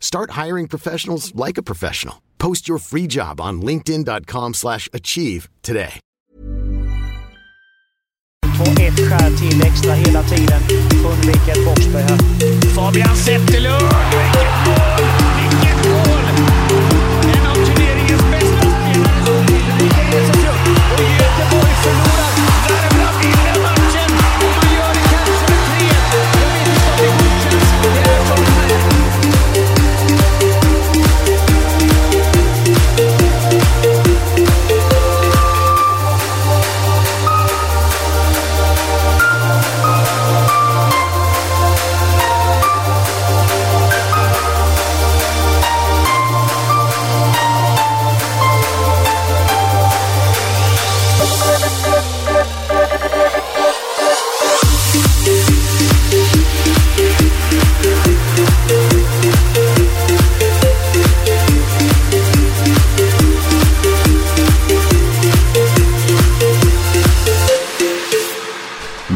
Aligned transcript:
Start 0.00 0.30
hiring 0.32 0.68
professionals 0.68 1.32
like 1.34 1.58
a 1.58 1.62
professional. 1.62 2.16
Post 2.38 2.68
your 2.68 2.78
free 2.78 3.06
job 3.06 3.40
on 3.40 3.62
linkedin.com/achieve 3.62 4.54
slash 4.54 4.88
achieve 4.92 5.48
today. 5.62 6.00
På 8.58 8.64
ett 8.64 8.96
skär 9.08 9.30
till 9.36 9.62
extra 9.62 9.92
hela 9.92 10.22
tiden. 10.22 10.60
Undviker 11.06 11.64
Forsberg 11.64 12.02
här. 12.02 12.18
Fabian 12.74 13.16
Zetterlund! 13.16 13.94
Vilket 14.10 14.52
mål! 14.66 15.06
Vilket 15.38 15.88
mål! 15.88 16.24
En 17.34 17.46
av 17.46 17.54
turneringens 17.54 18.22
bästa 18.30 18.60
spelare 18.60 19.24
som 19.26 19.36
Ulrika 19.36 20.02
reses 20.10 20.36
upp. 20.36 20.68
Och 20.94 21.02
Göteborg 21.02 21.74
förlorar. 21.82 22.17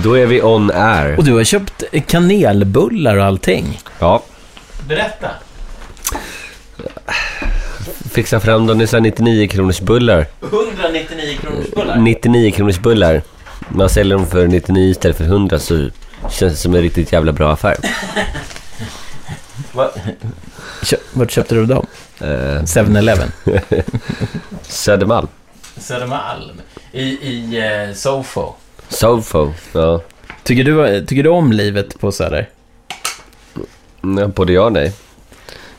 Då 0.03 0.19
är 0.19 0.27
vi 0.27 0.43
on 0.43 0.71
air. 0.71 1.19
Och 1.19 1.25
du 1.25 1.33
har 1.33 1.45
köpt 1.45 1.83
kanelbullar 2.07 3.17
och 3.17 3.25
allting. 3.25 3.81
Ja, 3.99 4.23
Berätta. 4.89 5.29
fixa 8.11 8.41
fram 8.41 8.67
dem 8.67 8.81
i 8.81 8.87
så 8.87 8.97
här 8.97 9.01
99 9.01 9.49
kronors 9.49 9.81
bullar. 9.81 10.27
199 10.43 11.37
kronors 11.41 11.67
bullar. 11.75 11.97
99 11.97 12.51
kronors 12.51 12.79
bullar. 12.79 13.23
Man 13.69 13.89
säljer 13.91 14.17
dem 14.17 14.27
för 14.27 14.47
99 14.47 14.91
istället 14.91 15.17
för 15.17 15.25
100 15.25 15.59
så 15.59 15.89
känns 16.31 16.53
det 16.53 16.57
som 16.57 16.75
en 16.75 16.83
riktigt 16.83 17.13
jävla 17.13 17.33
bra 17.33 17.53
affär. 17.53 17.77
Kö- 20.85 20.97
Vart 21.13 21.31
köpte 21.31 21.55
du 21.55 21.67
dem? 21.67 21.87
Eh, 22.21 22.27
7-Eleven. 22.63 23.33
Södermalm. 24.63 25.29
Södermalm. 25.77 26.61
I, 26.93 27.03
i 27.03 27.59
eh, 27.89 27.95
Sofo. 27.95 28.55
Sofo. 28.93 29.53
Ja. 29.73 30.01
Tycker 30.43 30.65
du, 30.65 31.07
tycker 31.07 31.23
du 31.23 31.29
om 31.29 31.53
livet 31.53 32.01
på 32.01 32.13
Söder? 32.13 32.49
Ja, 34.01 34.27
Både 34.29 34.53
ja 34.53 34.65
och 34.65 34.73
nej. 34.73 34.93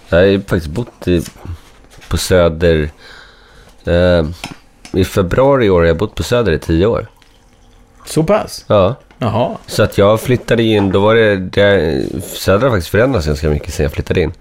Jag 0.09 0.17
har 0.17 0.37
faktiskt 0.39 0.67
bott 0.67 1.07
i, 1.07 1.23
på 2.09 2.17
Söder. 2.17 2.89
Eh, 3.85 4.25
I 4.93 5.05
februari 5.05 5.65
i 5.65 5.69
år 5.69 5.79
har 5.79 5.87
jag 5.87 5.97
bott 5.97 6.15
på 6.15 6.23
Söder 6.23 6.51
i 6.51 6.59
tio 6.59 6.85
år. 6.85 7.07
Så 8.05 8.23
pass? 8.23 8.65
Ja. 8.67 8.95
Jaha. 9.17 9.57
Så 9.67 9.83
att 9.83 9.97
jag 9.97 10.21
flyttade 10.21 10.63
in, 10.63 10.91
då 10.91 10.99
var 10.99 11.15
det, 11.15 11.35
det 11.35 12.05
Söder 12.23 12.67
har 12.67 12.75
faktiskt 12.75 12.91
förändrats 12.91 13.27
ganska 13.27 13.49
mycket 13.49 13.73
sen 13.73 13.83
jag 13.83 13.91
flyttade 13.91 14.21
in. 14.21 14.33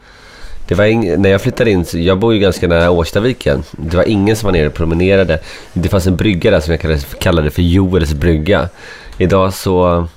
Det 0.69 0.75
var 0.75 0.85
ing, 0.85 1.23
när 1.23 1.31
jag 1.31 1.41
flyttade 1.41 1.71
in, 1.71 1.85
jag 1.93 2.19
bor 2.19 2.35
ju 2.35 2.41
ganska 2.41 2.69
nära 2.69 2.91
Årstaviken. 2.91 3.63
Det 3.71 3.97
var 3.97 4.09
ingen 4.09 4.37
som 4.37 4.47
var 4.47 4.53
nere 4.53 4.67
och 4.67 4.75
promenerade. 4.75 5.39
Det 5.73 5.89
fanns 5.89 6.07
en 6.07 6.17
brygga 6.17 6.51
där 6.51 6.61
som 6.61 6.71
jag 6.71 6.81
kallade, 6.81 7.01
kallade 7.19 7.51
för 7.51 7.63
Joels 7.63 8.13
brygga. 8.13 8.69
Idag 9.19 9.55
så... 9.55 10.09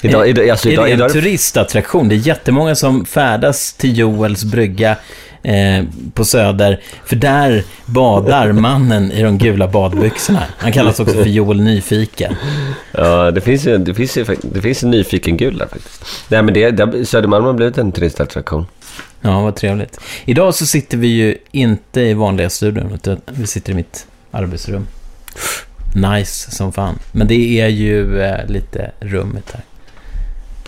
Idag, 0.00 0.28
idag, 0.28 0.50
alltså, 0.50 0.68
är 0.68 0.72
idag, 0.72 0.84
det 0.84 0.90
en 0.90 0.98
idag, 0.98 1.12
turistattraktion? 1.12 2.08
Det 2.08 2.14
är 2.14 2.16
jättemånga 2.16 2.74
som 2.74 3.04
färdas 3.04 3.72
till 3.72 3.98
Joels 3.98 4.44
brygga 4.44 4.96
eh, 5.42 5.84
på 6.14 6.24
Söder. 6.24 6.80
För 7.04 7.16
där 7.16 7.64
badar 7.86 8.52
mannen 8.52 9.12
i 9.12 9.22
de 9.22 9.38
gula 9.38 9.68
badbyxorna. 9.68 10.42
Han 10.58 10.72
kallas 10.72 11.00
också 11.00 11.14
för 11.14 11.28
Joel 11.28 11.60
Nyfiken. 11.60 12.34
Ja, 12.92 13.30
det 13.30 13.40
finns 13.40 13.66
ju 13.66 13.78
det 13.78 13.94
finns 13.94 14.18
ju, 14.18 14.24
det 14.42 14.60
finns 14.60 14.82
en 14.82 14.90
nyfiken 14.90 15.36
gul 15.36 15.58
där 15.58 15.66
faktiskt. 15.66 16.04
Nej, 16.28 16.42
men 16.42 16.54
det, 16.54 16.70
det, 16.70 17.06
Södermalm 17.06 17.44
har 17.44 17.52
blivit 17.52 17.78
en 17.78 17.92
turistattraktion. 17.92 18.66
Ja, 19.26 19.40
vad 19.40 19.56
trevligt. 19.56 20.00
Idag 20.24 20.54
så 20.54 20.66
sitter 20.66 20.98
vi 20.98 21.06
ju 21.06 21.36
inte 21.50 22.00
i 22.00 22.14
vanliga 22.14 22.50
studion, 22.50 22.92
utan 22.94 23.20
vi 23.26 23.46
sitter 23.46 23.72
i 23.72 23.74
mitt 23.74 24.06
arbetsrum. 24.30 24.86
Nice 25.94 26.50
som 26.50 26.72
fan. 26.72 26.98
Men 27.12 27.26
det 27.26 27.60
är 27.60 27.68
ju 27.68 28.20
eh, 28.20 28.46
lite 28.46 28.90
rummet 29.00 29.50
här. 29.52 29.62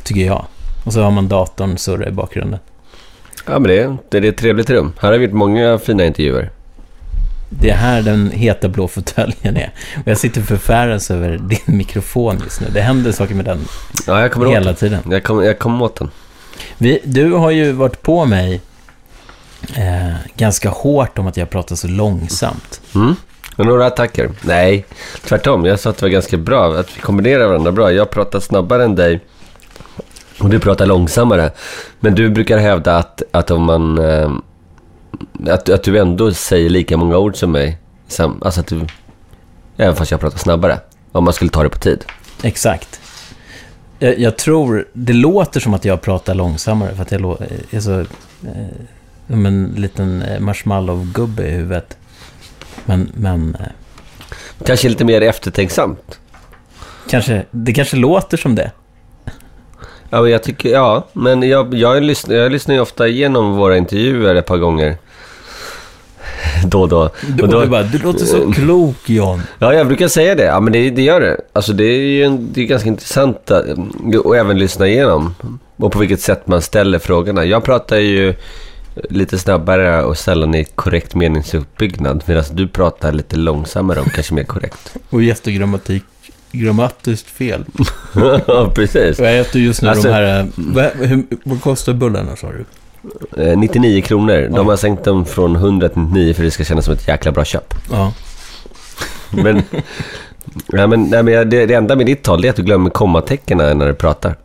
Tycker 0.03 0.21
jag. 0.27 0.47
Och 0.85 0.93
så 0.93 1.03
har 1.03 1.11
man 1.11 1.29
datorn 1.29 1.79
surra 1.79 2.09
i 2.09 2.11
bakgrunden. 2.11 2.61
Ja, 3.47 3.59
men 3.59 3.63
det, 3.63 3.97
det, 4.09 4.19
är 4.19 4.33
ett 4.33 4.37
trevligt 4.37 4.71
rum. 4.71 4.93
Här 5.01 5.13
har 5.13 5.19
vi 5.19 5.25
gjort 5.25 5.35
många 5.35 5.79
fina 5.79 6.05
intervjuer. 6.05 6.51
Det 7.51 7.71
är 7.71 7.77
här 7.77 8.03
den 8.03 8.31
heta 8.31 8.69
blå 8.69 8.89
fåtöljen 8.89 9.57
är. 9.57 9.73
Och 9.97 10.09
jag 10.09 10.19
sitter 10.19 10.43
förfäras 10.43 11.11
över 11.11 11.39
din 11.39 11.77
mikrofon 11.77 12.41
just 12.45 12.61
nu. 12.61 12.67
Det 12.73 12.81
händer 12.81 13.13
saker 13.13 13.35
med 13.35 13.45
den 13.45 13.59
Ja, 14.07 14.21
jag 14.21 14.33
kommer 14.33 14.47
åt 14.47 14.53
hela 14.53 14.65
den. 14.67 14.75
tiden. 14.75 15.01
Jag 15.11 15.23
kommer 15.23 15.43
jag 15.43 15.59
kom 15.59 15.83
åt 15.83 15.97
den. 15.97 16.11
Vi, 16.79 17.01
du 17.05 17.33
har 17.33 17.51
ju 17.51 17.73
varit 17.73 18.03
på 18.03 18.25
mig 18.25 18.61
eh, 19.77 20.15
ganska 20.35 20.69
hårt 20.69 21.19
om 21.19 21.27
att 21.27 21.37
jag 21.37 21.51
pratar 21.51 21.77
så 21.77 21.89
långsamt. 21.89 22.81
Mm. 22.95 23.15
Och 23.57 23.67
några 23.67 23.87
attacker? 23.87 24.31
Nej, 24.43 24.87
tvärtom. 25.25 25.65
Jag 25.65 25.81
sa 25.81 25.91
att 25.91 25.97
det 25.97 26.03
var 26.03 26.11
ganska 26.11 26.37
bra, 26.37 26.79
att 26.79 26.97
vi 26.97 27.01
kombinerar 27.01 27.47
varandra 27.47 27.73
bra. 27.73 27.93
Jag 27.93 28.11
pratar 28.11 28.41
snabbare 28.41 28.85
än 28.85 28.95
dig 28.95 29.21
och 30.41 30.49
du 30.49 30.59
pratar 30.59 30.87
långsammare. 30.87 31.51
Men 32.01 32.15
du 32.15 32.31
brukar 32.31 32.59
hävda 32.59 32.97
att, 32.97 33.23
att 33.31 33.51
om 33.51 33.63
man... 33.63 33.99
Eh, 33.99 34.31
att, 35.49 35.69
att 35.69 35.83
du 35.83 35.99
ändå 35.99 36.33
säger 36.33 36.71
lika 36.71 36.97
många 36.97 37.19
ord 37.19 37.37
som 37.37 37.53
mig. 37.53 37.79
Sam, 38.09 38.43
alltså 38.45 38.61
att 38.61 38.67
du... 38.67 38.87
Även 39.77 39.97
fast 39.97 40.11
jag 40.11 40.21
pratar 40.21 40.39
snabbare. 40.39 40.81
Om 41.13 41.25
man 41.25 41.33
skulle 41.33 41.51
ta 41.51 41.63
det 41.63 41.69
på 41.69 41.79
tid. 41.79 42.05
Exakt. 42.43 42.98
Jag, 43.99 44.19
jag 44.19 44.37
tror, 44.37 44.89
det 44.93 45.13
låter 45.13 45.61
som 45.61 45.75
att 45.75 45.85
jag 45.85 46.01
pratar 46.01 46.35
långsammare 46.35 46.95
för 46.95 47.03
att 47.03 47.13
jag 47.13 47.21
lå- 47.21 47.43
är 47.71 47.81
så... 47.81 48.01
Eh, 48.01 48.07
som 49.29 49.47
en 49.47 49.75
liten 49.77 50.23
eh, 50.23 50.41
marshmallow-gubbe 50.41 51.43
i 51.47 51.51
huvudet. 51.51 51.97
Men, 52.85 53.11
men 53.15 53.55
eh, 53.61 53.67
Kanske 54.67 54.89
lite 54.89 55.05
mer 55.05 55.21
eftertänksamt. 55.23 56.19
kanske, 57.11 57.45
det 57.51 57.73
kanske 57.73 57.97
låter 57.97 58.37
som 58.37 58.55
det. 58.55 58.71
Ja, 60.11 60.23
men 60.23 60.31
jag 60.31 60.43
tycker... 60.43 60.69
Ja, 60.69 61.07
men 61.13 61.43
jag, 61.43 61.75
jag, 61.75 62.03
lyssnar, 62.03 62.35
jag 62.37 62.53
lyssnar 62.53 62.75
ju 62.75 62.81
ofta 62.81 63.09
igenom 63.09 63.57
våra 63.57 63.77
intervjuer 63.77 64.35
ett 64.35 64.47
par 64.47 64.59
gånger. 64.59 64.97
Då 66.67 66.81
och 66.83 66.89
då. 66.89 67.11
Du, 67.29 67.43
Och 67.43 67.49
då- 67.49 67.61
du 67.61 67.67
bara, 67.67 67.83
du 67.83 67.99
låter 67.99 68.25
så 68.25 68.53
klok 68.53 68.97
John. 69.11 69.43
Ja, 69.59 69.75
jag 69.75 69.87
brukar 69.87 70.09
säga 70.09 70.35
det. 70.35 70.45
Ja, 70.45 70.61
men 70.61 70.73
det, 70.73 70.91
det 70.91 71.03
gör 71.03 71.21
det. 71.21 71.41
Alltså 71.53 71.73
det 71.73 71.85
är 71.85 71.99
ju 71.99 72.25
en, 72.25 72.49
det 72.53 72.61
är 72.61 72.65
ganska 72.67 72.89
intressant 72.89 73.51
att 73.51 73.65
och 74.25 74.37
även 74.37 74.59
lyssna 74.59 74.87
igenom. 74.89 75.35
Och 75.77 75.93
på 75.93 75.99
vilket 75.99 76.21
sätt 76.21 76.47
man 76.47 76.63
ställer 76.63 76.99
frågorna. 76.99 77.45
Jag 77.45 77.65
pratar 77.65 77.97
ju 77.97 78.35
lite 79.11 79.39
snabbare 79.39 80.03
och 80.05 80.19
sällan 80.19 80.55
i 80.55 80.65
korrekt 80.65 81.15
meningsuppbyggnad. 81.15 82.23
Medan 82.27 82.45
du 82.53 82.69
pratar 82.69 83.13
lite 83.13 83.37
långsammare 83.37 84.01
och 84.01 84.13
kanske 84.13 84.35
mer 84.35 84.45
korrekt. 84.45 84.95
Och 85.11 85.23
gästogrammatik 85.23 86.03
grammatiskt 86.53 87.31
fel. 87.31 87.65
Ja, 88.47 88.73
precis. 88.75 89.19
Jag 89.19 89.39
äter 89.39 89.61
just 89.63 89.83
nu 89.83 89.89
Alltså- 89.89 90.09
de 90.09 90.15
här... 90.15 90.41
eh, 90.41 90.47
Vad, 90.57 90.85
hur, 91.09 91.23
vad 91.45 91.63
kostar 91.63 91.93
bullarna 91.93 92.37
sa 92.37 92.47
du? 92.53 92.65
Eh, 93.37 93.59
99 93.59 94.03
kronor. 94.03 94.49
De 94.55 94.69
har 94.69 94.77
sänkt 94.77 95.05
dem 95.05 95.25
från 95.25 95.57
100 95.57 95.89
till 95.89 96.03
99 96.03 96.35
för 96.35 96.43
det 96.43 96.51
ska 96.51 96.65
kännas 96.65 96.85
som 96.85 96.95
ett 96.95 97.09
jäkla 97.09 97.33
bra 97.33 97.45
köp. 97.45 97.75
Ja. 97.91 98.13
Men, 99.31 99.63
ja, 100.67 100.87
men, 100.87 101.03
nej, 101.03 101.23
men 101.23 101.51
det, 101.51 101.67
det 101.67 101.75
enda 101.75 101.97
med 101.97 102.07
ditt 102.07 102.23
tal 102.23 102.45
är 102.45 102.51
att 102.51 102.57
du 102.57 102.63
glömmer 102.63 102.91
kommatecken 102.91 103.59
när 103.59 103.87
du 103.87 103.95
pratar. 103.95 104.37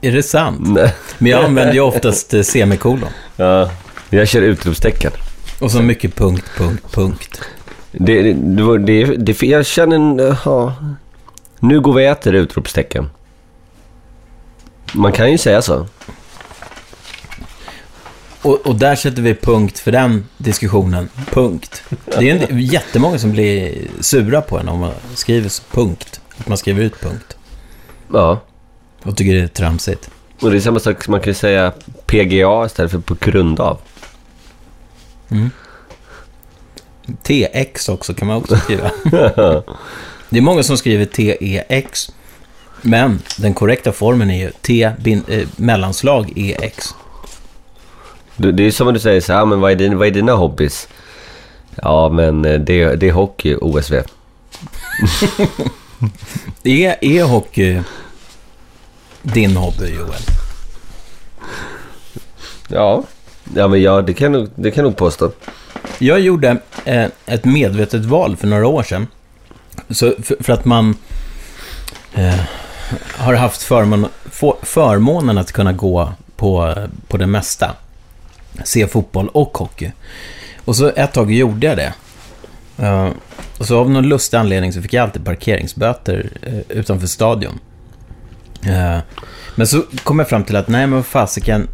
Är 0.00 0.12
det 0.12 0.22
sant? 0.22 0.60
Nej. 0.62 0.94
Men 1.18 1.32
jag 1.32 1.44
använder 1.44 1.74
ju 1.74 1.80
oftast 1.80 2.34
eh, 2.34 2.42
semikolon. 2.42 3.08
Ja, 3.36 3.70
jag 4.10 4.28
kör 4.28 4.42
utropstecken. 4.42 5.12
Och 5.60 5.70
så 5.70 5.82
mycket 5.82 6.14
punkt, 6.14 6.44
punkt, 6.56 6.84
punkt. 6.92 7.40
Det, 7.92 8.22
det, 8.22 8.32
det, 8.32 8.78
det, 8.78 9.16
det, 9.16 9.42
jag 9.42 9.66
känner 9.66 9.96
en... 9.96 10.36
Ja, 10.44 10.74
nu 11.60 11.80
går 11.80 11.92
vi 11.92 12.06
och 12.06 12.10
äter 12.10 12.34
utropstecken. 12.34 13.10
Man 14.92 15.12
kan 15.12 15.30
ju 15.30 15.38
säga 15.38 15.62
så. 15.62 15.86
Och, 18.42 18.66
och 18.66 18.74
där 18.74 18.96
sätter 18.96 19.22
vi 19.22 19.34
punkt 19.34 19.78
för 19.78 19.92
den 19.92 20.24
diskussionen. 20.36 21.08
Punkt. 21.30 21.82
Det 22.04 22.30
är 22.30 22.50
en, 22.50 22.60
jättemånga 22.60 23.18
som 23.18 23.32
blir 23.32 23.86
sura 24.00 24.40
på 24.40 24.58
en 24.58 24.68
om 24.68 24.80
man 24.80 24.92
skriver 25.14 25.74
punkt. 25.74 26.20
Att 26.38 26.48
man 26.48 26.58
skriver 26.58 26.82
ut 26.82 27.00
punkt. 27.00 27.36
Ja. 28.12 28.40
Och 29.02 29.16
tycker 29.16 29.34
det 29.34 29.40
är 29.40 29.48
tramsigt. 29.48 30.10
Och 30.40 30.50
det 30.50 30.56
är 30.56 30.60
samma 30.60 30.80
sak 30.80 31.04
som 31.04 31.12
man 31.12 31.20
kan 31.20 31.34
säga 31.34 31.72
PGA 32.06 32.66
istället 32.66 32.90
för 32.90 32.98
på 32.98 33.16
grund 33.20 33.60
av. 33.60 33.78
TX 37.22 37.88
också 37.88 38.14
kan 38.14 38.28
man 38.28 38.36
också 38.36 38.56
skriva. 38.56 38.90
Det 40.30 40.38
är 40.38 40.42
många 40.42 40.62
som 40.62 40.76
skriver 40.76 41.04
TEX. 41.04 42.10
Men 42.82 43.22
den 43.38 43.54
korrekta 43.54 43.92
formen 43.92 44.30
är 44.30 44.38
ju 44.38 44.50
T 44.50 44.90
bin, 44.98 45.22
eh, 45.28 45.48
mellanslag 45.56 46.32
EX. 46.36 46.94
Det, 48.38 48.62
är 48.66 48.70
som 48.70 48.88
om 48.88 48.94
du 48.94 49.00
säger 49.00 49.20
så 49.20 49.32
här, 49.32 49.40
"Ja, 49.40 49.44
men 49.44 49.60
vad 49.60 49.72
är, 49.72 49.76
din, 49.76 49.98
vad 49.98 50.06
är 50.06 50.10
dina 50.12 50.32
hobbys? 50.32 50.88
Ja, 51.82 52.08
men 52.08 52.44
eh, 52.44 52.60
det, 52.60 52.96
det 52.96 53.08
är 53.08 53.12
hockey, 53.12 53.56
OSV. 53.60 53.94
Är, 56.64 56.96
är 57.04 57.22
hockey 57.22 57.82
din 59.22 59.56
hobby, 59.56 59.94
Joel? 59.94 60.22
Ja, 62.68 63.04
ja 63.54 63.68
men 63.68 63.82
ja, 63.82 64.02
det 64.02 64.14
kan 64.14 64.34
jag 64.34 64.48
det 64.54 64.70
kan 64.70 64.84
jag 64.84 64.90
nog 64.90 64.96
påstå. 64.96 65.30
Jag 65.98 66.20
gjorde 66.20 66.56
eh, 66.84 67.06
ett 67.26 67.44
medvetet 67.44 68.04
val 68.04 68.36
för 68.36 68.46
några 68.46 68.66
år 68.66 68.82
sedan. 68.82 69.06
Så 69.90 70.12
för, 70.22 70.36
för 70.40 70.52
att 70.52 70.64
man 70.64 70.96
eh, 72.14 72.40
har 73.16 73.34
haft 73.34 73.62
förmån, 73.62 74.06
få, 74.24 74.56
förmånen 74.62 75.38
att 75.38 75.52
kunna 75.52 75.72
gå 75.72 76.12
på, 76.36 76.74
på 77.08 77.16
det 77.16 77.26
mesta. 77.26 77.74
Se 78.64 78.86
fotboll 78.86 79.28
och 79.28 79.58
hockey. 79.58 79.92
Och 80.64 80.76
så 80.76 80.88
ett 80.96 81.12
tag 81.12 81.32
gjorde 81.32 81.66
jag 81.66 81.76
det. 81.76 81.94
Uh, 82.82 83.10
och 83.58 83.66
så 83.66 83.78
av 83.78 83.90
någon 83.90 84.08
lustig 84.08 84.36
anledning 84.36 84.72
så 84.72 84.82
fick 84.82 84.92
jag 84.92 85.02
alltid 85.02 85.24
parkeringsböter 85.24 86.30
uh, 86.46 86.60
utanför 86.68 87.06
stadion. 87.06 87.58
Uh, 88.66 88.98
men 89.54 89.66
så 89.66 89.82
kom 90.04 90.18
jag 90.18 90.28
fram 90.28 90.44
till 90.44 90.56
att 90.56 90.68
nej 90.68 90.86
men 90.86 90.96
vad 90.96 91.06
fasiken, 91.06 91.68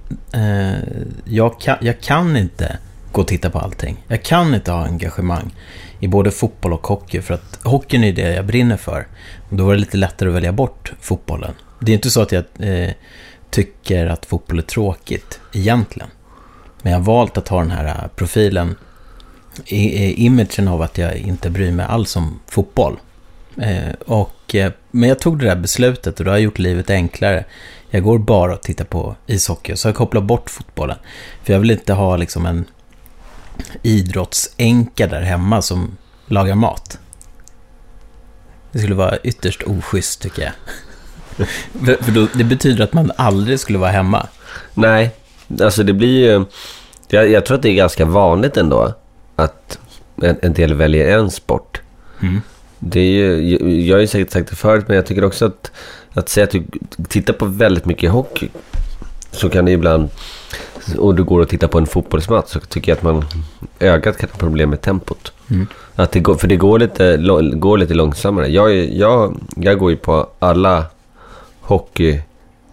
jag, 1.24 1.60
kan, 1.60 1.76
jag 1.80 2.00
kan 2.00 2.36
inte 2.36 2.78
gå 3.12 3.20
och 3.20 3.28
titta 3.28 3.50
på 3.50 3.58
allting. 3.58 4.04
Jag 4.08 4.22
kan 4.22 4.54
inte 4.54 4.72
ha 4.72 4.84
engagemang 4.84 5.54
i 6.00 6.08
både 6.08 6.30
fotboll 6.30 6.72
och 6.72 6.86
hockey 6.86 7.20
för 7.20 7.34
att 7.34 7.60
hockeyn 7.62 8.04
är 8.04 8.12
det 8.12 8.34
jag 8.34 8.46
brinner 8.46 8.76
för. 8.76 9.06
Och 9.50 9.56
då 9.56 9.64
var 9.64 9.72
det 9.72 9.80
lite 9.80 9.96
lättare 9.96 10.28
att 10.28 10.34
välja 10.34 10.52
bort 10.52 10.92
fotbollen. 11.00 11.54
Det 11.80 11.92
är 11.92 11.94
inte 11.94 12.10
så 12.10 12.22
att 12.22 12.32
jag 12.32 12.44
tycker 13.50 14.06
att 14.06 14.26
fotboll 14.26 14.58
är 14.58 14.62
tråkigt 14.62 15.40
egentligen. 15.52 16.08
Men 16.84 16.92
jag 16.92 16.98
har 16.98 17.04
valt 17.04 17.38
att 17.38 17.48
ha 17.48 17.58
den 17.58 17.70
här 17.70 17.84
eh, 17.84 18.08
profilen, 18.16 18.76
imagen 19.66 20.68
av 20.68 20.82
att 20.82 20.98
jag 20.98 21.16
inte 21.16 21.50
bryr 21.50 21.70
mig 21.72 21.86
alls 21.86 22.16
om 22.16 22.40
fotboll. 22.46 22.98
Eh, 23.56 23.92
och, 24.06 24.54
eh, 24.54 24.72
men 24.90 25.08
jag 25.08 25.18
tog 25.18 25.38
det 25.38 25.44
där 25.44 25.56
beslutet 25.56 26.18
och 26.18 26.24
det 26.24 26.30
har 26.30 26.38
gjort 26.38 26.58
livet 26.58 26.90
enklare. 26.90 27.44
Jag 27.90 28.02
går 28.02 28.18
bara 28.18 28.54
och 28.54 28.62
tittar 28.62 28.84
på 28.84 29.16
ishockey, 29.26 29.76
så 29.76 29.88
jag 29.88 29.94
kopplar 29.94 30.20
bort 30.20 30.50
fotbollen. 30.50 30.96
För 31.42 31.52
jag 31.52 31.60
vill 31.60 31.70
inte 31.70 31.92
ha 31.92 32.16
liksom 32.16 32.46
en 32.46 32.64
idrottsänka 33.82 35.06
där 35.06 35.22
hemma 35.22 35.62
som 35.62 35.96
lagar 36.26 36.54
mat. 36.54 36.98
Det 38.72 38.78
skulle 38.78 38.94
vara 38.94 39.18
ytterst 39.18 39.62
oschysst 39.62 40.22
tycker 40.22 40.42
jag. 40.42 40.52
för 41.86 42.04
för 42.04 42.12
då, 42.12 42.28
det 42.34 42.44
betyder 42.44 42.84
att 42.84 42.92
man 42.92 43.12
aldrig 43.16 43.60
skulle 43.60 43.78
vara 43.78 43.90
hemma. 43.90 44.26
Nej, 44.74 45.10
alltså 45.60 45.82
det 45.82 45.92
blir 45.92 46.32
ju... 46.32 46.44
Jag, 47.08 47.30
jag 47.30 47.46
tror 47.46 47.56
att 47.56 47.62
det 47.62 47.68
är 47.68 47.74
ganska 47.74 48.04
vanligt 48.04 48.56
ändå 48.56 48.94
att 49.36 49.78
en, 50.22 50.36
en 50.42 50.52
del 50.52 50.74
väljer 50.74 51.18
en 51.18 51.30
sport. 51.30 51.80
Mm. 52.20 52.40
Det 52.78 53.00
är 53.00 53.12
ju, 53.12 53.86
jag, 53.86 53.96
har 53.96 54.00
ju 54.00 54.06
säkert 54.06 54.30
sagt 54.30 54.50
det 54.50 54.56
förut, 54.56 54.84
men 54.86 54.96
jag 54.96 55.06
tycker 55.06 55.24
också 55.24 55.46
att, 55.46 55.72
att 56.12 56.28
säga 56.28 56.44
att 56.44 56.50
du 56.50 56.64
tittar 57.08 57.32
på 57.32 57.44
väldigt 57.44 57.84
mycket 57.84 58.10
hockey 58.10 58.48
så 59.30 59.50
kan 59.50 59.64
det 59.64 59.72
ibland, 59.72 60.10
och 60.98 61.14
du 61.14 61.24
går 61.24 61.40
och 61.40 61.48
tittar 61.48 61.68
på 61.68 61.78
en 61.78 61.86
fotbollsmatch 61.86 62.48
så 62.48 62.60
tycker 62.60 62.92
jag 62.92 62.96
att 62.96 63.02
man, 63.02 63.24
ögat 63.80 64.18
kan 64.18 64.28
ha 64.32 64.38
problem 64.38 64.70
med 64.70 64.80
tempot. 64.80 65.32
Mm. 65.50 65.66
Att 65.94 66.12
det 66.12 66.20
går, 66.20 66.34
för 66.34 66.48
det 66.48 66.56
går 66.56 66.78
lite, 66.78 67.16
går 67.56 67.78
lite 67.78 67.94
långsammare. 67.94 68.48
Jag, 68.48 68.74
jag, 68.74 69.36
jag 69.56 69.78
går 69.78 69.90
ju 69.90 69.96
på 69.96 70.28
alla 70.38 70.84
hockey 71.60 72.20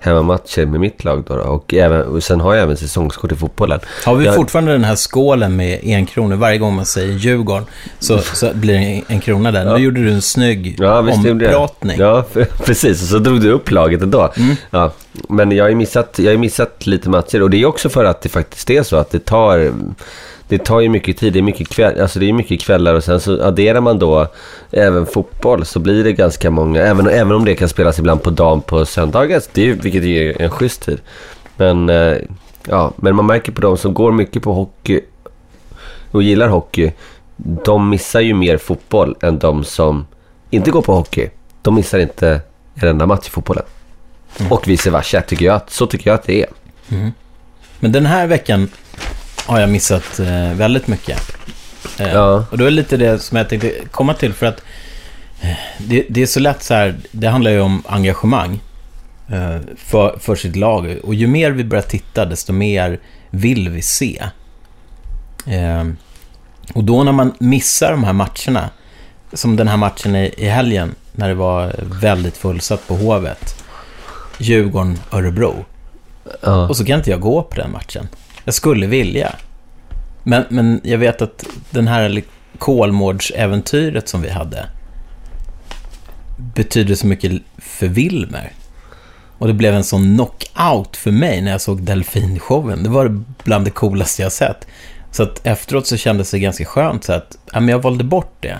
hemmamatcher 0.03 0.65
med 0.65 0.79
mitt 0.79 1.03
lag 1.03 1.23
då, 1.27 1.35
då 1.35 1.41
och, 1.41 1.73
även, 1.73 2.01
och 2.01 2.23
sen 2.23 2.41
har 2.41 2.53
jag 2.53 2.63
även 2.63 2.77
säsongskort 2.77 3.31
i 3.31 3.35
fotbollen. 3.35 3.79
Har 4.05 4.15
vi 4.15 4.25
Jag- 4.25 4.35
fortfarande 4.35 4.71
den 4.71 4.83
här 4.83 4.95
skålen 4.95 5.55
med 5.55 5.79
en 5.83 6.05
krona 6.05 6.35
varje 6.35 6.57
gång 6.57 6.75
man 6.75 6.85
säger 6.85 7.13
Djurgården 7.13 7.65
så, 7.99 8.17
så 8.17 8.51
blir 8.53 8.73
det 8.73 8.79
en, 8.79 9.01
en 9.07 9.19
krona 9.19 9.51
där. 9.51 9.65
Ja. 9.65 9.77
Nu 9.77 9.83
gjorde 9.83 10.03
du 10.03 10.11
en 10.11 10.21
snygg 10.21 10.75
Ja, 10.79 10.99
ompratning. 10.99 11.97
Ja, 11.99 12.23
för, 12.31 12.45
precis. 12.65 13.01
Och 13.01 13.07
så 13.07 13.17
drog 13.19 13.41
du 13.41 13.51
upp 13.51 13.71
laget 13.71 14.01
ändå. 14.01 14.33
Ja, 14.71 14.91
men 15.29 15.51
jag 15.51 15.63
har 15.63 15.69
ju 15.69 15.75
missat, 15.75 16.13
jag 16.19 16.25
har 16.25 16.31
ju 16.31 16.37
missat 16.37 16.87
lite 16.87 17.09
matcher 17.09 17.41
och 17.41 17.49
det 17.49 17.61
är 17.61 17.65
också 17.65 17.89
för 17.89 18.05
att 18.05 18.21
det 18.21 18.29
faktiskt 18.29 18.69
är 18.69 18.83
så 18.83 18.95
att 18.95 19.11
det 19.11 19.25
tar... 19.25 19.73
Det 20.51 20.65
tar 20.65 20.79
ju 20.79 20.89
mycket 20.89 21.17
tid, 21.17 21.33
det 21.33 21.39
är 21.39 21.43
mycket, 21.43 21.69
kväll, 21.69 22.01
alltså 22.01 22.19
det 22.19 22.29
är 22.29 22.33
mycket 22.33 22.61
kvällar 22.61 22.93
och 22.95 23.03
sen 23.03 23.19
så 23.19 23.43
adderar 23.43 23.81
man 23.81 23.99
då 23.99 24.27
även 24.71 25.05
fotboll 25.05 25.65
så 25.65 25.79
blir 25.79 26.03
det 26.03 26.13
ganska 26.13 26.49
många, 26.51 26.81
även, 26.81 27.07
även 27.07 27.31
om 27.31 27.45
det 27.45 27.55
kan 27.55 27.69
spelas 27.69 27.99
ibland 27.99 28.23
på 28.23 28.29
dagen 28.29 28.61
på 28.61 28.85
söndagar, 28.85 29.41
det 29.53 29.61
är, 29.61 29.65
ju- 29.65 29.79
vilket 29.79 30.03
är 30.03 30.41
en 30.41 30.49
schysst 30.49 30.81
tid. 30.81 31.01
Men, 31.57 31.89
eh, 31.89 32.17
ja, 32.67 32.91
men 32.95 33.15
man 33.15 33.25
märker 33.25 33.51
på 33.51 33.61
de 33.61 33.77
som 33.77 33.93
går 33.93 34.11
mycket 34.11 34.43
på 34.43 34.53
hockey 34.53 35.01
och 36.11 36.23
gillar 36.23 36.47
hockey, 36.47 36.91
de 37.37 37.89
missar 37.89 38.19
ju 38.21 38.33
mer 38.33 38.57
fotboll 38.57 39.15
än 39.21 39.39
de 39.39 39.63
som 39.63 40.07
inte 40.49 40.71
går 40.71 40.81
på 40.81 40.93
hockey. 40.95 41.29
De 41.61 41.75
missar 41.75 41.99
inte 41.99 42.41
en 42.75 42.87
enda 42.87 43.05
match 43.05 43.27
i 43.27 43.29
fotbollen. 43.29 43.63
Och 44.49 44.67
vice 44.67 44.89
versa, 44.91 45.21
tycker 45.21 45.45
jag, 45.45 45.55
att- 45.55 45.69
så 45.69 45.85
tycker 45.87 46.09
jag 46.09 46.15
att 46.15 46.23
det 46.23 46.41
är. 46.43 46.49
Men 47.79 47.91
den 47.91 48.05
här 48.05 48.27
veckan 48.27 48.69
har 49.45 49.59
jag 49.59 49.69
missat 49.69 50.19
eh, 50.19 50.53
väldigt 50.53 50.87
mycket. 50.87 51.35
Eh, 51.99 52.13
Ja. 52.13 52.45
Och 52.51 52.57
då 52.57 52.65
är 52.65 52.71
lite 52.71 52.97
det 52.97 53.19
som 53.19 53.37
jag 53.37 53.49
tänkte 53.49 53.71
komma 53.91 54.13
till 54.13 54.33
för 54.33 54.45
att 54.45 54.63
eh, 55.41 55.57
det, 55.77 56.05
det 56.09 56.21
är 56.21 56.25
så 56.25 56.39
lätt 56.39 56.63
så 56.63 56.73
här, 56.73 56.95
det 57.11 57.27
handlar 57.27 57.51
ju 57.51 57.59
om 57.59 57.83
engagemang 57.87 58.59
eh, 59.29 59.57
för, 59.77 60.17
för 60.19 60.35
sitt 60.35 60.55
lag. 60.55 60.97
Och 61.03 61.13
ju 61.15 61.27
mer 61.27 61.51
vi 61.51 61.63
börjar 61.63 61.83
titta, 61.83 62.25
desto 62.25 62.53
mer 62.53 62.99
vill 63.29 63.69
vi 63.69 63.81
se. 63.81 64.23
Eh, 65.45 65.87
och 66.73 66.83
då 66.83 67.03
när 67.03 67.11
man 67.11 67.33
missar 67.39 67.91
de 67.91 68.03
här 68.03 68.13
matcherna, 68.13 68.69
som 69.33 69.55
den 69.55 69.67
här 69.67 69.77
matchen 69.77 70.15
i, 70.15 70.33
i 70.37 70.47
helgen, 70.47 70.95
när 71.11 71.27
det 71.27 71.35
var 71.35 71.75
väldigt 72.01 72.37
fullsatt 72.37 72.87
på 72.87 72.95
Hovet, 72.95 73.63
Djurgården-Örebro. 74.37 75.65
Ja. 76.41 76.67
Och 76.67 76.77
så 76.77 76.85
kan 76.85 76.97
inte 76.97 77.11
jag 77.11 77.19
gå 77.19 77.43
på 77.43 77.55
den 77.55 77.71
matchen. 77.71 78.07
Jag 78.45 78.53
skulle 78.53 78.87
vilja. 78.87 79.35
Men, 80.23 80.43
men 80.49 80.81
jag 80.83 80.97
vet 80.97 81.21
att 81.21 81.45
den 81.69 81.87
här 81.87 82.23
Kolmårdsäventyret 82.57 84.09
som 84.09 84.21
vi 84.21 84.29
hade 84.29 84.65
betyder 86.55 86.95
så 86.95 87.07
mycket 87.07 87.41
för 87.57 87.87
Wilmer. 87.87 88.51
Och 89.37 89.47
det 89.47 89.53
blev 89.53 89.73
en 89.73 89.83
sån 89.83 90.15
knockout 90.15 90.97
för 90.97 91.11
mig 91.11 91.41
när 91.41 91.51
jag 91.51 91.61
såg 91.61 91.83
delfinshowen. 91.83 92.83
Det 92.83 92.89
var 92.89 93.23
bland 93.43 93.65
det 93.65 93.71
coolaste 93.71 94.21
jag 94.21 94.31
sett. 94.31 94.67
Så 95.11 95.23
att 95.23 95.47
efteråt 95.47 95.87
så 95.87 95.97
kändes 95.97 96.31
det 96.31 96.39
ganska 96.39 96.65
skönt 96.65 97.03
så 97.03 97.13
att 97.13 97.37
ja, 97.53 97.59
men 97.59 97.69
jag 97.69 97.81
valde 97.81 98.03
bort 98.03 98.35
det. 98.39 98.59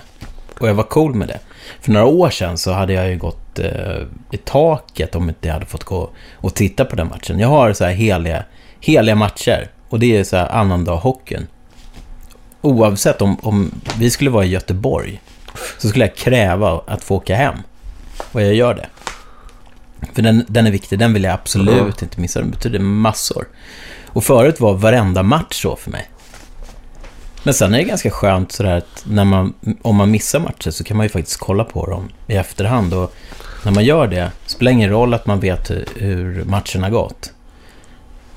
Och 0.58 0.68
jag 0.68 0.74
var 0.74 0.84
cool 0.84 1.14
med 1.14 1.28
det. 1.28 1.38
För 1.80 1.92
några 1.92 2.06
år 2.06 2.30
sedan 2.30 2.58
så 2.58 2.72
hade 2.72 2.92
jag 2.92 3.10
ju 3.10 3.18
gått 3.18 3.58
eh, 3.58 3.98
i 4.30 4.36
taket 4.36 5.14
om 5.14 5.28
inte 5.28 5.48
jag 5.48 5.54
hade 5.54 5.66
fått 5.66 5.84
gå 5.84 6.10
och 6.34 6.54
titta 6.54 6.84
på 6.84 6.96
den 6.96 7.08
matchen. 7.08 7.38
Jag 7.38 7.48
har 7.48 7.72
så 7.72 7.84
här 7.84 7.92
heliga, 7.92 8.44
heliga 8.82 9.14
matcher 9.14 9.70
och 9.88 9.98
det 9.98 10.16
är 10.16 10.24
så 10.24 10.36
här 10.36 10.48
annandag 10.48 10.96
hockeyn. 10.96 11.46
Oavsett 12.60 13.22
om, 13.22 13.36
om 13.42 13.70
vi 13.98 14.10
skulle 14.10 14.30
vara 14.30 14.44
i 14.44 14.48
Göteborg 14.48 15.20
så 15.78 15.88
skulle 15.88 16.04
jag 16.04 16.16
kräva 16.16 16.80
att 16.86 17.04
få 17.04 17.16
åka 17.16 17.36
hem. 17.36 17.54
Och 18.32 18.42
jag 18.42 18.54
gör 18.54 18.74
det. 18.74 18.86
För 20.14 20.22
den, 20.22 20.44
den 20.48 20.66
är 20.66 20.70
viktig, 20.70 20.98
den 20.98 21.12
vill 21.12 21.24
jag 21.24 21.34
absolut 21.34 22.02
inte 22.02 22.20
missa. 22.20 22.40
Den 22.40 22.50
betyder 22.50 22.78
massor. 22.78 23.48
Och 24.06 24.24
förut 24.24 24.60
var 24.60 24.74
varenda 24.74 25.22
match 25.22 25.62
så 25.62 25.76
för 25.76 25.90
mig. 25.90 26.08
Men 27.42 27.54
sen 27.54 27.74
är 27.74 27.78
det 27.78 27.84
ganska 27.84 28.10
skönt 28.10 28.52
sådär 28.52 28.76
att 28.76 29.04
när 29.06 29.24
man, 29.24 29.54
om 29.82 29.96
man 29.96 30.10
missar 30.10 30.40
matcher 30.40 30.70
så 30.70 30.84
kan 30.84 30.96
man 30.96 31.06
ju 31.06 31.10
faktiskt 31.10 31.40
kolla 31.40 31.64
på 31.64 31.86
dem 31.86 32.08
i 32.26 32.34
efterhand. 32.34 32.94
Och 32.94 33.14
när 33.64 33.72
man 33.72 33.84
gör 33.84 34.06
det, 34.06 34.30
spelar 34.46 34.72
ingen 34.72 34.90
roll 34.90 35.14
att 35.14 35.26
man 35.26 35.40
vet 35.40 35.70
hur, 35.70 35.86
hur 35.96 36.44
matchen 36.44 36.82
har 36.82 36.90
gått. 36.90 37.31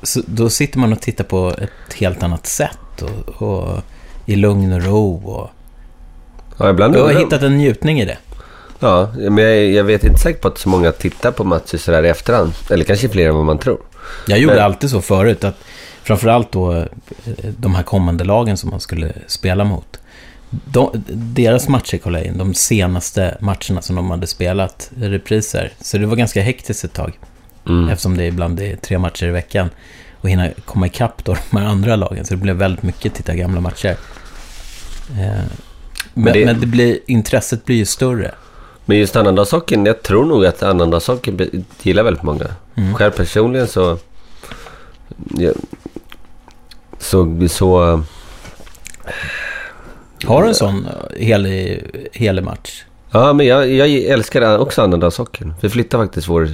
Så 0.03 0.21
då 0.25 0.49
sitter 0.49 0.79
man 0.79 0.93
och 0.93 1.01
tittar 1.01 1.23
på 1.23 1.49
ett 1.61 1.93
helt 1.93 2.23
annat 2.23 2.45
sätt 2.47 3.01
och, 3.01 3.41
och 3.41 3.81
i 4.25 4.35
lugn 4.35 4.73
och 4.73 4.83
ro. 4.83 5.15
Och, 5.29 5.49
Ja, 6.57 6.69
ibland 6.69 6.95
jag 6.95 7.03
har 7.03 7.13
hittat 7.13 7.41
en 7.41 7.57
njutning 7.57 7.99
i 8.01 8.05
det. 8.05 8.17
Ja, 8.79 9.11
men 9.17 9.37
jag, 9.37 9.65
jag 9.65 9.83
vet 9.83 10.03
inte 10.03 10.19
säkert 10.19 10.41
på 10.41 10.47
att 10.47 10.57
så 10.57 10.69
många 10.69 10.91
tittar 10.91 11.31
på 11.31 11.43
matcher 11.43 11.77
sådär 11.77 12.03
i 12.03 12.09
efterhand. 12.09 12.51
Eller 12.69 12.83
kanske 12.83 13.09
fler 13.09 13.27
än 13.29 13.35
vad 13.35 13.45
man 13.45 13.57
tror. 13.57 13.77
Jag 14.27 14.39
gjorde 14.39 14.55
Men- 14.55 14.63
alltid 14.65 14.89
så 14.89 15.01
förut, 15.01 15.43
att 15.43 15.57
framförallt 16.03 16.51
då 16.51 16.73
eh, 16.73 16.83
de 17.57 17.75
här 17.75 17.83
kommande 17.83 18.23
lagen 18.23 18.57
som 18.57 18.69
man 18.69 18.79
skulle 18.79 19.13
spela 19.27 19.63
mot. 19.63 19.99
De, 20.49 21.03
deras 21.13 21.67
matcher 21.67 21.97
kollade 21.97 22.25
jag 22.25 22.31
in, 22.33 22.37
de 22.37 22.53
senaste 22.53 23.37
matcherna 23.41 23.81
som 23.81 23.95
de 23.95 24.11
hade 24.11 24.27
spelat, 24.27 24.91
repriser. 24.97 25.71
Så 25.81 25.97
det 25.97 26.05
var 26.05 26.15
ganska 26.15 26.41
hektiskt 26.41 26.83
ett 26.83 26.93
tag, 26.93 27.19
Mm. 27.67 27.89
eftersom 27.89 28.17
det 28.17 28.25
ibland 28.25 28.59
är 28.59 28.75
tre 28.75 28.97
matcher 28.97 29.25
i 29.25 29.31
veckan. 29.31 29.69
Och 30.21 30.29
hinna 30.29 30.49
komma 30.65 30.87
ikapp 30.87 31.23
då 31.25 31.35
de 31.51 31.57
här 31.57 31.65
andra 31.65 31.95
lagen, 31.95 32.25
så 32.25 32.33
det 32.33 32.37
blev 32.41 32.55
väldigt 32.55 32.83
mycket 32.83 33.13
titta 33.13 33.35
gamla 33.35 33.61
matcher. 33.61 33.97
Eh, 35.19 35.43
men, 36.13 36.33
det- 36.33 36.45
men 36.45 36.59
det 36.59 36.65
blir, 36.67 36.99
intresset 37.07 37.65
blir 37.65 37.75
ju 37.75 37.85
större. 37.85 38.31
Men 38.85 38.97
just 38.97 39.15
annandagshockeyn, 39.15 39.85
jag 39.85 40.01
tror 40.03 40.25
nog 40.25 40.45
att 40.45 40.63
annandagshockeyn 40.63 41.65
gillar 41.81 42.03
väldigt 42.03 42.23
många. 42.23 42.45
Mm. 42.75 42.93
Själv 42.93 43.11
personligen 43.11 43.67
så... 43.67 43.97
Ja, 45.37 45.51
så... 46.99 47.47
så 47.49 48.03
Har 50.25 50.41
du 50.41 50.47
en 50.47 50.55
sån 50.55 50.85
eh, 50.87 51.25
helig, 51.25 51.83
helig 52.13 52.43
match? 52.43 52.83
ja, 53.11 53.33
men 53.33 53.45
jag, 53.45 53.71
jag 53.71 53.89
älskar 53.89 54.57
också 54.57 54.81
annandagshockeyn. 54.81 55.53
Vi 55.61 55.69
flyttar 55.69 55.97
faktiskt 55.97 56.27
vår... 56.27 56.49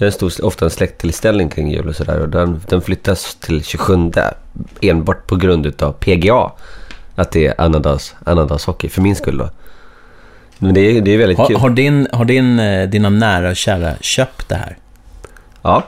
Jag 0.00 0.06
har 0.06 0.06
en 0.06 0.30
stor, 0.30 0.44
ofta 0.44 0.64
en 0.64 0.70
släkttillställning 0.70 1.48
kring 1.48 1.70
jul 1.70 1.88
och 1.88 1.96
sådär. 1.96 2.20
Och 2.20 2.28
den, 2.28 2.60
den 2.68 2.82
flyttas 2.82 3.34
till 3.34 3.64
27 3.64 4.10
enbart 4.80 5.26
på 5.26 5.36
grund 5.36 5.66
utav 5.66 5.92
PGA. 5.92 6.50
Att 7.14 7.30
det 7.30 7.46
är 7.46 7.60
annandags, 7.60 8.14
annandagshockey, 8.24 8.88
för 8.88 9.02
min 9.02 9.16
skull 9.16 9.38
då. 9.38 9.50
Men 10.58 10.74
det 10.74 10.80
är, 10.80 11.00
det 11.00 11.10
är 11.10 11.18
väldigt 11.18 11.38
Har, 11.38 11.46
kul. 11.46 11.56
har, 11.56 11.70
din, 11.70 12.08
har 12.12 12.24
din, 12.24 12.58
eh, 12.58 12.88
dina 12.88 13.10
nära 13.10 13.50
och 13.50 13.56
kära 13.56 13.94
köpt 14.00 14.48
det 14.48 14.54
här? 14.54 14.76
Ja. 15.62 15.84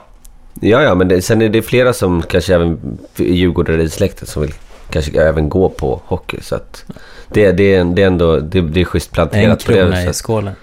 Ja, 0.61 0.81
ja, 0.81 0.95
men 0.95 1.07
det, 1.07 1.21
sen 1.21 1.41
är 1.41 1.49
det 1.49 1.61
flera 1.61 1.93
som 1.93 2.21
kanske 2.21 2.55
även 2.55 2.97
Djurgårdare 3.15 3.83
i 3.83 3.89
släkten 3.89 4.27
som 4.27 4.41
vill 4.41 4.53
kanske 4.89 5.21
även 5.21 5.49
gå 5.49 5.69
på 5.69 6.01
hockey. 6.05 6.41
Så 6.41 6.55
att 6.55 6.85
det, 7.27 7.51
det, 7.51 7.75
är, 7.75 7.83
det 7.83 8.03
är 8.03 8.07
ändå 8.07 8.39
det, 8.39 8.61
det 8.61 8.81
är 8.81 8.85
schysst 8.85 9.09
En 9.09 9.13
planterat 9.13 9.65
på 9.65 9.71
det 9.71 9.77
krona 9.77 10.03
i 10.03 10.13
skålen. 10.13 10.53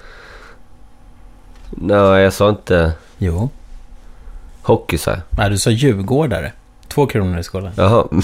Nej, 1.70 2.22
jag 2.22 2.32
sa 2.32 2.48
inte 2.48 2.92
Jo. 3.22 3.48
hockey 4.62 4.98
sa 4.98 5.10
jag. 5.10 5.20
Nej, 5.30 5.50
du 5.50 5.58
sa 5.58 5.70
djurgårdare. 5.70 6.52
Två 6.88 7.06
kronor 7.06 7.38
i 7.38 7.42
skålen. 7.42 7.72
Jaha. 7.76 8.04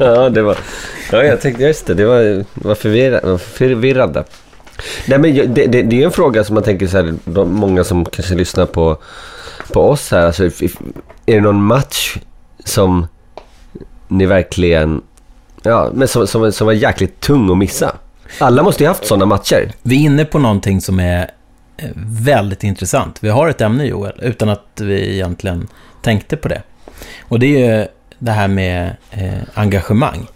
ja, 0.00 0.28
det 0.28 0.42
var... 0.42 0.56
Ja, 1.12 1.22
jag 1.24 1.40
tänkte 1.40 1.62
just 1.64 1.86
det. 1.86 1.94
Det 1.94 2.04
var, 2.04 2.44
var 2.54 2.74
förvirra, 2.74 3.38
förvirrande. 3.38 4.24
Nej, 5.06 5.18
men 5.18 5.34
det, 5.54 5.66
det, 5.66 5.82
det 5.82 6.02
är 6.02 6.04
en 6.06 6.12
fråga 6.12 6.44
som 6.44 6.54
man 6.54 6.62
tänker 6.62 6.86
så 6.86 6.96
här, 6.96 7.14
de, 7.24 7.52
många 7.54 7.84
som 7.84 8.04
kanske 8.04 8.34
lyssnar 8.34 8.66
på, 8.66 8.96
på 9.72 9.88
oss 9.90 10.10
här. 10.10 10.26
Alltså, 10.26 10.44
if- 10.44 10.62
if- 10.62 10.80
är 11.26 11.34
det 11.34 11.40
någon 11.40 11.62
match 11.64 12.16
som 12.64 13.06
ni 14.08 14.26
verkligen... 14.26 15.02
Ja, 15.62 15.90
men 15.94 16.08
som, 16.08 16.26
som, 16.26 16.52
som 16.52 16.66
var 16.66 16.74
jäkligt 16.74 17.20
tung 17.20 17.50
att 17.50 17.58
missa? 17.58 17.96
Alla 18.38 18.62
måste 18.62 18.82
ju 18.84 18.88
haft 18.88 19.06
sådana 19.06 19.26
matcher. 19.26 19.72
Vi 19.82 19.96
är 19.96 20.00
inne 20.00 20.24
på 20.24 20.38
någonting 20.38 20.80
som 20.80 21.00
är 21.00 21.30
väldigt 21.96 22.64
intressant. 22.64 23.18
Vi 23.20 23.28
har 23.28 23.48
ett 23.48 23.60
ämne, 23.60 23.84
Joel, 23.84 24.20
utan 24.22 24.48
att 24.48 24.80
vi 24.80 25.14
egentligen 25.14 25.68
tänkte 26.02 26.36
på 26.36 26.48
det. 26.48 26.62
Och 27.28 27.38
det 27.38 27.46
är 27.46 27.78
ju 27.78 27.86
det 28.18 28.32
här 28.32 28.48
med 28.48 28.96
eh, 29.10 29.42
engagemang. 29.54 30.26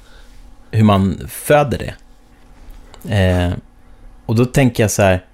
Hur 0.70 0.84
man 0.84 1.20
föder 1.28 1.78
det. 1.78 1.94
Eh, 3.14 3.52
och 4.26 4.34
då 4.34 4.44
tänker 4.44 4.82
jag 4.82 4.90
så 4.90 5.02
här. 5.02 5.24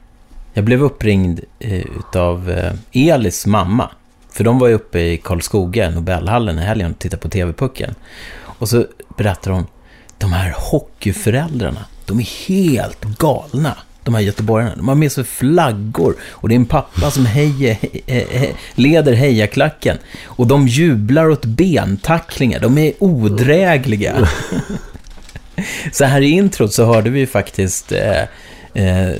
Jag 0.52 0.64
blev 0.64 0.82
uppringd 0.82 1.40
eh, 1.58 1.86
utav 1.98 2.50
eh, 2.50 2.72
Elis 2.92 3.46
mamma. 3.46 3.90
För 4.30 4.44
de 4.44 4.58
var 4.58 4.68
ju 4.68 4.74
uppe 4.74 5.00
i 5.00 5.16
Karlskoga, 5.16 5.90
Nobelhallen 5.90 6.58
i 6.58 6.62
helgen 6.62 6.90
och 6.90 6.98
tittade 6.98 7.22
på 7.22 7.28
TV-pucken. 7.28 7.94
Och 8.58 8.68
så 8.68 8.86
berättar 9.16 9.50
hon, 9.50 9.66
de 10.18 10.32
här 10.32 10.54
hockeyföräldrarna, 10.56 11.84
de 12.06 12.18
är 12.20 12.48
helt 12.48 13.04
galna. 13.04 13.76
De 14.04 14.14
här 14.14 14.22
göteborgarna. 14.22 14.76
De 14.76 14.88
har 14.88 14.94
med 14.94 15.12
sig 15.12 15.24
flaggor 15.24 16.16
och 16.22 16.48
det 16.48 16.54
är 16.54 16.56
en 16.56 16.66
pappa 16.66 17.10
som 17.10 17.26
heje, 17.26 17.78
he, 18.06 18.24
he, 18.30 18.52
leder 18.74 19.12
hejaklacken. 19.12 19.98
Och 20.24 20.46
de 20.46 20.68
jublar 20.68 21.28
åt 21.28 21.44
bentacklingar. 21.44 22.60
De 22.60 22.78
är 22.78 22.92
odrägliga. 22.98 24.28
så 25.92 26.04
här 26.04 26.20
i 26.20 26.30
introt 26.30 26.72
så 26.72 26.84
hörde 26.84 27.10
vi 27.10 27.20
ju 27.20 27.26
faktiskt 27.26 27.92
eh, 27.92 28.22
eh, 28.84 29.16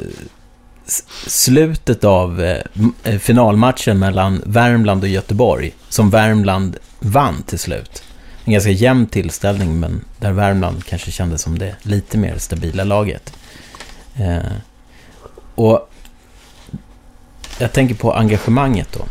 slutet 1.27 2.05
av 2.05 2.43
eh, 2.43 3.19
finalmatchen 3.19 3.99
mellan 3.99 4.43
Värmland 4.47 5.03
och 5.03 5.09
Göteborg, 5.09 5.73
som 5.89 6.11
Värmland 6.11 6.77
vann 7.01 7.43
till 7.43 7.59
slut. 7.59 8.03
En 8.45 8.53
ganska 8.53 8.71
jämn 8.71 9.07
tillställning, 9.07 9.81
men 9.81 10.05
där 10.19 10.33
Värmland 10.33 10.85
kanske 10.85 11.11
kändes 11.11 11.43
som 11.43 11.59
det 11.59 11.77
lite 11.83 12.19
mer 12.19 12.39
stabila 12.39 12.85
laget. 12.85 13.33
Eh, 14.15 14.53
och 15.55 15.91
jag 17.59 17.73
tänker 17.73 17.95
på 17.95 18.13
engagemanget 18.15 18.89
då. 18.93 19.05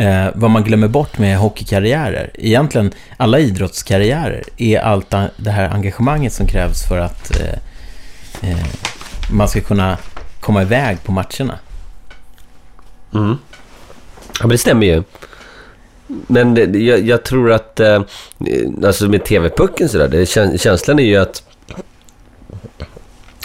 Eh, 0.00 0.28
vad 0.34 0.50
man 0.50 0.64
glömmer 0.64 0.88
bort 0.88 1.18
med 1.18 1.38
hockeykarriärer, 1.38 2.30
egentligen 2.34 2.92
alla 3.16 3.38
idrottskarriärer, 3.38 4.42
är 4.56 4.78
allt 4.78 5.10
det 5.36 5.50
här 5.50 5.68
engagemanget 5.68 6.32
som 6.32 6.46
krävs 6.46 6.88
för 6.88 6.98
att 6.98 7.40
eh, 7.40 8.50
eh, 8.50 8.66
man 9.32 9.48
ska 9.48 9.60
kunna 9.60 9.98
komma 10.40 10.62
iväg 10.62 11.02
på 11.04 11.12
matcherna. 11.12 11.58
Mm. 13.14 13.38
Ja, 14.32 14.40
men 14.40 14.48
det 14.48 14.58
stämmer 14.58 14.86
ju. 14.86 15.02
Men 16.06 16.54
det, 16.54 16.78
jag, 16.78 17.00
jag 17.00 17.24
tror 17.24 17.52
att, 17.52 17.80
eh, 17.80 18.02
alltså 18.84 19.08
med 19.08 19.24
TV-pucken 19.24 19.88
sådär, 19.88 20.24
känslan 20.58 20.98
är 20.98 21.04
ju 21.04 21.16
att, 21.16 21.42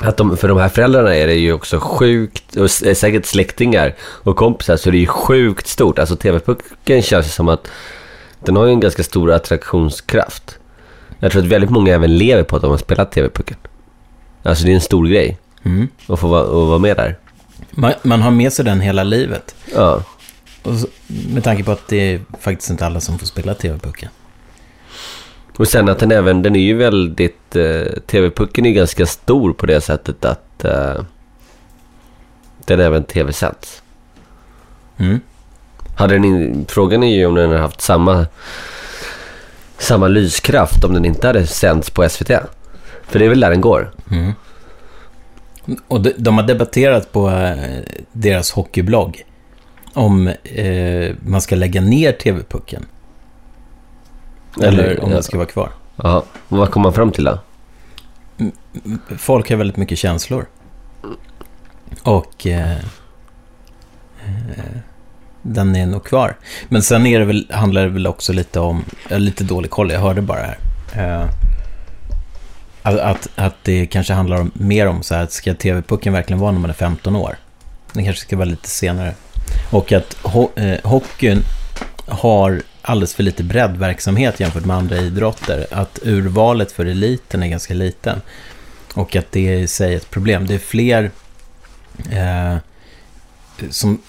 att 0.01 0.17
de, 0.17 0.37
för 0.37 0.47
de 0.47 0.57
här 0.57 0.69
föräldrarna 0.69 1.15
är 1.15 1.27
det 1.27 1.33
ju 1.35 1.53
också 1.53 1.79
sjukt, 1.79 2.55
och 2.55 2.65
s- 2.65 2.99
säkert 2.99 3.25
släktingar 3.25 3.95
och 4.01 4.35
kompisar, 4.35 4.77
så 4.77 4.91
det 4.91 4.97
är 4.97 4.99
ju 4.99 5.07
sjukt 5.07 5.67
stort. 5.67 5.99
Alltså 5.99 6.15
TV-pucken 6.15 7.01
känns 7.01 7.33
som 7.35 7.47
att 7.47 7.67
den 8.45 8.55
har 8.55 8.65
ju 8.65 8.71
en 8.71 8.79
ganska 8.79 9.03
stor 9.03 9.31
attraktionskraft. 9.31 10.57
Jag 11.19 11.31
tror 11.31 11.41
att 11.41 11.47
väldigt 11.47 11.69
många 11.69 11.93
även 11.93 12.17
lever 12.17 12.43
på 12.43 12.55
att 12.55 12.61
de 12.61 12.71
har 12.71 12.77
spelat 12.77 13.11
TV-pucken. 13.11 13.57
Alltså 14.43 14.65
det 14.65 14.71
är 14.71 14.75
en 14.75 14.81
stor 14.81 15.07
grej 15.07 15.37
Mm. 15.63 15.87
att 16.07 16.19
få 16.19 16.27
vara, 16.27 16.41
att 16.43 16.49
vara 16.67 16.79
med 16.79 16.97
där. 16.97 17.17
Man, 17.71 17.93
man 18.03 18.21
har 18.21 18.31
med 18.31 18.53
sig 18.53 18.65
den 18.65 18.81
hela 18.81 19.03
livet. 19.03 19.55
Ja. 19.75 20.03
Och 20.63 20.75
så, 20.75 20.87
med 21.33 21.43
tanke 21.43 21.63
på 21.63 21.71
att 21.71 21.87
det 21.87 21.97
är 22.13 22.21
faktiskt 22.39 22.69
inte 22.69 22.85
alla 22.85 22.99
som 23.01 23.19
får 23.19 23.25
spela 23.25 23.53
TV-pucken. 23.53 24.09
Och 25.57 25.67
sen 25.67 25.89
att 25.89 25.99
den 25.99 26.11
även, 26.11 26.41
den 26.41 26.55
är 26.55 26.59
ju 26.59 26.73
väldigt, 26.73 27.55
eh, 27.55 27.99
TV-pucken 28.07 28.65
är 28.65 28.71
ganska 28.71 29.05
stor 29.05 29.53
på 29.53 29.65
det 29.65 29.81
sättet 29.81 30.25
att 30.25 30.65
eh, 30.65 31.03
den 32.65 32.79
även 32.79 33.03
tv-sänds. 33.03 33.81
Mm. 34.97 35.19
Hade 35.95 36.13
den 36.13 36.25
in, 36.25 36.65
frågan 36.69 37.03
är 37.03 37.15
ju 37.15 37.25
om 37.25 37.35
den 37.35 37.49
hade 37.49 37.61
haft 37.61 37.81
samma, 37.81 38.25
samma 39.77 40.07
lyskraft 40.07 40.83
om 40.83 40.93
den 40.93 41.05
inte 41.05 41.27
hade 41.27 41.47
sänds 41.47 41.89
på 41.89 42.09
SVT. 42.09 42.31
För 43.07 43.19
det 43.19 43.25
är 43.25 43.29
väl 43.29 43.39
där 43.39 43.49
den 43.49 43.61
går. 43.61 43.91
Mm. 44.11 44.33
Och 45.87 46.01
de, 46.01 46.13
de 46.17 46.37
har 46.37 46.43
debatterat 46.43 47.11
på 47.11 47.29
eh, 47.29 47.83
deras 48.11 48.51
hockeyblogg 48.51 49.25
om 49.93 50.27
eh, 50.43 51.15
man 51.19 51.41
ska 51.41 51.55
lägga 51.55 51.81
ner 51.81 52.11
TV-pucken. 52.11 52.85
Eller 54.61 55.03
om 55.03 55.09
ja. 55.09 55.15
den 55.15 55.23
ska 55.23 55.37
vara 55.37 55.47
kvar. 55.47 55.71
Ja, 55.95 56.23
vad 56.47 56.71
kom 56.71 56.81
man 56.81 56.93
fram 56.93 57.11
till 57.11 57.23
då? 57.23 57.39
Folk 59.17 59.49
har 59.49 59.57
väldigt 59.57 59.77
mycket 59.77 59.97
känslor. 59.97 60.45
Och 62.03 62.47
eh, 62.47 62.71
eh, 64.25 64.77
den 65.41 65.75
är 65.75 65.85
nog 65.85 66.03
kvar. 66.03 66.37
Men 66.69 66.81
sen 66.81 67.05
är 67.05 67.19
det 67.19 67.25
väl, 67.25 67.47
handlar 67.51 67.83
det 67.83 67.89
väl 67.89 68.07
också 68.07 68.33
lite 68.33 68.59
om, 68.59 68.85
jag 69.07 69.15
har 69.15 69.19
lite 69.19 69.43
dålig 69.43 69.71
koll, 69.71 69.91
jag 69.91 69.99
hörde 69.99 70.21
bara 70.21 70.39
här. 70.39 70.57
Eh, 70.93 71.29
Att, 72.83 73.29
att, 73.35 73.55
det 73.63 73.85
kanske 73.85 74.13
handlar 74.13 74.41
om, 74.41 74.51
mer 74.53 74.87
om 74.87 75.03
så 75.03 75.15
här, 75.15 75.27
ska 75.29 75.53
TV-pucken 75.53 76.13
verkligen 76.13 76.39
vara 76.39 76.51
när 76.51 76.59
man 76.59 76.69
är 76.69 76.73
15 76.73 77.15
år? 77.15 77.37
Den 77.93 78.03
kanske 78.03 78.21
ska 78.21 78.37
vara 78.37 78.45
lite 78.45 78.69
senare. 78.69 79.13
Och 79.71 79.91
att 79.91 80.17
ho 80.23 80.49
eh, 80.55 80.77
hockeyn 80.83 81.43
har 82.07 82.61
alldeles 82.85 83.15
för 83.15 83.23
lite 83.23 83.43
breddverksamhet 83.43 84.39
jämfört 84.39 84.65
med 84.65 84.77
andra 84.77 84.97
idrotter. 84.97 85.67
Att 85.71 85.99
urvalet 86.03 86.71
för 86.71 86.85
eliten 86.85 87.43
är 87.43 87.47
ganska 87.47 87.73
liten. 87.73 88.21
Och 88.93 89.15
att 89.15 89.31
det 89.31 89.47
är 89.47 89.57
i 89.57 89.67
sig 89.67 89.95
ett 89.95 90.09
problem. 90.09 90.47
Det 90.47 90.53
är 90.53 90.59
fler 90.59 91.11
eh, 92.11 92.57
som... 93.69 94.01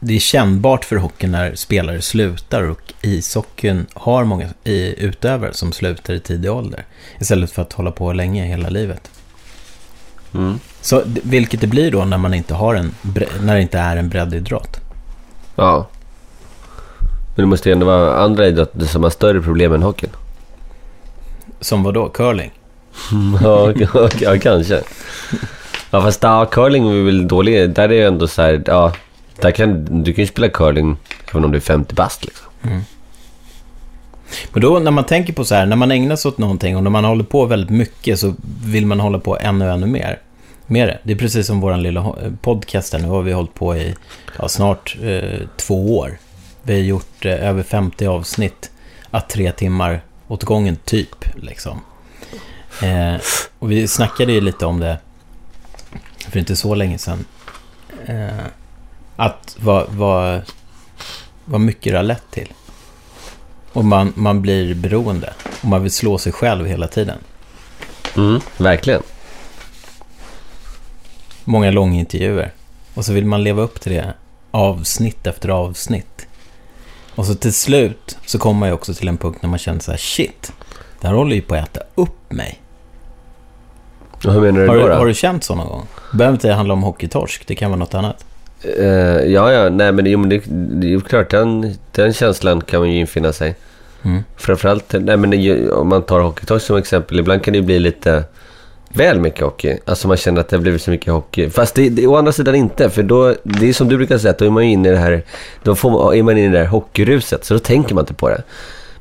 Det 0.00 0.14
är 0.14 0.18
kännbart 0.18 0.84
för 0.84 0.96
hockeyn 0.96 1.32
när 1.32 1.54
spelare 1.54 2.02
slutar 2.02 2.62
och 2.62 2.92
ishockeyn 3.02 3.86
har 3.94 4.24
många 4.24 4.48
i, 4.64 5.04
utövare 5.04 5.54
som 5.54 5.72
slutar 5.72 6.14
i 6.14 6.20
tidig 6.20 6.52
ålder. 6.52 6.84
Istället 7.18 7.50
för 7.50 7.62
att 7.62 7.72
hålla 7.72 7.90
på 7.90 8.12
länge 8.12 8.44
hela 8.44 8.68
livet. 8.68 9.10
Mm. 10.34 10.60
Så 10.80 11.02
vilket 11.06 11.60
det 11.60 11.66
blir 11.66 11.90
då 11.90 12.04
när 12.04 12.18
man 12.18 12.34
inte 12.34 12.54
har 12.54 12.74
en, 12.74 12.94
när 13.40 13.54
det 13.54 13.62
inte 13.62 13.78
är 13.78 13.96
en 13.96 14.08
breddidrott. 14.08 14.80
Ja. 15.56 15.88
Men 17.38 17.42
det 17.44 17.48
måste 17.48 17.68
ju 17.68 17.72
ändå 17.72 17.86
vara 17.86 18.16
andra 18.16 18.46
idrotter 18.46 18.86
som 18.86 19.02
har 19.02 19.10
större 19.10 19.40
problem 19.42 19.72
än 19.72 19.82
hockeyn. 19.82 20.10
Som 21.60 21.82
vad 21.82 21.94
då? 21.94 22.08
Curling? 22.08 22.50
ja, 23.42 23.72
ja, 24.20 24.38
kanske. 24.42 24.82
Ja, 25.90 26.02
fast 26.02 26.22
ja, 26.22 26.44
curling 26.46 26.88
är 26.90 27.04
väl 27.04 27.28
dålig. 27.28 27.70
Där 27.70 27.82
är 27.84 27.88
det 27.88 28.02
ändå 28.02 28.28
så 28.28 28.42
här, 28.42 28.62
ja. 28.66 28.92
Där 29.40 29.50
kan, 29.50 30.02
du 30.04 30.12
kan 30.12 30.22
ju 30.22 30.28
spela 30.28 30.48
curling 30.48 30.96
även 31.30 31.44
om 31.44 31.50
du 31.50 31.56
är 31.56 31.60
50 31.62 31.94
bast 31.94 32.24
liksom. 32.24 32.46
Men 34.52 34.62
då 34.62 34.78
när 34.78 34.90
man 34.90 35.04
tänker 35.04 35.32
på 35.32 35.44
så 35.44 35.54
här, 35.54 35.66
när 35.66 35.76
man 35.76 35.90
ägnar 35.90 36.16
sig 36.16 36.28
åt 36.28 36.38
någonting 36.38 36.76
och 36.76 36.82
när 36.82 36.90
man 36.90 37.04
håller 37.04 37.24
på 37.24 37.44
väldigt 37.44 37.70
mycket 37.70 38.18
så 38.18 38.34
vill 38.64 38.86
man 38.86 39.00
hålla 39.00 39.18
på 39.18 39.38
ännu, 39.38 39.70
ännu 39.70 39.86
mer. 39.86 40.18
Med 40.66 40.88
det. 40.88 40.98
det 41.02 41.12
är 41.12 41.16
precis 41.16 41.46
som 41.46 41.60
vår 41.60 41.76
lilla 41.76 42.00
ho- 42.00 42.36
podcast 42.42 42.92
här, 42.92 43.00
nu 43.00 43.08
har 43.08 43.22
vi 43.22 43.32
hållit 43.32 43.54
på 43.54 43.76
i 43.76 43.94
ja, 44.38 44.48
snart 44.48 44.96
eh, 45.02 45.40
två 45.56 45.98
år. 45.98 46.18
Vi 46.68 46.74
har 46.74 46.80
gjort 46.80 47.24
eh, 47.24 47.48
över 47.48 47.62
50 47.62 48.06
avsnitt, 48.06 48.70
att 49.10 49.28
tre 49.28 49.52
timmar 49.52 50.00
åt 50.28 50.44
gången 50.44 50.76
typ. 50.76 51.24
Liksom. 51.34 51.80
Eh, 52.82 53.14
och 53.58 53.70
vi 53.70 53.88
snackade 53.88 54.32
ju 54.32 54.40
lite 54.40 54.66
om 54.66 54.80
det 54.80 54.98
för 56.18 56.38
inte 56.38 56.56
så 56.56 56.74
länge 56.74 56.98
sedan. 56.98 57.24
Eh, 58.06 58.46
att 59.16 59.56
vad, 59.60 59.86
vad, 59.88 60.42
vad 61.44 61.60
mycket 61.60 61.92
det 61.92 61.96
har 61.96 62.04
lett 62.04 62.30
till. 62.30 62.52
Och 63.72 63.84
man, 63.84 64.12
man 64.16 64.42
blir 64.42 64.74
beroende. 64.74 65.32
Och 65.62 65.68
man 65.68 65.82
vill 65.82 65.92
slå 65.92 66.18
sig 66.18 66.32
själv 66.32 66.66
hela 66.66 66.88
tiden. 66.88 67.18
Mm, 68.16 68.40
verkligen. 68.56 69.02
Många 71.44 71.70
långintervjuer. 71.70 72.52
Och 72.94 73.04
så 73.04 73.12
vill 73.12 73.26
man 73.26 73.44
leva 73.44 73.62
upp 73.62 73.80
till 73.80 73.92
det 73.92 74.14
avsnitt 74.50 75.26
efter 75.26 75.48
avsnitt. 75.48 76.27
Och 77.18 77.26
så 77.26 77.34
till 77.34 77.52
slut 77.52 78.18
så 78.26 78.38
kommer 78.38 78.60
man 78.60 78.68
ju 78.68 78.74
också 78.74 78.94
till 78.94 79.08
en 79.08 79.16
punkt 79.16 79.38
när 79.42 79.50
man 79.50 79.58
känner 79.58 79.80
så 79.80 79.90
här, 79.90 79.98
shit, 79.98 80.52
det 81.00 81.06
här 81.06 81.14
håller 81.14 81.36
ju 81.36 81.42
på 81.42 81.54
att 81.54 81.68
äta 81.68 81.80
upp 81.94 82.32
mig. 82.32 82.60
Och 84.24 84.32
hur 84.32 84.40
menar 84.40 84.60
du 84.60 84.68
Har, 84.68 84.88
då? 84.88 84.94
har 84.94 85.06
du 85.06 85.14
känt 85.14 85.44
så 85.44 85.54
någon 85.54 85.68
gång? 85.68 85.86
Det 86.10 86.16
behöver 86.16 86.34
inte 86.34 86.52
handla 86.52 86.74
om 86.74 86.82
hockeytorsk, 86.82 87.46
det 87.46 87.54
kan 87.54 87.70
vara 87.70 87.78
något 87.78 87.94
annat. 87.94 88.24
Eh, 88.78 88.86
ja, 89.32 89.52
ja, 89.52 89.68
nej 89.68 89.92
men, 89.92 90.06
jo, 90.06 90.18
men 90.18 90.28
det, 90.28 90.42
det 90.80 90.94
är 90.94 91.00
klart, 91.00 91.30
den, 91.30 91.74
den 91.92 92.12
känslan 92.12 92.60
kan 92.60 92.80
man 92.80 92.90
ju 92.90 93.00
infinna 93.00 93.32
sig. 93.32 93.54
Mm. 94.02 94.22
Framförallt, 94.36 94.94
nej 95.00 95.16
men 95.16 95.70
om 95.70 95.88
man 95.88 96.02
tar 96.02 96.20
hockeytorsk 96.20 96.66
som 96.66 96.76
exempel, 96.76 97.20
ibland 97.20 97.42
kan 97.42 97.52
det 97.52 97.58
ju 97.58 97.64
bli 97.64 97.78
lite 97.78 98.24
väl 98.88 99.20
mycket 99.20 99.40
hockey. 99.40 99.78
Alltså 99.84 100.08
man 100.08 100.16
känner 100.16 100.40
att 100.40 100.48
det 100.48 100.56
har 100.56 100.62
blivit 100.62 100.82
så 100.82 100.90
mycket 100.90 101.12
hockey. 101.12 101.50
Fast 101.50 101.74
det, 101.74 101.88
det 101.88 102.06
å 102.06 102.16
andra 102.16 102.32
sidan 102.32 102.54
inte, 102.54 102.90
för 102.90 103.02
då, 103.02 103.34
det 103.42 103.68
är 103.68 103.72
som 103.72 103.88
du 103.88 103.96
brukar 103.96 104.18
säga, 104.18 104.30
att 104.30 104.38
då 104.38 104.44
är 104.44 104.50
man 104.50 104.62
inne 104.62 104.88
i 104.88 104.92
det 104.92 104.98
här, 104.98 105.22
då 105.62 105.74
får 105.74 105.90
man, 105.90 106.14
är 106.14 106.22
man 106.22 106.38
inne 106.38 106.46
i 106.46 106.50
det 106.50 106.58
här 106.58 106.66
hockeyruset, 106.66 107.44
så 107.44 107.54
då 107.54 107.60
tänker 107.60 107.94
man 107.94 108.02
inte 108.02 108.14
på 108.14 108.28
det. 108.28 108.42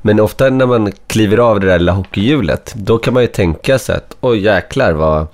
Men 0.01 0.19
ofta 0.19 0.49
när 0.49 0.65
man 0.65 0.91
kliver 1.07 1.38
av 1.38 1.59
det 1.59 1.67
där 1.67 1.79
lilla 1.79 1.91
hockeyhjulet, 1.91 2.73
då 2.75 2.97
kan 2.97 3.13
man 3.13 3.23
ju 3.23 3.27
tänka 3.27 3.79
sig 3.79 3.95
att 3.95 4.17
oj 4.21 4.39
jäklar 4.39 4.91
vad... 4.91 5.27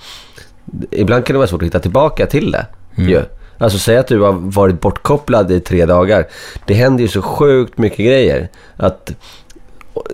Ibland 0.91 1.25
kan 1.25 1.34
det 1.34 1.38
vara 1.38 1.47
svårt 1.47 1.62
att 1.62 1.65
hitta 1.65 1.80
tillbaka 1.80 2.25
till 2.25 2.51
det. 2.51 2.65
Ju. 2.95 3.21
Alltså 3.58 3.80
säg 3.80 3.97
att 3.97 4.08
du 4.08 4.21
har 4.21 4.34
varit 4.34 4.82
bortkopplad 4.82 5.51
i 5.51 5.60
tre 5.60 5.86
dagar. 5.86 6.28
Det 6.65 6.73
händer 6.73 7.01
ju 7.01 7.08
så 7.08 7.21
sjukt 7.21 7.78
mycket 7.78 8.06
grejer. 8.06 8.49
Att, 8.78 9.12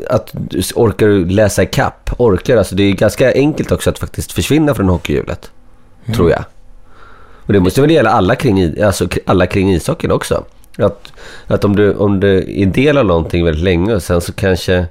att 0.10 0.34
orkar 0.76 1.08
du 1.08 1.26
läsa 1.26 1.64
ikapp, 1.64 2.10
orkar. 2.18 2.58
Alltså 2.58 2.76
det 2.76 2.84
är 2.84 2.94
ganska 2.94 3.34
enkelt 3.34 3.72
också 3.72 3.90
att 3.90 4.00
faktiskt 4.00 4.32
försvinna 4.32 4.76
från 4.76 4.90
hockeyhjulet. 4.90 5.52
Tror 6.16 6.32
jag. 6.32 6.44
Och 7.46 7.54
det 7.54 7.60
måste 7.60 7.82
väl 7.82 7.92
gälla 7.92 8.10
alla 8.10 8.36
kring, 8.36 8.82
alltså 8.84 9.08
alla 9.26 9.48
kring 9.48 9.74
ishockeyn 9.74 10.12
också. 10.12 10.44
Att, 10.78 11.14
att 11.48 11.66
om, 11.66 11.76
du, 11.76 11.94
om 11.94 12.20
du 12.20 12.62
är 12.62 12.66
del 12.66 12.98
av 12.98 13.06
någonting 13.06 13.46
väldigt 13.46 13.64
länge 13.64 13.94
och 13.94 14.04
sen 14.04 14.22
så 14.22 14.34
kanske 14.34 14.86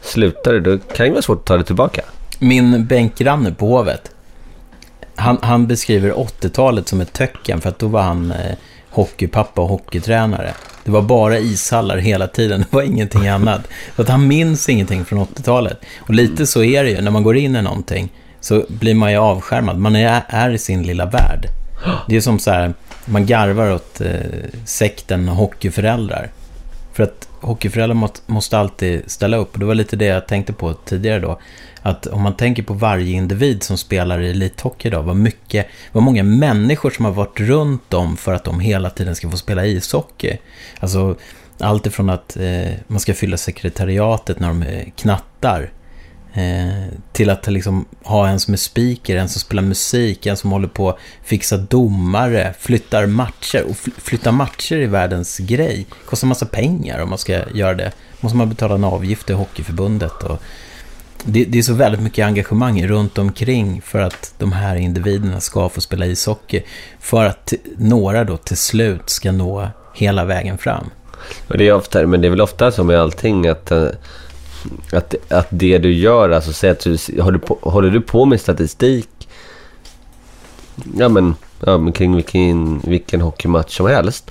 slutar 0.00 0.52
det, 0.52 0.60
då 0.60 0.78
kan 0.78 1.06
det 1.06 1.12
vara 1.12 1.22
svårt 1.22 1.38
att 1.38 1.44
ta 1.44 1.56
det 1.56 1.64
tillbaka. 1.64 2.02
Min 2.38 2.86
bänkgranne 2.86 3.52
på 3.52 3.66
Hovet, 3.66 4.10
han, 5.14 5.38
han 5.42 5.66
beskriver 5.66 6.12
80-talet 6.12 6.88
som 6.88 7.00
ett 7.00 7.12
töcken 7.12 7.60
för 7.60 7.68
att 7.68 7.78
då 7.78 7.86
var 7.86 8.02
han 8.02 8.30
eh, 8.30 8.54
hockeypappa 8.90 9.62
och 9.62 9.68
hockeytränare. 9.68 10.54
Det 10.84 10.90
var 10.90 11.02
bara 11.02 11.38
ishallar 11.38 11.96
hela 11.96 12.26
tiden, 12.26 12.60
det 12.70 12.76
var 12.76 12.82
ingenting 12.82 13.28
annat. 13.28 13.68
Så 13.96 14.02
att 14.02 14.08
han 14.08 14.26
minns 14.26 14.68
ingenting 14.68 15.04
från 15.04 15.18
80-talet. 15.18 15.80
Och 15.98 16.14
lite 16.14 16.46
så 16.46 16.62
är 16.62 16.84
det 16.84 16.90
ju, 16.90 17.00
när 17.00 17.10
man 17.10 17.22
går 17.22 17.36
in 17.36 17.56
i 17.56 17.62
någonting 17.62 18.08
så 18.40 18.64
blir 18.68 18.94
man 18.94 19.12
ju 19.12 19.18
avskärmad. 19.18 19.78
Man 19.78 19.96
är, 19.96 20.22
är 20.28 20.50
i 20.50 20.58
sin 20.58 20.82
lilla 20.82 21.06
värld. 21.06 21.46
Det 22.08 22.16
är 22.16 22.20
som 22.20 22.38
så 22.38 22.50
här, 22.50 22.74
man 23.04 23.26
garvar 23.26 23.74
åt 23.74 24.00
eh, 24.00 24.10
sekten 24.64 25.28
hockeyföräldrar. 25.28 26.30
För 26.92 27.02
att 27.02 27.28
hockeyföräldrar 27.40 27.94
måste, 27.94 28.20
måste 28.26 28.58
alltid 28.58 29.10
ställa 29.10 29.36
upp. 29.36 29.52
Och 29.52 29.58
det 29.58 29.66
var 29.66 29.74
lite 29.74 29.96
det 29.96 30.04
jag 30.04 30.26
tänkte 30.26 30.52
på 30.52 30.74
tidigare 30.74 31.18
då. 31.18 31.38
Att 31.82 32.06
om 32.06 32.22
man 32.22 32.36
tänker 32.36 32.62
på 32.62 32.74
varje 32.74 33.12
individ 33.12 33.62
som 33.62 33.78
spelar 33.78 34.20
i 34.20 34.30
elithockey 34.30 34.88
idag. 34.88 35.02
Vad, 35.02 35.16
mycket, 35.16 35.66
vad 35.92 36.02
många 36.02 36.22
människor 36.22 36.90
som 36.90 37.04
har 37.04 37.12
varit 37.12 37.40
runt 37.40 37.94
om 37.94 38.16
för 38.16 38.34
att 38.34 38.44
de 38.44 38.60
hela 38.60 38.90
tiden 38.90 39.16
ska 39.16 39.30
få 39.30 39.36
spela 39.36 39.66
ishockey. 39.66 40.36
Alltså 40.80 41.16
allt 41.60 41.86
ifrån 41.86 42.10
att 42.10 42.36
eh, 42.36 42.72
man 42.86 43.00
ska 43.00 43.14
fylla 43.14 43.36
sekretariatet 43.36 44.40
när 44.40 44.48
de 44.48 44.62
eh, 44.62 44.86
knattar. 44.96 45.70
Eh, 46.34 46.94
till 47.12 47.30
att 47.30 47.46
liksom 47.46 47.84
ha 48.02 48.28
en 48.28 48.40
som 48.40 48.54
är 48.54 48.58
speaker, 48.58 49.16
en 49.16 49.28
som 49.28 49.40
spelar 49.40 49.62
musik, 49.62 50.26
en 50.26 50.36
som 50.36 50.50
håller 50.50 50.68
på 50.68 50.88
att 50.88 50.98
fixa 51.22 51.56
domare, 51.56 52.54
flyttar 52.58 53.06
matcher. 53.06 53.62
Och 53.62 53.76
fl- 53.76 54.00
flytta 54.00 54.32
matcher 54.32 54.76
är 54.76 54.86
världens 54.86 55.38
grej. 55.38 55.86
Kostar 56.06 56.28
massa 56.28 56.46
pengar 56.46 56.98
om 56.98 57.08
man 57.08 57.18
ska 57.18 57.48
göra 57.54 57.74
det. 57.74 57.92
Måste 58.20 58.36
man 58.36 58.48
betala 58.48 58.74
en 58.74 58.84
avgift 58.84 59.26
till 59.26 59.34
Hockeyförbundet. 59.34 60.22
Och 60.22 60.42
det, 61.24 61.44
det 61.44 61.58
är 61.58 61.62
så 61.62 61.74
väldigt 61.74 62.00
mycket 62.00 62.26
engagemang 62.26 62.86
runt 62.86 63.18
omkring 63.18 63.82
för 63.82 63.98
att 63.98 64.34
de 64.38 64.52
här 64.52 64.76
individerna 64.76 65.40
ska 65.40 65.68
få 65.68 65.80
spela 65.80 66.06
ishockey. 66.06 66.62
För 67.00 67.24
att 67.24 67.52
några 67.76 68.24
då 68.24 68.36
till 68.36 68.56
slut 68.56 69.10
ska 69.10 69.32
nå 69.32 69.68
hela 69.94 70.24
vägen 70.24 70.58
fram. 70.58 70.84
Och 71.48 71.58
det 71.58 71.68
är 71.68 71.72
ofta, 71.72 72.06
men 72.06 72.20
det 72.20 72.28
är 72.28 72.30
väl 72.30 72.40
ofta 72.40 72.72
så 72.72 72.84
med 72.84 73.00
allting 73.00 73.46
att, 73.46 73.70
eh, 73.70 73.88
att, 74.92 75.14
att 75.28 75.46
det 75.50 75.78
du 75.78 75.92
gör, 75.92 76.30
alltså 76.30 76.52
säg 76.52 76.70
att 76.70 76.80
du, 76.80 76.98
håller, 77.20 77.38
på, 77.38 77.58
håller 77.62 77.90
du 77.90 78.00
på 78.00 78.24
med 78.24 78.40
statistik, 78.40 79.28
ja 80.98 81.08
men, 81.08 81.34
ja, 81.60 81.78
men 81.78 81.92
kring 81.92 82.14
vilken, 82.14 82.80
vilken 82.84 83.20
hockeymatch 83.20 83.76
som 83.76 83.86
helst, 83.86 84.30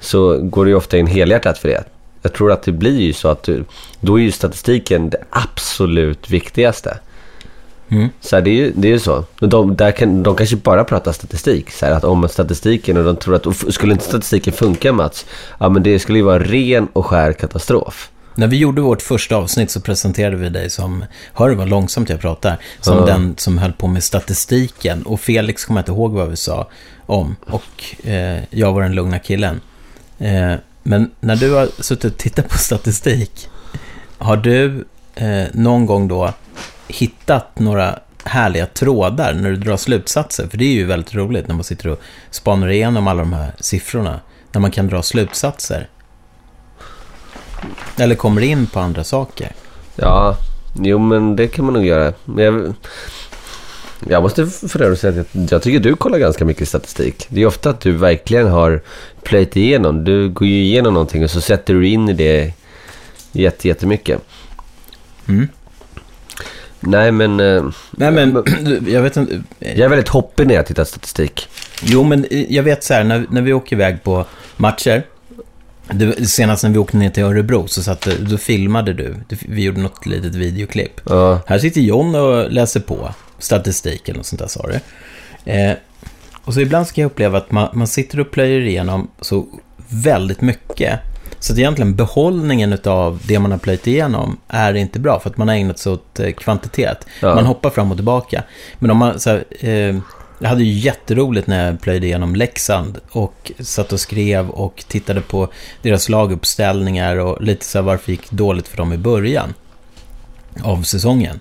så 0.00 0.38
går 0.38 0.64
du 0.64 0.70
ju 0.70 0.76
ofta 0.76 0.98
in 0.98 1.06
helhjärtat 1.06 1.58
för 1.58 1.68
det. 1.68 1.84
Jag 2.22 2.32
tror 2.32 2.52
att 2.52 2.62
det 2.62 2.72
blir 2.72 3.00
ju 3.00 3.12
så 3.12 3.28
att 3.28 3.42
du, 3.42 3.64
då 4.00 4.18
är 4.18 4.22
ju 4.22 4.32
statistiken 4.32 5.10
det 5.10 5.24
absolut 5.30 6.30
viktigaste. 6.30 6.98
Mm. 7.90 8.08
Så 8.20 8.36
här, 8.36 8.42
det 8.42 8.50
är 8.50 8.54
ju 8.54 8.72
det 8.76 8.92
är 8.92 8.98
så. 8.98 9.24
De, 9.40 9.76
där 9.76 9.90
kan, 9.92 10.22
de 10.22 10.36
kanske 10.36 10.56
bara 10.56 10.84
pratar 10.84 11.12
statistik. 11.12 11.70
Så 11.70 11.86
här, 11.86 11.92
att 11.92 12.04
om 12.04 12.28
statistiken 12.28 12.96
och 12.96 13.04
de 13.04 13.16
tror 13.16 13.34
att 13.34 13.46
och 13.46 13.54
skulle 13.56 13.92
inte 13.92 14.04
statistiken 14.04 14.52
funka 14.52 14.92
Mats, 14.92 15.26
ja 15.60 15.68
men 15.68 15.82
det 15.82 15.98
skulle 15.98 16.18
ju 16.18 16.24
vara 16.24 16.36
en 16.36 16.44
ren 16.44 16.88
och 16.92 17.06
skär 17.06 17.32
katastrof. 17.32 18.10
När 18.34 18.46
vi 18.46 18.56
gjorde 18.56 18.80
vårt 18.80 19.02
första 19.02 19.36
avsnitt 19.36 19.70
så 19.70 19.80
presenterade 19.80 20.36
vi 20.36 20.48
dig 20.48 20.70
som, 20.70 21.04
hör 21.32 21.48
du 21.48 21.54
vad 21.54 21.68
långsamt 21.68 22.08
jag 22.08 22.20
pratar, 22.20 22.56
som 22.80 22.96
Ja. 22.96 23.06
den 23.06 23.34
som 23.38 23.58
höll 23.58 23.72
på 23.72 23.86
med 23.86 24.04
statistiken. 24.04 25.02
Och 25.02 25.20
Felix 25.20 25.64
kommer 25.64 25.80
inte 25.80 25.92
ihåg 25.92 26.12
vad 26.12 26.28
vi 26.28 26.36
sa 26.36 26.68
om. 27.06 27.36
Och 27.46 28.06
eh, 28.08 28.42
jag 28.50 28.72
var 28.72 28.82
den 28.82 28.94
lugna 28.94 29.18
killen. 29.18 29.60
Eh, 30.18 30.54
men 30.82 31.10
när 31.20 31.36
du 31.36 31.54
har 31.54 31.68
suttit 31.82 32.12
och 32.12 32.18
tittat 32.18 32.48
på 32.48 32.58
statistik, 32.58 33.48
har 34.18 34.36
du 34.36 34.84
eh, 35.14 35.44
någon 35.52 35.86
gång 35.86 36.08
då 36.08 36.32
hittat 36.88 37.58
några 37.58 37.98
härliga 38.24 38.66
trådar 38.66 39.34
när 39.34 39.50
du 39.50 39.56
drar 39.56 39.76
slutsatser? 39.76 40.48
För 40.48 40.58
det 40.58 40.64
är 40.64 40.72
ju 40.72 40.84
väldigt 40.86 41.14
roligt 41.14 41.48
när 41.48 41.54
man 41.54 41.64
sitter 41.64 41.88
och 41.88 42.00
spanar 42.30 42.68
igenom 42.68 43.08
alla 43.08 43.22
de 43.22 43.32
här 43.32 43.54
siffrorna. 43.60 44.20
När 44.52 44.60
man 44.60 44.70
kan 44.70 44.86
dra 44.86 45.02
slutsatser. 45.02 45.88
Eller 47.96 48.14
kommer 48.14 48.40
in 48.40 48.66
på 48.66 48.80
andra 48.80 49.04
saker. 49.04 49.52
Ja, 49.96 50.36
Jo, 50.80 50.98
men 50.98 51.36
det 51.36 51.48
kan 51.48 51.64
man 51.64 51.74
nog 51.74 51.86
göra. 51.86 52.12
Jag, 52.36 52.74
jag 54.08 54.22
måste 54.22 54.46
för 54.46 54.82
övrigt 54.82 55.00
säga 55.00 55.20
att 55.20 55.50
jag, 55.50 55.62
tycker 55.62 55.80
du 55.80 55.94
kollar 55.96 56.18
ganska 56.18 56.44
mycket 56.44 56.68
statistik. 56.68 57.26
Det 57.28 57.42
är 57.42 57.46
ofta 57.46 57.70
att 57.70 57.80
du 57.80 57.92
verkligen 57.92 58.46
har 58.48 58.82
plöjt 59.22 59.56
igenom. 59.56 60.04
Du 60.04 60.28
går 60.28 60.48
ju 60.48 60.54
igenom 60.62 60.94
någonting 60.94 61.24
och 61.24 61.30
så 61.30 61.40
sätter 61.40 61.74
du 61.74 61.88
in 61.88 62.08
i 62.08 62.12
det 62.12 62.52
jätte, 63.32 63.68
jättemycket. 63.68 64.20
Mm. 65.28 65.48
Nej, 66.80 67.12
men... 67.12 67.40
eh, 67.40 67.64
Nej, 67.90 68.10
men 68.12 68.44
jag 68.88 69.02
vet 69.02 69.16
inte. 69.16 69.42
Jag 69.58 69.78
är 69.78 69.88
väldigt 69.88 70.08
hoppig 70.08 70.46
när 70.46 70.54
jag 70.54 70.66
tittar 70.66 70.84
statistik. 70.84 71.48
Jo, 71.82 72.04
men 72.04 72.26
jag 72.48 72.62
vet 72.62 72.84
så 72.84 72.94
här, 72.94 73.04
när, 73.04 73.26
när 73.30 73.42
vi 73.42 73.52
åker 73.52 73.76
iväg 73.76 74.02
på 74.02 74.24
matcher. 74.56 75.02
Det, 75.90 76.28
senast 76.28 76.62
när 76.62 76.70
vi 76.70 76.78
åkte 76.78 76.96
ner 76.96 77.10
till 77.10 77.22
Örebro 77.22 77.66
så 77.68 77.82
satt, 77.82 78.08
då 78.18 78.38
filmade 78.38 78.92
du. 78.92 79.14
Du- 79.28 79.36
Vi 79.48 79.62
gjorde 79.62 79.80
något 79.80 80.06
litet 80.06 80.34
videoklipp. 80.34 81.00
Ja, 81.04 81.40
Här 81.46 81.58
sitter 81.58 81.80
John 81.80 82.14
och 82.14 82.50
läser 82.52 82.80
på 82.80 83.14
statistik 83.38 84.08
eller 84.08 84.18
något 84.18 84.26
sånt 84.26 84.40
där 84.40 84.48
sa 84.48 84.66
du. 84.66 84.80
Eh, 85.52 85.76
och 86.44 86.54
så 86.54 86.60
ibland 86.60 86.86
ska 86.86 87.00
jag 87.00 87.06
uppleva 87.06 87.38
att 87.38 87.50
man, 87.50 87.68
man 87.72 87.86
sitter 87.86 88.20
och 88.20 88.30
plöjer 88.30 88.60
igenom 88.60 89.10
så 89.20 89.46
väldigt 89.88 90.40
mycket. 90.40 91.00
Så 91.38 91.52
att 91.52 91.58
egentligen 91.58 91.94
behållningen 91.94 92.78
av 92.84 93.20
det 93.24 93.38
man 93.38 93.50
har 93.50 93.58
plöjt 93.58 93.86
igenom 93.86 94.36
är 94.48 94.74
inte 94.74 95.00
bra 95.00 95.20
för 95.20 95.30
att 95.30 95.36
man 95.36 95.48
har 95.48 95.54
ägnat 95.54 95.78
sig 95.78 95.92
åt 95.92 96.20
eh, 96.20 96.32
kvantitet. 96.32 97.06
Ja. 97.20 97.34
Man 97.34 97.46
hoppar 97.46 97.70
fram 97.70 97.90
och 97.90 97.96
tillbaka. 97.96 98.42
Men 98.78 98.90
om 98.90 98.96
man, 98.96 99.20
så 99.20 99.30
här, 99.30 99.44
eh, 99.60 99.96
jag 100.38 100.48
hade 100.48 100.64
ju 100.64 100.72
jätteroligt 100.72 101.46
när 101.46 101.66
jag 101.66 101.80
plöjde 101.80 102.06
igenom 102.06 102.34
Leksand 102.34 102.98
och 103.10 103.52
satt 103.58 103.92
och 103.92 104.00
skrev 104.00 104.50
och 104.50 104.84
tittade 104.88 105.20
på 105.20 105.48
deras 105.82 106.08
laguppställningar 106.08 107.16
och 107.16 107.42
lite 107.42 107.64
så 107.64 107.78
här 107.78 107.82
varför 107.82 108.06
det 108.06 108.12
gick 108.12 108.30
dåligt 108.30 108.68
för 108.68 108.76
dem 108.76 108.92
i 108.92 108.98
början 108.98 109.54
av 110.62 110.82
säsongen. 110.82 111.40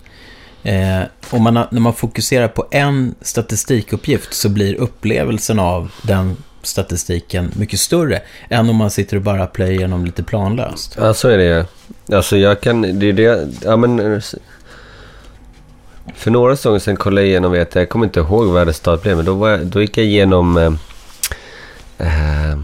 Eh, 0.68 1.04
och 1.30 1.42
man 1.42 1.54
när 1.54 1.80
man 1.80 1.94
fokuserar 1.94 2.48
på 2.48 2.66
en 2.72 3.16
statistikuppgift 3.22 4.34
så 4.34 4.50
blir 4.50 4.76
upplevelsen 4.76 5.60
av 5.60 5.92
den 6.02 6.38
statistiken 6.62 7.52
mycket 7.56 7.80
större 7.80 8.22
än 8.50 8.70
om 8.70 8.76
man 8.76 8.92
sitter 8.92 9.18
och 9.18 9.24
bara 9.24 9.48
plöjer 9.48 9.74
igenom 9.74 10.06
lite 10.06 10.24
planlöst. 10.24 10.96
ja 11.00 11.14
så 11.14 11.30
är 11.30 11.38
det 11.38 11.44
ju. 11.44 11.66
Alltså 12.16 12.38
jag 12.38 12.62
kan... 12.62 13.00
Det 13.00 13.06
är 13.06 13.14
det... 13.14 13.48
Ja, 13.64 13.78
men... 13.78 14.22
För 16.16 16.32
några 16.32 16.56
säsonger 16.56 16.80
sedan 16.80 16.96
kollade 16.96 17.22
jag 17.22 17.30
igenom, 17.30 17.52
vet 17.52 17.76
jag, 17.76 17.82
jag 17.82 17.90
kommer 17.90 18.06
inte 18.06 18.20
ihåg 18.20 18.48
vad 18.48 18.68
resultatet 18.68 19.04
blev, 19.04 19.18
men 19.18 19.26
då, 19.26 19.34
var 19.34 19.50
jag, 19.50 19.66
då 19.66 19.82
gick 19.82 19.98
jag 19.98 20.06
igenom 20.06 20.58
eh, 20.58 20.74
eh, 22.08 22.60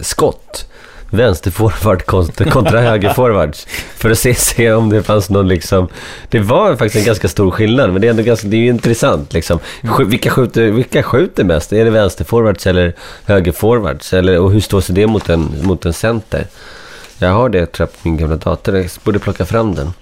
skott. 0.00 0.71
Vänsterforward 1.12 2.06
kontra, 2.50 2.80
högerforwards. 2.80 3.66
För 3.96 4.10
att 4.10 4.18
se, 4.18 4.34
se 4.34 4.72
om 4.72 4.90
det 4.90 5.02
fanns 5.02 5.30
någon 5.30 5.48
liksom... 5.48 5.88
Det 6.28 6.38
var 6.40 6.76
faktiskt 6.76 6.96
en 6.96 7.04
ganska 7.04 7.28
stor 7.28 7.50
skillnad, 7.50 7.92
men 7.92 8.00
det 8.00 8.06
är 8.06 8.10
ändå 8.10 8.22
ganska, 8.22 8.48
det 8.48 8.56
är 8.56 8.60
ju 8.60 8.68
intressant 8.68 9.32
liksom. 9.32 9.58
Sk- 9.82 10.04
Vilka 10.04 10.30
skjuter, 10.30 10.62
vilka 10.62 11.02
skjuter 11.02 11.44
mest? 11.44 11.72
Är 11.72 11.84
det 11.84 11.90
vänsterforwards 11.90 12.66
eller 12.66 12.94
högerforwards? 13.26 14.12
Eller, 14.12 14.38
och 14.38 14.52
hur 14.52 14.60
står 14.60 14.80
sig 14.80 14.94
det 14.94 15.06
mot 15.06 15.28
en, 15.28 15.48
mot 15.62 15.84
en 15.84 15.92
center? 15.92 16.46
Jag 17.18 17.28
har 17.30 17.48
det 17.48 17.66
tror 17.66 17.88
jag, 17.88 18.02
på 18.02 18.08
min 18.08 18.16
gamla 18.16 18.36
dator, 18.36 18.76
jag 18.76 18.86
borde 19.04 19.18
plocka 19.18 19.44
fram 19.44 19.74
den. 19.74 19.92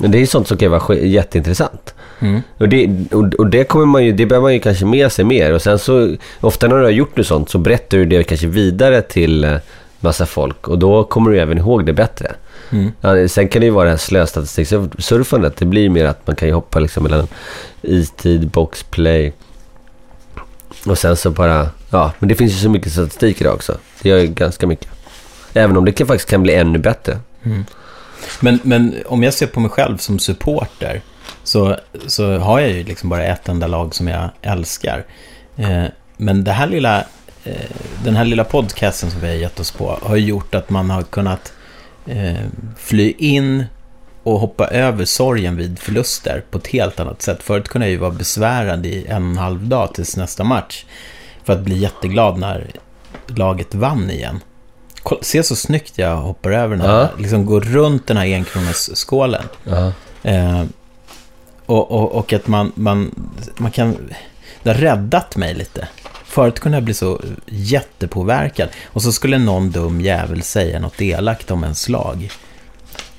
Men 0.00 0.10
det 0.10 0.18
är 0.18 0.20
ju 0.20 0.26
sånt 0.26 0.48
som 0.48 0.56
kan 0.56 0.70
vara 0.70 0.96
jätteintressant. 0.96 1.94
Mm. 2.20 2.40
Och, 2.58 2.68
det, 2.68 2.90
och, 3.12 3.34
och 3.34 3.46
det, 3.46 3.64
kommer 3.64 3.86
man 3.86 4.04
ju, 4.04 4.12
det 4.12 4.26
behöver 4.26 4.42
man 4.42 4.54
ju 4.54 4.60
kanske 4.60 4.84
med 4.86 5.12
sig 5.12 5.24
mer. 5.24 5.52
Och 5.52 5.62
sen 5.62 5.78
så, 5.78 6.16
ofta 6.40 6.68
när 6.68 6.76
du 6.76 6.82
har 6.82 6.90
gjort 6.90 7.16
något 7.16 7.26
sånt 7.26 7.50
så 7.50 7.58
berättar 7.58 7.98
du 7.98 8.04
det 8.04 8.24
kanske 8.24 8.46
vidare 8.46 9.02
till 9.02 9.44
eh, 9.44 9.56
massa 10.04 10.26
folk. 10.26 10.68
Och 10.68 10.78
då 10.78 11.04
kommer 11.04 11.30
du 11.30 11.40
även 11.40 11.58
ihåg 11.58 11.86
det 11.86 11.92
bättre. 11.92 12.34
Mm. 12.70 12.92
Ja, 13.00 13.28
sen 13.28 13.48
kan 13.48 13.60
det 13.60 13.66
ju 13.66 13.72
vara 13.72 13.84
det 13.84 13.90
här 13.90 13.96
slöstatistiksurfandet. 13.96 15.56
Det 15.56 15.64
blir 15.64 15.88
mer 15.88 16.04
att 16.04 16.26
man 16.26 16.36
kan 16.36 16.48
ju 16.48 16.54
hoppa 16.54 16.78
liksom 16.78 17.02
mellan 17.02 17.28
istid, 17.82 18.48
boxplay. 18.48 19.32
Och 20.86 20.98
sen 20.98 21.16
så 21.16 21.30
bara, 21.30 21.68
ja, 21.90 22.12
men 22.18 22.28
det 22.28 22.34
finns 22.34 22.52
ju 22.52 22.56
så 22.56 22.68
mycket 22.68 22.92
statistik 22.92 23.40
idag 23.40 23.54
också. 23.54 23.78
Det 24.02 24.08
gör 24.08 24.18
ju 24.18 24.26
ganska 24.26 24.66
mycket. 24.66 24.88
Även 25.54 25.76
om 25.76 25.84
det 25.84 25.92
kan, 25.92 26.06
faktiskt 26.06 26.30
kan 26.30 26.42
bli 26.42 26.54
ännu 26.54 26.78
bättre. 26.78 27.18
Men, 28.40 28.58
men 28.62 28.94
om 29.06 29.22
jag 29.22 29.34
ser 29.34 29.46
på 29.46 29.60
mig 29.60 29.70
själv 29.70 29.96
som 29.96 30.18
supporter 30.18 31.02
så, 31.44 31.76
så 32.06 32.38
har 32.38 32.60
jag 32.60 32.70
ju 32.70 32.84
liksom 32.84 33.08
bara 33.08 33.24
ett 33.24 33.48
enda 33.48 33.66
lag 33.66 33.94
som 33.94 34.08
jag 34.08 34.30
älskar. 34.42 35.04
Eh, 35.56 35.84
men 36.16 36.44
det 36.44 36.52
här 36.52 36.66
lilla, 36.66 37.04
den 38.04 38.16
här 38.16 38.24
lilla 38.24 38.44
podcasten 38.44 39.10
som 39.10 39.20
vi 39.20 39.26
har 39.26 39.34
gett 39.34 39.60
oss 39.60 39.70
på 39.70 39.98
har 40.02 40.16
gjort 40.16 40.54
att 40.54 40.70
man 40.70 40.90
har 40.90 41.02
kunnat 41.02 41.52
eh, 42.06 42.34
fly 42.76 43.14
in 43.18 43.64
och 44.22 44.40
hoppa 44.40 44.66
över 44.68 45.04
sorgen 45.04 45.56
vid 45.56 45.78
förluster 45.78 46.44
på 46.50 46.58
ett 46.58 46.66
helt 46.66 47.00
annat 47.00 47.22
sätt. 47.22 47.42
Förut 47.42 47.68
kunde 47.68 47.86
jag 47.86 47.92
ju 47.92 47.96
vara 47.98 48.10
besvärande 48.10 48.88
i 48.88 49.06
en 49.06 49.22
och 49.24 49.30
en 49.30 49.38
halv 49.38 49.68
dag 49.68 49.94
tills 49.94 50.16
nästa 50.16 50.44
match 50.44 50.84
för 51.44 51.52
att 51.52 51.60
bli 51.60 51.78
jätteglad 51.78 52.38
när 52.38 52.70
laget 53.26 53.74
vann 53.74 54.10
igen. 54.10 54.40
Se 55.22 55.42
så 55.42 55.56
snyggt 55.56 55.98
jag 55.98 56.16
hoppar 56.16 56.50
över 56.50 56.76
den 56.76 56.86
här, 56.86 56.98
Ja. 57.00 57.08
liksom 57.18 57.46
går 57.46 57.60
runt 57.60 58.06
den 58.06 58.16
här 58.16 58.24
enkronorsskålen. 58.24 59.44
Ja. 59.64 59.92
Eh, 60.22 60.64
och, 61.66 61.90
och, 61.90 62.12
och 62.12 62.32
att 62.32 62.46
man, 62.46 62.72
man, 62.74 63.14
man 63.56 63.70
kan... 63.70 63.96
Det 64.62 64.70
har 64.70 64.78
räddat 64.78 65.36
mig 65.36 65.54
lite. 65.54 65.88
Förut 66.34 66.60
kunde 66.60 66.76
jag 66.76 66.84
bli 66.84 66.94
så 66.94 67.20
jättepåverkad. 67.46 68.68
Och 68.86 69.02
så 69.02 69.12
skulle 69.12 69.38
någon 69.38 69.70
dum 69.70 70.00
jävel 70.00 70.42
säga 70.42 70.80
något 70.80 71.00
elakt 71.02 71.50
om 71.50 71.64
en 71.64 71.74
slag. 71.74 72.30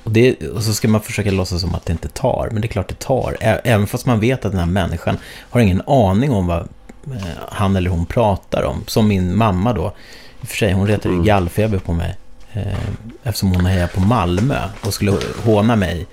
Och, 0.02 0.10
det, 0.10 0.36
och 0.42 0.62
så 0.62 0.74
ska 0.74 0.88
man 0.88 1.00
försöka 1.00 1.30
låtsas 1.30 1.60
som 1.60 1.74
att 1.74 1.86
det 1.86 1.92
inte 1.92 2.08
tar. 2.08 2.48
Men 2.52 2.60
det 2.62 2.66
är 2.66 2.70
klart 2.70 2.88
det 2.88 2.98
tar. 2.98 3.36
Även 3.40 3.86
fast 3.86 4.06
man 4.06 4.20
vet 4.20 4.44
att 4.44 4.52
den 4.52 4.58
här 4.58 4.66
människan 4.66 5.18
har 5.50 5.60
ingen 5.60 5.82
aning 5.86 6.30
om 6.30 6.46
vad 6.46 6.58
eh, 7.06 7.26
han 7.48 7.76
eller 7.76 7.90
hon 7.90 8.06
pratar 8.06 8.62
om. 8.62 8.84
Som 8.86 9.08
min 9.08 9.36
mamma 9.36 9.72
då. 9.72 9.92
I 10.40 10.44
och 10.44 10.48
för 10.48 10.56
sig, 10.56 10.72
hon 10.72 10.86
retade 10.86 11.14
ju 11.14 11.22
gallfeber 11.22 11.78
på 11.78 11.92
mig. 11.92 12.16
Eh, 12.52 12.78
eftersom 13.22 13.52
hon 13.52 13.66
hejar 13.66 13.86
på 13.86 14.00
Malmö. 14.00 14.58
Och 14.80 14.94
skulle 14.94 15.12
håna 15.44 15.76
mig 15.76 16.06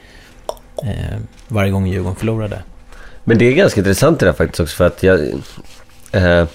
eh, 0.84 1.20
varje 1.48 1.72
gång 1.72 1.88
Djurgården 1.88 2.16
förlorade. 2.16 2.64
Men 3.24 3.38
det 3.38 3.46
är 3.46 3.54
ganska 3.54 3.80
intressant 3.80 4.20
det 4.20 4.26
där 4.26 4.34
faktiskt 4.34 4.60
också 4.60 4.76
för 4.76 4.88
att 4.88 5.04
jag... 5.04 5.20
Eh, 6.12 6.48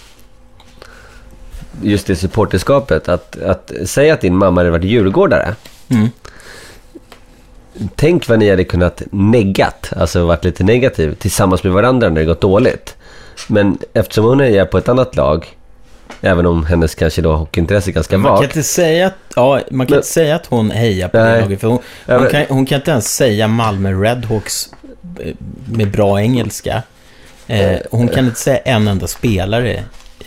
just 1.83 2.07
det 2.07 2.17
supporterskapet. 2.17 3.09
Att, 3.09 3.43
att 3.43 3.73
säga 3.85 4.15
att 4.15 4.21
din 4.21 4.37
mamma 4.37 4.61
hade 4.61 4.71
varit 4.71 4.85
djurgårdare. 4.85 5.55
Mm. 5.89 6.09
Tänk 7.95 8.29
vad 8.29 8.39
ni 8.39 8.51
hade 8.51 8.65
kunnat 8.65 9.03
neggat, 9.13 9.93
alltså 9.97 10.27
varit 10.27 10.45
lite 10.45 10.65
negativ 10.65 11.15
tillsammans 11.15 11.65
med 11.65 11.73
varandra 11.73 12.09
när 12.09 12.21
det 12.21 12.25
gått 12.27 12.41
dåligt. 12.41 12.97
Men 13.49 13.79
eftersom 13.95 14.25
hon 14.25 14.41
är 14.41 14.65
på 14.65 14.79
ett 14.79 14.89
annat 14.89 15.17
lag, 15.17 15.47
även 16.21 16.47
om 16.47 16.67
hennes 16.67 16.95
kanske 16.95 17.23
då 17.23 17.37
hockeyintresse 17.37 17.91
är 17.91 17.93
ganska 17.93 18.19
Man 18.19 18.25
kan 18.33 18.35
vagt. 18.43 18.57
inte 18.57 18.69
säga 18.69 19.07
att, 19.07 19.15
ja, 19.37 19.51
man 19.53 19.61
kan 19.61 19.77
Men- 19.77 19.95
inte 19.99 20.09
säga 20.09 20.37
att 20.37 20.47
hon 20.47 20.71
hejar 20.71 21.09
på 21.09 21.17
Nej. 21.19 21.33
det 21.35 21.41
laget. 21.41 21.61
För 21.61 21.69
hon, 21.69 21.79
hon, 22.07 22.23
men- 22.23 22.31
kan, 22.31 22.45
hon 22.49 22.67
kan 22.67 22.77
inte 22.77 22.91
ens 22.91 23.15
säga 23.15 23.49
Malmö 23.49 23.93
Redhawks 23.93 24.69
eh, 25.21 25.35
med 25.73 25.91
bra 25.91 26.21
engelska. 26.21 26.83
Eh, 27.47 27.79
hon 27.91 28.09
kan 28.09 28.25
inte 28.25 28.41
säga 28.41 28.57
en 28.59 28.89
enda 28.89 29.07
spelare 29.07 29.85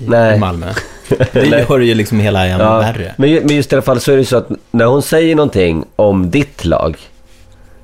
Nej. 0.08 0.36
i 0.36 0.40
Malmö. 0.40 0.66
Det 1.32 1.46
gör 1.46 1.80
det 1.80 1.86
ju 1.86 1.94
liksom 1.94 2.20
hela 2.20 2.46
ännu 2.48 2.64
Ja, 2.64 2.80
värre. 2.80 3.16
men, 3.18 3.34
men 3.34 3.56
just 3.56 3.72
i 3.72 3.76
alla 3.76 3.82
fall 3.82 4.00
så 4.00 4.12
är 4.12 4.18
det 4.18 4.26
så 4.26 4.38
att 4.38 4.50
när 4.72 4.86
hon 4.86 5.02
säger 5.02 5.36
någonting 5.36 5.86
om 5.96 6.30
ditt 6.32 6.66
lag, 6.66 6.98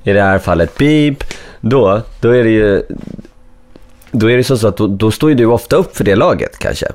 i 0.02 0.12
det 0.12 0.22
här 0.22 0.38
fallet 0.38 0.78
beep, 0.78 1.24
då, 1.60 2.02
då 2.20 2.30
är 2.30 2.44
det 2.44 2.50
ju... 2.50 2.82
Då 4.10 4.30
är 4.30 4.36
det 4.36 4.44
så 4.44 4.68
att 4.68 4.76
då, 4.76 4.86
då 4.86 5.10
står 5.10 5.30
ju 5.30 5.36
du 5.36 5.46
ofta 5.46 5.76
upp 5.76 5.96
för 5.96 6.04
det 6.04 6.16
laget 6.16 6.58
kanske. 6.58 6.86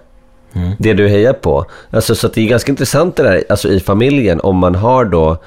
Mm. 0.54 0.72
Det 0.80 0.94
du 0.94 1.08
hejar 1.08 1.34
på. 1.34 1.66
Alltså, 1.90 2.16
så 2.16 2.28
att 2.28 2.34
det 2.34 2.42
är 2.42 2.46
ganska 2.48 2.72
intressant 2.72 3.16
det 3.16 3.24
där 3.24 3.44
alltså, 3.50 3.70
i 3.70 3.80
familjen 3.80 4.40
om 4.42 4.58
man 4.58 4.76
har 4.76 5.06
då 5.06 5.38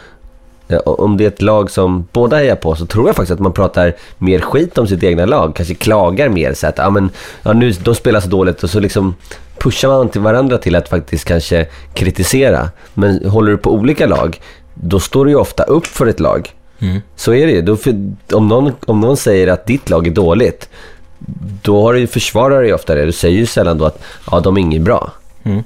om 0.84 1.16
det 1.16 1.24
är 1.24 1.28
ett 1.28 1.42
lag 1.42 1.70
som 1.70 2.08
båda 2.12 2.36
hejar 2.36 2.56
på 2.56 2.74
så 2.74 2.86
tror 2.86 3.06
jag 3.06 3.16
faktiskt 3.16 3.32
att 3.32 3.40
man 3.40 3.52
pratar 3.52 3.94
mer 4.18 4.40
skit 4.40 4.78
om 4.78 4.86
sitt 4.86 5.02
egna 5.02 5.26
lag. 5.26 5.54
Kanske 5.54 5.74
klagar 5.74 6.28
mer 6.28 6.54
så 6.54 6.66
att 6.66 6.78
ja, 6.78 6.90
men, 6.90 7.10
ja, 7.42 7.52
nu, 7.52 7.72
de 7.72 7.94
spelar 7.94 8.20
så 8.20 8.28
dåligt 8.28 8.62
och 8.62 8.70
så 8.70 8.80
liksom 8.80 9.14
pushar 9.58 9.88
man 9.88 10.08
till 10.08 10.20
varandra 10.20 10.58
till 10.58 10.76
att 10.76 10.88
faktiskt 10.88 11.24
kanske 11.24 11.66
kritisera. 11.94 12.70
Men 12.94 13.28
håller 13.28 13.50
du 13.50 13.58
på 13.58 13.72
olika 13.72 14.06
lag, 14.06 14.40
då 14.74 15.00
står 15.00 15.24
du 15.24 15.30
ju 15.30 15.36
ofta 15.36 15.62
upp 15.62 15.86
för 15.86 16.06
ett 16.06 16.20
lag. 16.20 16.52
Mm. 16.78 17.00
Så 17.16 17.34
är 17.34 17.46
det 17.46 17.52
ju. 17.52 17.62
Då, 17.62 17.76
om, 18.32 18.48
någon, 18.48 18.72
om 18.86 19.00
någon 19.00 19.16
säger 19.16 19.48
att 19.48 19.66
ditt 19.66 19.90
lag 19.90 20.06
är 20.06 20.10
dåligt, 20.10 20.68
då 21.62 21.82
har 21.82 21.94
du, 21.94 22.06
försvarar 22.06 22.60
du 22.60 22.66
ju 22.66 22.74
ofta 22.74 22.94
det. 22.94 23.06
Du 23.06 23.12
säger 23.12 23.38
ju 23.38 23.46
sällan 23.46 23.78
då 23.78 23.84
att 23.84 24.02
ja, 24.30 24.40
de 24.40 24.56
är 24.56 24.60
inget 24.60 24.82
bra. 24.82 25.12
Mm. 25.42 25.62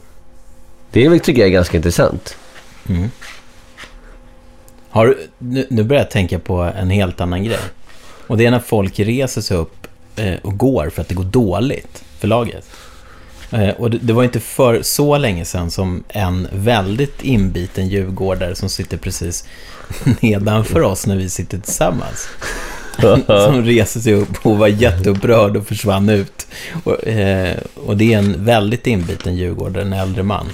Det 0.92 1.18
tycker 1.18 1.40
jag 1.40 1.48
är 1.48 1.52
ganska 1.52 1.76
intressant. 1.76 2.36
Mm. 2.88 3.10
Har, 4.90 5.16
nu, 5.38 5.66
nu 5.70 5.82
börjar 5.82 6.02
jag 6.02 6.10
tänka 6.10 6.38
på 6.38 6.62
en 6.62 6.90
helt 6.90 7.20
annan 7.20 7.44
grej. 7.44 7.58
Och 8.26 8.36
det 8.36 8.46
är 8.46 8.50
när 8.50 8.58
folk 8.58 8.98
reser 8.98 9.40
sig 9.40 9.56
upp 9.56 9.86
eh, 10.16 10.34
och 10.42 10.58
går 10.58 10.90
för 10.90 11.02
att 11.02 11.08
det 11.08 11.14
går 11.14 11.24
dåligt 11.24 12.04
för 12.18 12.28
laget. 12.28 12.70
Eh, 13.50 13.68
och 13.68 13.90
det, 13.90 13.98
det 13.98 14.12
var 14.12 14.24
inte 14.24 14.40
för 14.40 14.82
så 14.82 15.18
länge 15.18 15.44
sedan 15.44 15.70
som 15.70 16.04
en 16.08 16.48
väldigt 16.52 17.24
inbiten 17.24 17.88
djurgårdare 17.88 18.54
som 18.54 18.68
sitter 18.68 18.96
precis 18.96 19.44
nedanför 20.20 20.82
oss 20.82 21.06
när 21.06 21.16
vi 21.16 21.30
sitter 21.30 21.58
tillsammans. 21.58 22.28
som 23.26 23.64
reser 23.64 24.00
sig 24.00 24.14
upp 24.14 24.46
och 24.46 24.58
var 24.58 24.68
jätteupprörd 24.68 25.56
och 25.56 25.66
försvann 25.66 26.08
ut. 26.08 26.46
Och, 26.84 27.06
eh, 27.06 27.56
och 27.74 27.96
det 27.96 28.12
är 28.12 28.18
en 28.18 28.44
väldigt 28.44 28.86
inbiten 28.86 29.36
djurgårdare, 29.36 29.82
en 29.82 29.92
äldre 29.92 30.22
man. 30.22 30.46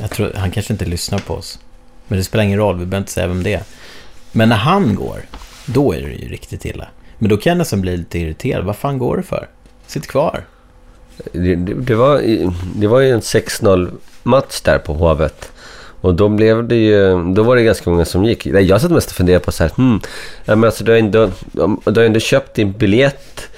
Jag 0.00 0.10
tror, 0.10 0.32
han 0.36 0.50
kanske 0.50 0.72
inte 0.72 0.84
lyssnar 0.84 1.18
på 1.18 1.34
oss. 1.34 1.58
Men 2.08 2.18
det 2.18 2.24
spelar 2.24 2.44
ingen 2.44 2.58
roll, 2.58 2.78
vi 2.78 2.86
behöver 2.86 3.02
inte 3.02 3.12
säga 3.12 3.26
vem 3.26 3.42
det 3.42 3.54
är. 3.54 3.62
Men 4.32 4.48
när 4.48 4.56
han 4.56 4.94
går, 4.94 5.20
då 5.66 5.92
är 5.92 6.00
det 6.00 6.08
ju 6.08 6.28
riktigt 6.28 6.64
illa. 6.64 6.88
Men 7.18 7.28
då 7.28 7.36
kan 7.36 7.50
jag 7.50 7.58
nästan 7.58 7.80
bli 7.80 7.96
lite 7.96 8.18
irriterad. 8.18 8.64
Vad 8.64 8.76
fan 8.76 8.98
går 8.98 9.16
det 9.16 9.22
för? 9.22 9.48
Sitt 9.86 10.06
kvar. 10.06 10.44
Det, 11.32 11.54
det, 11.54 11.74
det, 11.74 11.94
var, 11.94 12.22
det 12.74 12.86
var 12.86 13.00
ju 13.00 13.10
en 13.10 13.20
6-0 13.20 13.90
match 14.22 14.60
där 14.60 14.78
på 14.78 14.94
Hovet. 14.94 15.52
Och 16.00 16.14
då 16.14 16.28
blev 16.28 16.68
det 16.68 16.76
ju, 16.76 17.32
då 17.34 17.42
var 17.42 17.56
det 17.56 17.62
ganska 17.62 17.90
många 17.90 18.04
som 18.04 18.24
gick. 18.24 18.46
Nej, 18.46 18.64
Jag 18.64 18.80
satt 18.80 18.90
mest 18.90 19.10
och 19.10 19.16
funderade 19.16 19.44
på 19.44 19.52
så 19.52 19.62
här, 19.62 19.70
hmm, 19.76 20.00
ja, 20.44 20.56
men 20.56 20.64
alltså 20.64 20.84
du 20.84 20.92
har 20.92 20.98
ändå, 20.98 21.30
du 21.84 22.00
har 22.00 22.04
ändå 22.04 22.20
köpt 22.20 22.54
din 22.54 22.72
biljett. 22.72 23.48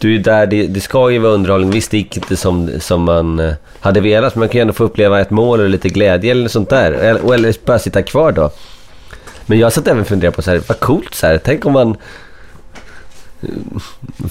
Du 0.00 0.14
är 0.14 0.18
där, 0.18 0.46
det, 0.46 0.66
det 0.66 0.80
ska 0.80 1.10
ju 1.10 1.18
vara 1.18 1.32
underhållning. 1.32 1.70
Visst, 1.70 1.90
det 1.90 1.96
gick 1.96 2.16
inte 2.16 2.36
som, 2.36 2.70
som 2.80 3.02
man 3.02 3.38
eh, 3.38 3.52
hade 3.80 4.00
velat, 4.00 4.34
men 4.34 4.40
man 4.40 4.48
kan 4.48 4.58
ju 4.58 4.62
ändå 4.62 4.72
få 4.72 4.84
uppleva 4.84 5.20
ett 5.20 5.30
mål 5.30 5.60
och 5.60 5.68
lite 5.68 5.88
glädje 5.88 6.30
eller 6.30 6.48
sånt 6.48 6.70
där. 6.70 6.92
Eller, 6.92 7.34
eller 7.34 7.54
bara 7.64 7.78
sitta 7.78 8.02
kvar 8.02 8.32
då. 8.32 8.50
Men 9.46 9.58
jag 9.58 9.72
satt 9.72 9.88
även 9.88 10.00
och 10.00 10.06
funderade 10.06 10.36
på 10.36 10.42
så 10.42 10.50
här, 10.50 10.62
vad 10.66 10.80
coolt 10.80 11.14
så 11.14 11.26
här. 11.26 11.38
Tänk 11.38 11.66
om 11.66 11.72
man... 11.72 11.96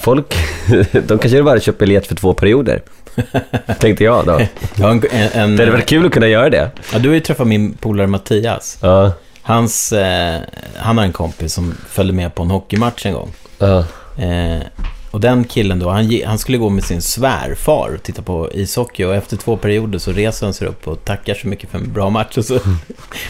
Folk, 0.00 0.34
de 1.06 1.18
kanske 1.18 1.42
bara 1.42 1.60
köper 1.60 1.78
biljett 1.78 2.06
för 2.06 2.14
två 2.14 2.34
perioder. 2.34 2.82
Tänkte 3.78 4.04
jag 4.04 4.26
då. 4.26 4.40
En, 4.84 5.02
en, 5.10 5.28
en, 5.32 5.56
Det 5.56 5.62
hade 5.62 5.72
varit 5.72 5.86
kul 5.86 6.06
att 6.06 6.12
kunna 6.12 6.28
göra 6.28 6.50
det. 6.50 6.70
Ja, 6.92 6.98
du 6.98 7.08
har 7.08 7.14
ju 7.14 7.20
träffat 7.20 7.46
min 7.46 7.72
polare 7.72 8.06
Mattias. 8.06 8.78
Ja. 8.82 9.12
Hans, 9.42 9.92
eh, 9.92 10.40
han 10.76 10.98
har 10.98 11.04
en 11.04 11.12
kompis 11.12 11.54
som 11.54 11.74
följde 11.88 12.14
med 12.14 12.34
på 12.34 12.42
en 12.42 12.50
hockeymatch 12.50 13.06
en 13.06 13.12
gång. 13.12 13.32
ja. 13.58 13.84
Eh, 14.18 14.62
och 15.10 15.20
den 15.20 15.44
killen 15.44 15.78
då, 15.78 15.90
han, 15.90 16.20
han 16.26 16.38
skulle 16.38 16.58
gå 16.58 16.68
med 16.68 16.84
sin 16.84 17.02
svärfar 17.02 17.94
och 17.94 18.02
titta 18.02 18.22
på 18.22 18.50
ishockey. 18.52 19.04
Och 19.04 19.14
efter 19.14 19.36
två 19.36 19.56
perioder 19.56 19.98
så 19.98 20.12
reser 20.12 20.46
han 20.46 20.54
sig 20.54 20.68
upp 20.68 20.88
och 20.88 21.04
tackar 21.04 21.34
så 21.34 21.48
mycket 21.48 21.70
för 21.70 21.78
en 21.78 21.92
bra 21.92 22.10
match. 22.10 22.38
Och 22.38 22.44
så 22.44 22.54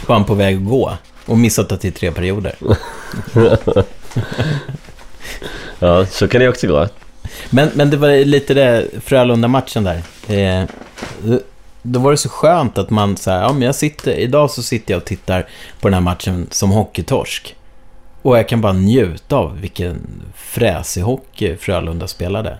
var 0.07 0.15
han 0.15 0.25
på 0.25 0.33
väg 0.33 0.55
att 0.55 0.65
gå. 0.65 0.97
Och 1.25 1.37
missat 1.37 1.71
att 1.71 1.81
det 1.81 1.87
är 1.87 1.91
tre 1.91 2.11
perioder. 2.11 2.55
ja, 5.79 6.05
så 6.05 6.27
kan 6.27 6.41
det 6.41 6.49
också 6.49 6.67
gå. 6.67 6.87
Men, 7.49 7.69
men 7.73 7.89
det 7.89 7.97
var 7.97 8.25
lite 8.25 8.53
det, 8.53 8.87
Frölunda-matchen 9.03 9.83
där. 9.83 10.01
Eh, 10.27 10.65
då 11.81 11.99
var 11.99 12.11
det 12.11 12.17
så 12.17 12.29
skönt 12.29 12.77
att 12.77 12.89
man 12.89 13.17
så 13.17 13.31
här, 13.31 13.41
ja 13.41 13.53
men 13.53 13.61
jag 13.61 13.75
sitter, 13.75 14.11
idag 14.11 14.51
så 14.51 14.63
sitter 14.63 14.93
jag 14.93 14.97
och 14.97 15.05
tittar 15.05 15.47
på 15.79 15.87
den 15.87 15.93
här 15.93 16.01
matchen 16.01 16.47
som 16.51 16.71
hockeytorsk. 16.71 17.55
Och 18.21 18.37
jag 18.37 18.49
kan 18.49 18.61
bara 18.61 18.73
njuta 18.73 19.35
av 19.35 19.59
vilken 19.59 20.23
fräsig 20.35 21.01
hockey 21.01 21.57
Frölunda 21.57 22.07
spelade. 22.07 22.57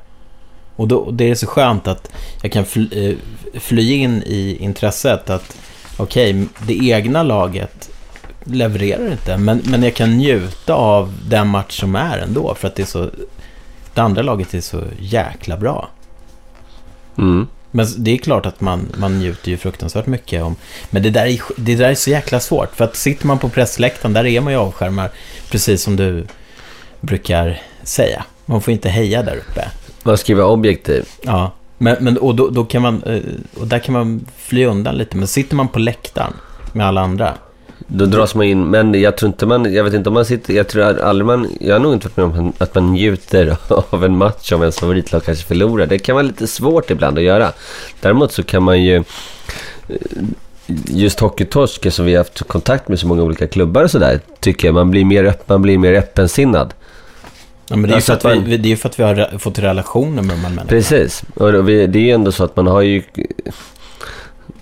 Och 0.75 0.87
då, 0.87 1.11
det 1.11 1.29
är 1.29 1.35
så 1.35 1.47
skönt 1.47 1.87
att 1.87 2.11
jag 2.41 2.51
kan 2.51 2.65
fly, 2.65 3.09
eh, 3.09 3.15
fly 3.59 3.93
in 3.93 4.23
i 4.25 4.57
intresset 4.59 5.29
att 5.29 5.57
okej, 5.97 6.47
det 6.67 6.73
egna 6.73 7.23
laget 7.23 7.89
levererar 8.43 9.11
inte, 9.11 9.37
men, 9.37 9.61
men 9.65 9.83
jag 9.83 9.93
kan 9.93 10.17
njuta 10.17 10.73
av 10.73 11.13
den 11.29 11.47
match 11.47 11.79
som 11.79 11.95
är 11.95 12.17
ändå, 12.17 12.55
för 12.55 12.67
att 12.67 12.75
det 12.75 12.83
är 12.83 12.85
så 12.85 13.09
det 13.93 14.01
andra 14.01 14.21
laget 14.21 14.53
är 14.53 14.61
så 14.61 14.83
jäkla 14.99 15.57
bra. 15.57 15.89
Mm. 17.17 17.47
Men 17.71 17.85
det 17.97 18.11
är 18.11 18.17
klart 18.17 18.45
att 18.45 18.61
man, 18.61 18.87
man 18.97 19.19
njuter 19.19 19.51
ju 19.51 19.57
fruktansvärt 19.57 20.05
mycket 20.05 20.43
om... 20.43 20.55
Men 20.89 21.03
det 21.03 21.09
där, 21.09 21.25
är, 21.25 21.41
det 21.57 21.75
där 21.75 21.89
är 21.89 21.95
så 21.95 22.09
jäkla 22.09 22.39
svårt. 22.39 22.75
För 22.75 22.85
att 22.85 22.95
sitter 22.95 23.27
man 23.27 23.39
på 23.39 23.49
pressläktaren, 23.49 24.13
där 24.13 24.25
är 24.25 24.41
man 24.41 24.53
ju 24.53 24.59
avskärmar. 24.59 25.11
Precis 25.49 25.83
som 25.83 25.95
du 25.95 26.25
brukar 27.01 27.61
säga. 27.83 28.23
Man 28.45 28.61
får 28.61 28.71
inte 28.71 28.89
heja 28.89 29.23
där 29.23 29.35
uppe. 29.35 29.67
Man 30.03 30.17
ska 30.17 30.35
vara 30.35 30.47
objektiv. 30.47 31.05
Ja. 31.21 31.51
Men, 31.77 31.97
men, 31.99 32.17
och, 32.17 32.35
då, 32.35 32.49
då 32.49 32.65
kan 32.65 32.81
man, 32.81 33.03
eh, 33.03 33.21
och 33.59 33.67
där 33.67 33.79
kan 33.79 33.93
man 33.93 34.27
fly 34.37 34.65
undan 34.65 34.95
lite. 34.95 35.17
Men 35.17 35.27
sitter 35.27 35.55
man 35.55 35.67
på 35.67 35.79
läktaren 35.79 36.33
med 36.73 36.87
alla 36.87 37.01
andra. 37.01 37.33
Då 37.93 38.05
dras 38.05 38.35
man 38.35 38.45
in, 38.45 38.63
men 38.65 39.01
jag 39.01 39.17
tror 39.17 39.27
inte 39.27 39.45
man, 39.45 39.73
jag 39.73 39.83
vet 39.83 39.93
inte 39.93 40.09
om 40.09 40.13
man 40.13 40.25
sitter, 40.25 40.53
jag 40.53 40.67
tror 40.67 40.83
aldrig 40.83 41.25
man, 41.25 41.47
jag 41.59 41.75
har 41.75 41.79
nog 41.79 41.93
inte 41.93 42.07
varit 42.07 42.17
med 42.17 42.39
om 42.39 42.53
att 42.57 42.75
man 42.75 42.91
njuter 42.91 43.57
av 43.89 44.05
en 44.05 44.17
match 44.17 44.51
om 44.51 44.61
ens 44.61 44.79
favoritlag 44.79 45.23
kanske 45.23 45.45
förlorar. 45.45 45.85
Det 45.85 45.99
kan 45.99 46.15
vara 46.15 46.23
lite 46.23 46.47
svårt 46.47 46.89
ibland 46.89 47.17
att 47.17 47.23
göra. 47.23 47.51
Däremot 48.01 48.31
så 48.31 48.43
kan 48.43 48.63
man 48.63 48.83
ju, 48.83 48.95
eh, 48.95 49.03
just 50.85 51.19
hockeytorsk 51.19 51.93
som 51.93 52.05
vi 52.05 52.11
har 52.11 52.17
haft 52.17 52.47
kontakt 52.47 52.87
med 52.87 52.99
så 52.99 53.07
många 53.07 53.23
olika 53.23 53.47
klubbar 53.47 53.83
och 53.83 53.91
sådär, 53.91 54.19
tycker 54.39 54.67
jag 54.67 54.75
man 54.75 54.91
blir 54.91 55.05
mer, 55.05 55.23
öpp, 55.23 55.49
man 55.49 55.61
blir 55.61 55.77
mer 55.77 55.93
öppensinnad. 55.93 56.73
Ja, 57.67 57.75
men 57.75 57.89
det 57.89 57.93
är 57.93 57.95
ju 57.95 58.01
för, 58.01 58.13
att 58.13 58.47
vi, 58.47 58.57
det 58.57 58.71
är 58.71 58.75
för 58.75 58.89
att 58.89 58.99
vi 58.99 59.03
har 59.03 59.37
fått 59.37 59.59
relationer 59.59 60.21
med 60.21 60.35
de 60.35 60.41
här 60.41 60.49
människorna. 60.49 60.69
Precis, 60.69 61.23
och 61.33 61.69
vi, 61.69 61.87
det 61.87 61.99
är 61.99 62.03
ju 62.03 62.11
ändå 62.11 62.31
så 62.31 62.43
att 62.43 62.55
man 62.55 62.67
har 62.67 62.81
ju... 62.81 63.03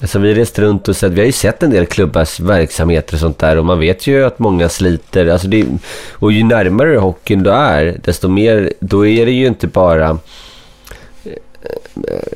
Alltså 0.02 0.20
vi 0.20 0.28
har 0.28 0.36
rest 0.36 0.60
runt 0.60 0.88
och 0.88 0.96
sett, 0.96 1.12
vi 1.12 1.20
har 1.22 1.26
ju 1.26 1.32
sett 1.32 1.64
en 1.64 1.70
del 1.70 1.86
klubbars 1.86 2.40
verksamheter 2.40 3.14
och 3.14 3.20
sånt 3.20 3.40
där 3.40 3.58
och 3.58 3.66
man 3.66 3.80
vet 3.80 4.08
ju 4.08 4.26
att 4.26 4.40
många 4.40 4.70
sliter. 4.70 5.28
Alltså 5.28 5.48
det, 5.48 5.66
och 6.12 6.32
ju 6.32 6.44
närmare 6.44 6.98
hockeyn 6.98 7.44
du 7.44 7.52
är, 7.52 8.00
desto 8.04 8.28
mer, 8.28 8.74
då 8.80 9.08
är 9.08 9.26
det 9.26 9.32
ju 9.32 9.48
inte 9.48 9.68
bara... 9.68 10.18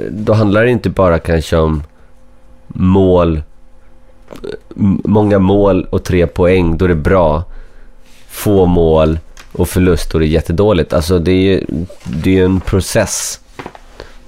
Då 0.09 0.33
handlar 0.33 0.63
det 0.63 0.71
inte 0.71 0.89
bara 0.89 1.19
kanske 1.19 1.57
om 1.57 1.83
mål, 2.67 3.41
många 5.03 5.39
mål 5.39 5.87
och 5.89 6.03
tre 6.03 6.27
poäng, 6.27 6.77
då 6.77 6.85
är 6.85 6.89
det 6.89 6.95
bra. 6.95 7.43
Få 8.29 8.65
mål 8.65 9.19
och 9.51 9.69
förlust, 9.69 10.11
då 10.11 10.17
är 10.17 10.19
det 10.19 10.27
jättedåligt. 10.27 10.93
Alltså 10.93 11.19
det 11.19 11.31
är 11.31 11.41
ju 11.41 11.65
det 12.03 12.39
är 12.39 12.45
en 12.45 12.59
process. 12.59 13.39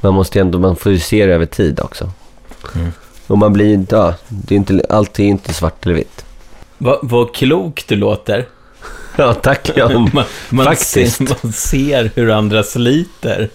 Man 0.01 0.13
måste 0.13 0.37
ju 0.37 0.41
ändå, 0.41 0.59
man 0.59 0.75
får 0.75 0.91
ju 0.91 0.99
se 0.99 1.25
det 1.25 1.33
över 1.33 1.45
tid 1.45 1.79
också. 1.79 2.11
Mm. 2.75 2.91
Och 3.27 3.37
man 3.37 3.53
blir 3.53 3.73
inte, 3.73 3.95
ja, 3.95 4.13
det 4.27 4.55
är 4.55 4.57
inte, 4.57 4.85
allt 4.89 5.19
är 5.19 5.23
inte 5.23 5.53
svart 5.53 5.85
eller 5.85 5.95
vitt. 5.95 6.25
Vad, 6.77 6.99
vad 7.01 7.35
klok 7.35 7.83
du 7.87 7.95
låter. 7.95 8.47
Ja, 9.17 9.33
tack 9.33 9.71
Jan. 9.77 9.93
Man, 10.13 10.23
man, 10.49 10.65
Faktiskt. 10.65 11.17
Ser, 11.17 11.37
man 11.43 11.53
ser 11.53 12.11
hur 12.15 12.31
andra 12.31 12.63
sliter. 12.63 13.49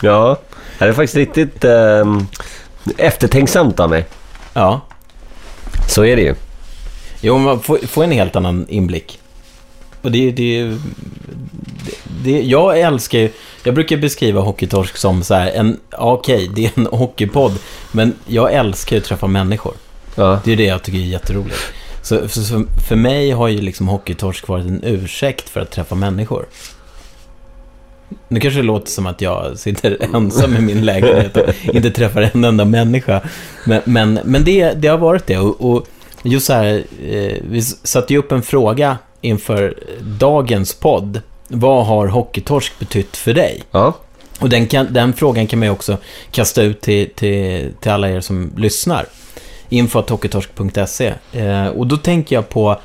Ja, 0.00 0.38
det 0.78 0.84
är 0.84 0.92
faktiskt 0.92 1.16
riktigt 1.16 1.64
eh, 1.64 2.04
eftertänksamt 2.96 3.80
av 3.80 3.90
mig. 3.90 4.06
Ja. 4.52 4.80
Så 5.88 6.04
är 6.04 6.16
det 6.16 6.22
ju. 6.22 6.34
Jo, 7.20 7.38
man 7.38 7.60
får, 7.60 7.78
får 7.78 8.04
en 8.04 8.10
helt 8.10 8.36
annan 8.36 8.66
inblick. 8.68 9.20
Och 10.02 10.12
det, 10.12 10.30
det, 10.30 10.76
det, 12.24 12.42
Jag 12.42 12.80
älskar 12.80 13.18
ju... 13.18 13.30
Jag 13.64 13.74
brukar 13.74 13.96
beskriva 13.96 14.40
Hockeytorsk 14.40 14.96
som 14.96 15.22
så 15.22 15.34
här, 15.34 15.50
en... 15.50 15.80
Okej, 15.98 16.50
det 16.54 16.64
är 16.64 16.70
en 16.74 16.86
hockeypodd, 16.86 17.58
men 17.92 18.14
jag 18.26 18.52
älskar 18.52 18.96
ju 18.96 19.02
att 19.02 19.08
träffa 19.08 19.26
människor. 19.26 19.74
Ja, 20.14 20.40
Det 20.44 20.52
är 20.52 20.56
det 20.56 20.64
jag 20.64 20.82
tycker 20.82 20.98
är 20.98 21.02
jätteroligt. 21.02 21.58
Så, 22.02 22.28
så, 22.28 22.42
så 22.42 22.64
för 22.88 22.96
mig 22.96 23.30
har 23.30 23.48
ju 23.48 23.60
liksom 23.60 23.88
Hockeytorsk 23.88 24.48
varit 24.48 24.66
en 24.66 24.80
ursäkt 24.84 25.48
för 25.48 25.60
att 25.60 25.70
träffa 25.70 25.94
människor. 25.94 26.46
Nu 28.28 28.40
kanske 28.40 28.60
det 28.60 28.66
låter 28.66 28.90
som 28.90 29.06
att 29.06 29.20
jag 29.20 29.58
sitter 29.58 29.98
ensam 30.14 30.56
i 30.56 30.60
min 30.60 30.84
lägenhet 30.84 31.36
och 31.36 31.74
inte 31.74 31.90
träffar 31.90 32.30
en 32.34 32.44
enda 32.44 32.64
människa. 32.64 33.20
Men, 33.66 33.80
men, 33.84 34.20
men 34.24 34.44
det, 34.44 34.72
det 34.72 34.88
har 34.88 34.98
varit 34.98 35.26
det. 35.26 35.38
Och, 35.38 35.70
och 35.70 35.86
just 36.22 36.46
så 36.46 36.52
här, 36.52 36.84
eh, 37.04 37.36
vi 37.50 37.62
satte 37.62 38.12
ju 38.12 38.18
upp 38.18 38.32
en 38.32 38.42
fråga 38.42 38.98
inför 39.20 39.78
dagens 40.00 40.74
podd. 40.74 41.20
Vad 41.48 41.86
har 41.86 42.06
Hockeytorsk 42.06 42.78
betytt 42.78 43.16
för 43.16 43.34
dig? 43.34 43.62
ja. 43.70 43.94
Och 44.40 44.48
den, 44.48 44.66
kan, 44.66 44.92
den 44.92 45.12
frågan 45.12 45.46
kan 45.46 45.58
man 45.58 45.66
ju 45.68 45.72
också 45.72 45.96
kasta 46.30 46.62
ut 46.62 46.80
till, 46.80 47.10
till, 47.14 47.72
till 47.80 47.90
alla 47.90 48.10
er 48.10 48.20
som 48.20 48.52
lyssnar. 48.56 49.06
Info.hockeytorsk.se. 49.68 51.14
Eh, 51.32 51.66
och 51.66 51.86
då 51.86 51.96
tänker 51.96 52.36
jag 52.36 52.48
på 52.48 52.80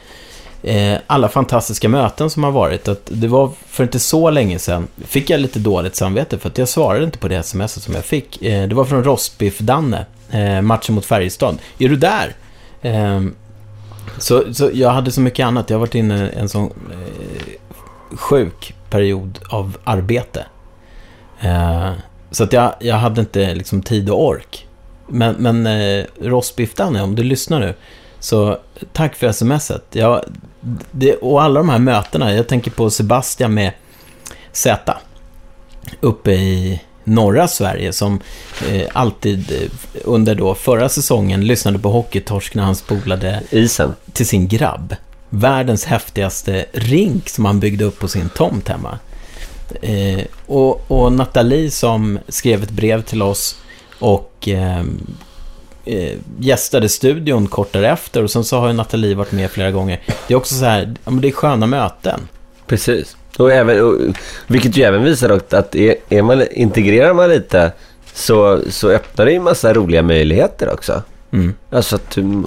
eh, 0.63 0.98
alla 1.08 1.30
fantastiska 1.30 1.89
möten 1.89 2.30
som 2.30 2.43
har 2.43 2.52
varit. 2.52 2.88
Att 2.88 3.02
det 3.06 3.28
var 3.28 3.52
för 3.67 3.84
inte 3.84 4.00
så 4.00 4.30
länge 4.30 4.60
sedan, 4.60 4.88
fick 5.06 5.30
jag 5.30 5.39
lite 5.39 5.60
dåligt 5.60 5.96
samvete 5.96 6.39
för 6.39 6.50
att 6.50 6.58
jag 6.58 6.69
svarade 6.69 7.06
inte 7.06 7.17
på 7.17 7.28
det 7.28 7.36
sms 7.36 7.84
som 7.84 7.96
jag 7.96 8.06
fick. 8.06 8.41
Eh, 8.41 8.67
det 8.67 8.76
var 8.76 8.86
från 8.86 9.04
Rosbiff-Danne, 9.04 10.06
eh, 10.32 10.62
matchen 10.62 10.96
mot 10.96 11.06
Färjestad. 11.06 11.58
Är 11.80 11.89
du 11.89 11.96
där? 11.96 12.36
Så, 14.18 14.54
så 14.54 14.70
jag 14.74 14.89
hade 14.89 15.12
så 15.12 15.22
mycket 15.22 15.46
annat. 15.46 15.70
Jag 15.70 15.78
har 15.78 15.80
varit 15.80 15.96
inne 15.96 16.30
i 16.30 16.36
en 16.36 16.50
sån 16.50 16.72
eh, 16.92 18.18
sjuk 18.18 18.76
period 18.89 19.39
av 19.50 19.78
arbete. 19.84 20.46
Eh, 21.39 21.92
så 22.32 22.44
att 22.44 22.54
jag, 22.54 22.74
jag 22.80 22.96
hade 22.96 23.22
inte 23.22 23.56
liksom 23.56 23.82
tid 23.82 24.10
och 24.10 24.26
ork. 24.26 24.68
Men, 25.08 25.36
men 25.36 25.68
eh, 25.68 26.06
Rosbiff 26.22 26.76
Danne, 26.76 27.02
om 27.02 27.16
du 27.16 27.24
lyssnar 27.24 27.60
nu, 27.60 27.74
så 28.20 28.58
tack 28.94 29.16
för 29.16 29.32
smset. 29.32 29.84
Jag, 29.92 30.22
det, 30.92 31.16
och 31.16 31.44
alla 31.44 31.60
de 31.60 31.70
här 31.70 31.80
mötena, 31.80 32.34
jag 32.34 32.48
tänker 32.48 32.72
på 32.72 32.89
Sebastian 32.89 33.54
med 33.54 33.72
Z, 34.52 34.98
uppe 36.02 36.32
i 36.32 36.82
norra 37.04 37.48
Sverige, 37.48 37.94
som 37.94 38.20
eh, 38.70 38.88
alltid 38.94 39.52
eh, 39.52 39.70
under 40.04 40.36
då 40.36 40.56
förra 40.56 40.89
säsongen 40.89 41.48
lyssnade 41.48 41.80
på 41.80 41.89
Hockeytorsk 41.89 42.56
när 42.56 42.63
han 42.63 42.76
spolade 42.76 43.42
Isen. 43.50 43.96
till 44.13 44.28
sin 44.28 44.48
grabb. 44.48 44.96
världens 45.30 45.86
häftigaste 45.86 46.66
rink 46.72 47.30
som 47.30 47.46
han 47.46 47.60
byggde 47.60 47.86
upp 47.86 48.00
på 48.00 48.08
sin 48.08 48.30
tomt 48.30 48.68
hemma. 48.68 49.00
Eh, 49.82 50.26
och, 50.46 50.92
och 50.92 51.12
Nathalie 51.12 51.72
som 51.72 52.20
skrev 52.28 52.63
ett 52.63 52.72
brev 52.72 53.02
till 53.02 53.22
oss 53.22 53.56
och 54.00 54.48
eh, 54.48 54.84
eh, 55.86 56.18
gästade 56.39 56.89
studion 56.89 57.48
kort 57.48 57.74
därefter 57.74 58.24
och 58.24 58.32
sen 58.32 58.44
så 58.44 58.60
har 58.60 58.68
ju 58.68 58.74
Nathalie 58.74 59.16
varit 59.16 59.32
med 59.32 59.52
flera 59.52 59.72
gånger. 59.72 60.02
Det 60.28 60.34
är 60.34 60.38
också 60.38 60.56
så 60.56 60.66
här, 60.66 60.94
ja, 61.06 61.12
men 61.12 61.22
det 61.22 61.28
är 61.28 61.32
sköna 61.32 61.66
möten. 61.66 62.20
Precis. 62.68 63.18
Och 63.39 63.52
även, 63.52 63.84
och, 63.86 63.96
vilket 64.48 64.78
ju 64.78 64.84
även 64.84 65.04
visar 65.04 65.30
att, 65.30 65.54
att 65.54 65.76
är, 65.76 65.96
är 66.10 66.22
man, 66.22 66.43
integrerar 66.52 67.13
man 67.13 67.30
lite 67.30 67.72
så, 68.13 68.60
så 68.69 68.89
öppnar 68.89 69.26
det 69.26 69.32
ju 69.32 69.38
en 69.38 69.43
massa 69.43 69.74
roliga 69.74 70.04
möjligheter 70.04 70.74
också. 70.74 71.02
Mm. 71.32 71.54
Alltså 71.72 71.96
att, 71.96 72.10
du- 72.12 72.43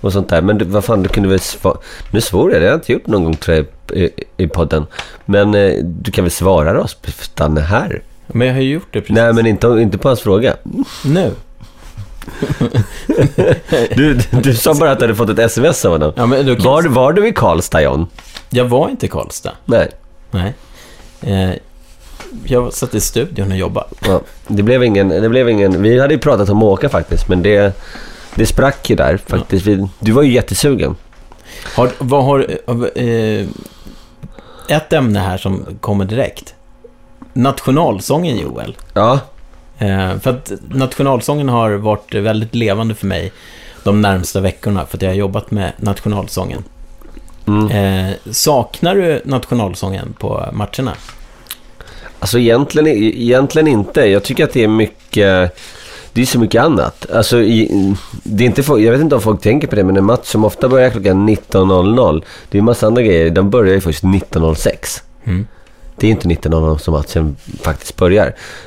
och 0.00 0.12
sånt 0.12 0.28
där. 0.28 0.42
Men 0.42 0.58
du, 0.58 0.64
vad 0.64 0.84
fan, 0.84 1.02
du 1.02 1.08
kunde 1.08 1.28
väl 1.28 1.40
svara... 1.40 1.76
Nu 2.10 2.20
svor 2.20 2.52
jag, 2.52 2.60
det 2.60 2.66
har 2.66 2.70
jag 2.70 2.76
inte 2.76 2.92
gjort 2.92 3.06
någon 3.06 3.24
gång 3.24 3.36
tror 3.36 3.56
jag 3.56 3.66
i, 3.98 4.10
i 4.36 4.46
podden. 4.48 4.86
Men 5.24 5.54
eh, 5.54 5.72
du 5.84 6.10
kan 6.10 6.24
väl 6.24 6.30
svara 6.30 6.72
då, 6.72 6.86
stanna 7.20 7.60
här. 7.60 8.02
Men 8.26 8.46
jag 8.46 8.54
har 8.54 8.60
ju 8.60 8.70
gjort 8.72 8.88
det 8.90 9.00
precis. 9.00 9.16
Nej, 9.16 9.32
men 9.32 9.46
inte, 9.46 9.66
inte 9.66 9.98
på 9.98 10.08
hans 10.08 10.20
fråga. 10.20 10.54
Nu. 11.04 11.30
Du, 13.96 14.18
du 14.42 14.54
sa 14.54 14.74
bara 14.74 14.90
att 14.90 14.98
du 14.98 15.04
hade 15.04 15.14
fått 15.14 15.30
ett 15.30 15.38
sms 15.38 15.84
av 15.84 15.92
honom. 15.92 16.12
Ja, 16.16 16.26
Var, 16.58 16.82
var 16.88 17.12
du 17.12 17.28
i 17.28 17.32
Karlstad, 17.32 17.82
John? 17.82 18.06
Jag 18.50 18.64
var 18.64 18.88
inte 18.88 19.06
i 19.06 19.08
Karlstad. 19.08 19.52
Nej. 19.64 19.90
Nej. 20.36 20.54
Eh, 21.20 21.56
jag 22.44 22.72
satt 22.72 22.94
i 22.94 23.00
studion 23.00 23.52
och 23.52 23.58
jobbade. 23.58 23.86
Ja, 24.06 24.20
det, 24.46 24.62
blev 24.62 24.84
ingen, 24.84 25.08
det 25.08 25.28
blev 25.28 25.48
ingen... 25.48 25.82
Vi 25.82 26.00
hade 26.00 26.14
ju 26.14 26.20
pratat 26.20 26.48
om 26.48 26.58
att 26.58 26.64
åka 26.64 26.88
faktiskt, 26.88 27.28
men 27.28 27.42
det, 27.42 27.76
det 28.34 28.46
sprack 28.46 28.90
ju 28.90 28.96
där 28.96 29.16
faktiskt. 29.16 29.66
Vi, 29.66 29.88
du 30.00 30.12
var 30.12 30.22
ju 30.22 30.32
jättesugen. 30.32 30.96
Har, 31.76 31.90
vad 31.98 32.24
har... 32.24 32.46
Eh, 32.94 33.46
ett 34.68 34.92
ämne 34.92 35.18
här 35.18 35.38
som 35.38 35.66
kommer 35.80 36.04
direkt. 36.04 36.54
Nationalsången, 37.32 38.38
Joel. 38.38 38.76
Ja, 38.94 39.20
Eh, 39.78 40.18
för 40.18 40.30
att 40.30 40.52
nationalsången 40.68 41.48
har 41.48 41.70
varit 41.70 42.14
väldigt 42.14 42.54
levande 42.54 42.94
för 42.94 43.06
mig 43.06 43.32
de 43.84 44.00
närmsta 44.00 44.40
veckorna, 44.40 44.86
för 44.86 44.98
att 44.98 45.02
jag 45.02 45.10
har 45.10 45.14
jobbat 45.14 45.50
med 45.50 45.72
nationalsången. 45.76 46.64
Mm. 47.46 47.70
Eh, 47.70 48.14
saknar 48.30 48.94
du 48.94 49.22
nationalsången 49.24 50.14
på 50.18 50.44
matcherna? 50.52 50.92
Alltså 52.18 52.38
egentligen, 52.38 52.88
egentligen 52.88 53.68
inte. 53.68 54.00
Jag 54.00 54.22
tycker 54.22 54.44
att 54.44 54.52
det 54.52 54.64
är 54.64 54.68
mycket... 54.68 55.56
Det 56.12 56.22
är 56.22 56.26
så 56.26 56.38
mycket 56.38 56.62
annat. 56.62 57.10
Alltså, 57.10 57.40
i, 57.40 57.94
det 58.22 58.44
är 58.44 58.46
inte, 58.46 58.62
jag 58.68 58.92
vet 58.92 59.00
inte 59.00 59.14
om 59.14 59.20
folk 59.20 59.42
tänker 59.42 59.68
på 59.68 59.76
det, 59.76 59.84
men 59.84 59.96
en 59.96 60.04
match 60.04 60.26
som 60.26 60.44
ofta 60.44 60.68
börjar 60.68 60.90
klockan 60.90 61.28
19.00. 61.28 62.24
Det 62.50 62.58
är 62.58 62.60
en 62.60 62.64
massa 62.64 62.86
andra 62.86 63.02
grejer. 63.02 63.30
Den 63.30 63.50
börjar 63.50 63.74
ju 63.74 63.80
först 63.80 64.02
19.06. 64.02 65.02
Mm. 65.24 65.46
Det 65.96 66.06
är 66.06 66.10
inte 66.10 66.28
19.00 66.28 66.78
som 66.78 66.94
matchen 66.94 67.36
faktiskt 67.62 67.96
börjar. 67.96 68.26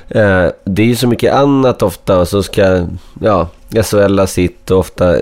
Eh, 0.09 0.47
det 0.63 0.81
är 0.81 0.85
ju 0.85 0.95
så 0.95 1.07
mycket 1.07 1.33
annat 1.33 1.81
ofta. 1.81 2.19
Och 2.19 2.27
så 2.27 2.43
ska 2.43 2.87
ja, 3.21 3.47
SHL 3.83 4.19
ha 4.19 4.27
sitt 4.27 4.71
och 4.71 4.79
ofta 4.79 5.15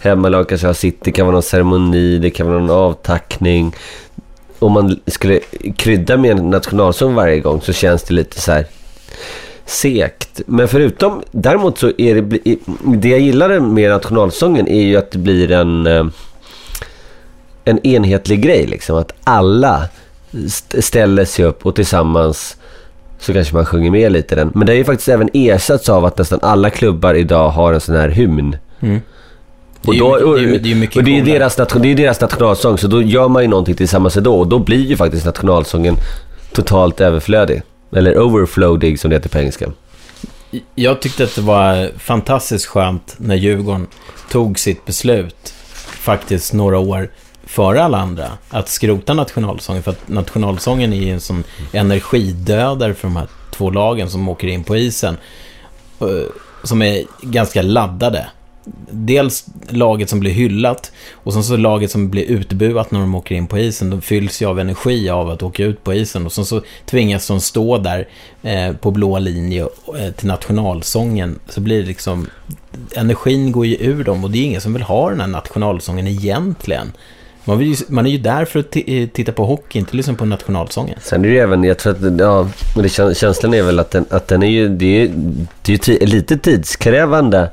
hemmalag 0.00 0.48
kanske 0.48 0.66
ha 0.66 0.74
sitt. 0.74 1.04
Det 1.04 1.12
kan 1.12 1.26
vara 1.26 1.34
någon 1.34 1.42
ceremoni, 1.42 2.18
det 2.18 2.30
kan 2.30 2.46
vara 2.46 2.58
någon 2.58 2.70
avtackning. 2.70 3.74
Om 4.58 4.72
man 4.72 5.00
skulle 5.06 5.40
krydda 5.76 6.16
med 6.16 6.30
en 6.30 6.50
nationalsång 6.50 7.14
varje 7.14 7.40
gång 7.40 7.60
så 7.60 7.72
känns 7.72 8.02
det 8.02 8.14
lite 8.14 8.40
så 8.40 8.52
här 8.52 8.66
sekt. 9.66 10.40
Men 10.46 10.68
förutom, 10.68 11.22
däremot 11.30 11.78
så 11.78 11.92
är 11.98 12.14
det, 12.14 12.56
det 12.84 13.08
jag 13.08 13.20
gillar 13.20 13.60
med 13.60 13.90
nationalsången 13.90 14.68
är 14.68 14.82
ju 14.82 14.96
att 14.96 15.10
det 15.10 15.18
blir 15.18 15.50
en, 15.50 15.86
eh, 15.86 16.06
en 17.64 17.86
enhetlig 17.86 18.42
grej 18.42 18.66
liksom. 18.66 18.96
Att 18.96 19.12
alla 19.24 19.88
ställer 20.78 21.24
sig 21.24 21.44
upp 21.44 21.66
och 21.66 21.74
tillsammans 21.74 22.56
så 23.18 23.32
kanske 23.32 23.54
man 23.54 23.66
sjunger 23.66 23.90
med 23.90 24.12
lite 24.12 24.34
i 24.34 24.36
den. 24.36 24.50
Men 24.54 24.66
det 24.66 24.72
är 24.72 24.76
ju 24.76 24.84
faktiskt 24.84 25.08
även 25.08 25.30
ersatts 25.32 25.88
av 25.88 26.04
att 26.04 26.18
nästan 26.18 26.38
alla 26.42 26.70
klubbar 26.70 27.14
idag 27.14 27.48
har 27.50 27.72
en 27.72 27.80
sån 27.80 27.96
här 27.96 28.08
hymn. 28.08 28.56
Mm. 28.80 29.00
Det 29.82 29.96
är 29.98 30.02
Och 30.26 30.38
ju 30.40 30.58
då, 30.58 30.76
mycket- 30.76 30.96
och, 30.96 31.04
det 31.04 31.10
är 31.16 31.20
och 31.20 31.24
det 31.24 31.30
är 31.32 31.38
deras, 31.38 31.58
nation, 31.58 31.82
det 31.82 31.88
är 31.88 31.90
ju 31.90 31.94
deras 31.96 32.20
nationalsång, 32.20 32.78
så 32.78 32.86
då 32.86 33.02
gör 33.02 33.28
man 33.28 33.42
ju 33.42 33.48
någonting 33.48 33.74
tillsammans 33.74 34.14
då. 34.14 34.34
Och 34.34 34.46
då 34.46 34.58
blir 34.58 34.86
ju 34.86 34.96
faktiskt 34.96 35.26
nationalsången 35.26 35.94
totalt 36.52 37.00
överflödig. 37.00 37.62
Eller 37.96 38.18
overflowdig 38.18 39.00
som 39.00 39.10
det 39.10 39.16
heter 39.16 39.28
på 39.28 39.38
engelska. 39.38 39.66
Jag 40.74 41.00
tyckte 41.00 41.24
att 41.24 41.34
det 41.34 41.40
var 41.40 41.90
fantastiskt 41.98 42.66
skönt 42.66 43.14
när 43.16 43.34
Djurgården 43.34 43.86
tog 44.30 44.58
sitt 44.58 44.84
beslut, 44.86 45.54
faktiskt 45.84 46.52
några 46.52 46.78
år 46.78 47.08
före 47.54 47.84
alla 47.84 47.98
andra, 47.98 48.30
att 48.48 48.68
skrota 48.68 49.14
nationalsången. 49.14 49.82
För 49.82 49.90
att 49.90 50.08
nationalsången 50.08 50.92
är 50.92 50.96
ju 50.96 51.10
en 51.10 51.20
sån 51.20 51.44
energidödare 51.72 52.94
för 52.94 53.08
de 53.08 53.16
här 53.16 53.28
två 53.50 53.70
lagen 53.70 54.10
som 54.10 54.28
åker 54.28 54.48
in 54.48 54.64
på 54.64 54.76
isen. 54.76 55.16
Eh, 56.00 56.06
som 56.62 56.82
är 56.82 57.04
ganska 57.22 57.62
laddade. 57.62 58.26
Dels 58.90 59.46
laget 59.68 60.10
som 60.10 60.20
blir 60.20 60.30
hyllat 60.30 60.92
och 61.12 61.32
sen 61.32 61.44
så 61.44 61.56
laget 61.56 61.90
som 61.90 62.10
blir 62.10 62.22
utbuat 62.22 62.90
när 62.90 63.00
de 63.00 63.14
åker 63.14 63.34
in 63.34 63.46
på 63.46 63.58
isen. 63.58 63.90
De 63.90 64.02
fylls 64.02 64.42
ju 64.42 64.46
av 64.46 64.60
energi 64.60 65.10
av 65.10 65.30
att 65.30 65.42
åka 65.42 65.64
ut 65.64 65.84
på 65.84 65.94
isen 65.94 66.26
och 66.26 66.32
sen 66.32 66.44
så 66.44 66.62
tvingas 66.86 67.26
de 67.26 67.40
stå 67.40 67.78
där 67.78 68.08
eh, 68.42 68.72
på 68.72 68.90
blå 68.90 69.18
linje 69.18 69.68
eh, 69.98 70.10
till 70.12 70.28
nationalsången. 70.28 71.38
Så 71.48 71.60
blir 71.60 71.80
det 71.80 71.86
liksom, 71.86 72.26
energin 72.94 73.52
går 73.52 73.66
ju 73.66 73.76
ur 73.76 74.04
dem 74.04 74.24
och 74.24 74.30
det 74.30 74.38
är 74.38 74.44
ingen 74.44 74.60
som 74.60 74.72
vill 74.72 74.82
ha 74.82 75.10
den 75.10 75.20
här 75.20 75.26
nationalsången 75.26 76.06
egentligen. 76.06 76.92
Man, 77.44 77.58
vill 77.58 77.68
ju, 77.68 77.76
man 77.88 78.06
är 78.06 78.10
ju 78.10 78.18
där 78.18 78.44
för 78.44 78.60
att 78.60 78.76
eh, 78.76 79.08
titta 79.08 79.32
på 79.32 79.44
hockey, 79.44 79.78
inte 79.78 79.96
liksom 79.96 80.16
på 80.16 80.24
nationalsången. 80.24 80.98
Sen 81.02 81.24
är 81.24 81.28
det 81.28 81.34
ju 81.34 81.40
även, 81.40 81.64
jag 81.64 81.78
tror 81.78 81.92
att, 81.92 82.20
ja, 82.20 82.48
men 82.74 82.82
det, 82.82 83.16
känslan 83.16 83.54
är 83.54 83.62
väl 83.62 83.80
att 83.80 83.90
den, 83.90 84.04
att 84.10 84.28
den 84.28 84.42
är 84.42 84.50
ju, 84.50 84.68
det 84.68 85.02
är, 85.02 85.10
det 85.62 85.88
är 85.88 86.00
ju 86.00 86.06
lite 86.06 86.38
tidskrävande. 86.38 87.50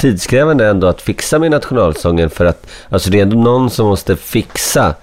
Tidskrävande 0.00 0.66
ändå 0.68 0.86
att 0.86 1.02
fixa 1.02 1.38
med 1.38 1.50
nationalsången 1.50 2.30
för 2.30 2.44
att, 2.44 2.66
alltså 2.88 3.10
det 3.10 3.18
är 3.18 3.22
ändå 3.22 3.36
någon 3.36 3.70
som 3.70 3.86
måste 3.86 4.16
fixa 4.16 4.94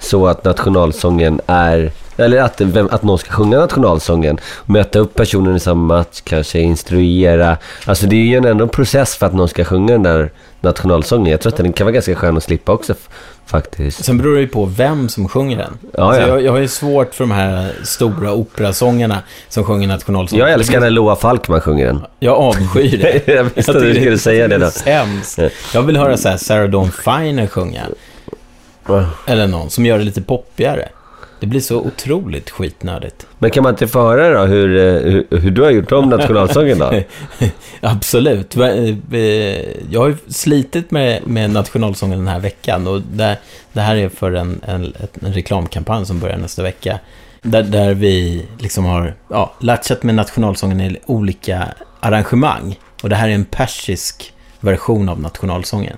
så 0.00 0.26
att 0.26 0.44
nationalsången 0.44 1.40
är, 1.46 1.92
eller 2.16 2.38
att, 2.42 2.60
vem, 2.60 2.88
att 2.90 3.02
någon 3.02 3.18
ska 3.18 3.30
sjunga 3.30 3.58
nationalsången. 3.58 4.38
Möta 4.64 4.98
upp 4.98 5.14
personen 5.14 5.56
i 5.56 5.60
samma 5.60 5.96
match, 5.96 6.20
kanske 6.24 6.58
instruera. 6.58 7.56
Alltså 7.84 8.06
det 8.06 8.16
är 8.16 8.24
ju 8.24 8.36
ändå 8.36 8.64
en 8.64 8.68
process 8.68 9.16
för 9.16 9.26
att 9.26 9.34
någon 9.34 9.48
ska 9.48 9.64
sjunga 9.64 9.92
den 9.92 10.02
där 10.02 10.30
nationalsången. 10.60 11.30
Jag 11.30 11.40
tror 11.40 11.52
att 11.52 11.56
den 11.56 11.72
kan 11.72 11.84
vara 11.84 11.92
ganska 11.92 12.14
skön 12.14 12.36
att 12.36 12.42
slippa 12.42 12.72
också 12.72 12.94
faktiskt. 13.46 14.04
Sen 14.04 14.18
beror 14.18 14.34
det 14.34 14.40
ju 14.40 14.48
på 14.48 14.64
vem 14.64 15.08
som 15.08 15.28
sjunger 15.28 15.56
den. 15.56 15.78
Ja, 15.92 16.02
alltså 16.02 16.20
ja. 16.20 16.28
jag, 16.28 16.42
jag 16.42 16.52
har 16.52 16.58
ju 16.58 16.68
svårt 16.68 17.14
för 17.14 17.24
de 17.24 17.30
här 17.30 17.72
stora 17.82 18.32
operasångerna 18.32 19.18
som 19.48 19.64
sjunger 19.64 19.88
nationalsången. 19.88 20.46
Jag 20.46 20.52
älskar 20.52 20.80
när 20.80 20.90
Loa 20.90 21.16
Falkman 21.16 21.60
sjunger 21.60 21.86
den. 21.86 22.00
Jag 22.20 22.34
avskyr 22.36 22.98
det. 22.98 23.32
Jag 23.34 23.44
visste 23.54 23.72
att 23.72 23.80
du 23.80 23.94
skulle 23.94 24.18
säga 24.18 24.48
det 24.48 24.58
då. 24.58 24.70
Jag 25.74 25.82
vill 25.82 25.96
höra 25.96 26.16
så 26.16 26.28
här 26.28 26.36
Sarah 26.36 26.70
Dawn 26.70 26.90
Finer 26.90 27.46
sjunga. 27.46 27.82
Eller 29.26 29.46
någon 29.46 29.70
som 29.70 29.86
gör 29.86 29.98
det 29.98 30.04
lite 30.04 30.22
poppigare. 30.22 30.88
Det 31.40 31.46
blir 31.46 31.60
så 31.60 31.80
otroligt 31.80 32.50
skitnödigt. 32.50 33.26
Men 33.38 33.50
kan 33.50 33.62
man 33.62 33.72
inte 33.72 33.88
få 33.88 34.00
höra 34.00 34.40
då 34.40 34.46
hur, 34.46 34.76
eh, 34.76 35.12
hur, 35.12 35.38
hur 35.38 35.50
du 35.50 35.62
har 35.62 35.70
gjort 35.70 35.92
om 35.92 36.08
nationalsången 36.08 36.78
då? 36.78 36.92
Absolut. 37.80 38.56
Eh, 38.56 38.64
Jag 39.90 40.00
har 40.00 40.08
ju 40.08 40.16
slitit 40.28 40.90
med, 40.90 41.26
med 41.26 41.50
nationalsången 41.50 42.18
den 42.18 42.28
här 42.28 42.40
veckan 42.40 42.86
och 42.86 43.00
det, 43.00 43.38
det 43.72 43.80
här 43.80 43.96
är 43.96 44.08
för 44.08 44.32
en, 44.32 44.60
en, 44.66 44.92
en 45.22 45.32
reklamkampanj 45.32 46.06
som 46.06 46.20
börjar 46.20 46.36
nästa 46.36 46.62
vecka. 46.62 46.98
Där, 47.42 47.62
där 47.62 47.94
vi 47.94 48.46
liksom 48.58 48.84
har 48.84 49.14
ja, 49.30 49.52
latchat 49.60 50.02
med 50.02 50.14
nationalsången 50.14 50.80
i 50.80 50.96
olika 51.06 51.68
arrangemang. 52.00 52.78
Och 53.02 53.08
det 53.08 53.16
här 53.16 53.28
är 53.28 53.32
en 53.34 53.44
persisk 53.44 54.32
version 54.60 55.08
av 55.08 55.20
nationalsången. 55.20 55.96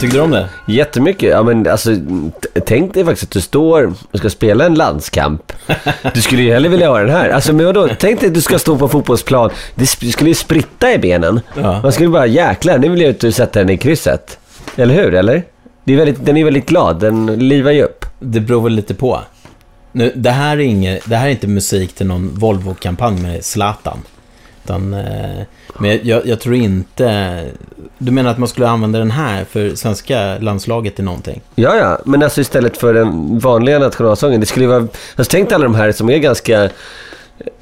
Tyckte 0.00 0.16
du 0.16 0.20
om 0.22 0.30
det? 0.30 0.48
Jättemycket. 0.68 1.30
Ja, 1.30 1.42
men 1.42 1.66
alltså, 1.68 1.90
t- 2.42 2.60
tänk 2.66 2.94
dig 2.94 3.04
faktiskt 3.04 3.24
att 3.24 3.30
du 3.30 3.40
står 3.40 3.92
och 4.12 4.18
ska 4.18 4.30
spela 4.30 4.66
en 4.66 4.74
landskamp. 4.74 5.52
Du 6.14 6.22
skulle 6.22 6.42
ju 6.42 6.52
hellre 6.52 6.68
vilja 6.68 6.88
ha 6.88 6.98
den 6.98 7.10
här. 7.10 7.28
Alltså, 7.30 7.52
men 7.52 7.66
vadå? 7.66 7.88
Tänk 7.98 8.20
dig 8.20 8.28
att 8.28 8.34
du 8.34 8.40
ska 8.40 8.58
stå 8.58 8.76
på 8.78 8.88
fotbollsplan. 8.88 9.50
Det 9.74 9.84
sp- 9.84 10.10
skulle 10.12 10.30
ju 10.30 10.34
spritta 10.34 10.92
i 10.92 10.98
benen. 10.98 11.40
Ja. 11.54 11.82
Man 11.82 11.92
skulle 11.92 12.08
bara, 12.08 12.26
jäklar, 12.26 12.78
nu 12.78 12.88
vill 12.88 13.00
jag 13.00 13.10
ut 13.10 13.24
och 13.24 13.34
sätta 13.34 13.58
den 13.58 13.70
i 13.70 13.76
krysset. 13.78 14.38
Eller 14.76 14.94
hur? 14.94 15.14
Eller? 15.14 15.42
Det 15.84 15.92
är 15.92 15.96
väldigt, 15.96 16.26
den 16.26 16.36
är 16.36 16.44
väldigt 16.44 16.66
glad, 16.68 17.00
den 17.00 17.26
livar 17.26 17.70
ju 17.70 17.82
upp. 17.82 18.04
Det 18.20 18.40
beror 18.40 18.62
väl 18.62 18.72
lite 18.72 18.94
på. 18.94 19.20
Nu, 19.92 20.12
det, 20.16 20.30
här 20.30 20.56
är 20.56 20.60
inget, 20.60 21.02
det 21.10 21.16
här 21.16 21.26
är 21.26 21.30
inte 21.30 21.46
musik 21.46 21.94
till 21.94 22.06
någon 22.06 22.30
Volvo-kampanj 22.34 23.20
med 23.22 23.44
Zlatan. 23.44 23.98
Utan, 24.68 24.94
eh, 24.94 25.44
men 25.78 26.00
jag, 26.02 26.26
jag 26.26 26.40
tror 26.40 26.54
inte... 26.54 27.44
Du 27.98 28.12
menar 28.12 28.30
att 28.30 28.38
man 28.38 28.48
skulle 28.48 28.68
använda 28.68 28.98
den 28.98 29.10
här 29.10 29.44
för 29.44 29.74
svenska 29.74 30.38
landslaget 30.38 30.96
till 30.96 31.04
någonting? 31.04 31.40
Ja, 31.54 31.76
ja, 31.76 31.98
men 32.04 32.22
alltså 32.22 32.40
istället 32.40 32.76
för 32.76 32.94
den 32.94 33.38
vanliga 33.38 33.78
nationalsången. 33.78 34.40
Det 34.40 34.46
skulle 34.46 34.66
vara... 34.66 34.78
Alltså 35.16 35.30
tänk 35.30 35.48
dig 35.48 35.54
alla 35.54 35.64
de 35.64 35.74
här 35.74 35.92
som 35.92 36.10
är 36.10 36.18
ganska... 36.18 36.64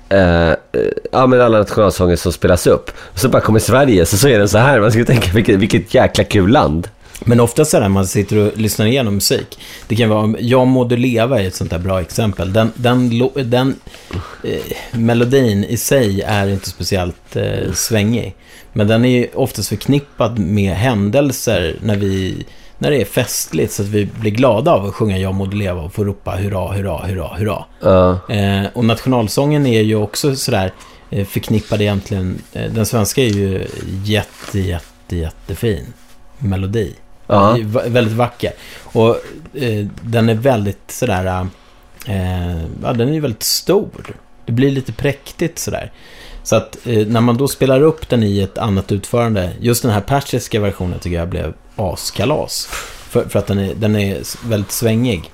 Eh, 0.09 0.51
eh, 0.51 0.57
ja 1.13 1.27
men 1.27 1.41
alla 1.41 1.59
nationalsånger 1.59 2.17
som 2.17 2.33
spelas 2.33 2.67
upp. 2.67 2.91
Och 2.99 3.19
så 3.19 3.29
bara 3.29 3.43
kommer 3.43 3.59
Sverige, 3.59 4.07
så, 4.07 4.17
så 4.17 4.29
är 4.29 4.39
den 4.39 4.49
så 4.49 4.59
här. 4.59 4.81
Man 4.81 4.91
skulle 4.91 5.05
tänka 5.07 5.31
vilket, 5.35 5.59
vilket 5.59 5.95
jäkla 5.95 6.25
kul 6.25 6.51
land. 6.51 6.89
Men 7.25 7.41
ofta 7.41 7.64
så 7.64 7.81
när 7.81 7.89
man 7.89 8.07
sitter 8.07 8.37
och 8.37 8.57
lyssnar 8.57 8.87
igenom 8.87 9.14
musik. 9.14 9.59
Det 9.89 9.97
kan 9.97 10.09
vara, 10.09 10.35
Jag 10.41 10.67
må 10.67 10.85
du 10.85 10.97
leva 10.97 11.41
är 11.41 11.47
ett 11.47 11.55
sånt 11.55 11.71
där 11.71 11.79
bra 11.79 12.01
exempel. 12.01 12.53
Den, 12.53 12.73
den, 12.75 13.29
den 13.35 13.75
eh, 14.45 14.99
melodin 14.99 15.64
i 15.64 15.77
sig 15.77 16.23
är 16.23 16.49
inte 16.49 16.69
speciellt 16.69 17.37
eh, 17.37 17.73
svängig. 17.73 18.35
Men 18.73 18.87
den 18.87 19.05
är 19.05 19.09
ju 19.09 19.29
oftast 19.35 19.69
förknippad 19.69 20.39
med 20.39 20.75
händelser 20.75 21.77
när 21.83 21.97
vi 21.97 22.47
när 22.79 22.91
det 22.91 23.01
är 23.01 23.05
festligt 23.05 23.73
så 23.73 23.83
att 23.83 23.89
vi 23.89 24.07
blir 24.07 24.31
glada 24.31 24.73
av 24.73 24.87
att 24.87 24.95
sjunga 24.95 25.19
Jag 25.19 25.35
må 25.35 25.47
du 25.47 25.57
leva 25.57 25.83
och 25.83 25.93
få 25.93 26.05
ropa 26.05 26.31
hurra, 26.31 26.73
hurra, 26.73 26.99
hurra, 27.07 27.29
hurra. 27.37 27.64
Ja, 27.81 28.19
Eh, 28.29 28.67
och 28.75 28.85
nationalsången 28.85 29.67
är 29.67 29.81
ju 29.81 29.97
också 29.97 30.37
sådär 30.37 30.73
eh, 31.11 31.27
förknippad 31.27 31.81
egentligen. 31.81 32.39
Eh, 32.53 32.73
den 32.73 32.87
svenska 32.87 33.23
är 33.23 33.29
ju 33.29 33.67
jätte, 34.05 34.59
jätte, 34.59 35.17
jättefin 35.17 35.93
melodi. 36.39 36.95
Ja. 37.27 37.59
Väldigt 37.87 38.14
vacker. 38.14 38.53
Och 38.83 39.16
eh, 39.55 39.87
den 40.03 40.29
är 40.29 40.35
väldigt 40.35 40.91
sådär, 40.91 41.47
eh, 42.07 42.62
ja 42.83 42.93
den 42.93 43.14
är 43.14 43.20
väldigt 43.20 43.43
stor. 43.43 44.16
Det 44.47 44.53
blir 44.53 44.70
lite 44.70 44.93
präktigt 44.93 45.59
sådär. 45.59 45.93
Så 46.43 46.57
att 46.57 46.87
eh, 46.87 47.07
när 47.07 47.20
man 47.20 47.37
då 47.37 47.49
spelar 47.49 47.83
upp 47.83 48.09
den 48.09 48.22
i 48.22 48.41
ett 48.41 48.59
annat 48.59 48.93
utförande, 48.93 49.53
just 49.61 49.83
den 49.83 49.93
här 49.93 50.01
persiska 50.01 50.61
versionen 50.61 50.99
tycker 50.99 51.16
jag 51.16 51.29
blev 51.29 51.55
askalas. 51.77 52.68
För, 53.09 53.29
för 53.29 53.39
att 53.39 53.47
den 53.47 53.59
är, 53.59 53.74
den 53.74 53.97
är 53.97 54.49
väldigt 54.49 54.72
svängig. 54.72 55.31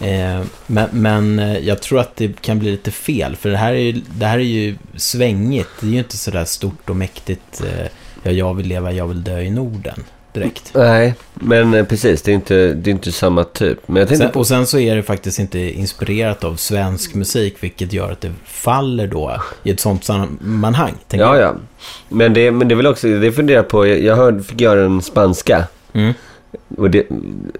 Eh, 0.00 0.42
men, 0.66 0.88
men 0.92 1.38
eh, 1.38 1.58
jag 1.58 1.82
tror 1.82 2.00
att 2.00 2.16
det 2.16 2.40
kan 2.40 2.58
bli 2.58 2.70
lite 2.70 2.90
fel, 2.90 3.36
för 3.36 3.48
det 3.48 3.56
här 3.56 3.72
är 3.72 3.78
ju, 3.78 3.92
det 3.92 4.26
här 4.26 4.38
är 4.38 4.42
ju 4.42 4.76
svängigt. 4.96 5.68
Det 5.80 5.86
är 5.86 5.90
ju 5.90 5.98
inte 5.98 6.16
sådär 6.16 6.44
stort 6.44 6.90
och 6.90 6.96
mäktigt, 6.96 7.62
eh, 7.64 7.86
ja, 8.22 8.30
jag 8.30 8.54
vill 8.54 8.66
leva, 8.66 8.92
jag 8.92 9.06
vill 9.06 9.24
dö 9.24 9.40
i 9.40 9.50
Norden, 9.50 10.04
direkt. 10.34 10.70
nej, 10.74 11.14
men 11.34 11.74
eh, 11.74 11.84
precis. 11.84 12.22
Det 12.22 12.32
är 12.32 12.34
inte, 12.34 12.74
det 12.74 12.90
är 12.90 12.92
inte 12.92 13.12
samma 13.12 13.44
typ. 13.44 13.86
Tänkte 13.86 14.16
Sen, 14.16 14.30
och 14.30 14.46
sen 14.46 14.66
så 14.66 14.78
är 14.78 14.96
det 14.96 15.02
faktiskt 15.02 15.38
inte 15.38 15.58
inspirerat 15.58 16.44
av 16.44 16.56
svensk 16.56 17.14
musik, 17.14 17.56
vilket 17.60 17.92
gör 17.92 18.12
att 18.12 18.20
det 18.20 18.32
faller 18.44 19.06
då 19.06 19.40
i 19.62 19.70
ett 19.70 19.80
sånt 19.80 20.04
sammanhang. 20.04 20.94
Ja, 21.08 21.18
jag. 21.18 21.40
ja. 21.40 21.54
Men 22.08 22.34
det, 22.34 22.50
men 22.50 22.68
det 22.68 22.74
är 22.74 22.76
väl 22.76 22.86
också, 22.86 23.08
det 23.08 23.32
funderar 23.32 23.62
på, 23.62 23.86
jag, 23.86 24.16
hörde, 24.16 24.42
fick 24.42 24.60
göra 24.60 24.84
en 24.84 25.02
spanska. 25.02 25.64
Mm. 25.92 26.14
Och 26.76 26.90
det, 26.90 27.06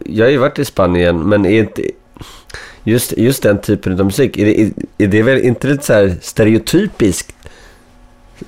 jag 0.07 0.25
har 0.25 0.31
ju 0.31 0.39
varit 0.39 0.59
i 0.59 0.65
Spanien, 0.65 1.29
men 1.29 1.47
är 1.47 1.61
inte, 1.61 1.83
just, 2.85 3.13
just 3.17 3.43
den 3.43 3.59
typen 3.61 4.01
av 4.01 4.07
musik, 4.07 4.39
är 4.39 4.45
det, 4.45 4.61
är, 4.61 4.73
är 4.99 5.07
det 5.07 5.23
väl 5.23 5.39
inte 5.39 5.67
lite 5.67 5.85
så 5.85 5.93
här 5.93 6.17
stereotypiskt 6.23 7.37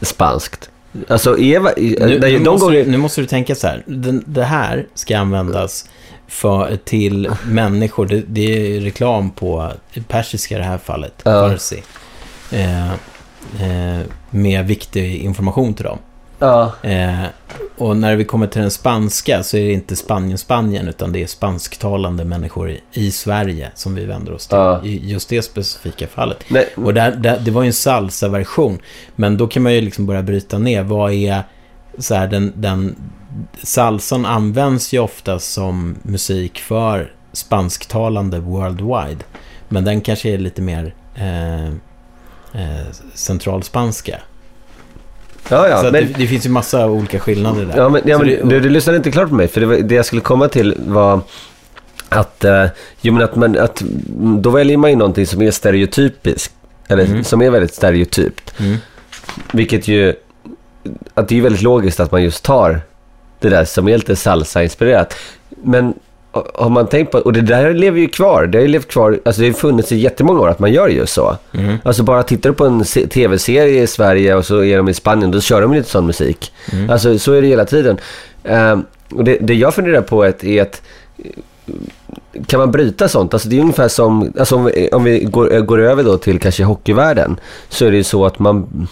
spanskt? 0.01 0.70
Alltså, 1.09 1.39
Eva, 1.39 1.71
Nu, 1.77 1.97
nej, 1.99 2.19
nu, 2.19 2.39
de 2.39 2.45
måste 2.45 2.67
gånger... 2.67 2.85
du, 2.85 2.91
nu 2.91 2.97
måste 2.97 3.21
du 3.21 3.27
tänka 3.27 3.55
så 3.55 3.67
här. 3.67 3.83
Den, 3.87 4.25
det 4.27 4.45
här 4.45 4.87
ska 4.95 5.19
användas 5.19 5.89
för, 6.29 6.77
till 6.85 7.31
människor. 7.47 8.07
Det, 8.07 8.23
det 8.27 8.77
är 8.77 8.81
reklam 8.81 9.31
på 9.31 9.73
persiska 10.09 10.55
i 10.55 10.59
det 10.59 10.65
här 10.65 10.79
fallet. 10.79 11.15
Ja. 11.25 11.51
Farsi. 11.51 11.83
Eh, 12.53 12.91
eh, 12.93 14.01
med 14.31 14.67
viktig 14.67 15.17
information 15.17 15.75
till 15.75 15.85
dem. 15.85 15.99
Ja, 16.39 16.72
Eh, 16.82 17.24
och 17.78 17.97
när 17.97 18.16
vi 18.16 18.24
kommer 18.24 18.47
till 18.47 18.61
den 18.61 18.70
spanska 18.70 19.43
så 19.43 19.57
är 19.57 19.66
det 19.66 19.72
inte 19.72 19.97
Spanien-Spanien 19.97 20.89
utan 20.89 21.12
det 21.12 21.22
är 21.22 21.26
spansktalande 21.26 22.24
människor 22.24 22.70
i, 22.70 22.80
i 22.93 23.11
Sverige 23.11 23.70
som 23.74 23.95
vi 23.95 24.05
vänder 24.05 24.32
oss 24.32 24.47
till. 24.47 24.57
Ja. 24.57 24.84
I 24.84 25.11
just 25.11 25.28
det 25.28 25.43
specifika 25.43 26.07
fallet. 26.07 26.45
nej, 26.49 26.68
Och 26.76 26.95
där, 26.95 27.11
där, 27.11 27.39
det 27.39 27.51
var 27.51 27.62
ju 27.62 27.66
en 27.66 27.72
salsa-version. 27.72 28.78
Men 29.16 29.37
då 29.37 29.47
kan 29.47 29.62
man 29.62 29.74
ju 29.74 29.80
liksom 29.80 30.07
börja 30.07 30.22
bryta 30.22 30.59
ner. 30.59 30.82
Vad 30.82 31.12
är 31.12 31.43
så 31.99 32.14
här, 32.14 32.26
den, 32.26 32.53
den... 32.57 32.97
Salsan 33.62 34.26
används 34.26 34.93
ju 34.93 34.99
ofta 34.99 35.39
som 35.39 35.97
musik 36.03 36.59
för 36.59 37.12
spansktalande 37.32 38.39
worldwide. 38.39 39.24
Men 39.68 39.84
den 39.84 40.01
kanske 40.01 40.30
är 40.30 40.39
lite 40.39 40.62
mer 40.62 40.95
eh, 41.14 41.66
eh, 41.66 42.87
centralspanska. 43.14 44.20
Ja, 45.49 45.69
ja. 45.69 45.77
så 45.79 45.85
men, 45.85 45.93
det, 45.93 46.15
det 46.19 46.27
finns 46.27 46.47
ju 46.47 46.51
massa 46.51 46.87
olika 46.87 47.21
skillnader 47.21 47.65
där. 47.65 47.77
Ja, 47.77 47.89
men, 47.89 48.03
ja, 48.05 48.19
men 48.19 48.49
du, 48.49 48.61
du 48.61 48.69
lyssnade 48.69 48.97
inte 48.97 49.11
klart 49.11 49.29
på 49.29 49.35
mig, 49.35 49.49
för 49.49 49.61
det, 49.61 49.67
var, 49.67 49.77
det 49.77 49.95
jag 49.95 50.07
skulle 50.07 50.23
komma 50.23 50.49
till 50.49 50.75
var 50.79 51.21
att, 52.09 52.45
eh, 52.45 52.65
jo, 53.01 53.13
men 53.13 53.23
att, 53.23 53.37
man, 53.37 53.59
att 53.59 53.83
då 54.41 54.51
väljer 54.51 54.77
man 54.77 54.91
ju 54.91 54.97
någonting 54.97 55.27
som 55.27 55.43
är 55.43 55.51
stereotypiskt, 55.51 56.55
eller 56.89 57.05
Mm. 57.05 57.25
som 57.25 57.43
är 57.43 57.51
väldigt 57.51 57.75
stereotypt. 57.75 58.61
Mm. 58.61 58.77
Vilket 59.53 59.89
ju, 59.89 60.15
att 61.15 61.29
det 61.29 61.39
är 61.39 61.43
väldigt 61.43 61.63
logiskt 61.63 62.01
att 62.01 62.13
man 62.13 62.23
just 62.23 62.45
tar 62.45 62.81
det 63.41 63.49
där 63.49 63.65
som 63.65 63.89
är 63.89 63.99
lite 63.99 64.17
salsa-inspirerat. 64.17 65.15
Men 65.49 65.95
har 66.55 66.68
man 66.70 66.87
tänkt 66.87 67.12
på, 67.12 67.18
och 67.18 67.32
det 67.32 67.41
där 67.41 67.74
lever 67.74 68.01
ju 68.01 68.09
kvar, 68.09 68.47
det 68.47 68.59
har 68.59 68.62
ju 68.62 68.68
levt 68.68 68.89
kvar, 68.89 69.18
alltså 69.24 69.43
det 69.43 69.49
har 69.49 69.55
funnits 69.55 69.93
i 69.93 69.97
jättemånga 69.97 70.41
år 70.41 70.49
att 70.49 70.59
man 70.59 70.72
gör 70.72 70.89
just 70.89 71.12
så. 71.14 71.37
Mm. 71.53 71.76
Alltså 71.84 72.03
bara 72.03 72.22
tittar 72.22 72.51
du 72.51 72.55
på 72.57 72.64
en 72.66 72.84
se- 72.84 73.07
tv-serie 73.07 73.82
i 73.82 73.87
Sverige 73.87 74.34
och 74.34 74.45
så 74.47 74.64
är 74.64 74.76
de 74.76 74.89
i 74.89 74.95
Spanien, 74.95 75.30
då 75.30 75.41
kör 75.41 75.61
de 75.61 75.74
lite 75.74 75.89
sån 75.91 76.07
musik. 76.07 76.53
Mm. 76.72 76.91
Alltså 76.91 77.18
så 77.18 77.32
är 77.32 77.43
det 77.43 77.49
hela 77.49 77.64
tiden. 77.64 77.99
Ehm, 78.45 78.84
och 79.12 79.24
det, 79.24 79.39
det 79.41 79.55
jag 79.55 79.74
funderar 79.74 80.01
på 80.03 80.24
är, 80.24 80.62
att- 80.62 80.82
kan 82.47 82.61
man 82.61 82.70
bryta 82.70 83.09
sånt? 83.09 83.34
Alltså 83.34 83.49
det 83.49 83.57
är 83.57 83.61
ungefär 83.61 83.89
som, 83.89 84.32
alltså 84.39 84.57
om 84.57 84.64
vi, 84.64 84.89
om 84.93 85.05
vi 85.05 85.18
går, 85.24 85.61
går 85.61 85.80
över 85.80 86.03
då 86.05 86.18
till 86.18 86.39
kanske 86.41 86.64
hockeyvärlden, 86.64 87.41
så 87.68 87.84
är 87.87 87.91
det 87.91 87.97
ju 87.97 88.05
så 88.05 88.26
att 88.26 88.39
man 88.39 88.89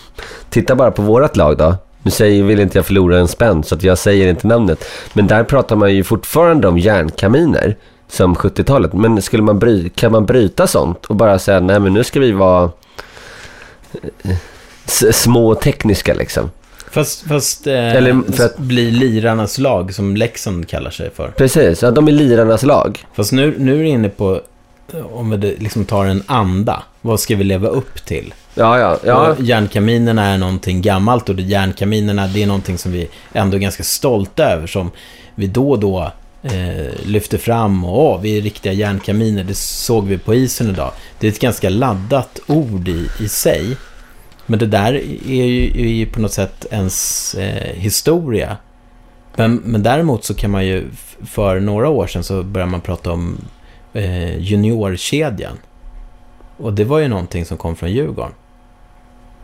tittar 0.51 0.75
bara 0.75 0.91
på 0.91 1.03
vårat 1.03 1.37
lag 1.37 1.57
då. 1.59 1.75
Nu 2.05 2.11
säger, 2.11 2.43
vill 2.45 2.61
inte 2.61 2.79
jag 2.79 2.87
förlora 2.87 3.19
en 3.19 3.29
spänn, 3.29 3.63
så 3.63 3.75
att 3.75 3.83
jag 3.83 3.99
säger 3.99 4.29
inte 4.29 4.47
namnet. 4.47 4.85
Men 5.13 5.27
där 5.27 5.45
pratar 5.45 5.77
man 5.77 5.95
ju 5.95 6.05
fortfarande 6.05 6.69
om 6.69 6.79
järnkaminer, 6.79 7.77
som 8.09 8.35
70-talet. 8.35 8.93
Men 8.93 9.23
skulle 9.23 9.43
man 9.43 9.59
bry, 9.59 9.89
kan 9.89 10.13
man 10.13 10.27
bryta 10.27 10.67
sånt 10.67 11.05
och 11.05 11.17
bara 11.17 11.39
säga, 11.39 11.61
nej 11.61 11.81
men 11.81 11.93
nu 11.93 12.05
ska 12.05 12.21
vi 12.21 12.33
vara 12.33 12.71
eh, 14.23 14.37
små 15.13 15.49
och 15.49 15.61
tekniska 15.61 16.15
liksom. 16.15 16.51
Fast, 16.91 17.29
fast 17.29 17.67
eh, 17.67 17.97
Eller 17.97 18.33
för 18.33 18.45
att- 18.45 18.59
bli 18.59 18.91
lirarnas 18.91 19.59
lag 19.59 19.95
som 19.95 20.17
Leksand 20.17 20.69
kallar 20.69 20.91
sig 20.91 21.11
för. 21.15 21.29
Precis, 21.29 21.83
ja, 21.83 21.91
de 21.91 22.09
är 22.09 22.13
lirarnas 22.13 22.63
lag. 22.63 23.05
Fast 23.15 23.33
nu, 23.33 23.55
nu 23.59 23.75
är 23.75 23.79
du 23.83 23.89
inne 23.89 24.09
på, 24.09 24.41
om 25.13 25.31
vi 25.31 25.57
liksom 25.57 25.85
tar 25.85 26.07
en 26.07 26.23
anda, 26.27 26.83
vad 27.01 27.21
ska 27.21 27.37
vi 27.37 27.45
leva 27.45 27.69
upp 27.69 28.05
till? 28.05 28.35
Ja, 28.55 28.79
ja, 28.79 28.99
ja. 29.05 29.37
Järnkaminerna 29.39 30.27
är 30.27 30.39
någonting 30.39 30.83
gammalt 30.83 31.29
och 31.29 31.41
järnkaminerna 31.41 32.27
det 32.27 32.43
är 32.43 32.47
någonting 32.47 32.79
som 32.79 32.93
vi 32.93 33.09
ändå 33.33 33.57
är 33.57 33.61
ganska 33.61 33.83
stolta 33.83 34.45
över 34.45 34.67
som 34.67 34.91
vi 35.35 35.47
då 35.47 35.71
och 35.71 35.79
då 35.79 36.13
eh, 36.43 37.07
lyfter 37.07 37.39
fram 37.39 37.85
och 37.85 38.05
åh, 38.05 38.21
vi 38.21 38.39
är 38.39 38.43
riktiga 38.43 38.73
järnkaminer, 38.73 39.45
det 39.45 39.55
såg 39.55 40.07
vi 40.07 40.19
på 40.19 40.35
isen 40.35 40.71
idag. 40.71 40.93
Det 41.19 41.27
är 41.27 41.33
ett 41.33 41.41
ganska 41.41 41.71
laddat 41.71 42.41
ord 42.47 42.89
i, 42.89 43.09
i 43.21 43.29
sig. 43.29 43.77
Men 44.47 44.59
det 44.59 44.67
där 44.67 44.95
är 45.29 45.45
ju, 45.45 45.65
är 45.65 45.89
ju 45.89 46.07
på 46.07 46.21
något 46.21 46.33
sätt 46.33 46.67
ens 46.71 47.35
eh, 47.35 47.75
historia. 47.75 48.57
Men, 49.37 49.55
men 49.57 49.83
däremot 49.83 50.25
så 50.25 50.35
kan 50.35 50.51
man 50.51 50.67
ju, 50.67 50.89
för 51.27 51.61
några 51.61 51.89
år 51.89 52.07
sedan 52.07 52.25
så 52.25 52.43
började 52.43 52.71
man 52.71 52.81
prata 52.81 53.13
om 53.13 53.39
eh, 53.95 54.39
juniorkedjan. 54.39 55.59
Och 56.57 56.73
det 56.73 56.85
var 56.85 56.99
ju 56.99 57.09
någonting 57.09 57.45
som 57.45 57.57
kom 57.57 57.77
från 57.77 57.93
Djurgården. 57.93 58.33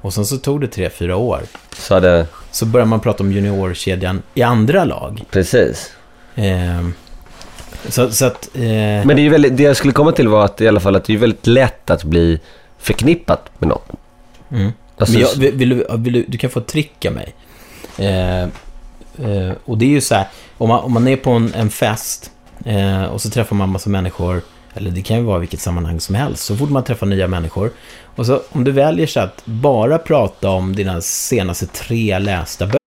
Och 0.00 0.14
sen 0.14 0.26
så 0.26 0.36
tog 0.36 0.60
det 0.60 0.66
tre, 0.68 0.90
fyra 0.90 1.16
år. 1.16 1.42
Så 1.76 1.94
hade, 1.94 2.26
Så 2.50 2.66
började 2.66 2.90
man 2.90 3.00
prata 3.00 3.22
om 3.22 3.32
juniorkedjan 3.32 4.22
i 4.34 4.42
andra 4.42 4.84
lag. 4.84 5.22
precis. 5.30 5.90
Ehm, 6.34 6.94
så, 7.88 8.10
så 8.10 8.24
att... 8.24 8.48
Eh, 8.54 8.60
Men 8.62 9.08
det, 9.08 9.14
är 9.14 9.20
ju 9.20 9.28
väldigt, 9.28 9.56
det 9.56 9.62
jag 9.62 9.76
skulle 9.76 9.92
komma 9.92 10.12
till 10.12 10.28
var 10.28 10.44
att 10.44 10.60
i 10.60 10.68
alla 10.68 10.80
fall 10.80 10.96
att 10.96 11.04
det 11.04 11.14
är 11.14 11.18
väldigt 11.18 11.46
lätt 11.46 11.90
att 11.90 12.04
bli 12.04 12.40
förknippat 12.78 13.50
med 13.58 13.68
något. 13.68 13.88
mm. 14.50 14.72
Alltså, 14.96 15.12
Men 15.12 15.22
jag, 15.22 15.34
vill, 15.36 15.52
vill, 15.54 15.68
du, 15.68 15.86
vill 15.96 16.24
du, 16.28 16.38
kan 16.38 16.50
få 16.50 16.58
ett 16.60 16.66
trick 16.66 17.06
av 17.06 17.12
mig. 17.12 17.34
Eh, 17.98 18.42
eh, 18.42 19.52
och 19.64 19.78
det 19.78 19.84
är 19.84 19.90
ju 19.90 20.00
så 20.00 20.14
här, 20.14 20.26
om 20.58 20.68
man, 20.68 20.80
om 20.80 20.92
man 20.92 21.08
är 21.08 21.16
på 21.16 21.30
en, 21.30 21.54
en 21.54 21.70
fest 21.70 22.30
eh, 22.64 23.04
och 23.04 23.20
så 23.20 23.30
träffar 23.30 23.56
man 23.56 23.68
massa 23.68 23.90
människor, 23.90 24.42
eller 24.74 24.90
det 24.90 25.02
kan 25.02 25.16
ju 25.16 25.22
vara 25.22 25.38
vilket 25.38 25.60
sammanhang 25.60 26.00
som 26.00 26.14
helst, 26.14 26.44
så 26.44 26.56
fort 26.56 26.70
man 26.70 26.84
träffar 26.84 27.06
nya 27.06 27.28
människor. 27.28 27.70
Och 28.16 28.26
så 28.26 28.40
om 28.48 28.64
du 28.64 28.72
väljer 28.72 29.06
så 29.06 29.20
att 29.20 29.42
bara 29.46 29.98
prata 29.98 30.50
om 30.50 30.76
dina 30.76 31.00
senaste 31.00 31.66
tre 31.66 32.18
lästa 32.18 32.66
böcker, 32.66 32.80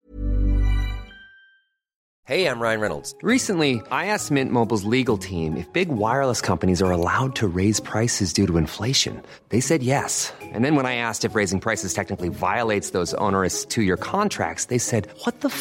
Hey, 2.30 2.46
I'm 2.46 2.60
Ryan 2.60 2.80
Reynolds. 2.80 3.12
Recently, 3.22 3.82
I 3.90 4.06
asked 4.06 4.30
Mint 4.30 4.52
Mobile's 4.52 4.84
legal 4.84 5.18
team 5.18 5.56
if 5.56 5.66
big 5.72 5.88
wireless 5.88 6.40
companies 6.40 6.80
are 6.80 6.92
allowed 6.92 7.34
to 7.34 7.48
raise 7.48 7.80
prices 7.80 8.32
due 8.32 8.46
to 8.46 8.56
inflation. 8.56 9.20
They 9.48 9.58
said 9.58 9.82
yes. 9.82 10.32
And 10.40 10.64
then 10.64 10.76
when 10.76 10.86
I 10.86 10.94
asked 10.94 11.24
if 11.24 11.34
raising 11.34 11.58
prices 11.58 11.92
technically 11.92 12.28
violates 12.28 12.90
those 12.90 13.14
onerous 13.14 13.64
two 13.64 13.82
year 13.82 13.96
contracts, 13.96 14.66
they 14.66 14.78
said, 14.78 15.08
What 15.24 15.40
the 15.40 15.48
f 15.48 15.60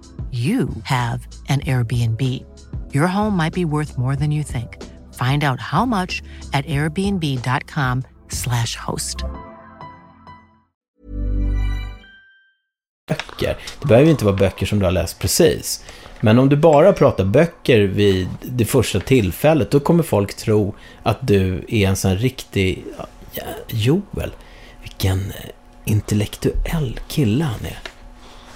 you 0.31 0.69
have 0.83 1.27
an 1.49 1.61
Airbnb. 1.61 2.21
Your 2.93 3.07
home 3.07 3.35
might 3.35 3.53
be 3.53 3.65
worth 3.65 3.97
more 3.97 4.15
than 4.15 4.31
you 4.31 4.43
think. 4.43 4.77
Find 5.13 5.43
out 5.43 5.59
how 5.59 5.85
much 5.85 6.21
at 6.53 6.65
airbnb.com/slash 6.67 8.75
host. 8.75 9.25
böcker. 13.11 13.57
Det 13.81 13.87
behöver 13.87 14.11
inte 14.11 14.25
vara 14.25 14.35
böcker 14.35 14.65
som 14.65 14.79
du 14.79 14.85
har 14.85 14.91
läst 14.91 15.19
precis. 15.19 15.83
Men 16.21 16.39
om 16.39 16.49
du 16.49 16.55
bara 16.55 16.93
pratar 16.93 17.25
böcker 17.25 17.79
vid 17.79 18.27
det 18.41 18.65
första 18.65 18.99
tillfället, 18.99 19.71
då 19.71 19.79
kommer 19.79 20.03
folk 20.03 20.33
tro 20.33 20.75
att 21.03 21.27
du 21.27 21.65
är 21.67 21.87
en 21.87 21.95
sån 21.95 22.17
riktig... 22.17 22.83
Ja, 23.33 23.43
Joel, 23.67 24.31
vilken 24.81 25.19
eh, 25.19 25.49
intellektuell 25.85 26.99
kille 27.07 27.43
han 27.43 27.65
är. 27.65 27.90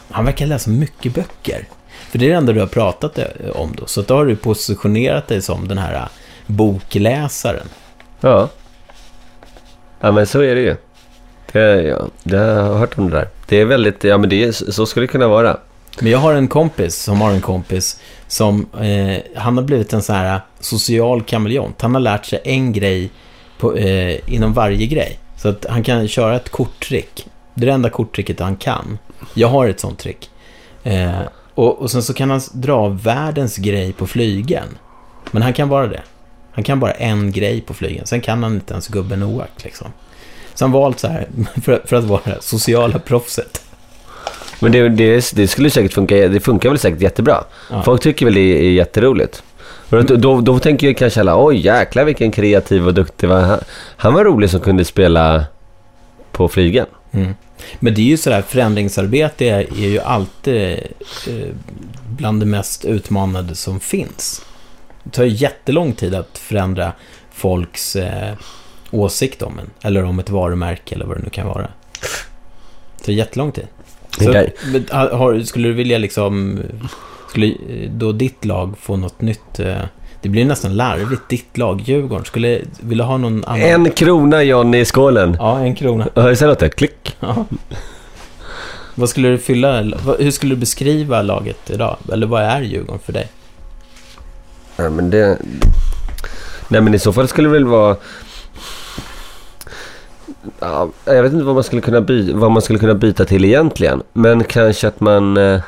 Han 0.09 0.25
verkar 0.25 0.45
läsa 0.45 0.69
mycket 0.69 1.13
böcker. 1.13 1.67
För 2.09 2.19
det 2.19 2.25
är 2.25 2.29
det 2.29 2.35
enda 2.35 2.53
du 2.53 2.59
har 2.59 2.67
pratat 2.67 3.17
eh, 3.17 3.25
om 3.53 3.75
då. 3.77 3.85
Så 3.85 4.01
då 4.01 4.15
har 4.15 4.25
du 4.25 4.35
positionerat 4.35 5.27
dig 5.27 5.41
som 5.41 5.67
den 5.67 5.77
här 5.77 5.93
eh, 5.93 6.07
bokläsaren. 6.47 7.67
Ja. 8.21 8.49
Ja, 9.99 10.11
men 10.11 10.27
så 10.27 10.41
är 10.41 10.55
det 10.55 10.61
ju. 10.61 10.75
Det, 11.51 11.81
ja, 11.81 12.07
det 12.23 12.37
har 12.37 12.45
jag 12.45 12.73
hört 12.73 12.97
om 12.97 13.09
det 13.09 13.17
där. 13.17 13.27
Det 13.47 13.61
är 13.61 13.65
väldigt, 13.65 14.03
ja 14.03 14.17
men 14.17 14.29
det 14.29 14.43
är, 14.43 14.51
så 14.51 14.85
skulle 14.85 15.03
det 15.03 15.11
kunna 15.11 15.27
vara. 15.27 15.57
Men 15.99 16.11
jag 16.11 16.19
har 16.19 16.33
en 16.33 16.47
kompis 16.47 16.95
som 16.95 17.21
har 17.21 17.31
en 17.31 17.41
kompis 17.41 18.01
som, 18.27 18.65
eh, 18.81 19.39
han 19.41 19.57
har 19.57 19.63
blivit 19.63 19.93
en 19.93 20.01
sån 20.01 20.15
här 20.15 20.39
social 20.59 21.21
kameleont. 21.21 21.81
Han 21.81 21.93
har 21.93 22.01
lärt 22.01 22.25
sig 22.25 22.41
en 22.43 22.73
grej 22.73 23.09
på, 23.59 23.75
eh, 23.75 24.33
inom 24.33 24.53
varje 24.53 24.85
grej. 24.85 25.19
Så 25.37 25.49
att 25.49 25.65
han 25.69 25.83
kan 25.83 26.07
köra 26.07 26.35
ett 26.35 26.49
korttrick. 26.49 27.27
Det 27.55 27.63
är 27.63 27.65
det 27.65 27.73
enda 27.73 27.89
korttricket 27.89 28.39
han 28.39 28.55
kan. 28.55 28.97
Jag 29.33 29.47
har 29.47 29.67
ett 29.67 29.79
sånt 29.79 29.99
trick. 29.99 30.29
Eh, 30.83 31.21
och, 31.55 31.81
och 31.81 31.91
sen 31.91 32.03
så 32.03 32.13
kan 32.13 32.29
han 32.29 32.41
dra 32.53 32.87
världens 32.87 33.57
grej 33.57 33.93
på 33.93 34.07
flygen. 34.07 34.67
Men 35.31 35.41
han 35.41 35.53
kan 35.53 35.69
bara 35.69 35.87
det. 35.87 36.01
Han 36.51 36.63
kan 36.63 36.79
bara 36.79 36.91
en 36.91 37.31
grej 37.31 37.61
på 37.61 37.73
flygen. 37.73 38.05
Sen 38.05 38.21
kan 38.21 38.43
han 38.43 38.53
inte 38.53 38.73
ens 38.73 38.87
gubben 38.87 39.19
Noak 39.19 39.63
liksom. 39.63 39.87
Så 40.53 40.65
han 40.65 40.71
valt 40.71 40.99
så 40.99 41.07
här, 41.07 41.27
för, 41.63 41.81
för 41.85 41.95
att 41.95 42.03
vara 42.03 42.21
det 42.23 42.37
sociala 42.41 42.99
proffset. 42.99 43.61
Men 44.59 44.71
det, 44.71 44.89
det, 44.89 45.31
det 45.35 45.47
skulle 45.47 45.69
säkert 45.69 45.93
funka, 45.93 46.15
det 46.15 46.39
funkar 46.39 46.69
väl 46.69 46.79
säkert 46.79 47.01
jättebra. 47.01 47.43
Ja. 47.69 47.83
Folk 47.83 48.01
tycker 48.01 48.25
väl 48.25 48.33
det 48.33 48.65
är 48.65 48.71
jätteroligt. 48.71 49.43
Då, 49.89 50.01
då, 50.01 50.41
då 50.41 50.59
tänker 50.59 50.87
jag 50.87 50.97
kanske 50.97 51.19
alla, 51.19 51.45
oj 51.45 51.65
jäklar 51.65 52.05
vilken 52.05 52.31
kreativ 52.31 52.87
och 52.87 52.93
duktig 52.93 53.29
var 53.29 53.41
han. 53.41 53.59
Han 53.97 54.13
var 54.13 54.23
rolig 54.23 54.49
som 54.49 54.59
kunde 54.59 54.85
spela 54.85 55.45
på 56.31 56.47
flygen. 56.47 56.85
Mm. 57.15 57.33
Men 57.79 57.93
det 57.93 58.01
är 58.01 58.05
ju 58.05 58.17
sådär, 58.17 58.41
förändringsarbete 58.41 59.45
är, 59.45 59.67
ju 59.75 59.99
alltid 59.99 60.71
eh, 61.27 61.47
bland 62.09 62.39
det 62.39 62.45
mest 62.45 62.85
utmanande 62.85 63.55
som 63.55 63.79
finns. 63.79 64.45
Det 65.03 65.09
tar 65.09 65.23
ju 65.23 65.29
jättelång 65.29 65.93
tid 65.93 66.15
att 66.15 66.37
förändra 66.37 66.91
folks 67.31 67.95
eh, 67.95 68.33
åsikt 68.91 69.41
om 69.41 69.59
en, 69.59 69.69
eller 69.81 70.03
om 70.03 70.19
ett 70.19 70.29
varumärke 70.29 70.95
eller 70.95 71.05
vad 71.05 71.17
det 71.17 71.23
nu 71.23 71.29
kan 71.29 71.47
vara. 71.47 71.67
Det 72.97 73.03
tar 73.05 73.13
jättelång 73.13 73.51
tid. 73.51 73.67
Så, 74.19 74.31
har- 74.91 75.39
skulle 75.43 75.67
du 75.67 75.73
vilja 75.73 75.97
liksom, 75.97 76.59
skulle 77.29 77.47
eh, 77.47 77.89
då 77.91 78.11
ditt 78.11 78.45
lag 78.45 78.73
få 78.81 78.95
något 78.97 79.21
nytt? 79.21 79.59
Det 80.25 80.29
blir 80.29 80.45
nästan 80.45 80.75
larvigt, 80.75 81.29
ditt 81.29 81.57
lag, 81.57 81.81
Djurgården, 81.81 82.25
skulle, 82.25 82.61
vill 82.79 82.97
du 82.97 83.03
ha 83.03 83.17
någon 83.17 83.45
annan? 83.45 83.61
En 83.61 83.91
krona 83.91 84.43
Johnny 84.43 84.79
i 84.79 84.85
skålen. 84.85 85.37
Ja, 85.39 85.59
en 85.59 85.75
krona. 85.75 86.07
Har 86.15 86.35
du 86.35 86.47
något? 86.47 86.75
Klick. 86.75 87.17
Ja. 87.19 87.45
Vad 88.95 89.09
skulle 89.09 89.27
du 89.27 89.37
fylla, 89.37 89.81
hur 90.19 90.31
skulle 90.31 90.55
du 90.55 90.59
beskriva 90.59 91.21
laget 91.21 91.69
idag? 91.69 91.97
Eller 92.13 92.27
vad 92.27 92.41
är 92.41 92.61
Djurgården 92.61 92.99
för 93.05 93.13
dig? 93.13 93.27
Ja, 94.77 94.89
men 94.89 95.09
det... 95.09 95.37
Nej 96.67 96.81
men 96.81 96.93
i 96.93 96.99
så 96.99 97.13
fall 97.13 97.27
skulle 97.27 97.47
det 97.47 97.53
väl 97.53 97.65
vara... 97.65 97.95
Ja, 100.59 100.89
jag 101.05 101.23
vet 101.23 101.33
inte 101.33 101.45
vad 101.45 101.55
man, 101.55 101.63
skulle 101.63 101.81
kunna 101.81 102.01
by... 102.01 102.33
vad 102.33 102.51
man 102.51 102.61
skulle 102.61 102.79
kunna 102.79 102.93
byta 102.93 103.25
till 103.25 103.45
egentligen. 103.45 104.03
Men 104.13 104.43
kanske 104.43 104.87
att 104.87 104.99
man... 104.99 105.37
eh, 105.37 105.61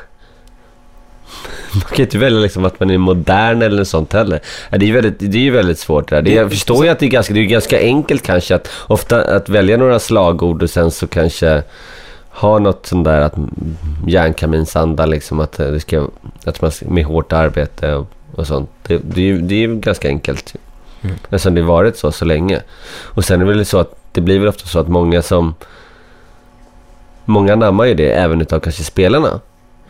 Man 1.74 1.82
kan 1.82 2.00
inte 2.04 2.18
välja 2.18 2.38
liksom 2.38 2.64
att 2.64 2.80
man 2.80 2.90
är 2.90 2.98
modern 2.98 3.62
eller 3.62 3.78
något 3.78 3.88
sånt 3.88 4.12
heller. 4.12 4.40
Det 4.70 4.76
är 4.76 4.82
ju 4.82 4.92
väldigt, 4.92 5.16
det 5.18 5.48
är 5.48 5.50
väldigt 5.50 5.78
svårt 5.78 6.08
det 6.08 6.16
där. 6.16 6.22
Det, 6.22 6.32
jag 6.32 6.50
förstår 6.50 6.84
ju 6.84 6.90
att 6.90 6.98
det 6.98 7.06
är 7.06 7.10
ganska, 7.10 7.34
det 7.34 7.40
är 7.40 7.44
ganska 7.44 7.80
enkelt 7.80 8.22
kanske 8.22 8.54
att 8.54 8.68
ofta 8.86 9.36
att 9.36 9.48
välja 9.48 9.76
några 9.76 9.98
slagord 9.98 10.62
och 10.62 10.70
sen 10.70 10.90
så 10.90 11.06
kanske 11.06 11.62
ha 12.30 12.58
något 12.58 12.86
sånt 12.86 13.04
där 13.04 13.20
att 13.20 13.34
järnkaminsanda 14.06 15.06
liksom 15.06 15.40
att 15.40 15.52
det 15.52 15.80
ska, 15.80 16.08
att 16.44 16.62
man 16.62 16.70
med 16.80 17.04
hårt 17.04 17.32
arbete 17.32 17.94
och, 17.94 18.06
och 18.34 18.46
sånt. 18.46 18.70
Det, 18.86 18.98
det, 19.04 19.20
är 19.20 19.24
ju, 19.24 19.40
det 19.40 19.54
är 19.54 19.58
ju 19.68 19.76
ganska 19.76 20.08
enkelt. 20.08 20.54
Mm. 21.02 21.16
Eftersom 21.22 21.54
det 21.54 21.60
har 21.60 21.68
varit 21.68 21.96
så 21.96 22.12
så 22.12 22.24
länge. 22.24 22.60
Och 23.02 23.24
sen 23.24 23.40
är 23.40 23.44
det 23.44 23.52
väl 23.52 23.66
så 23.66 23.78
att 23.78 23.94
det 24.12 24.20
blir 24.20 24.38
väl 24.38 24.48
ofta 24.48 24.66
så 24.66 24.78
att 24.78 24.88
många 24.88 25.22
som 25.22 25.54
Många 27.30 27.56
nammar 27.56 27.84
ju 27.84 27.94
det 27.94 28.12
även 28.12 28.40
utav 28.40 28.60
kanske 28.60 28.84
spelarna. 28.84 29.40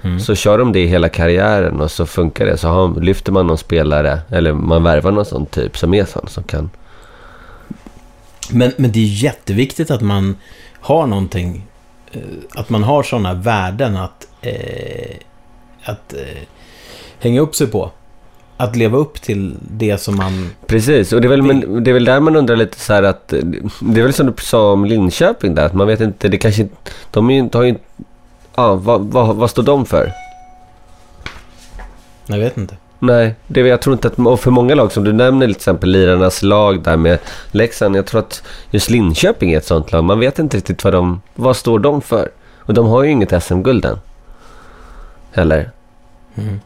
Mm. 0.03 0.21
Så 0.21 0.35
kör 0.35 0.59
de 0.59 0.73
det 0.73 0.87
hela 0.87 1.09
karriären 1.09 1.81
och 1.81 1.91
så 1.91 2.07
funkar 2.07 2.47
det. 2.47 2.59
Så 2.59 2.69
har, 2.69 3.01
lyfter 3.01 3.33
man 3.33 3.47
någon 3.47 3.59
spelare 3.59 4.21
eller 4.31 4.53
man 4.53 4.83
värvar 4.83 5.11
någon 5.11 5.25
sån 5.25 5.47
typ 5.47 5.79
som 5.79 5.95
är 5.95 6.05
sån 6.05 6.29
som 6.29 6.43
kan. 6.43 6.71
Men, 8.51 8.73
men 8.77 8.93
det 8.93 8.99
är 8.99 9.25
jätteviktigt 9.25 9.91
att 9.91 10.01
man 10.01 10.37
har 10.81 11.07
någonting, 11.07 11.67
eh, 12.13 12.21
att 12.55 12.69
man 12.71 12.83
har 12.83 13.03
sådana 13.03 13.35
värden 13.35 13.97
att, 13.97 14.29
eh, 14.41 15.17
att 15.85 16.13
eh, 16.13 16.43
hänga 17.19 17.41
upp 17.41 17.55
sig 17.55 17.67
på. 17.67 17.91
Att 18.57 18.77
leva 18.77 18.99
upp 18.99 19.23
till 19.23 19.57
det 19.61 19.99
som 19.99 20.17
man... 20.17 20.51
Precis, 20.67 21.13
och 21.13 21.21
det 21.21 21.27
är, 21.27 21.31
väl, 21.31 21.43
men, 21.43 21.85
det 21.85 21.91
är 21.91 21.93
väl 21.95 22.05
där 22.05 22.21
man 22.21 22.37
undrar 22.37 22.57
lite 22.57 22.81
så 22.81 22.93
här 22.93 23.03
att 23.03 23.29
Det 23.81 24.01
är 24.01 24.03
väl 24.03 24.13
som 24.13 24.27
du 24.27 24.33
sa 24.39 24.73
om 24.73 24.85
Linköping 24.85 25.55
där, 25.55 25.67
att 25.67 25.75
man 25.75 25.87
vet 25.87 26.01
inte, 26.01 26.29
det 26.29 26.39
kanske 26.39 26.63
inte- 26.63 26.91
De 27.11 27.31
är 27.31 27.35
ju 27.35 27.41
inte, 27.41 27.59
har 27.59 27.65
ju 27.65 27.75
Ja, 28.59 28.75
vad, 28.75 29.01
vad, 29.01 29.37
vad 29.37 29.51
står 29.51 29.63
de 29.63 29.87
för? 29.87 30.13
Jag 32.27 32.39
vet 32.39 32.57
inte. 32.57 32.77
Nej, 32.99 33.35
det, 33.47 33.61
jag 33.61 33.83
tror 33.83 33.93
inte 33.93 34.09
att... 34.09 34.19
Och 34.19 34.41
för 34.41 34.51
många 34.51 34.75
lag 34.75 34.93
som 34.93 35.05
du 35.05 35.13
nämner, 35.13 35.47
till 35.47 35.57
exempel 35.57 35.91
lirarnas 35.91 36.43
lag 36.43 36.83
där 36.83 36.97
med 36.97 37.19
Leksand. 37.51 37.97
Jag 37.97 38.07
tror 38.07 38.21
att 38.21 38.43
just 38.71 38.91
Linköping 38.91 39.53
är 39.53 39.59
ett 39.59 39.67
sånt 39.67 39.93
lag. 39.93 40.05
Man 40.05 40.19
vet 40.19 40.39
inte 40.39 40.57
riktigt 40.57 40.85
vad 40.85 40.93
de... 40.93 41.23
Vad 41.35 41.57
står 41.57 41.79
de 41.79 42.01
för? 42.01 42.31
Och 42.59 42.75
de 42.75 42.87
har 42.87 43.03
ju 43.03 43.11
inget 43.11 43.43
SM-guld 43.43 43.85
än. 43.85 43.99
heller. 45.33 45.71
Mm. 46.35 46.61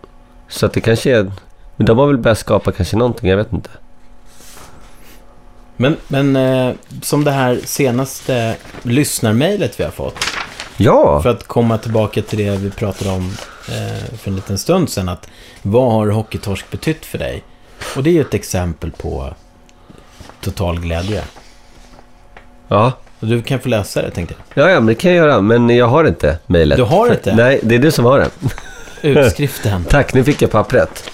Så 0.48 0.66
att 0.66 0.72
det 0.72 0.80
kanske 0.80 1.16
är... 1.16 1.32
Men 1.76 1.86
de 1.86 1.98
har 1.98 2.06
väl 2.06 2.18
börjat 2.18 2.38
skapa 2.38 2.72
kanske 2.72 2.96
någonting, 2.96 3.30
jag 3.30 3.36
vet 3.36 3.52
inte. 3.52 3.70
Men, 5.76 5.96
men 6.08 6.36
eh, 6.36 6.74
som 7.02 7.24
det 7.24 7.30
här 7.30 7.60
senaste 7.64 8.56
lyssnarmailet 8.82 9.80
vi 9.80 9.84
har 9.84 9.90
fått. 9.90 10.41
Ja! 10.76 11.22
För 11.22 11.30
att 11.30 11.44
komma 11.44 11.78
tillbaka 11.78 12.22
till 12.22 12.38
det 12.38 12.50
vi 12.56 12.70
pratade 12.70 13.10
om 13.10 13.32
eh, 13.68 14.16
för 14.18 14.30
en 14.30 14.36
liten 14.36 14.58
stund 14.58 14.90
sedan. 14.90 15.08
Att 15.08 15.28
vad 15.62 15.92
har 15.92 16.06
hockeytorsk 16.06 16.70
betytt 16.70 17.04
för 17.04 17.18
dig? 17.18 17.42
Och 17.96 18.02
det 18.02 18.10
är 18.10 18.14
ju 18.14 18.20
ett 18.20 18.34
exempel 18.34 18.90
på 18.90 19.34
total 20.40 20.80
glädje. 20.80 21.22
Ja. 22.68 22.92
Och 23.20 23.26
du 23.26 23.42
kan 23.42 23.60
få 23.60 23.68
läsa 23.68 24.02
det 24.02 24.10
tänkte 24.10 24.34
jag. 24.54 24.64
Ja, 24.64 24.70
ja, 24.70 24.80
men 24.80 24.86
det 24.86 24.94
kan 24.94 25.10
jag 25.10 25.26
göra. 25.26 25.40
Men 25.40 25.70
jag 25.70 25.86
har 25.86 26.04
inte 26.04 26.38
mejlet. 26.46 26.76
Du 26.76 26.84
har 26.84 27.12
inte? 27.12 27.34
Nej, 27.34 27.60
det 27.62 27.74
är 27.74 27.78
du 27.78 27.90
som 27.90 28.04
har 28.04 28.18
det. 28.18 28.30
Utskriften. 29.08 29.84
Tack, 29.88 30.14
nu 30.14 30.24
fick 30.24 30.42
jag 30.42 30.50
pappret. 30.50 31.10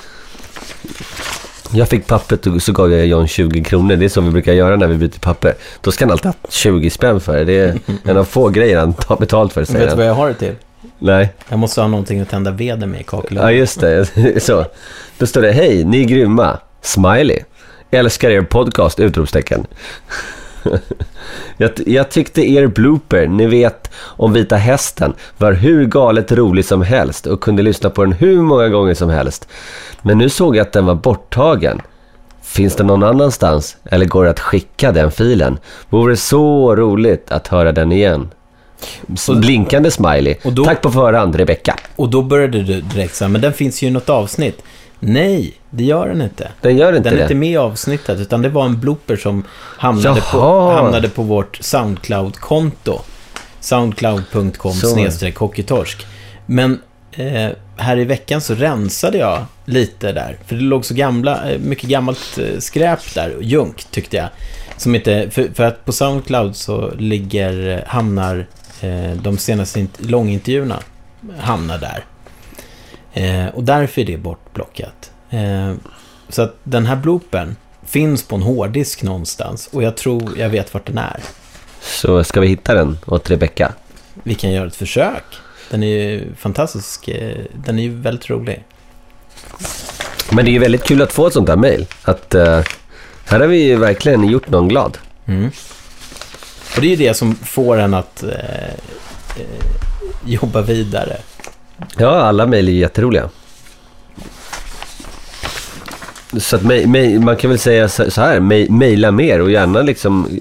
Jag 1.73 1.89
fick 1.89 2.07
pappret 2.07 2.47
och 2.47 2.63
så 2.63 2.73
gav 2.73 2.93
jag 2.93 3.07
John 3.07 3.27
20 3.29 3.65
kronor. 3.65 3.97
Det 3.97 4.05
är 4.05 4.09
så 4.09 4.21
vi 4.21 4.31
brukar 4.31 4.53
göra 4.53 4.77
när 4.77 4.87
vi 4.87 4.97
byter 4.97 5.19
papper. 5.21 5.55
Då 5.81 5.91
ska 5.93 6.05
han 6.05 6.13
alltid 6.13 6.27
ha 6.27 6.35
20 6.49 6.91
spänn 6.91 7.21
för 7.21 7.37
det. 7.37 7.45
Det 7.45 7.59
är 7.59 7.79
en 8.05 8.17
av 8.17 8.25
få 8.25 8.49
grejer 8.49 8.79
han 8.79 8.93
tar 8.93 9.17
betalt 9.17 9.53
för, 9.53 9.65
säger 9.65 9.81
Vet 9.81 9.91
du 9.91 9.97
vad 9.97 10.07
jag 10.07 10.15
har 10.15 10.29
det 10.29 10.35
till? 10.35 10.55
Nej. 10.99 11.33
Jag 11.49 11.59
måste 11.59 11.81
ha 11.81 11.89
någonting 11.89 12.21
att 12.21 12.29
tända 12.31 12.51
veden 12.51 12.91
med 12.91 13.01
i 13.01 13.03
Ja, 13.03 13.11
kakelugnen. 13.11 13.57
just 13.57 13.81
det. 13.81 14.07
Så. 14.43 14.65
Då 15.19 15.27
står 15.27 15.43
det, 15.43 15.53
hej, 15.53 15.85
ni 15.85 16.01
är 16.01 16.05
grymma. 16.05 16.59
Smiley. 16.83 17.39
Älskar 17.91 18.31
er 18.31 18.43
podcast! 18.43 19.01
Utropstecken. 19.01 19.67
jag, 21.57 21.71
jag 21.87 22.11
tyckte 22.11 22.43
er 22.43 22.67
blooper, 22.67 23.27
ni 23.27 23.47
vet, 23.47 23.91
om 24.01 24.33
Vita 24.33 24.57
Hästen 24.57 25.15
var 25.39 25.53
hur 25.53 25.87
galet 25.87 26.33
rolig 26.33 26.65
som 26.65 26.83
helst 26.83 27.27
och 27.27 27.41
kunde 27.41 27.63
lyssna 27.63 27.91
på 27.91 28.05
den 28.05 28.13
hur 28.13 28.43
många 28.43 28.69
gånger 28.69 28.95
som 28.95 29.11
helst. 29.11 29.49
Men 30.03 30.19
nu 30.19 30.29
såg 30.29 30.57
jag 30.57 30.63
att 30.63 30.73
den 30.73 30.87
var 30.87 30.95
borttagen. 30.95 31.81
Finns 32.43 32.77
det 32.77 32.85
någon 32.85 33.03
annanstans 33.03 33.77
eller 33.85 34.07
går 34.07 34.25
det 34.25 34.31
att 34.31 34.41
skicka 34.41 34.93
den 34.93 35.11
filen? 35.11 35.59
Vore 35.89 36.17
så 36.17 36.77
roligt 36.77 37.31
att 37.31 37.49
höra 37.49 37.73
den 37.73 37.93
igen. 37.93 38.31
Blinkande 39.41 39.91
smiley. 39.91 40.35
Då- 40.43 40.65
Tack 40.65 40.81
på 40.83 40.91
förhand, 40.91 41.35
Rebecka. 41.35 41.77
Och 41.97 42.09
då 42.09 42.23
började 42.23 42.63
du 42.63 42.81
direkt 42.81 43.15
säga, 43.15 43.29
men 43.29 43.41
den 43.41 43.53
finns 43.53 43.83
ju 43.83 43.87
i 43.87 43.91
något 43.91 44.09
avsnitt. 44.09 44.63
Nej, 45.01 45.55
det 45.71 45.85
gör 45.85 46.09
den 46.09 46.23
inte. 46.23 46.51
Den 46.61 46.77
gör 46.77 46.93
inte 46.97 47.09
Den 47.09 47.13
är 47.15 47.17
det. 47.19 47.23
inte 47.25 47.35
med 47.35 47.51
i 47.51 47.57
avsnittet, 47.57 48.19
utan 48.21 48.43
det 48.43 48.49
var 48.49 48.65
en 48.65 48.81
blooper 48.81 49.17
som 49.17 49.45
hamnade, 49.79 50.21
på, 50.33 50.71
hamnade 50.71 51.09
på 51.09 51.23
vårt 51.23 51.57
Soundcloud-konto. 51.61 53.01
Soundcloud.com 53.61 54.73
snedstreck 54.73 55.37
hockeytorsk. 55.37 56.07
Men 56.47 56.81
eh, 57.13 57.49
här 57.77 57.97
i 57.99 58.05
veckan 58.05 58.41
så 58.41 58.55
rensade 58.55 59.19
jag 59.19 59.45
lite 59.65 60.13
där. 60.13 60.39
För 60.47 60.55
det 60.57 60.63
låg 60.63 60.85
så 60.85 60.95
gamla, 60.95 61.51
eh, 61.51 61.59
mycket 61.59 61.89
gammalt 61.91 62.39
eh, 62.39 62.59
skräp 62.59 63.15
där, 63.15 63.35
och 63.37 63.43
junk 63.43 63.85
tyckte 63.91 64.17
jag. 64.17 64.29
Som 64.77 64.95
inte, 64.95 65.31
för, 65.31 65.49
för 65.55 65.65
att 65.65 65.85
på 65.85 65.93
Soundcloud 65.93 66.57
så 66.57 66.91
ligger, 66.99 67.69
eh, 67.77 67.85
hamnar 67.87 68.47
eh, 68.81 69.11
de 69.23 69.39
senaste 69.39 69.81
int- 69.81 69.99
långintervjuerna 70.11 70.79
hamnar 71.39 71.79
där. 71.79 72.05
Eh, 73.13 73.47
och 73.47 73.65
därför 73.65 74.01
är 74.01 74.05
det 74.05 74.17
bortplockat. 74.17 75.11
Eh, 75.31 75.75
så 76.29 76.43
att 76.43 76.57
den 76.65 76.87
här 76.87 76.97
bloopern 76.97 77.57
finns 77.87 78.23
på 78.23 78.37
en 78.37 78.43
hårddisk 78.43 79.03
någonstans 79.03 79.69
och 79.73 79.83
jag 79.83 79.97
tror 79.97 80.39
jag 80.39 80.49
vet 80.49 80.75
vart 80.75 80.87
den 80.87 80.99
är. 80.99 81.21
Så 81.81 82.25
ska 82.25 82.41
vi 82.41 82.47
hitta 82.49 82.75
den 82.75 82.99
åt 83.07 83.31
Rebecka. 83.31 83.73
Vi 84.23 84.35
kan 84.35 84.51
göra 84.53 84.67
ett 84.67 84.77
försök. 84.77 85.25
Den 85.71 85.83
är 85.83 85.87
ju 85.87 86.35
fantastisk. 86.35 87.09
eh, 87.09 87.37
Den 87.55 87.79
är 87.79 87.83
ju 87.83 87.95
väldigt 88.01 88.31
rolig. 88.31 88.65
Men 90.31 90.45
det 90.45 90.51
är 90.51 90.53
ju 90.53 90.59
väldigt 90.59 90.85
kul 90.85 91.03
att 91.03 91.13
få 91.13 91.27
ett 91.27 91.33
sånt 91.33 91.47
där 91.47 91.57
mejl. 91.57 91.87
Att 92.03 92.35
eh, 92.35 92.61
här 93.25 93.41
har 93.41 93.47
vi 93.47 93.63
ju 93.63 93.77
verkligen 93.77 94.29
gjort 94.29 94.49
någon 94.51 94.69
glad. 94.69 94.99
Mm. 95.27 95.51
Och 96.77 96.81
det 96.81 96.87
är 96.87 96.91
ju 96.91 96.97
det 96.97 97.15
som 97.15 97.35
får 97.35 97.79
en 97.79 97.95
att 97.95 98.23
eh, 98.23 98.65
eh, 99.37 99.67
jobba 100.27 100.61
vidare. 100.61 101.17
Ja, 101.97 102.23
alla 102.23 102.47
mejl 102.47 102.69
är 102.69 102.73
jätteroliga. 102.73 103.29
Så 106.37 106.57
att 106.57 106.63
mej, 106.63 106.87
mej, 106.87 107.19
man 107.19 107.37
kan 107.37 107.51
väl 107.51 107.59
säga 107.59 107.89
så 107.89 108.21
här, 108.21 108.41
mejla 108.71 109.11
mer 109.11 109.41
och 109.41 109.51
gärna 109.51 109.83
liksom, 109.83 110.41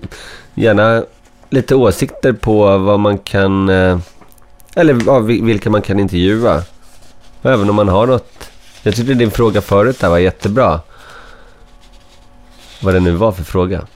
gärna 0.56 1.04
lite 1.50 1.76
åsikter 1.76 2.34
på 2.34 2.78
vad 2.78 3.00
man 3.00 3.18
kan, 3.18 3.70
eh, 3.70 4.00
eller 4.76 5.44
vilka 5.44 5.70
man 5.70 5.82
kan 5.82 6.00
intervjua. 6.00 6.64
Även 7.42 7.70
om 7.70 7.76
man 7.76 7.88
har 7.88 8.08
något, 8.08 8.50
jag 8.84 8.96
tyckte 8.96 9.14
din 9.14 9.32
fråga 9.32 9.62
förut 9.62 10.00
där 10.00 10.10
var 10.10 10.18
jättebra. 10.18 10.80
Vad 12.82 12.94
det 12.94 13.00
nu 13.00 13.12
var 13.12 13.32
för 13.32 13.44
fråga. 13.44 13.88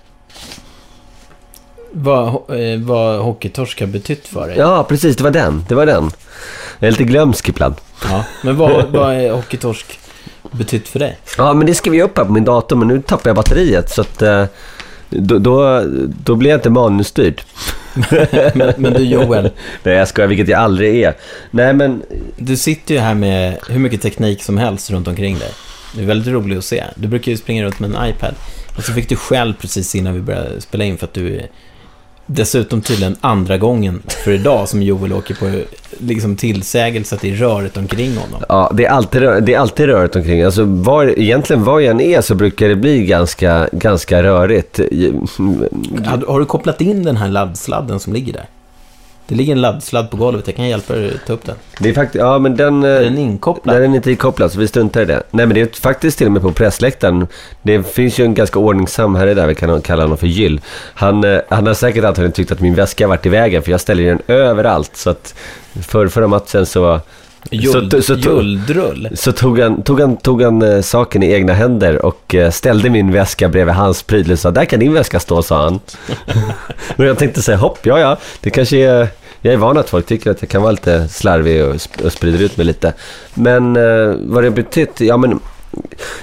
Vad, 1.92 2.28
eh, 2.28 2.80
vad 2.80 3.20
hockeytorsk 3.20 3.80
har 3.80 3.88
betytt 3.88 4.28
för 4.28 4.48
dig. 4.48 4.58
Ja, 4.58 4.84
precis, 4.90 5.16
det 5.16 5.24
var 5.24 5.32
den, 5.32 5.66
det 5.68 5.76
var 5.76 5.86
den. 5.86 6.12
Jag 6.80 6.88
är 6.88 6.92
lite 6.92 7.04
glömsk 7.04 7.50
ibland. 7.50 7.76
Ja, 8.10 8.26
Men 8.44 8.58
vad, 8.58 8.92
vad 8.92 9.14
är 9.14 9.32
hockeytorsk 9.32 10.00
betytt 10.52 10.88
för 10.88 11.00
dig? 11.00 11.18
Ja, 11.38 11.54
men 11.54 11.68
det 11.68 11.74
skrev 11.74 11.96
jag 11.96 12.06
upp 12.06 12.18
här 12.18 12.26
på 12.26 12.32
min 12.32 12.46
dator, 12.46 12.76
men 12.76 12.88
nu 12.88 13.02
tappar 13.02 13.30
jag 13.30 13.36
batteriet. 13.36 13.90
Så 13.90 14.02
att, 14.02 14.22
eh, 14.22 14.46
då, 15.10 15.40
då, 15.40 15.84
då 16.24 16.36
blir 16.36 16.50
jag 16.50 16.58
inte 16.58 16.70
manusstyrd. 16.70 17.42
Men, 18.54 18.74
men 18.78 18.94
du 18.94 19.04
Joel, 19.04 19.44
Nej, 19.84 19.96
jag 19.96 20.08
skojar, 20.08 20.28
vilket 20.28 20.48
jag 20.48 20.60
aldrig 20.60 21.04
är. 21.04 21.14
Nej, 21.52 21.74
men 21.74 22.04
du 22.38 22.58
sitter 22.58 22.94
ju 22.94 23.00
här 23.00 23.14
med 23.14 23.58
hur 23.70 23.80
mycket 23.80 24.02
teknik 24.02 24.44
som 24.44 24.58
helst 24.58 24.92
runt 24.92 25.08
omkring 25.08 25.40
dig. 25.40 25.52
Det 25.96 26.02
är 26.02 26.06
väldigt 26.06 26.34
roligt 26.34 26.58
att 26.58 26.66
se. 26.66 26.84
Du 26.96 27.08
brukar 27.08 27.32
ju 27.32 27.38
springa 27.38 27.64
runt 27.64 27.80
med 27.80 27.96
en 27.96 28.10
iPad. 28.10 28.36
Och 28.78 28.84
så 28.84 28.94
fick 28.94 29.10
du 29.10 29.16
själv 29.16 29.54
precis 29.54 29.96
innan 29.96 30.14
vi 30.14 30.20
började 30.20 30.62
spela 30.62 30.84
in 30.84 30.98
för 30.98 31.08
att 31.08 31.14
du 31.14 31.42
dessutom 32.36 32.82
tydligen 32.82 33.16
andra 33.22 33.58
gången 33.58 34.02
för 34.08 34.32
idag 34.32 34.70
som 34.70 34.82
Joel 34.82 35.14
åker 35.14 35.36
på 35.36 35.62
liksom 35.98 36.36
tillsägelse 36.36 37.16
att 37.16 37.22
det 37.22 37.32
är 37.32 37.36
röret 37.36 37.78
omkring 37.78 38.18
honom. 38.18 38.42
ja, 38.50 38.72
det 38.74 38.86
är 38.86 38.90
alltid, 38.90 39.22
rö- 39.22 39.40
det 39.40 39.54
är 39.54 39.60
alltid 39.60 39.86
rörigt 39.86 40.16
omkring. 40.16 40.42
Alltså, 40.42 40.64
var, 40.64 41.20
egentligen 41.20 41.64
var 41.64 41.80
jag 41.80 41.92
än 41.92 42.02
är 42.02 42.22
så 42.22 42.36
brukar 42.36 42.68
det 42.70 42.76
bli 42.76 43.06
ganska, 43.06 43.70
ganska 43.72 44.24
rörigt. 44.24 44.80
Har, 46.06 46.28
har 46.28 46.40
du 46.40 46.46
kopplat 46.46 46.82
in 46.82 47.04
den 47.04 47.18
här 47.18 47.28
laddsladden 47.28 48.00
som 48.00 48.14
ligger 48.14 48.34
där? 48.34 48.46
Det 49.32 49.38
ligger 49.38 49.52
en 49.54 49.62
laddsladd 49.62 50.10
på 50.12 50.18
golvet, 50.18 50.48
jag 50.48 50.56
kan 50.56 50.68
hjälpa 50.68 50.94
dig 50.94 51.12
att 51.16 51.28
ta 51.28 51.34
upp 51.34 51.46
den. 51.46 51.56
Det 51.80 51.90
är 51.90 51.94
faktiskt, 51.94 52.16
ja 52.22 52.40
men 52.40 52.56
den... 52.56 52.84
eh, 52.84 52.90
Är 52.90 53.04
den 53.04 53.18
inkopplad? 53.18 53.76
Nej, 53.76 53.82
den 53.82 53.92
är 53.92 53.96
inte 53.96 54.12
inkopplad, 54.12 54.52
så 54.52 54.60
vi 54.60 54.68
struntar 54.68 55.02
i 55.02 55.06
det. 55.06 55.24
Nej, 55.32 55.46
men 55.46 55.56
det 55.56 55.62
är 55.62 55.82
faktiskt 55.82 56.18
till 56.18 56.28
och 56.28 56.34
med 56.34 56.42
på 56.42 56.52
pressläktaren. 56.52 57.28
Det 57.62 57.84
finns 57.94 58.20
ju 58.20 58.24
en 58.26 58.34
ganska 58.34 58.60
ordningsam 58.60 59.16
herre 59.16 59.34
där, 59.34 59.48
vi 59.48 59.56
kan 59.56 59.82
kalla 59.82 60.02
honom 60.04 60.18
för 60.18 60.28
Gyll. 60.28 60.62
Han, 60.94 61.24
eh, 61.24 61.40
han 61.50 61.68
har 61.68 61.74
säkert 61.74 62.04
antagligen 62.04 62.32
tyckt 62.32 62.52
att 62.52 62.60
min 62.60 62.76
väska 62.76 63.04
har 63.04 63.10
varit 63.10 63.26
i 63.26 63.30
vägen, 63.30 63.64
för 63.64 63.72
jag 63.72 63.82
ställer 63.82 64.04
den 64.04 64.22
överallt. 64.28 64.92
Så 64.98 65.10
att 65.10 65.34
för 65.82 66.08
förra 66.08 66.28
matchen 66.28 66.66
så... 66.66 67.00
Juld, 67.52 67.92
så, 67.94 68.02
så, 68.02 68.16
tog- 68.16 68.44
Juldrull. 68.44 69.10
så 69.16 69.32
tog 69.32 69.60
han, 69.60 69.84
tog 69.84 70.02
han, 70.02 70.18
tog 70.18 70.42
han 70.42 70.62
eh, 70.62 70.82
saken 70.82 71.24
i 71.24 71.32
egna 71.34 71.54
händer 71.54 72.06
och 72.06 72.36
ställde 72.52 72.90
min 72.90 73.12
väska 73.12 73.50
bredvid 73.50 73.76
hans 73.76 74.04
pryl 74.04 74.32
och 74.32 74.40
sa 74.40 74.52
där 74.52 74.66
kan 74.66 74.80
din 74.80 74.94
väska 74.94 75.20
stå, 75.20 75.42
sa 75.44 75.64
han. 75.64 75.80
och 76.98 77.06
jag 77.06 77.18
tänkte 77.18 77.42
säga 77.42 77.58
hopp, 77.58 77.80
ja 77.86 78.00
ja, 78.00 78.18
det 78.42 78.50
kanske 78.50 78.78
är... 78.78 79.08
Jag 79.42 79.54
är 79.54 79.58
van 79.58 79.78
att 79.78 79.90
folk 79.90 80.06
tycker 80.06 80.32
att 80.32 80.42
jag 80.42 80.50
kan 80.50 80.62
vara 80.62 80.72
lite 80.72 81.08
slarvig 81.08 81.66
och, 81.66 81.74
sp- 81.76 82.06
och 82.06 82.12
sprider 82.12 82.42
ut 82.42 82.58
mig 82.58 82.66
lite. 82.66 82.94
Men 83.34 83.76
eh, 83.76 84.16
vad 84.20 84.44
det 84.44 84.52
betytt? 84.52 85.02
Ja 85.02 85.18
men, 85.18 85.40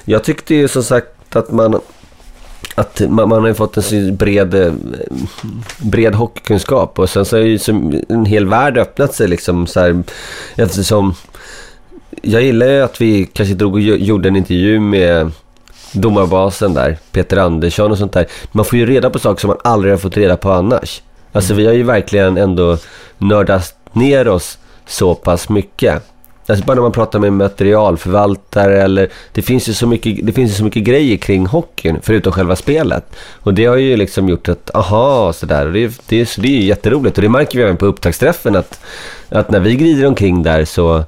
jag 0.04 0.24
tyckte 0.24 0.54
ju 0.54 0.68
som 0.68 0.82
sagt 0.82 1.36
att 1.36 1.50
man... 1.50 1.80
Att 2.74 3.00
man, 3.00 3.28
man 3.28 3.40
har 3.40 3.48
ju 3.48 3.54
fått 3.54 3.76
en 3.76 3.82
så 3.82 4.12
bred, 4.12 4.54
eh, 4.54 4.72
bred 5.78 6.14
hockeykunskap 6.14 6.98
och 6.98 7.10
sen 7.10 7.24
så 7.24 7.36
har 7.36 7.42
ju 7.42 7.58
som 7.58 8.02
en 8.08 8.24
hel 8.24 8.46
värld 8.46 8.78
öppnat 8.78 9.14
sig 9.14 9.28
liksom 9.28 9.66
så 9.66 9.80
här 9.80 10.02
eftersom 10.56 11.14
jag 12.22 12.42
gillar 12.42 12.66
ju 12.66 12.80
att 12.80 13.00
vi 13.00 13.26
kanske 13.32 13.54
drog 13.54 13.74
och 13.74 13.80
gjorde 13.80 14.28
en 14.28 14.36
intervju 14.36 14.80
med 14.80 15.30
domarbasen 15.92 16.74
där, 16.74 16.98
Peter 17.12 17.36
Andersson 17.36 17.90
och 17.90 17.98
sånt 17.98 18.12
där. 18.12 18.26
Man 18.52 18.64
får 18.64 18.78
ju 18.78 18.86
reda 18.86 19.10
på 19.10 19.18
saker 19.18 19.40
som 19.40 19.48
man 19.48 19.58
aldrig 19.64 19.92
har 19.92 19.98
fått 19.98 20.16
reda 20.16 20.36
på 20.36 20.52
annars. 20.52 21.02
Alltså 21.32 21.54
vi 21.54 21.66
har 21.66 21.72
ju 21.72 21.82
verkligen 21.82 22.36
ändå 22.36 22.78
nördat 23.18 23.74
ner 23.92 24.28
oss 24.28 24.58
så 24.86 25.14
pass 25.14 25.48
mycket. 25.48 26.02
Alltså 26.46 26.64
bara 26.64 26.74
när 26.74 26.82
man 26.82 26.92
pratar 26.92 27.18
med 27.18 27.32
materialförvaltare 27.32 28.82
eller... 28.82 29.08
Det 29.32 29.42
finns 29.42 29.68
ju 29.68 29.72
så 29.72 29.86
mycket, 29.86 30.26
det 30.26 30.32
finns 30.32 30.50
ju 30.50 30.54
så 30.54 30.64
mycket 30.64 30.82
grejer 30.82 31.16
kring 31.16 31.46
hockeyn 31.46 31.98
förutom 32.02 32.32
själva 32.32 32.56
spelet. 32.56 33.16
Och 33.40 33.54
det 33.54 33.64
har 33.64 33.76
ju 33.76 33.96
liksom 33.96 34.28
gjort 34.28 34.48
att, 34.48 34.74
aha, 34.74 35.32
sådär. 35.32 35.66
Och 35.66 35.72
det, 35.72 36.00
det, 36.08 36.26
så 36.26 36.40
det 36.40 36.48
är 36.48 36.60
ju 36.60 36.64
jätteroligt. 36.64 37.18
Och 37.18 37.22
det 37.22 37.28
märker 37.28 37.58
vi 37.58 37.64
även 37.64 37.76
på 37.76 37.86
upptaktsträffen 37.86 38.56
att, 38.56 38.80
att 39.28 39.50
när 39.50 39.60
vi 39.60 39.76
glider 39.76 40.06
omkring 40.06 40.42
där 40.42 40.64
så, 40.64 41.04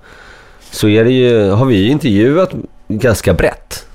så 0.70 0.88
är 0.88 1.04
det 1.04 1.12
ju, 1.12 1.50
har 1.50 1.66
vi 1.66 1.76
ju 1.76 1.90
intervjuat 1.90 2.50
ganska 2.88 3.34
brett. 3.34 3.86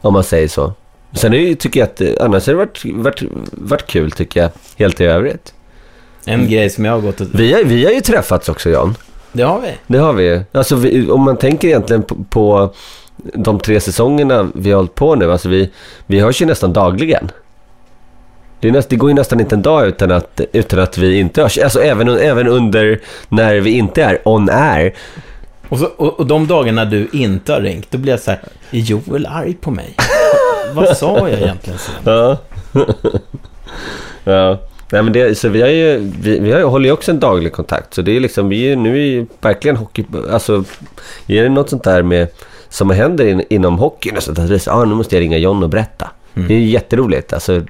Om 0.00 0.12
man 0.12 0.24
säger 0.24 0.48
så. 0.48 0.72
Sen 1.14 1.34
är 1.34 1.38
det, 1.38 1.54
tycker 1.56 1.80
jag 1.80 1.88
att 1.88 2.20
annars 2.20 2.46
har 2.46 2.52
det 2.52 2.58
varit, 2.58 2.84
varit, 2.84 3.22
varit 3.52 3.86
kul 3.86 4.10
tycker 4.10 4.40
jag, 4.40 4.50
helt 4.76 5.00
i 5.00 5.04
övrigt. 5.04 5.54
En 6.24 6.48
grej 6.48 6.70
som 6.70 6.84
jag 6.84 6.92
har 6.92 7.00
gått 7.00 7.20
och... 7.20 7.26
Vi 7.32 7.52
har, 7.52 7.64
vi 7.64 7.84
har 7.84 7.92
ju 7.92 8.00
träffats 8.00 8.48
också 8.48 8.70
Jan. 8.70 8.96
Det 9.32 9.42
har 9.42 9.60
vi. 9.60 9.68
Det 9.86 9.98
har 9.98 10.12
vi. 10.12 10.42
Alltså 10.52 10.76
vi, 10.76 11.10
om 11.10 11.20
man 11.20 11.36
tänker 11.36 11.68
egentligen 11.68 12.02
på, 12.02 12.16
på 12.30 12.74
de 13.16 13.60
tre 13.60 13.80
säsongerna 13.80 14.50
vi 14.54 14.70
har 14.70 14.76
hållit 14.76 14.94
på 14.94 15.14
nu. 15.14 15.32
Alltså 15.32 15.48
vi, 15.48 15.70
vi 16.06 16.20
hörs 16.20 16.42
ju 16.42 16.46
nästan 16.46 16.72
dagligen. 16.72 17.30
Det, 18.60 18.70
näst, 18.70 18.88
det 18.88 18.96
går 18.96 19.10
ju 19.10 19.14
nästan 19.14 19.40
inte 19.40 19.54
en 19.54 19.62
dag 19.62 19.86
utan 19.86 20.10
att, 20.10 20.40
utan 20.52 20.78
att 20.78 20.98
vi 20.98 21.18
inte 21.18 21.42
hörs. 21.42 21.58
Alltså 21.58 21.82
även, 21.82 22.08
även 22.08 22.48
under 22.48 23.00
när 23.28 23.56
vi 23.56 23.70
inte 23.70 24.02
är 24.02 24.28
on 24.28 24.50
air. 24.50 24.94
Och, 25.68 25.78
så, 25.78 25.86
och, 25.96 26.20
och 26.20 26.26
de 26.26 26.46
dagarna 26.46 26.84
du 26.84 27.08
inte 27.12 27.52
har 27.52 27.60
ringt, 27.60 27.90
då 27.90 27.98
blir 27.98 28.12
jag 28.12 28.20
så 28.20 28.30
här, 28.30 28.40
är 28.70 28.78
Joel 28.78 29.26
arg 29.26 29.54
på 29.54 29.70
mig? 29.70 29.94
Vad 30.74 30.96
sa 30.96 31.28
jag 31.28 31.40
egentligen 31.40 31.78
sen? 31.78 31.94
Ja. 32.04 32.38
ja. 34.24 34.58
Nej, 34.92 35.02
men 35.02 35.12
det, 35.12 35.38
så 35.38 35.48
vi, 35.48 35.62
har 35.62 35.68
ju, 35.68 36.12
vi, 36.20 36.38
vi 36.38 36.52
har, 36.52 36.62
håller 36.62 36.86
ju 36.86 36.92
också 36.92 37.10
en 37.10 37.20
daglig 37.20 37.52
kontakt. 37.52 37.94
Så 37.94 38.02
det 38.02 38.16
är 38.16 38.20
liksom, 38.20 38.48
vi 38.48 38.72
är, 38.72 38.76
nu 38.76 38.92
är 38.92 39.06
ju 39.06 39.26
verkligen 39.40 39.76
hockey... 39.76 40.04
Alltså, 40.30 40.64
är 41.26 41.42
det 41.42 41.48
något 41.48 41.70
sånt 41.70 41.84
där 41.84 42.02
med, 42.02 42.28
som 42.68 42.90
händer 42.90 43.26
in, 43.26 43.42
inom 43.50 43.78
hockeyn 43.78 44.16
och 44.16 44.22
sånt 44.22 44.36
där, 44.36 44.46
så 44.46 44.58
så, 44.58 44.70
ah, 44.70 44.84
nu 44.84 44.94
måste 44.94 45.16
jag 45.16 45.20
ringa 45.20 45.38
John 45.38 45.62
och 45.62 45.68
berätta. 45.68 46.10
Det 46.34 46.54
är 46.54 46.58
jätteroligt. 46.58 47.32
Alltså, 47.32 47.62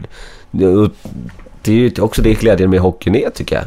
det, 0.51 1.73
är 1.73 1.75
ju 1.75 1.93
också 1.99 2.23
det 2.23 2.35
glädjen 2.35 2.71
med 2.71 2.81
hockeyn 2.81 3.15
är, 3.15 3.31
tycker 3.31 3.57
jag. 3.57 3.65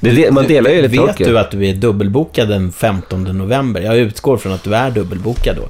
Det, 0.00 0.10
det, 0.10 0.30
man 0.30 0.46
delar 0.46 0.70
ju 0.70 0.82
lite 0.82 0.96
Vet 0.96 1.00
hockey. 1.00 1.24
du 1.24 1.38
att 1.38 1.50
du 1.50 1.66
är 1.66 1.74
dubbelbokad 1.74 2.48
den 2.48 2.72
15 2.72 3.24
november? 3.24 3.80
Jag 3.80 3.96
utgår 3.96 4.36
från 4.36 4.52
att 4.52 4.64
du 4.64 4.74
är 4.74 4.90
dubbelbokad 4.90 5.56
då. 5.56 5.68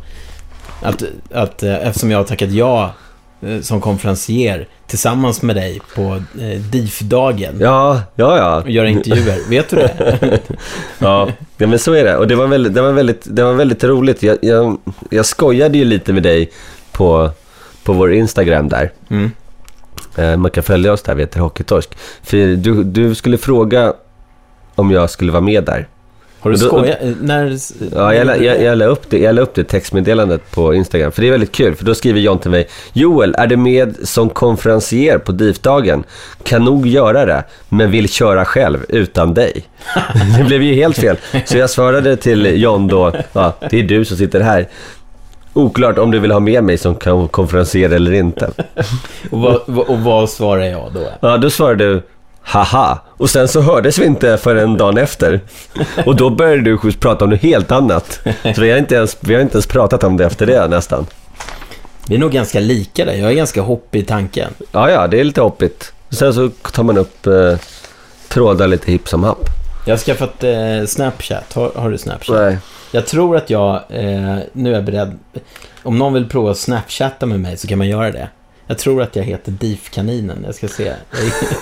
Att, 0.83 1.03
att, 1.33 1.63
eh, 1.63 1.87
eftersom 1.87 2.11
jag 2.11 2.19
har 2.19 2.25
tackat 2.25 2.51
ja 2.51 2.93
eh, 3.41 3.61
som 3.61 3.81
konferencier 3.81 4.69
tillsammans 4.87 5.43
med 5.43 5.57
dig 5.57 5.81
på 5.95 6.23
eh, 6.41 6.61
DIF-dagen 6.61 7.57
Ja, 7.61 8.03
ja, 8.15 8.37
ja. 8.37 8.61
och 8.63 8.71
göra 8.71 8.89
intervjuer. 8.89 9.51
Vet 9.51 9.69
du 9.69 9.77
det? 9.77 10.41
Ja, 10.99 11.29
men 11.57 11.79
så 11.79 11.93
är 11.93 12.05
det. 12.05 12.17
Och 12.17 12.27
det 12.29 12.35
var 12.35 12.47
väldigt, 12.47 12.75
det 12.75 12.83
var 12.83 12.93
väldigt, 12.93 13.23
det 13.25 13.45
var 13.45 13.53
väldigt 13.53 13.85
roligt. 13.85 14.23
Jag, 14.23 14.39
jag, 14.43 14.79
jag 15.11 15.27
skojade 15.27 15.79
ju 15.79 15.85
lite 15.85 16.13
med 16.13 16.23
dig 16.23 16.51
på, 16.93 17.31
på 17.85 17.93
vår 17.93 18.13
Instagram 18.13 18.69
där. 18.69 18.93
Mm. 19.09 19.31
Man 20.41 20.51
kan 20.51 20.63
följa 20.63 20.93
oss 20.93 21.03
där, 21.03 21.15
vi 21.15 21.23
heter 21.23 21.41
Hockeytorsk. 21.41 21.99
För 22.23 22.57
du, 22.57 22.85
du 22.85 23.15
skulle 23.15 23.39
fråga 23.39 23.93
om 24.75 24.91
jag 24.91 25.11
skulle 25.11 25.33
vara 25.33 25.43
med 25.43 25.65
där. 25.65 25.89
Har 26.41 26.51
du 26.51 26.59
skojat? 26.59 26.99
När... 27.21 27.57
Ja, 27.95 28.15
jag, 28.15 28.27
la- 28.27 28.37
jag, 28.37 28.63
jag, 28.63 28.79
la 28.79 28.85
upp 28.85 29.11
det, 29.11 29.19
jag 29.19 29.35
la 29.35 29.43
upp 29.43 29.55
det 29.55 29.65
textmeddelandet 29.65 30.51
på 30.51 30.75
Instagram. 30.75 31.13
För 31.13 31.23
det 31.23 31.29
är 31.29 31.33
väldigt 31.33 31.53
kul, 31.53 31.75
för 31.75 31.85
då 31.85 31.95
skriver 31.95 32.21
John 32.21 32.39
till 32.39 32.51
mig. 32.51 32.69
Joel, 32.93 33.35
är 33.39 33.47
du 33.47 33.57
med 33.57 33.97
som 34.09 34.29
konferencier 34.29 35.19
på 35.19 35.33
DIF-dagen? 35.33 36.05
Kan 36.43 36.65
nog 36.65 36.87
göra 36.87 37.25
det, 37.27 37.45
men 37.69 37.91
vill 37.91 38.09
köra 38.09 38.45
själv 38.45 38.79
utan 38.89 39.35
dig. 39.35 39.65
det 40.39 40.45
blev 40.45 40.63
ju 40.63 40.75
helt 40.75 40.97
fel. 40.99 41.17
Så 41.45 41.59
jag 41.59 41.71
svarade 41.71 42.17
till 42.17 42.63
John 42.63 42.89
då, 42.89 43.13
ja, 43.33 43.57
det 43.71 43.79
är 43.79 43.83
du 43.83 44.05
som 44.05 44.17
sitter 44.17 44.41
här. 44.41 44.69
Oklart 45.53 45.99
om 45.99 46.11
du 46.11 46.19
vill 46.19 46.31
ha 46.31 46.41
med 46.41 46.65
mig 46.65 46.79
som 46.79 46.95
kon- 46.95 47.29
konferencier 47.29 47.91
eller 47.91 48.13
inte. 48.13 48.51
Och 49.31 49.39
vad, 49.41 49.57
och 49.89 49.99
vad 49.99 50.31
svarar 50.31 50.63
jag 50.65 50.91
då? 50.95 51.01
Ja, 51.21 51.37
då 51.37 51.51
svarade 51.51 51.85
du 51.95 52.03
haha. 52.43 52.99
Och 53.09 53.31
sen 53.31 53.49
så 53.49 53.61
hördes 53.61 53.99
vi 53.99 54.05
inte 54.07 54.39
förrän 54.39 54.77
dagen 54.77 54.99
efter. 54.99 55.41
Och 56.07 56.17
då 56.17 56.31
började 56.31 56.63
du 56.63 56.93
prata 56.93 57.25
om 57.25 57.31
något 57.31 57.41
helt 57.41 57.73
annat. 57.73 58.21
Så 58.55 58.61
vi 58.61 58.71
har 58.71 58.79
inte 58.79 58.95
ens, 58.95 59.17
vi 59.21 59.35
har 59.35 59.43
inte 59.43 59.55
ens 59.55 59.67
pratat 59.67 60.05
om 60.05 60.17
det 60.17 60.27
efter 60.27 60.47
det 60.47 60.69
nästan. 60.69 61.07
Vi 62.09 62.15
är 62.15 62.19
nog 62.19 62.33
ganska 62.33 62.61
lika 62.61 63.05
där. 63.05 63.13
Jag 63.13 63.31
är 63.31 63.35
ganska 63.35 63.63
hoppig 63.63 64.01
i 64.01 64.05
tanken. 64.05 64.55
Ja, 64.73 64.91
ja, 64.91 65.07
det 65.07 65.21
är 65.21 65.25
lite 65.25 65.41
hoppigt. 65.41 65.93
Sen 66.11 66.35
så 66.35 66.49
tar 66.49 66.83
man 66.83 66.99
upp 66.99 67.27
eh, 67.27 67.57
trådar 68.29 68.67
lite 68.69 68.93
hipp 68.93 69.09
som 69.09 69.25
happ. 69.25 69.49
Jag 69.87 69.93
har 69.93 69.99
skaffat 69.99 70.45
eh, 70.45 70.87
Snapchat. 70.87 71.53
Har, 71.53 71.73
har 71.75 71.91
du 71.91 71.99
Snapchat? 71.99 72.37
Nej. 72.37 72.59
Jag 72.93 73.07
tror 73.07 73.37
att 73.37 73.51
jag, 73.51 73.75
eh, 73.89 74.39
nu 74.53 74.71
är 74.71 74.75
jag 74.75 74.85
beredd. 74.85 75.19
Om 75.83 75.99
någon 75.99 76.13
vill 76.13 76.29
prova 76.29 76.51
att 76.51 76.59
snapchatta 76.59 77.27
med 77.27 77.41
mig 77.41 77.57
så 77.57 77.69
kan 77.69 77.79
man 77.79 77.89
göra 77.89 78.11
det. 78.11 78.29
Jag 78.71 78.79
tror 78.79 79.03
att 79.03 79.17
jag 79.17 79.25
heter 79.25 79.53
DIF-kaninen. 79.53 80.43
Jag 80.47 80.55
ska 80.55 80.69
se. 80.69 80.93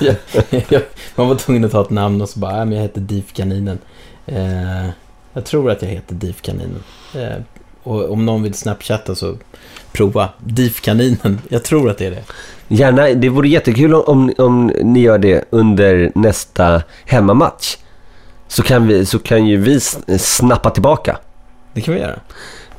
Jag, 0.01 0.17
jag, 0.51 0.65
jag, 0.69 0.83
man 1.15 1.29
var 1.29 1.35
tvungen 1.35 1.65
att 1.65 1.73
ta 1.73 1.83
ett 1.83 1.91
namn 1.91 2.21
och 2.21 2.29
så 2.29 2.39
bara, 2.39 2.57
ja, 2.57 2.65
men 2.65 2.75
jag 2.75 2.83
heter 2.83 3.01
DIF-kaninen. 3.01 3.79
Eh, 4.27 4.89
jag 5.33 5.45
tror 5.45 5.71
att 5.71 5.83
jag 5.83 5.89
heter 5.89 6.15
DIF-kaninen. 6.15 6.83
Eh, 7.15 7.43
och 7.83 8.11
om 8.11 8.27
någon 8.27 8.43
vill 8.43 8.55
snapchatta 8.55 9.15
så 9.15 9.37
prova 9.93 10.29
DIF-kaninen. 10.39 11.39
Jag 11.49 11.65
tror 11.65 11.91
att 11.91 11.99
det 11.99 12.07
är 12.07 12.11
det. 12.11 12.25
Gärna, 12.69 13.09
det 13.09 13.29
vore 13.29 13.49
jättekul 13.49 13.95
om, 13.95 14.33
om 14.39 14.67
ni 14.67 15.01
gör 15.01 15.19
det 15.19 15.45
under 15.51 16.13
nästa 16.15 16.83
hemmamatch. 17.05 17.77
Så 18.49 18.63
kan, 18.63 18.87
vi, 18.87 19.07
så 19.07 19.19
kan 19.19 19.47
ju 19.47 19.57
vi 19.57 19.81
snappa 20.19 20.71
tillbaka. 20.71 21.19
Det 21.75 21.81
kan 21.81 21.95
vi 21.95 22.01
göra. 22.01 22.21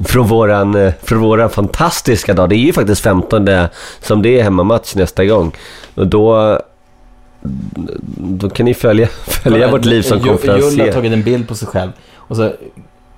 Från 0.06 0.28
våran, 0.28 0.76
eh, 0.76 0.94
från 1.04 1.20
våran 1.20 1.50
fantastiska 1.50 2.34
dag. 2.34 2.50
Det 2.50 2.56
är 2.56 2.58
ju 2.58 2.74
faktiskt 2.74 3.02
15 3.02 3.48
som 4.02 4.22
det 4.22 4.40
är 4.40 4.44
hemmamatch 4.44 4.96
nästa 4.96 5.26
gång. 5.26 5.52
Och 5.96 6.08
då, 6.08 6.60
då 8.18 8.50
kan 8.50 8.66
ni 8.66 8.74
följa, 8.74 9.08
följa 9.28 9.72
vårt 9.72 9.86
liv 9.86 10.02
som 10.02 10.18
Jo- 10.18 10.24
Julle 10.26 10.32
har 10.32 10.38
konferencier. 10.60 10.94
tagit 10.94 11.14
en 11.14 11.24
bild 11.24 11.48
på 11.48 11.56
sig 11.56 11.68
själv. 11.68 11.92
Och 12.16 12.36
så, 12.36 12.54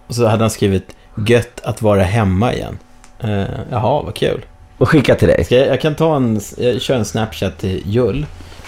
och 0.08 0.16
så 0.16 0.28
hade 0.28 0.44
han 0.44 0.50
skrivit 0.50 0.96
Gött 1.28 1.62
att 1.64 1.82
vara 1.82 2.04
hemma 2.04 2.54
igen. 2.54 2.78
Eh, 3.20 3.44
jaha, 3.72 4.02
vad 4.04 4.16
kul. 4.16 4.46
Och 4.78 4.90
skicka 4.90 5.16
till 5.16 5.28
dig. 5.28 5.48
Jag, 5.50 5.68
jag 5.68 5.82
kan 5.82 5.96
ta 5.96 6.16
en, 6.16 6.42
jag 6.58 6.82
kör 6.82 6.96
en 6.96 7.06
Snapchat 7.06 7.58
till 7.58 7.84
Jull. 7.86 8.26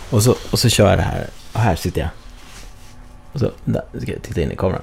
Och 0.09 0.23
så, 0.23 0.35
och 0.51 0.59
så 0.59 0.69
kör 0.69 0.89
jag 0.89 0.97
det 0.99 1.03
här. 1.03 1.27
Och 1.53 1.59
här 1.59 1.75
sitter 1.75 2.01
jag. 2.01 2.09
Och 3.33 3.39
så, 3.39 3.49
där, 3.65 3.81
ska 4.01 4.11
jag 4.11 4.21
titta 4.21 4.41
in 4.41 4.51
i 4.51 4.55
kameran. 4.55 4.81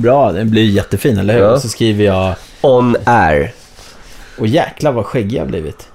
Bra, 0.00 0.32
den 0.32 0.50
blir 0.50 0.64
jättefin, 0.64 1.18
eller 1.18 1.34
hur? 1.34 1.40
Ja. 1.40 1.50
Och 1.52 1.60
så 1.62 1.68
skriver 1.68 2.04
jag, 2.04 2.34
On 2.60 2.96
air. 3.04 3.52
och 4.38 4.46
jäklar 4.46 4.92
vad 4.92 5.06
skäggig 5.06 5.36
jag 5.38 5.42
har 5.42 5.46
blivit. 5.48 5.88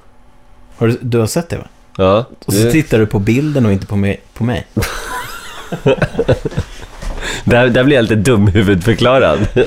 Har 0.78 0.88
du, 0.88 0.98
du 1.02 1.18
har 1.18 1.28
sett 1.28 1.50
det 1.50 1.58
va? 1.58 1.68
Ja, 1.98 2.26
Och 2.46 2.54
så 2.54 2.60
det, 2.64 2.72
tittar 2.72 3.00
du 3.00 3.06
på 3.06 3.20
bilden 3.20 3.66
och 3.66 3.72
inte 3.72 3.86
på 3.88 3.96
mig. 3.96 4.22
På 4.34 4.44
mig. 4.44 4.68
där, 7.44 7.68
där 7.70 7.84
blir 7.84 7.96
jag 7.96 8.04
lite 8.04 8.16
dumhuvudförklarad. 8.16 9.40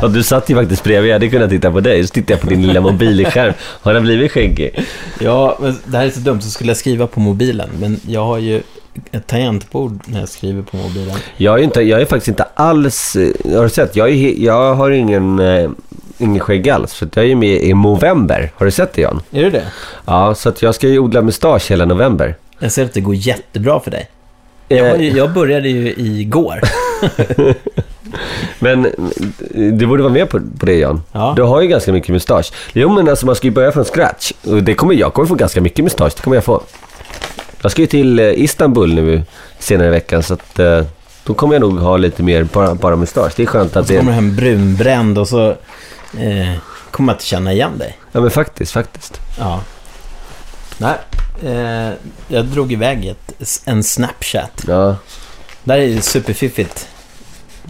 Ja, 0.00 0.08
du 0.08 0.22
satt 0.22 0.50
ju 0.50 0.54
faktiskt 0.56 0.84
bredvid, 0.84 1.10
jag 1.10 1.14
hade 1.14 1.28
kunnat 1.28 1.50
titta 1.50 1.70
på 1.70 1.80
dig. 1.80 2.06
Så 2.06 2.12
tittade 2.14 2.32
jag 2.32 2.40
på 2.40 2.46
din 2.46 2.62
lilla 2.62 2.80
mobilskärm. 2.80 3.52
Har 3.60 3.94
den 3.94 4.02
blivit 4.02 4.32
skäggig? 4.32 4.84
Ja, 5.20 5.58
men 5.60 5.78
det 5.84 5.96
här 5.98 6.06
är 6.06 6.10
så 6.10 6.20
dumt. 6.20 6.40
Så 6.40 6.50
skulle 6.50 6.70
jag 6.70 6.76
skriva 6.76 7.06
på 7.06 7.20
mobilen. 7.20 7.68
Men 7.78 8.00
jag 8.06 8.24
har 8.24 8.38
ju 8.38 8.62
ett 9.12 9.26
tangentbord 9.26 10.00
när 10.04 10.20
jag 10.20 10.28
skriver 10.28 10.62
på 10.62 10.76
mobilen. 10.76 11.16
Jag 11.36 11.58
är, 11.58 11.62
inte, 11.62 11.80
jag 11.82 12.00
är 12.00 12.04
faktiskt 12.06 12.28
inte 12.28 12.46
alls... 12.54 13.16
eh, 13.16 13.56
Har 13.56 13.62
du 13.62 13.68
sett? 13.68 13.96
Jag, 13.96 14.08
är, 14.10 14.44
jag 14.44 14.74
har 14.74 14.90
ingen, 14.90 15.38
eh, 15.38 15.70
ingen 16.18 16.40
skägg 16.40 16.68
alls. 16.70 16.94
För 16.94 17.08
jag 17.14 17.26
är 17.26 17.34
med 17.34 17.62
i 17.62 17.74
november. 17.74 18.50
Har 18.56 18.66
du 18.66 18.72
sett 18.72 18.92
det 18.92 19.02
Jan? 19.02 19.22
Är 19.30 19.42
det 19.42 19.50
det? 19.50 19.64
Ja, 20.04 20.34
så 20.34 20.48
att 20.48 20.62
jag 20.62 20.74
ska 20.74 20.88
ju 20.88 20.98
odla 20.98 21.22
mustasch 21.22 21.70
hela 21.70 21.84
november. 21.84 22.36
Jag 22.58 22.72
ser 22.72 22.84
att 22.84 22.92
det 22.92 23.00
går 23.00 23.14
jättebra 23.14 23.80
för 23.80 23.90
dig. 23.90 24.08
Jag, 24.68 25.00
Eh, 25.00 25.16
jag 25.16 25.32
började 25.32 25.68
ju 25.68 25.94
igår. 25.96 26.60
men 28.58 28.84
eh, 28.86 28.92
du 29.54 29.86
borde 29.86 30.02
vara 30.02 30.12
med 30.12 30.28
på, 30.28 30.40
på 30.58 30.66
det 30.66 30.74
Jan. 30.78 31.02
Ja. 31.12 31.32
Du 31.36 31.42
har 31.42 31.60
ju 31.62 31.68
ganska 31.68 31.92
mycket 31.92 32.08
mustasch. 32.10 32.52
Jo 32.72 32.88
men 32.88 33.08
alltså 33.08 33.26
man 33.26 33.34
ska 33.34 33.46
ju 33.46 33.50
börja 33.50 33.72
från 33.72 33.84
scratch. 33.84 34.32
Och 34.46 34.62
det 34.62 34.74
kommer, 34.74 34.94
jag 34.94 35.14
kommer 35.14 35.28
få 35.28 35.34
ganska 35.34 35.60
mycket 35.60 35.84
mustasch, 35.84 36.12
det 36.16 36.22
kommer 36.22 36.36
jag 36.36 36.44
få. 36.44 36.62
Jag 37.64 37.70
ska 37.70 37.80
ju 37.80 37.86
till 37.86 38.18
eh, 38.18 38.24
Istanbul 38.26 38.94
nu 38.94 39.22
senare 39.58 39.88
i 39.88 39.90
veckan 39.90 40.22
så 40.22 40.34
att 40.34 40.58
eh, 40.58 40.84
då 41.24 41.34
kommer 41.34 41.54
jag 41.54 41.60
nog 41.60 41.78
ha 41.78 41.96
lite 41.96 42.22
mer 42.22 42.44
bara, 42.44 42.74
bara 42.74 42.96
mustasch. 42.96 43.32
Det 43.36 43.42
är 43.42 43.46
skönt 43.46 43.76
att 43.76 43.86
Så 43.86 43.96
kommer 43.96 44.02
du 44.02 44.08
det... 44.10 44.14
hem 44.14 44.36
brunbränd 44.36 45.18
och 45.18 45.28
så 45.28 45.50
eh, 46.18 46.54
kommer 46.90 47.06
man 47.06 47.14
inte 47.14 47.24
känna 47.24 47.52
igen 47.52 47.78
dig. 47.78 47.98
Ja 48.12 48.20
men 48.20 48.30
faktiskt, 48.30 48.72
faktiskt. 48.72 49.20
Ja. 49.38 49.60
Nej, 50.78 50.94
eh, 51.42 51.92
jag 52.28 52.44
drog 52.44 52.72
iväg 52.72 53.06
ett, 53.06 53.62
en 53.64 53.84
Snapchat. 53.84 54.64
Ja. 54.68 54.96
Det 55.64 55.72
här 55.72 55.80
är 55.80 55.84
ju 55.86 56.00
superfiffigt. 56.00 56.88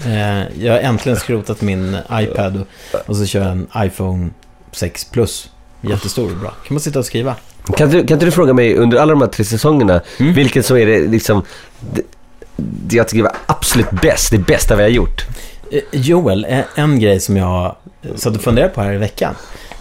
Eh, 0.06 0.62
jag 0.64 0.72
har 0.72 0.80
äntligen 0.80 1.18
skrotat 1.18 1.60
min 1.60 1.96
iPad 2.12 2.56
och, 2.92 3.00
och 3.08 3.16
så 3.16 3.26
kör 3.26 3.40
jag 3.40 3.50
en 3.50 3.68
iPhone 3.76 4.30
6 4.72 5.04
Plus. 5.04 5.50
Jättestor 5.80 6.30
och 6.30 6.36
bra. 6.36 6.50
kan 6.50 6.74
man 6.74 6.80
sitta 6.80 6.98
och 6.98 7.06
skriva. 7.06 7.36
Kan, 7.76 7.90
du, 7.90 8.06
kan 8.06 8.14
inte 8.16 8.26
du 8.26 8.30
fråga 8.32 8.52
mig 8.52 8.76
under 8.76 8.98
alla 8.98 9.12
de 9.12 9.20
här 9.20 9.28
tre 9.28 9.44
säsongerna, 9.44 10.00
Mm. 10.20 10.34
vilket 10.34 10.66
som 10.66 10.76
är 10.76 10.86
det 10.86 10.98
liksom... 11.00 11.42
Det, 11.80 12.02
det 12.56 12.96
jag 12.96 13.08
tycker 13.08 13.22
var 13.22 13.32
absolut 13.46 13.90
bäst, 13.90 14.30
det 14.30 14.38
bästa 14.38 14.76
vi 14.76 14.82
har 14.82 14.90
gjort. 14.90 15.22
Eh, 15.70 15.80
Joel, 15.92 16.46
eh, 16.48 16.58
en 16.74 17.00
grej 17.00 17.20
som 17.20 17.36
jag 17.36 17.76
satt 18.16 18.36
och 18.36 18.42
funderade 18.42 18.72
på 18.72 18.80
här 18.80 18.92
i 18.92 18.96
veckan. 18.98 19.34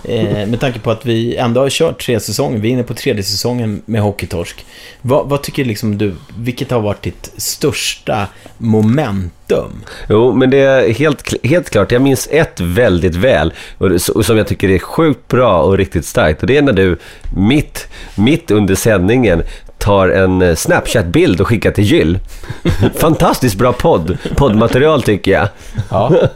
Eh, 0.05 0.47
med 0.47 0.59
tanke 0.59 0.79
på 0.79 0.91
att 0.91 1.05
vi 1.05 1.35
ändå 1.35 1.61
har 1.61 1.69
kört 1.69 2.05
tre 2.05 2.19
säsonger. 2.19 2.59
Vi 2.59 2.67
är 2.67 2.73
inne 2.73 2.83
på 2.83 2.93
tredje 2.93 3.23
säsongen 3.23 3.81
med 3.85 4.01
Hockeytorsk. 4.01 4.65
Vad, 5.01 5.29
vad 5.29 5.41
tycker 5.41 5.65
liksom 5.65 5.97
du, 5.97 6.15
vilket 6.37 6.71
har 6.71 6.79
varit 6.79 7.01
ditt 7.01 7.31
största 7.37 8.27
momentum? 8.57 9.83
Jo, 10.09 10.33
men 10.33 10.49
det 10.49 10.57
är 10.57 10.93
helt, 10.93 11.33
helt 11.43 11.69
klart. 11.69 11.91
Jag 11.91 12.01
minns 12.01 12.27
ett 12.31 12.59
väldigt 12.59 13.15
väl 13.15 13.53
och 13.77 14.01
som 14.01 14.37
jag 14.37 14.47
tycker 14.47 14.69
är 14.69 14.79
sjukt 14.79 15.27
bra 15.27 15.61
och 15.61 15.77
riktigt 15.77 16.05
starkt. 16.05 16.41
Och 16.41 16.47
det 16.47 16.57
är 16.57 16.61
när 16.61 16.73
du 16.73 16.97
mitt, 17.35 17.87
mitt 18.15 18.51
under 18.51 18.75
sändningen 18.75 19.43
tar 19.77 20.09
en 20.09 20.41
eh, 20.41 20.55
Snapchat-bild 20.55 21.41
och 21.41 21.47
skickar 21.47 21.71
till 21.71 21.83
Gyll. 21.83 22.19
Fantastiskt 22.95 23.55
bra 23.55 23.73
podd. 23.73 24.17
Poddmaterial 24.35 25.01
tycker 25.01 25.31
jag. 25.31 25.47
Ja. 25.89 26.11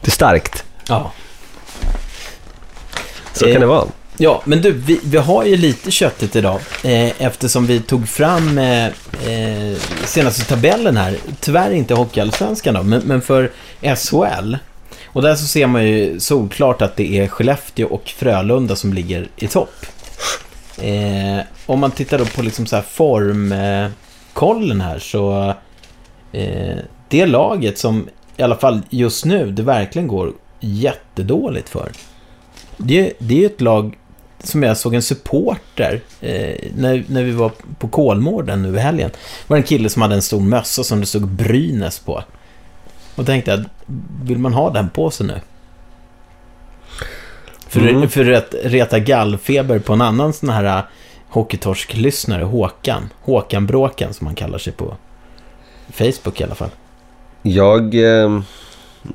Det 0.00 0.08
är 0.08 0.10
starkt. 0.10 0.64
Ja. 0.88 1.12
Så 3.32 3.46
Eh, 3.46 3.52
kan 3.52 3.60
det 3.60 3.66
vara. 3.66 3.86
Ja, 4.18 4.42
men 4.44 4.62
du, 4.62 4.72
vi, 4.72 5.00
vi 5.04 5.16
har 5.16 5.44
ju 5.44 5.56
lite 5.56 5.90
köttigt 5.90 6.36
idag 6.36 6.60
eh, 6.84 7.22
eftersom 7.22 7.66
vi 7.66 7.80
tog 7.80 8.08
fram 8.08 8.58
eh, 8.58 8.86
eh, 8.86 9.76
senaste 10.04 10.44
tabellen 10.44 10.96
här. 10.96 11.16
Tyvärr 11.40 11.70
inte 11.70 11.94
Hockeyallsvenskan 11.94 12.74
då, 12.74 12.82
men, 12.82 13.02
men 13.04 13.22
för 13.22 13.50
SHL. 13.80 14.56
Och 15.06 15.22
där 15.22 15.34
så 15.34 15.46
ser 15.46 15.66
man 15.66 15.86
ju 15.86 16.20
solklart 16.20 16.82
att 16.82 16.96
det 16.96 17.18
är 17.18 17.28
Skellefteå 17.28 17.86
och 17.86 18.08
Frölunda 18.08 18.76
som 18.76 18.92
ligger 18.92 19.28
i 19.36 19.46
topp. 19.46 19.86
Eh, 20.78 21.44
om 21.66 21.80
man 21.80 21.90
tittar 21.90 22.18
då 22.18 22.24
på 22.24 22.42
liksom 22.42 22.66
så 22.66 22.76
här 22.76 22.82
formkollen 22.82 23.84
eh, 23.84 23.90
kollen 24.32 24.80
här 24.80 24.98
så 24.98 25.54
eh, 26.32 26.76
det 27.08 27.26
laget 27.26 27.78
som 27.78 28.08
i 28.36 28.42
alla 28.42 28.56
fall 28.56 28.82
just 28.90 29.24
nu 29.24 29.50
det 29.50 29.62
verkligen 29.62 30.08
går 30.08 30.32
jättedåligt 30.62 31.68
för. 31.68 31.92
Det, 32.76 33.12
det 33.18 33.34
är 33.34 33.38
ju 33.38 33.46
ett 33.46 33.60
lag 33.60 33.98
som 34.44 34.62
jag 34.62 34.76
såg 34.76 34.94
en 34.94 35.02
supporter 35.02 36.00
eh, 36.20 36.56
när, 36.76 37.04
när 37.06 37.22
vi 37.22 37.30
var 37.30 37.50
på 37.78 37.88
Kolmården 37.88 38.62
nu 38.62 38.76
i 38.76 38.78
helgen. 38.78 39.10
Det 39.10 39.50
var 39.50 39.56
en 39.56 39.62
kille 39.62 39.88
som 39.88 40.02
hade 40.02 40.14
en 40.14 40.22
stor 40.22 40.40
mössa 40.40 40.84
som 40.84 41.00
det 41.00 41.06
stod 41.06 41.28
Brynäs 41.28 41.98
på. 41.98 42.24
Och 43.14 43.26
tänkte 43.26 43.50
jag, 43.50 43.64
vill 44.24 44.38
man 44.38 44.52
ha 44.52 44.70
den 44.70 44.88
på 44.90 45.10
sig 45.10 45.26
nu? 45.26 45.40
För, 47.68 47.80
Mm. 47.80 48.08
för 48.08 48.32
att 48.32 48.54
reta 48.64 48.98
gallfeber 48.98 49.78
på 49.78 49.92
en 49.92 50.00
annan 50.00 50.32
sån 50.32 50.48
här 50.48 50.78
eh, 50.78 50.84
hockeytorsk-lyssnare, 51.28 52.44
Håkan. 52.44 53.10
Håkan 53.20 53.66
Bråkan 53.66 54.14
som 54.14 54.26
han 54.26 54.36
kallar 54.36 54.58
sig 54.58 54.72
på 54.72 54.96
Facebook 55.92 56.40
i 56.40 56.44
alla 56.44 56.54
fall. 56.54 56.70
Jag... 57.42 57.94
Eh, 57.94 58.40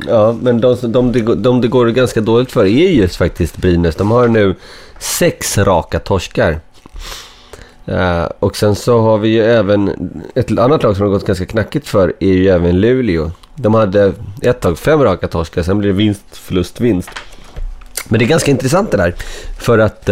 ja, 0.08 0.36
men 0.42 0.62
de, 0.62 0.78
de, 0.82 1.12
de, 1.12 1.42
de 1.42 1.62
det 1.62 1.68
går 1.68 1.88
ganska 1.88 2.22
dåligt 2.22 2.52
för 2.52 2.66
är 2.66 2.90
just 2.90 3.16
faktiskt 3.16 3.58
Brynäs. 3.58 3.96
De 3.96 4.12
har 4.12 4.28
nu 4.28 4.56
sex 5.00 5.58
raka 5.58 6.00
torskar. 6.00 6.60
Eh, 7.86 8.26
och 8.40 8.56
sen 8.56 8.76
så 8.76 9.02
har 9.02 9.18
vi 9.18 9.30
ju 9.30 9.44
även... 9.44 10.12
Ett 10.36 10.60
annat 10.60 10.84
lag 10.84 10.96
som 10.96 11.06
har 11.06 11.14
gått 11.14 11.26
ganska 11.26 11.46
knackigt 11.46 11.88
för 11.88 12.14
är 12.20 12.34
ju 12.34 12.48
även 12.48 12.80
Luleå. 12.80 13.32
De 13.56 13.74
hade 13.74 14.14
ett 14.42 14.60
tag 14.60 14.80
fem 14.80 15.04
raka 15.04 15.28
torskar, 15.28 15.64
sen 15.64 15.78
blir 15.78 15.90
det 15.90 15.96
vinst, 15.96 16.26
förlust, 16.32 16.82
vinst. 16.82 17.10
Men 18.08 18.20
det 18.20 18.26
är 18.26 18.30
ganska 18.30 18.52
intressant 18.52 18.92
det 18.92 18.98
där. 18.98 19.16
För 19.60 19.80
att... 19.80 20.10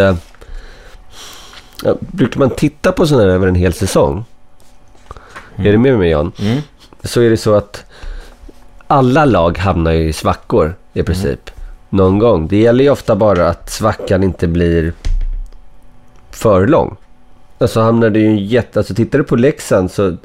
Ja, 1.83 1.95
brukar 1.99 2.39
man 2.39 2.49
titta 2.49 2.91
på 2.91 3.07
sådana 3.07 3.23
här 3.23 3.31
över 3.31 3.47
en 3.47 3.55
hel 3.55 3.73
säsong. 3.73 4.25
Är 5.55 5.71
du 5.71 5.77
med 5.77 5.97
mig 5.97 6.09
Jan? 6.09 6.31
Mm. 6.39 6.61
så 7.03 7.21
är 7.21 7.29
det 7.29 7.37
så 7.37 7.53
att 7.53 7.85
alla 8.87 9.25
lag 9.25 9.57
hamnar 9.57 9.91
ju 9.91 10.07
i 10.07 10.13
svackor 10.13 10.75
i 10.93 11.03
princip. 11.03 11.51
Någon 11.89 12.19
gång. 12.19 12.47
Det 12.47 12.57
gäller 12.57 12.83
ju 12.83 12.89
ofta 12.89 13.15
bara 13.15 13.49
att 13.49 13.69
svackan 13.69 14.23
inte 14.23 14.47
blir 14.47 14.93
för 16.31 16.67
lång. 16.67 16.95
Alltså 17.57 17.81
hamnar 17.81 18.09
det 18.09 18.19
ju 18.19 18.27
en 18.27 18.37
jätte... 18.37 18.79
Alltså 18.79 18.93
tittar 18.93 19.17
du 19.17 19.23
på 19.23 19.35
Leksand 19.35 19.91
så... 19.91 20.17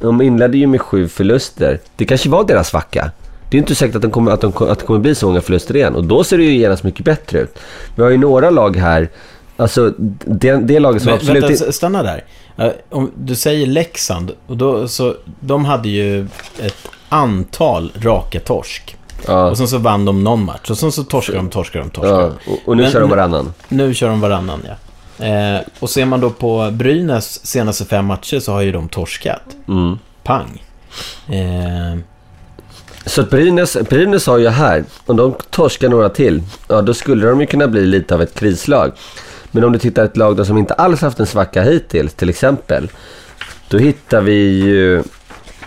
De 0.00 0.22
inledde 0.22 0.58
ju 0.58 0.66
med 0.66 0.80
sju 0.80 1.08
förluster. 1.08 1.80
Det 1.96 2.04
kanske 2.04 2.28
var 2.28 2.44
deras 2.44 2.68
svacka. 2.68 3.10
Det 3.50 3.56
är 3.56 3.58
inte 3.58 3.74
säkert 3.74 3.96
att, 3.96 4.02
de 4.02 4.10
kommer, 4.10 4.32
att, 4.32 4.40
de, 4.40 4.52
att 4.58 4.78
det 4.78 4.86
kommer 4.86 5.00
bli 5.00 5.14
så 5.14 5.26
många 5.26 5.40
förluster 5.40 5.76
igen. 5.76 5.94
Och 5.94 6.04
då 6.04 6.24
ser 6.24 6.38
det 6.38 6.44
ju 6.44 6.56
genast 6.56 6.82
mycket 6.82 7.04
bättre 7.04 7.40
ut. 7.40 7.58
Vi 7.96 8.02
har 8.02 8.10
ju 8.10 8.16
några 8.16 8.50
lag 8.50 8.76
här. 8.76 9.08
Alltså 9.56 9.94
det, 10.24 10.56
det 10.56 10.78
laget 10.78 11.02
som 11.02 11.10
Men, 11.10 11.18
absolut 11.18 11.44
vänta, 11.44 11.72
stanna 11.72 12.02
där. 12.02 12.24
Eh, 12.56 12.70
Om 12.90 13.10
du 13.16 13.34
säger 13.34 13.66
Leksand, 13.66 14.32
och 14.46 14.56
då, 14.56 14.88
så, 14.88 15.14
de 15.40 15.64
hade 15.64 15.88
ju 15.88 16.26
ett 16.58 16.88
antal 17.14 17.92
raka 18.00 18.40
torsk. 18.40 18.96
Ja, 19.26 19.50
Och 19.50 19.56
sen 19.58 19.68
så 19.68 19.78
vann 19.78 20.04
de 20.04 20.24
någon 20.24 20.44
match. 20.44 20.70
Och 20.70 20.78
sen 20.78 20.92
så 20.92 21.04
torskade 21.04 21.38
de, 21.38 21.50
torskade 21.50 21.84
de, 21.84 21.90
torskade 21.90 22.22
ja, 22.46 22.52
och, 22.52 22.58
och 22.68 22.76
nu 22.76 22.82
Men- 22.82 22.92
kör 22.92 23.00
de 23.00 23.10
varannan. 23.10 23.52
Nu 23.68 23.94
kör 23.94 24.08
de 24.08 24.20
varannan, 24.20 24.60
ja. 24.68 24.74
Eh, 25.26 25.60
och 25.80 25.90
ser 25.90 26.04
man 26.04 26.20
då 26.20 26.30
på 26.30 26.70
Brynäs 26.72 27.46
senaste 27.46 27.84
fem 27.84 28.04
matcher 28.06 28.38
så 28.40 28.52
har 28.52 28.60
ju 28.62 28.72
de 28.72 28.88
torskat. 28.88 29.42
Mm. 29.68 29.98
Pang. 30.22 30.62
Eh, 31.28 31.98
Så 33.06 33.20
att 33.20 33.30
Brynäs, 33.30 33.76
Brynäs 33.88 34.26
har 34.26 34.38
ju 34.38 34.48
här, 34.48 34.84
om 35.06 35.16
de 35.16 35.34
torskar 35.50 35.88
några 35.88 36.08
till, 36.08 36.42
ja 36.68 36.82
då 36.82 36.94
skulle 36.94 37.26
de 37.26 37.40
ju 37.40 37.46
kunna 37.46 37.68
bli 37.68 37.86
lite 37.86 38.14
av 38.14 38.22
ett 38.22 38.34
krislag. 38.34 38.92
Men 39.50 39.64
om 39.64 39.72
du 39.72 39.78
tittar 39.78 40.04
ett 40.04 40.16
lag 40.16 40.36
då 40.36 40.44
som 40.44 40.58
inte 40.58 40.74
alls 40.74 41.00
haft 41.00 41.20
en 41.20 41.26
svacka 41.26 41.62
hittills, 41.62 42.14
till 42.14 42.28
exempel, 42.30 42.88
då 43.68 43.78
hittar 43.78 44.20
vi 44.20 44.34
ju 44.64 45.02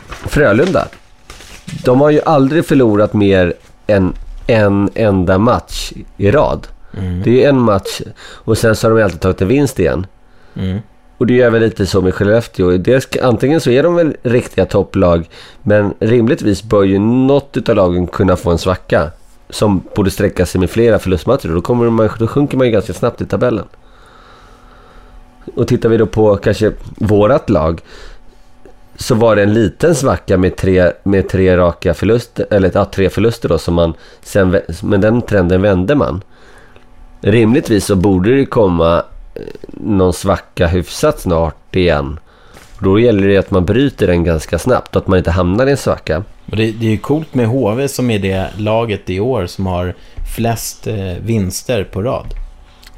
Frölunda. 0.10 0.88
De 1.84 2.02
har 2.02 2.10
ju 2.10 2.22
aldrig 2.26 2.66
förlorat 2.66 3.14
mer 3.14 3.54
än 3.88 4.14
en 4.48 4.90
enda 4.96 5.38
match 5.38 5.94
i 6.18 6.32
rad. 6.32 6.68
Det 7.24 7.44
är 7.44 7.50
en 7.50 7.60
match 7.60 8.02
och 8.20 8.58
sen 8.58 8.76
så 8.76 8.88
har 8.88 8.96
de 8.96 9.04
alltid 9.04 9.22
tagit 9.22 9.42
en 9.42 9.48
vinst 9.48 9.80
igen. 9.80 10.06
mm. 10.56 10.80
Och 11.18 11.28
det 11.28 11.42
är 11.42 11.50
väl 11.50 11.62
lite 11.62 11.86
så 11.86 12.02
med 12.02 12.14
Skellefteå. 12.14 13.00
Ska, 13.02 13.26
antingen 13.26 13.62
så 13.62 13.70
är 13.70 13.84
de 13.84 13.96
väl 13.96 14.16
riktiga 14.24 14.66
topplag, 14.66 15.30
men 15.64 15.94
rimligtvis 16.00 16.64
bör 16.64 16.84
ju 16.84 17.00
något 17.00 17.70
av 17.70 17.76
lagen 17.76 18.08
kunna 18.08 18.36
få 18.36 18.52
en 18.52 18.58
svacka. 18.58 19.12
Som 19.50 19.84
borde 19.96 20.12
sträcka 20.12 20.46
sig 20.46 20.60
med 20.60 20.70
flera 20.70 21.00
förlustmatcher. 21.00 21.50
Då, 21.50 21.62
kommer 21.62 21.90
man, 21.90 22.10
då 22.20 22.28
sjunker 22.28 22.58
man 22.58 22.68
ju 22.68 22.74
ganska 22.74 22.94
snabbt 22.94 23.22
i 23.22 23.26
tabellen. 23.26 23.66
Och 25.56 25.68
tittar 25.68 25.90
vi 25.90 25.98
då 25.98 26.06
på 26.06 26.36
kanske 26.36 26.72
vårat 26.98 27.50
lag. 27.50 27.82
Så 28.98 29.16
var 29.16 29.36
det 29.36 29.44
en 29.44 29.54
liten 29.54 29.96
svacka 29.96 30.38
med 30.38 30.56
tre, 30.56 30.92
med 31.04 31.30
tre 31.30 31.58
raka 31.58 31.94
förluster, 31.94 32.46
eller 32.52 32.72
ja, 32.74 32.86
tre 32.86 33.10
förluster 33.10 33.50
då 33.50 33.58
som 33.58 33.74
man 33.74 33.94
sen, 34.22 34.62
men 34.84 35.02
den 35.02 35.22
trenden 35.22 35.62
vände 35.62 35.96
man. 35.96 36.24
Rimligtvis 37.22 37.86
så 37.86 37.96
borde 37.96 38.36
det 38.36 38.46
komma 38.46 39.04
eh, 39.36 39.42
någon 39.72 40.14
svacka 40.14 40.68
hyfsat 40.68 41.20
snart 41.20 41.76
igen. 41.76 42.20
Då 42.80 43.00
gäller 43.00 43.28
det 43.28 43.38
att 43.38 43.52
man 43.52 43.66
bryter 43.66 44.08
den 44.08 44.24
ganska 44.24 44.60
snabbt 44.60 44.96
och 44.96 45.02
att 45.02 45.08
man 45.08 45.18
inte 45.18 45.32
hamnar 45.32 45.68
i 45.68 45.72
en 45.72 45.78
svacka. 45.78 46.24
Och 46.52 46.56
det, 46.56 46.72
det 46.72 46.86
är 46.86 46.92
ju 46.92 46.98
coolt 46.98 47.34
med 47.34 47.48
HV 47.48 47.88
som 47.88 48.10
är 48.10 48.20
det 48.20 48.50
laget 48.58 49.10
i 49.10 49.20
år 49.20 49.46
som 49.46 49.66
har 49.66 49.96
flest 50.36 50.88
eh, 50.88 50.96
vinster 51.22 51.84
på 51.84 52.02
rad. 52.02 52.28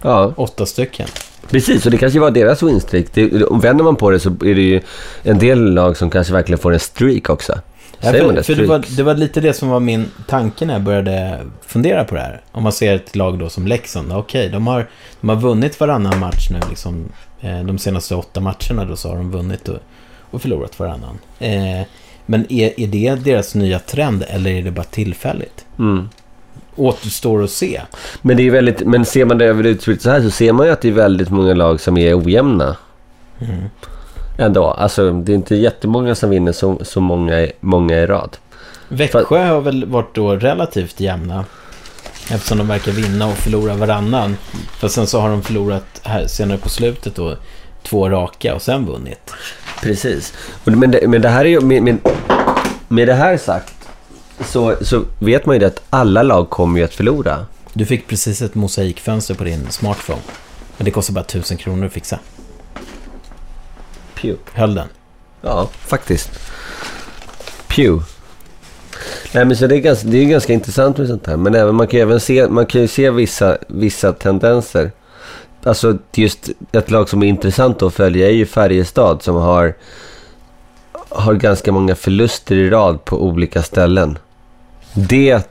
Ja, 0.02 0.34
Åtta 0.36 0.66
stycken. 0.66 1.08
Precis. 1.50 1.86
Och 1.86 1.92
det 1.92 1.98
kanske 1.98 2.20
var 2.20 2.32
deras 2.32 2.64
winstreak. 2.64 3.06
Det, 3.14 3.44
om 3.44 3.60
vänder 3.60 3.84
man 3.84 3.96
på 3.96 4.10
det 4.10 4.20
så 4.20 4.30
är 4.30 4.56
det 4.56 4.62
ju 4.62 4.82
en 5.24 5.40
del 5.40 5.74
lag 5.74 5.98
som 5.98 6.10
kanske 6.10 6.34
verkligen 6.34 6.60
får 6.60 6.74
en 6.74 6.80
streak 6.80 7.30
också. 7.30 7.60
Ja, 8.02 8.12
för 8.12 8.34
det? 8.34 8.44
för 8.44 8.56
det, 8.56 8.66
var, 8.66 8.86
det 8.98 9.04
var 9.04 9.16
lite 9.16 9.42
det 9.42 9.54
som 9.54 9.70
var 9.70 9.80
min 9.80 10.06
tanke 10.28 10.66
när 10.66 10.74
jag 10.74 10.82
började 10.82 11.40
fundera 11.62 12.04
på 12.04 12.16
det 12.16 12.22
här. 12.22 12.42
Om 12.52 12.64
man 12.64 12.72
ser 12.72 12.96
ett 12.96 13.16
lag 13.16 13.40
då 13.40 13.50
som 13.50 13.68
Leksand. 13.68 14.14
Okej, 14.14 14.50
de, 14.50 14.68
har, 14.68 14.90
de 15.22 15.30
har 15.30 15.36
vunnit 15.36 15.80
varannan 15.80 16.20
match 16.20 16.50
nu. 16.50 16.60
Liksom, 16.70 17.06
eh, 17.42 17.64
de 17.64 17.78
senaste 17.78 18.16
åtta 18.16 18.40
matcherna 18.40 18.86
då 18.90 18.96
så 18.96 19.10
har 19.10 19.16
de 19.16 19.32
vunnit 19.32 19.70
och, 19.70 19.80
och 20.32 20.42
förlorat 20.42 20.80
varannan. 20.80 21.20
Eh, 21.40 21.82
men 22.26 22.52
är, 22.52 22.80
är 22.80 22.88
det 22.88 23.16
deras 23.16 23.56
nya 23.56 23.80
trend 23.80 24.24
eller 24.28 24.52
är 24.52 24.64
det 24.64 24.72
bara 24.72 24.84
tillfälligt? 24.84 25.66
Mm. 25.80 26.10
Återstår 26.80 27.44
att 27.44 27.52
se. 27.52 27.82
Men, 28.22 28.38
det 28.38 28.48
är 28.48 28.52
väldigt, 28.52 28.88
men 28.88 29.06
ser 29.06 29.26
man 29.26 29.38
det 29.38 29.46
över 29.46 29.64
utspritt 29.64 30.02
så 30.02 30.10
här 30.10 30.22
så 30.22 30.30
ser 30.30 30.54
man 30.54 30.66
ju 30.66 30.72
att 30.72 30.82
det 30.82 30.88
är 30.88 30.94
väldigt 30.94 31.30
många 31.30 31.54
lag 31.54 31.82
som 31.82 31.98
är 31.98 32.20
ojämna. 32.20 32.76
Mm. 33.40 33.64
Ändå. 34.38 34.66
Alltså 34.66 35.12
det 35.12 35.32
är 35.32 35.36
inte 35.36 35.56
jättemånga 35.56 36.16
som 36.16 36.30
vinner 36.30 36.52
så, 36.52 36.80
så 36.82 37.02
många, 37.02 37.48
många 37.60 37.98
i 37.98 38.06
rad. 38.06 38.38
Växjö 38.88 39.46
har 39.46 39.62
väl 39.62 39.86
varit 39.86 40.16
då 40.16 40.36
relativt 40.36 41.00
jämna. 41.00 41.46
Eftersom 42.32 42.58
de 42.58 42.68
verkar 42.68 42.92
vinna 42.92 43.28
och 43.28 43.38
förlora 43.38 43.74
varannan. 43.74 44.38
För 44.80 44.88
sen 44.88 45.08
så 45.08 45.20
har 45.20 45.30
de 45.30 45.42
förlorat 45.44 46.02
här 46.04 46.28
senare 46.28 46.58
på 46.58 46.70
slutet 46.70 47.16
då 47.16 47.38
två 47.84 48.10
raka 48.10 48.56
och 48.56 48.62
sen 48.62 48.86
vunnit. 48.86 49.34
Precis. 49.82 50.34
Men, 50.64 50.92
det, 50.92 51.08
men 51.08 51.22
det 51.22 51.30
här 51.30 51.46
är 51.46 51.50
ju... 51.50 51.62
Med, 51.62 51.84
med, 51.84 51.98
med 52.88 53.08
det 53.08 53.14
här 53.14 53.38
sagt 53.38 53.79
så, 54.46 54.76
så 54.82 55.04
vet 55.20 55.46
man 55.46 55.56
ju 55.56 55.60
det 55.60 55.68
att 55.68 55.82
alla 55.90 56.24
lag 56.24 56.50
kommer 56.50 56.80
ju 56.80 56.86
att 56.86 56.94
förlora. 56.94 57.46
Du 57.74 57.86
fick 57.86 58.08
precis 58.08 58.42
ett 58.42 58.56
mosaikfönster 58.56 59.36
på 59.36 59.44
din 59.44 59.72
smartphone. 59.72 60.22
Men 60.78 60.86
det 60.86 60.92
kostar 60.92 61.14
bara 61.14 61.24
tusen 61.24 61.58
kronor 61.58 61.86
att 61.86 61.94
fixa. 61.94 62.20
Pew. 64.16 64.38
Höll 64.54 64.76
den. 64.76 64.88
Ja, 65.42 65.70
faktiskt. 65.74 66.32
Pew. 67.68 68.06
Nej, 69.34 69.46
men 69.46 69.58
så 69.58 69.68
det 69.68 69.76
är, 69.76 69.80
ganska, 69.80 70.08
det 70.08 70.18
är 70.18 70.26
ganska 70.26 70.54
intressant 70.54 70.98
med 70.98 71.08
sånt 71.08 71.28
här. 71.28 71.38
Men 71.38 71.56
även, 71.56 71.76
man 71.76 71.88
kan 71.88 71.98
ju 71.98 72.02
även 72.02 72.20
se, 72.20 72.48
man 72.50 72.66
kan 72.66 72.88
se 72.88 73.10
vissa, 73.10 73.58
vissa 73.68 74.14
tendenser. 74.14 74.92
Alltså 75.64 75.98
just 76.14 76.50
ett 76.72 76.92
lag 76.92 77.10
som 77.10 77.24
är 77.24 77.28
intressant 77.28 77.82
att 77.82 77.94
följa 77.94 78.28
är 78.28 78.34
ju 78.34 78.46
Färjestad 78.46 79.24
som 79.24 79.36
har, 79.36 79.74
har 81.10 81.34
ganska 81.34 81.72
många 81.72 81.96
förluster 81.96 82.56
i 82.56 82.70
rad 82.70 83.06
på 83.06 83.24
olika 83.24 83.64
ställen. 83.64 84.18
Det... 84.94 85.42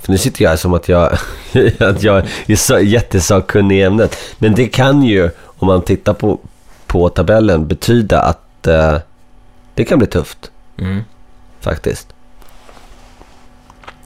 För 0.00 0.12
nu 0.12 0.18
sitter 0.18 0.42
jag 0.42 0.50
här 0.50 0.56
som 0.56 0.74
att 0.74 0.88
jag, 0.88 1.12
att 1.80 2.02
jag 2.02 2.24
är 2.46 2.56
så 2.56 2.78
jättesakkunnig 2.78 3.78
i 3.78 3.82
ämnet. 3.82 4.16
Men 4.38 4.54
det 4.54 4.66
kan 4.66 5.02
ju, 5.02 5.30
om 5.44 5.66
man 5.66 5.82
tittar 5.82 6.14
på, 6.14 6.38
på 6.86 7.08
tabellen, 7.08 7.66
betyda 7.66 8.22
att 8.22 8.66
eh, 8.66 8.98
det 9.74 9.84
kan 9.84 9.98
bli 9.98 10.06
tufft. 10.06 10.50
Mm. 10.78 11.04
Faktiskt. 11.60 12.14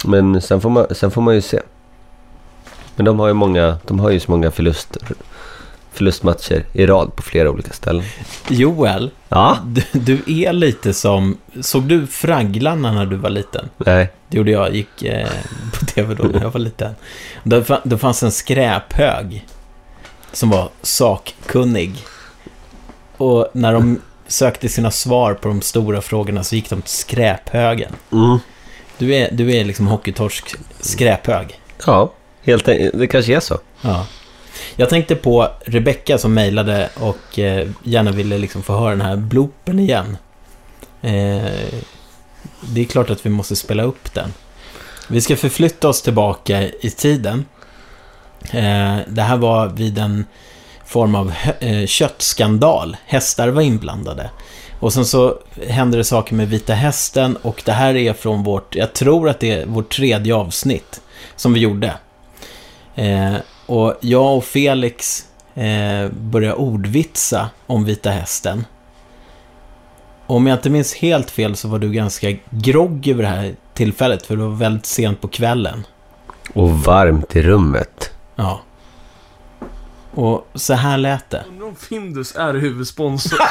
Men 0.04 0.40
sen 0.40 0.60
får 0.60 0.70
man, 0.70 0.86
sen 0.90 1.10
får 1.10 1.22
man 1.22 1.34
ju 1.34 1.40
se. 1.40 1.60
Men 2.96 3.04
de 3.04 3.20
har 3.20 3.26
ju, 3.26 3.34
många, 3.34 3.78
de 3.86 4.00
har 4.00 4.10
ju 4.10 4.20
så 4.20 4.30
många 4.30 4.50
förlust, 4.50 4.96
förlustmatcher 5.96 6.64
i 6.72 6.86
rad 6.86 7.16
på 7.16 7.22
flera 7.22 7.50
olika 7.50 7.72
ställen. 7.72 8.04
Joel, 8.48 9.10
Ja? 9.28 9.58
du, 9.66 9.82
du 9.92 10.22
är 10.46 10.52
lite 10.52 10.94
som... 10.94 11.38
Såg 11.60 11.82
du 11.82 12.06
Fragglarna 12.06 12.92
när 12.92 13.06
du 13.06 13.16
var 13.16 13.30
liten? 13.30 13.68
Nej. 13.76 14.08
Det 14.28 14.36
gjorde 14.36 14.50
jag. 14.50 14.74
gick 14.74 15.02
eh, 15.02 15.28
på 15.78 15.84
tv 15.86 16.14
då 16.14 16.22
när 16.24 16.42
jag 16.42 16.50
var 16.50 16.60
liten. 16.60 16.94
Då 17.84 17.98
fanns 17.98 18.22
en 18.22 18.32
skräphög 18.32 19.46
som 20.32 20.50
var 20.50 20.68
sakkunnig. 20.82 21.92
Och 23.16 23.48
när 23.52 23.72
de 23.72 24.00
sökte 24.26 24.68
sina 24.68 24.90
svar 24.90 25.34
på 25.34 25.48
de 25.48 25.60
stora 25.60 26.00
frågorna 26.00 26.44
så 26.44 26.54
gick 26.54 26.70
de 26.70 26.82
till 26.82 26.90
skräphögen. 26.90 27.92
Mm. 28.12 28.38
Du 28.98 29.14
är, 29.14 29.28
du 29.32 29.56
är 29.56 29.64
liksom 29.64 29.86
hockeytorsk 29.86 30.54
skräphög. 30.80 31.60
Ja, 31.86 32.12
helt 32.42 32.68
enkelt. 32.68 32.98
Det 32.98 33.06
kanske 33.06 33.36
är 33.36 33.40
så. 33.40 33.58
Ja. 33.80 34.06
Jag 34.76 34.88
tänkte 34.88 35.16
på 35.16 35.48
Rebecca 35.64 36.18
som 36.18 36.34
mejlade 36.34 36.90
och 36.94 37.38
eh, 37.38 37.68
gärna 37.82 38.10
ville 38.10 38.38
liksom 38.38 38.62
få 38.62 38.78
höra 38.78 38.90
den 38.90 39.00
här 39.00 39.16
bloopen 39.16 39.78
igen. 39.78 40.16
Eh, 41.02 41.80
det 42.60 42.80
är 42.80 42.84
klart 42.84 43.10
att 43.10 43.26
vi 43.26 43.30
måste 43.30 43.56
spela 43.56 43.82
upp 43.82 44.14
den. 44.14 44.32
Vi 45.08 45.20
ska 45.20 45.36
förflytta 45.36 45.88
oss 45.88 46.02
tillbaka 46.02 46.62
i 46.80 46.90
tiden. 46.90 47.44
Eh, 48.50 48.98
det 49.08 49.22
här 49.22 49.36
var 49.36 49.66
vid 49.66 49.98
en 49.98 50.24
form 50.84 51.14
av 51.14 51.32
eh, 51.60 51.86
köttskandal. 51.86 52.96
Hästar 53.06 53.48
var 53.48 53.62
inblandade. 53.62 54.30
Och 54.80 54.92
sen 54.92 55.04
så 55.04 55.38
hände 55.68 55.96
det 55.96 56.04
saker 56.04 56.34
med 56.34 56.48
Vita 56.48 56.74
Hästen 56.74 57.36
och 57.36 57.62
det 57.64 57.72
här 57.72 57.96
är 57.96 58.12
från 58.12 58.42
vårt, 58.42 58.74
jag 58.74 58.92
tror 58.92 59.28
att 59.28 59.40
det 59.40 59.50
är 59.50 59.66
vårt 59.66 59.96
tredje 59.96 60.34
avsnitt 60.34 61.00
som 61.36 61.52
vi 61.52 61.60
gjorde. 61.60 61.92
Eh, 62.94 63.34
och 63.66 63.94
jag 64.00 64.36
och 64.36 64.44
Felix 64.44 65.26
eh, 65.54 66.08
började 66.10 66.54
ordvitsa 66.54 67.50
om 67.66 67.84
Vita 67.84 68.10
Hästen. 68.10 68.64
Och 70.26 70.36
om 70.36 70.46
jag 70.46 70.58
inte 70.58 70.70
minns 70.70 70.94
helt 70.94 71.30
fel 71.30 71.56
så 71.56 71.68
var 71.68 71.78
du 71.78 71.92
ganska 71.92 72.36
grogg 72.50 73.08
över 73.08 73.22
det 73.22 73.28
här 73.28 73.56
tillfället, 73.74 74.26
för 74.26 74.36
det 74.36 74.42
var 74.42 74.56
väldigt 74.56 74.86
sent 74.86 75.20
på 75.20 75.28
kvällen. 75.28 75.86
Och 76.52 76.70
varmt 76.70 77.36
i 77.36 77.42
rummet. 77.42 78.10
Ja. 78.36 78.60
Och 80.14 80.48
så 80.54 80.74
här 80.74 80.98
lät 80.98 81.30
det. 81.30 81.44
Undrar 81.48 81.66
om 81.66 81.76
Findus 81.76 82.36
är 82.36 82.54
huvudsponsor. 82.54 83.38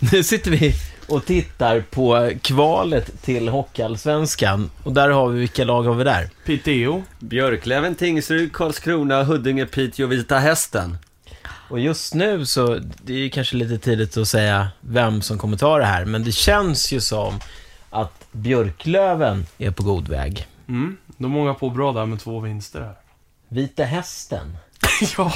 Nu 0.12 0.22
sitter 0.22 0.50
vi 0.50 0.74
och 1.10 1.24
tittar 1.24 1.80
på 1.80 2.30
kvalet 2.42 3.22
till 3.22 3.48
Hockeyallsvenskan. 3.48 4.70
Och 4.84 4.92
där 4.92 5.08
har 5.08 5.28
vi, 5.28 5.38
vilka 5.38 5.64
lag 5.64 5.82
har 5.82 5.94
vi 5.94 6.04
där? 6.04 6.30
Piteo. 6.44 7.02
Björklöven, 7.18 7.94
Tingsryd, 7.94 8.52
Karlskrona, 8.52 9.22
Huddinge, 9.22 9.66
Piteå, 9.66 10.06
Vita 10.06 10.38
Hästen. 10.38 10.96
Och 11.70 11.80
just 11.80 12.14
nu 12.14 12.46
så, 12.46 12.78
det 13.02 13.12
är 13.12 13.18
ju 13.18 13.30
kanske 13.30 13.56
lite 13.56 13.78
tidigt 13.78 14.16
att 14.16 14.28
säga 14.28 14.68
vem 14.80 15.22
som 15.22 15.38
kommer 15.38 15.56
ta 15.56 15.78
det 15.78 15.84
här, 15.84 16.04
men 16.04 16.24
det 16.24 16.32
känns 16.32 16.92
ju 16.92 17.00
som 17.00 17.40
att 17.90 18.26
Björklöven 18.32 19.46
är 19.58 19.70
på 19.70 19.82
god 19.82 20.08
väg. 20.08 20.46
Mm, 20.68 20.96
de 21.16 21.30
många 21.30 21.54
på 21.54 21.70
bra 21.70 21.92
där 21.92 22.06
med 22.06 22.20
två 22.20 22.40
vinster 22.40 22.80
här. 22.80 22.94
Vita 23.48 23.84
Hästen. 23.84 24.56
Ja, 25.16 25.32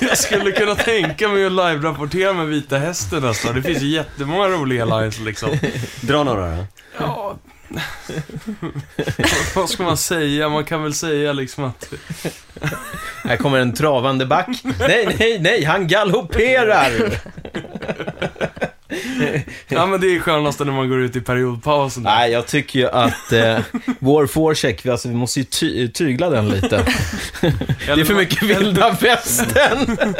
jag 0.00 0.18
skulle 0.18 0.52
kunna 0.52 0.74
tänka 0.74 1.28
mig 1.28 1.46
att 1.46 1.52
live-rapportera 1.52 2.32
med 2.32 2.46
Vita 2.46 2.78
Hästen 2.78 3.22
nästan. 3.22 3.54
Det 3.54 3.62
finns 3.62 3.82
ju 3.82 3.88
jättemånga 3.88 4.48
roliga 4.48 4.84
lines 4.84 5.20
liksom. 5.20 5.50
Dra 6.00 6.24
några 6.24 6.56
då. 6.56 6.66
Ja. 6.98 7.38
Vad 9.54 9.70
ska 9.70 9.82
man 9.82 9.96
säga? 9.96 10.48
Man 10.48 10.64
kan 10.64 10.82
väl 10.82 10.94
säga 10.94 11.32
liksom 11.32 11.64
att... 11.64 11.92
Här 13.24 13.36
kommer 13.36 13.58
en 13.58 13.74
travande 13.74 14.26
back. 14.26 14.48
Nej, 14.78 15.16
nej, 15.18 15.38
nej, 15.40 15.64
han 15.64 15.88
galopperar! 15.88 16.92
Ja 19.68 19.86
men 19.86 20.00
det 20.00 20.06
är 20.16 20.20
skönast 20.20 20.58
när 20.60 20.66
man 20.72 20.88
går 20.88 21.00
ut 21.00 21.16
i 21.16 21.20
periodpausen. 21.20 22.02
där. 22.02 22.10
Nej, 22.10 22.30
jag 22.30 22.46
tycker 22.46 22.78
ju 22.78 22.88
att 22.88 23.32
eh, 23.32 23.58
vår 23.98 24.26
forecheck, 24.26 24.86
vi, 24.86 24.90
alltså, 24.90 25.08
vi 25.08 25.14
måste 25.14 25.40
ju 25.40 25.44
ty 25.44 25.88
tygla 25.88 26.30
den 26.30 26.48
lite. 26.48 26.84
Det 27.86 27.92
är 27.92 28.04
för 28.04 28.14
mycket 28.14 28.42
vilda 28.42 28.90
västern. 29.00 30.14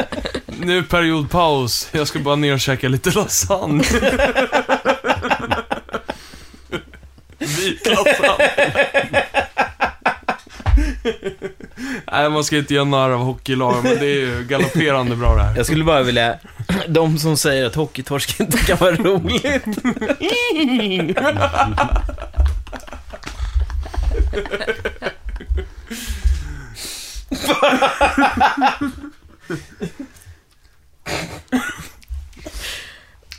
Nu 0.61 0.83
periodpaus. 0.83 1.89
Jag 1.93 2.09
ska 2.09 2.19
bara 2.19 2.37
ner 2.37 2.53
och 2.55 2.61
käka 2.61 2.89
lite 2.89 3.11
lasagne. 3.11 3.85
Vit 7.39 7.87
lasagne. 7.87 8.51
Nej, 12.13 12.31
man 12.31 12.45
ska 12.45 12.57
inte 12.59 12.75
göra 12.75 12.85
narr 12.85 13.11
av 13.11 13.21
hockeylag, 13.21 13.75
men 13.85 13.99
det 13.99 14.07
är 14.07 14.21
ju 14.21 14.45
galopperande 14.45 15.17
bra 15.17 15.35
det 15.37 15.43
här. 15.43 15.57
Jag 15.57 15.67
skulle 15.67 15.85
bara 15.85 16.03
vilja, 16.03 16.39
de 16.89 17.19
som 17.19 17.37
säger 17.37 17.67
att 17.67 17.75
hockeytorsk 17.75 18.41
inte 18.41 18.59
kan 18.59 18.77
vara 18.79 18.95
roligt. 18.95 19.65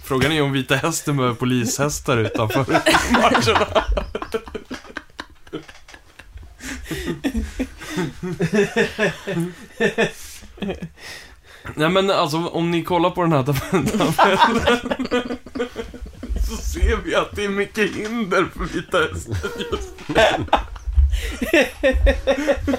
Frågan 0.04 0.32
är 0.32 0.42
om 0.42 0.52
Vita 0.52 0.76
Hästen 0.76 1.18
behöver 1.18 1.36
polishästar 1.36 2.18
utanför 2.18 2.66
matcherna. 3.12 3.84
Nej 11.76 11.90
men 11.90 12.10
alltså 12.12 12.38
om 12.38 12.72
ni 12.72 12.84
kollar 12.84 13.10
på 13.10 13.22
den 13.22 13.32
här 13.32 13.44
tabellen 13.44 13.88
så 16.50 16.56
ser 16.58 16.98
vi 17.06 17.16
att 17.16 17.36
det 17.36 17.46
är 17.46 17.50
mycket 17.50 17.96
hinder 17.96 18.46
för 18.58 18.64
Vita 18.74 18.98
Hästen 18.98 19.36
just 19.72 19.90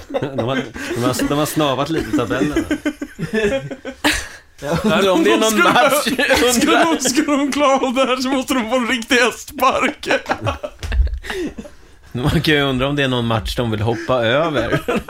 De 0.09 0.39
har, 0.39 0.55
de 0.95 1.03
har, 1.03 1.27
de 1.29 1.37
har 1.37 1.45
snavat 1.45 1.89
lite 1.89 2.15
i 2.15 2.17
tabellerna. 2.17 2.63
Undrar 4.83 5.09
om 5.09 5.23
det 5.23 5.31
är 5.31 5.37
någon 5.37 5.51
Ska- 5.51 5.63
match. 5.73 5.93
Ska 6.01 6.11
Undrar. 6.69 6.93
de, 6.95 6.99
ska 7.09 7.21
de 7.31 7.51
klara 7.51 7.87
av 7.87 7.93
det 7.93 8.05
här 8.05 8.15
så 8.17 8.29
måste 8.29 8.53
de 8.53 8.69
få 8.69 8.75
en 8.75 8.87
riktig 8.87 9.15
hästpark. 9.15 10.07
Man 12.21 12.41
kan 12.41 12.53
ju 12.53 12.61
undra 12.61 12.87
om 12.87 12.95
det 12.95 13.03
är 13.03 13.07
någon 13.07 13.27
match 13.27 13.55
de 13.55 13.71
vill 13.71 13.81
hoppa 13.81 14.13
över. 14.25 14.81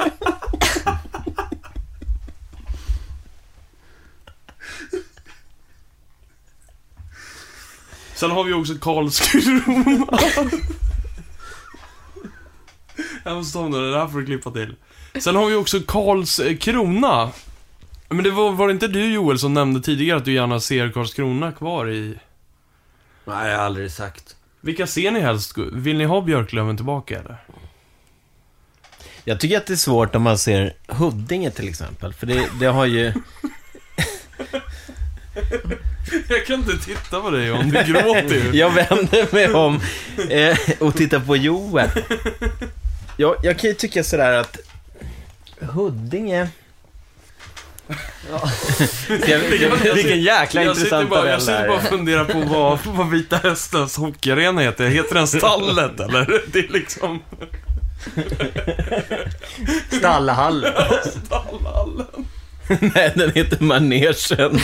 Sen 8.16 8.32
har 8.32 8.43
vi 8.43 8.54
också 8.54 8.74
Karlskrona. 8.76 10.08
Jag 13.24 13.36
måste 13.36 13.58
ta 13.58 13.68
det, 13.68 13.99
här 13.99 14.08
får 14.08 14.20
du 14.20 14.26
klippa 14.26 14.52
till. 14.52 14.76
Sen 15.20 15.36
har 15.36 15.45
vi 15.45 15.56
också 15.56 15.80
Karlskrona. 15.80 17.32
Men 18.10 18.24
det 18.24 18.32
var, 18.32 18.52
var 18.52 18.68
det 18.68 18.74
inte 18.74 18.88
du 18.88 19.14
Joel 19.14 19.39
som 19.39 19.54
nämnde 19.54 19.82
tidigare 19.82 20.18
att 20.18 20.26
du 20.26 20.34
gärna 20.34 20.60
ser 20.60 20.89
Karlskrona 20.89 21.52
kvar 21.52 21.89
i... 21.89 22.20
Nej, 23.26 23.49
jag 23.49 23.58
har 23.58 23.66
aldrig 23.66 23.91
sagt. 23.91 24.36
Vilka 24.62 24.88
ser 24.88 25.12
ni 25.12 25.20
helst? 25.20 25.57
Vill 25.74 25.97
ni 25.97 26.05
ha 26.05 26.22
Björklöven 26.22 26.76
tillbaka 26.78 27.20
eller? 27.20 27.38
Jag 29.26 29.39
tycker 29.39 29.57
att 29.57 29.66
det 29.66 29.74
är 29.74 29.78
svårt 29.78 30.16
om 30.16 30.22
man 30.22 30.38
ser 30.38 30.74
Huddinge 30.88 31.51
till 31.51 31.70
exempel, 31.70 32.14
för 32.14 32.28
det, 32.28 32.49
det 32.59 32.66
har 32.66 32.86
ju... 32.86 33.14
Jag 36.30 36.45
kan 36.45 36.59
inte 36.59 36.78
titta 36.78 37.22
på 37.22 37.30
dig 37.30 37.47
Johan, 37.47 37.70
du 37.70 37.84
gråter 37.84 38.36
ju. 38.36 38.51
Jag 38.59 38.70
vänder 38.70 39.34
mig 39.34 39.53
om 39.53 39.82
eh, 40.30 40.57
och 40.80 40.95
tittar 40.95 41.20
på 41.20 41.36
Joel. 41.36 41.89
Jag, 43.18 43.36
jag 43.43 43.59
kan 43.59 43.70
ju 43.70 43.74
tycka 43.74 44.03
sådär 44.03 44.34
att 44.34 44.57
Huddinge... 45.59 46.49
Jag, 49.10 49.62
jag, 49.62 49.94
Vilken 49.96 50.22
jäkla 50.22 50.64
Jag 50.64 50.78
sitter 50.78 51.02
intressant 51.02 51.10
bara, 51.10 51.30
jag 51.30 51.42
sitter 51.42 51.62
det 51.62 51.68
bara 51.68 51.78
och 51.78 51.84
funderar 51.84 52.26
på 52.26 52.39
vad, 52.39 52.80
vad 52.86 53.10
Vita 53.10 53.38
Hästens 53.38 53.98
hockeyarena 53.98 54.62
heter. 54.62 54.88
Heter 54.88 55.16
den 55.16 55.28
Stallet 55.28 56.00
eller? 56.00 56.42
Det 56.52 56.60
är 56.60 56.68
liksom 56.74 57.20
Stallhallen. 59.92 60.74
Stallhallen. 61.26 62.08
nej, 62.96 63.14
den 63.16 63.32
heter 63.32 63.64
Manegen. 63.64 64.60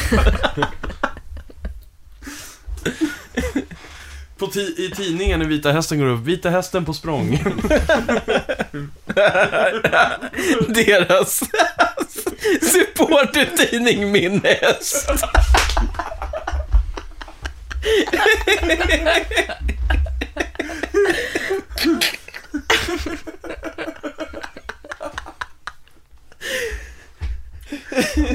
På 4.38 4.46
ti- 4.48 4.80
i 4.80 4.92
tidningen 4.96 5.40
när 5.40 5.46
Vita 5.46 5.72
Hästen 5.72 6.00
går 6.00 6.06
upp. 6.06 6.20
Vita 6.26 6.50
Hästen 6.50 6.86
på 6.86 6.94
språng. 6.94 7.40
Deras 10.68 11.44
supportertidning 12.72 14.12
Min 14.12 14.42
Häst. 14.44 15.10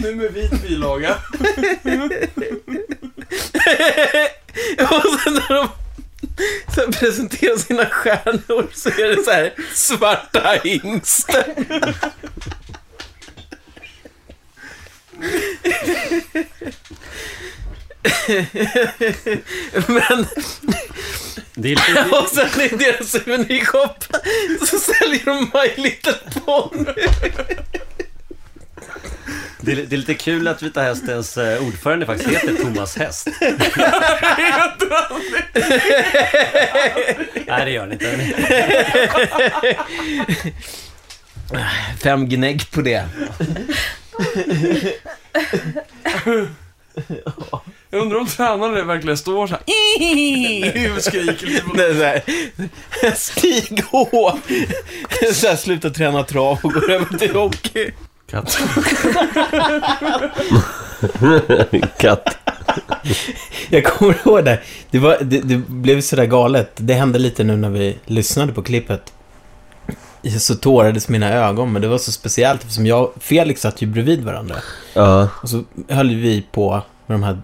nu 0.03 0.15
med 0.15 0.33
vit 0.33 0.63
bilaga. 0.63 1.15
Och 4.91 5.21
sen 5.25 5.35
när 5.35 5.55
de 5.55 5.69
sen 6.75 6.93
presenterar 6.93 7.57
sina 7.57 7.87
stjärnor 7.87 8.71
så 8.75 8.89
är 8.89 9.17
det 9.17 9.25
så 9.25 9.31
här 9.31 9.53
svarta 9.75 10.61
hingster. 10.65 11.45
Men, 19.87 20.27
Det 21.55 21.73
är 21.73 22.23
och 22.23 22.29
sen 22.29 22.61
i 22.61 22.69
deras 22.69 23.11
souvenirshop 23.11 24.05
så 24.69 24.79
säljer 24.79 25.25
de 25.25 25.51
My 25.55 25.83
Little 25.83 26.15
Pony. 26.45 26.93
Det, 29.63 29.73
är, 29.73 29.77
det 29.77 29.97
är 29.97 29.99
lite 29.99 30.15
kul 30.15 30.49
att 30.49 30.63
Vita 30.63 30.83
Hästens 30.83 31.37
eh, 31.39 31.67
ordförande 31.67 32.07
faktiskt 32.07 32.31
heter 32.31 32.55
Thomas 32.55 32.97
Häst. 32.97 33.29
Nej, 37.47 37.65
det 37.65 37.71
gör 37.71 37.81
han 37.81 37.93
inte. 37.93 38.17
Fem 42.03 42.29
gnägg 42.29 42.71
på 42.71 42.81
det. 42.81 43.05
Jag 47.91 48.03
undrar 48.03 48.19
om 48.19 48.27
tränaren 48.27 48.87
verkligen 48.87 49.17
står 49.17 49.47
så 49.47 49.55
här. 49.55 51.01
Skriker 51.01 51.47
lite 51.47 51.63
på 51.63 51.75
Det 51.77 51.85
är 51.87 51.95
så 51.95 52.05
här, 52.05 53.15
Stig 53.15 53.83
H. 53.91 54.39
Så 55.35 55.47
här, 55.49 55.57
sluta 55.57 55.91
träna 55.91 56.25
trav 56.25 56.59
och 56.63 56.73
går 56.73 56.91
över 56.91 57.19
till 57.19 57.35
hockey. 57.35 57.93
Katt. 58.33 58.59
Katt. 61.99 62.39
Jag 63.71 63.85
kommer 63.85 64.19
ihåg 64.27 64.45
det. 64.45 64.61
Det, 64.91 64.99
var, 64.99 65.19
det, 65.21 65.41
det 65.41 65.57
blev 65.57 66.01
sådär 66.01 66.27
galet. 66.27 66.71
Det 66.77 66.95
hände 66.95 67.19
lite 67.19 67.45
nu 67.45 67.57
när 67.57 67.71
vi 67.71 67.99
lyssnade 68.07 68.53
på 68.53 68.63
klippet. 68.63 69.13
Så 70.39 70.55
tårades 70.55 71.09
mina 71.09 71.33
ögon, 71.33 71.73
men 71.73 71.83
det 71.83 71.89
var 71.89 71.99
så 71.99 72.13
speciellt 72.13 72.61
eftersom 72.61 72.87
jag 72.87 73.03
och 73.03 73.15
Felix 73.21 73.61
satt 73.61 73.83
ju 73.83 73.87
bredvid 73.87 74.25
varandra. 74.25 74.57
Ja. 74.95 75.29
Och 75.43 75.49
så 75.49 75.65
höll 75.89 76.09
vi 76.09 76.47
på 76.53 76.83
med 77.07 77.15
de 77.15 77.23
här 77.23 77.43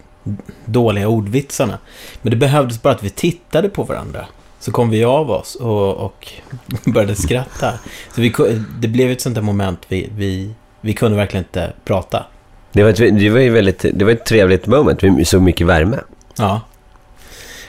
dåliga 0.65 1.09
ordvitsarna. 1.09 1.79
Men 2.23 2.31
det 2.31 2.37
behövdes 2.37 2.83
bara 2.83 2.95
att 2.95 3.03
vi 3.03 3.11
tittade 3.11 3.69
på 3.69 3.83
varandra. 3.83 4.27
Så 4.61 4.73
kom 4.73 4.91
vi 4.91 5.05
av 5.05 5.31
oss 5.31 5.55
och, 5.55 5.97
och 5.97 6.33
började 6.85 7.15
skratta. 7.15 7.73
Så 8.15 8.21
vi, 8.21 8.33
det 8.81 8.89
blev 8.89 9.11
ett 9.11 9.21
sånt 9.21 9.35
där 9.35 9.43
moment 9.43 9.81
vi, 9.89 10.11
vi, 10.17 10.55
vi 10.81 10.93
kunde 10.93 11.17
verkligen 11.17 11.45
inte 11.45 11.73
prata. 11.85 12.25
Det 12.73 12.83
var, 12.83 12.91
ett, 12.91 12.97
det 13.19 13.31
var 13.31 13.41
ju 13.41 13.51
väldigt, 13.51 13.85
det 13.95 14.05
var 14.05 14.13
ett 14.13 14.25
trevligt 14.25 14.67
moment, 14.67 15.29
så 15.29 15.41
mycket 15.41 15.67
värme. 15.67 15.99
Ja. 16.39 16.61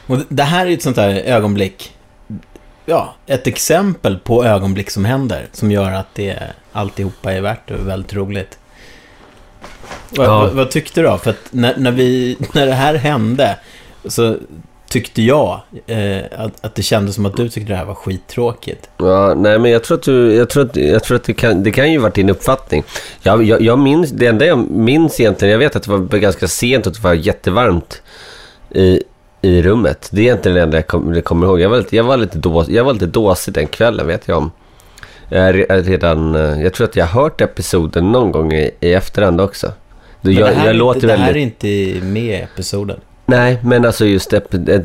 Och 0.08 0.18
det 0.30 0.44
här 0.44 0.66
är 0.66 0.72
ett 0.74 0.82
sånt 0.84 0.96
där 0.96 1.10
ögonblick, 1.10 1.96
ja, 2.86 3.16
ett 3.26 3.48
exempel 3.48 4.20
på 4.20 4.46
ögonblick 4.46 4.90
som 4.90 5.06
händer, 5.06 5.48
som 5.52 5.72
gör 5.72 5.92
att 5.92 6.08
det 6.16 6.40
alltihopa 6.72 7.34
är 7.34 7.42
värt 7.42 7.68
det 7.68 7.76
och 7.76 7.88
väldigt 7.88 8.14
roligt. 8.14 8.58
Vad, 10.10 10.28
Ja. 10.28 10.40
vad, 10.40 10.54
vad 10.54 10.72
tyckte 10.72 11.02
du 11.02 11.08
då? 11.08 11.18
För 11.18 11.30
att 11.30 11.48
när, 11.52 11.78
när, 11.78 11.92
vi, 11.92 12.38
när 12.54 12.66
det 12.66 12.74
här 12.74 12.96
hände 12.96 13.60
så 14.06 14.38
tyckte 14.90 15.22
jag 15.22 15.60
eh, 15.88 16.22
att, 16.38 16.66
att 16.66 16.76
det 16.76 16.82
kändes 16.84 17.16
som 17.16 17.26
att 17.26 17.38
du 17.38 17.50
tyckte 17.50 17.72
det 17.74 17.78
här 17.78 17.86
var 17.86 17.94
skittråkigt. 17.94 18.90
Ja, 18.98 19.34
nej 19.34 19.60
men 19.60 19.72
jag 19.72 19.84
tror 19.84 19.98
att 19.98 20.04
du, 20.04 20.34
jag 20.36 20.50
tror 20.50 20.66
att, 20.66 20.76
jag 20.76 21.04
tror 21.04 21.18
att 21.18 21.24
det 21.24 21.34
kan, 21.34 21.64
det 21.64 21.72
kan 21.72 21.92
ju 21.92 21.98
varit 21.98 22.16
din 22.16 22.30
uppfattning. 22.30 22.84
Jag, 23.22 23.44
jag, 23.44 23.62
jag 23.62 23.80
minns, 23.80 24.12
det 24.12 24.28
enda 24.28 24.46
jag 24.46 24.72
minns 24.72 25.20
egentligen, 25.20 25.52
jag 25.52 25.60
vet 25.60 25.76
att 25.76 25.84
det 25.84 25.92
var 25.92 26.18
ganska 26.18 26.48
sent 26.48 26.88
och 26.88 26.94
det 26.94 27.04
var 27.04 27.14
jättevarmt 27.14 28.02
i, 28.72 29.04
i 29.42 29.62
rummet. 29.62 30.10
Det 30.12 30.22
är 30.22 30.24
egentligen 30.24 30.56
det 30.56 30.62
enda 30.62 30.78
jag, 30.78 30.88
kom, 30.88 31.14
jag 31.14 31.24
kommer 31.24 31.48
ihåg. 31.48 31.60
Jag 31.60 31.70
var, 31.70 31.78
lite, 31.78 31.96
jag, 31.96 32.04
var 32.04 32.18
lite 32.18 32.38
då, 32.38 32.66
jag 32.68 32.84
var 32.84 32.94
lite 32.94 33.06
dåsig 33.06 33.54
den 33.54 33.68
kvällen, 33.68 34.08
vet 34.08 34.28
jag 34.28 34.38
om. 34.38 34.52
Jag, 35.30 35.56
redan, 35.70 36.34
jag 36.60 36.74
tror 36.74 36.88
att 36.88 36.96
jag 36.96 37.06
har 37.06 37.22
hört 37.22 37.42
episoden 37.42 38.12
någon 38.12 38.32
gång 38.32 38.54
i, 38.54 38.72
i 38.80 38.94
efterhand 38.94 39.42
också. 39.42 39.72
Men 40.22 40.34
Jag, 40.34 40.50
det 40.50 40.56
här, 40.56 40.66
jag 40.66 40.70
är 40.70 40.78
låter 40.78 40.98
inte, 40.98 41.08
det 41.08 41.14
här 41.14 41.34
väldigt... 41.34 41.64
är 41.64 41.70
inte 41.92 42.06
med 42.06 42.40
i 42.40 42.44
episoden. 42.44 43.00
Nej, 43.30 43.60
men 43.64 43.86
alltså 43.86 44.06
just 44.06 44.34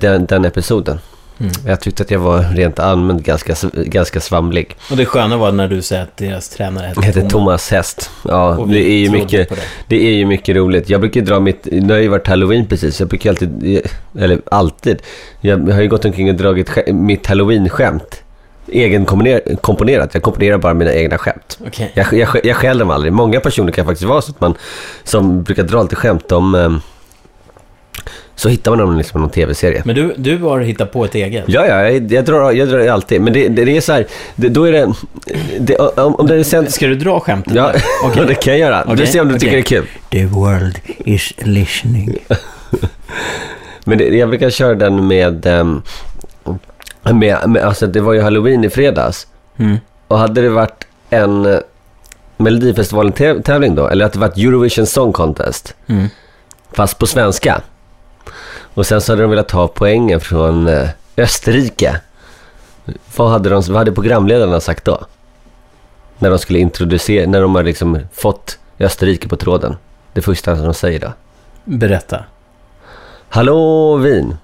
den, 0.01 0.27
den 0.27 0.45
episoden. 0.45 0.99
Mm. 1.39 1.53
Jag 1.67 1.81
tyckte 1.81 2.03
att 2.03 2.11
jag 2.11 2.19
var 2.19 2.43
rent 2.55 2.79
allmänt 2.79 3.23
ganska, 3.23 3.55
ganska 3.73 4.21
svamlig. 4.21 4.77
Och 4.91 4.97
det 4.97 5.05
sköna 5.05 5.37
var 5.37 5.53
när 5.53 5.69
du 5.69 5.83
säger 5.83 6.03
att 6.03 6.17
deras 6.17 6.49
tränare 6.49 6.87
hette 6.87 7.03
heter 7.03 7.29
Thomas 7.29 7.71
Häst. 7.71 8.11
Ja, 8.25 8.67
det 8.69 8.91
är 8.91 8.99
ju 8.99 9.11
mycket, 9.11 9.49
det. 9.49 9.57
det 9.89 10.09
är 10.09 10.13
ju 10.13 10.27
mycket 10.27 10.57
roligt. 10.57 10.91
Jag 10.91 11.01
brukar 11.01 11.21
dra 11.21 11.41
mitt, 11.41 11.69
nu 11.71 11.93
har 11.93 12.01
ju 12.01 12.09
varit 12.09 12.27
halloween 12.27 12.67
precis, 12.67 13.01
jag 13.01 13.09
brukar 13.09 13.31
alltid, 13.31 13.81
eller 14.19 14.41
alltid, 14.51 15.03
jag 15.41 15.69
har 15.73 15.83
ju 15.83 15.89
gått 15.89 16.05
omkring 16.05 16.31
och 16.31 16.37
dragit 16.37 16.71
mitt 16.87 17.27
halloween-skämt. 17.27 18.21
Egenkomponerat, 18.69 20.15
jag 20.15 20.23
komponerar 20.23 20.59
bara 20.59 20.75
mina 20.75 20.93
egna 20.93 21.19
skämt. 21.19 21.59
Okej. 21.67 21.93
Jag, 21.95 22.13
jag, 22.13 22.29
jag 22.45 22.57
skäller 22.57 22.81
dem 22.81 22.91
aldrig. 22.91 23.13
Många 23.13 23.41
personer 23.41 23.73
kan 23.73 23.87
faktiskt 23.87 24.09
vara 24.09 24.23
så 24.23 24.31
att 24.31 24.41
man, 24.41 24.55
som 25.05 25.43
brukar 25.43 25.63
dra 25.63 25.83
lite 25.83 25.97
skämt 25.97 26.33
om, 26.33 26.55
ehm, 26.55 26.81
så 28.37 28.49
hittar 28.49 28.71
man 28.71 28.79
dem 28.79 28.97
liksom 28.99 29.19
i 29.19 29.23
någon 29.23 29.31
tv-serie. 29.31 29.83
Men 29.85 29.95
du, 29.95 30.15
du 30.17 30.39
har 30.39 30.61
hittat 30.61 30.93
på 30.93 31.05
ett 31.05 31.15
eget? 31.15 31.45
Ja, 31.47 31.67
ja, 31.67 31.83
jag, 31.91 32.13
jag, 32.13 32.25
drar, 32.25 32.53
jag 32.53 32.69
drar 32.69 32.89
alltid. 32.89 33.21
Men 33.21 33.33
det, 33.33 33.49
det, 33.49 33.65
det 33.65 33.77
är 33.77 33.81
så 33.81 33.93
här, 33.93 34.07
det, 34.37 34.49
då 34.49 34.65
är 34.65 34.73
det, 34.73 34.93
det 35.61 35.77
om, 35.77 36.15
om 36.15 36.27
det 36.27 36.35
är 36.37 36.43
sen, 36.43 36.71
Ska 36.71 36.87
du 36.87 36.95
dra 36.95 37.21
skämtet? 37.21 37.55
Ja, 37.55 37.73
Okej. 38.05 38.25
det 38.29 38.35
kan 38.35 38.53
jag 38.53 38.61
göra. 38.61 38.85
Du 38.85 38.93
Okej, 38.93 39.07
ser 39.07 39.21
om 39.21 39.29
du 39.29 39.39
tycker 39.39 39.61
okej. 39.61 39.81
det 40.11 40.19
är 40.19 40.23
kul. 40.23 40.31
The 40.31 40.35
world 40.35 40.79
is 40.99 41.33
listening. 41.39 42.17
Men 43.85 43.99
det, 43.99 44.05
jag 44.05 44.29
brukar 44.29 44.51
köra 44.51 44.75
den 44.75 45.07
med, 45.07 45.47
ehm, 45.47 45.83
med, 47.13 47.49
med... 47.49 47.63
Alltså 47.63 47.87
det 47.87 48.01
var 48.01 48.13
ju 48.13 48.21
halloween 48.21 48.65
i 48.65 48.71
fredags. 48.71 49.27
Mm. 49.59 49.77
Och 50.09 50.19
hade 50.19 50.41
det 50.41 50.49
varit 50.49 50.87
en 51.11 51.47
eh, 51.47 51.59
Melodifestivalen-tävling 52.37 53.75
då, 53.75 53.89
eller 53.89 54.05
att 54.05 54.13
det 54.13 54.19
varit 54.19 54.37
Eurovision 54.39 54.87
Song 54.87 55.13
Contest, 55.13 55.75
Mm. 55.87 56.07
fast 56.73 56.99
på 56.99 57.07
svenska. 57.07 57.61
Och 58.75 58.87
sen 58.87 59.01
så 59.01 59.13
hade 59.13 59.23
de 59.23 59.31
velat 59.31 59.51
ha 59.51 59.69
poängen 59.69 60.21
från 60.21 60.67
eh, 60.67 60.89
Österrike. 61.17 62.01
Vad 63.17 63.31
hade, 63.31 63.49
de, 63.49 63.63
vad 63.63 63.77
hade 63.77 63.93
programledarna 63.93 64.61
sagt 64.61 64.85
då? 64.85 65.07
När 66.19 66.31
de 66.31 66.39
skulle 66.39 66.59
introducera, 66.59 67.31
när 67.31 67.41
de 67.41 67.55
har 67.55 67.63
liksom 67.63 67.99
fått 68.13 68.59
Österrike 68.79 69.29
på 69.29 69.37
tråden. 69.37 69.77
Det 70.13 70.23
första 70.23 70.57
som 70.57 70.65
de 70.65 70.75
säger 70.75 71.01
då. 71.01 71.13
Berätta. 71.65 72.25
Hallå 73.29 73.97
vin. 73.97 74.37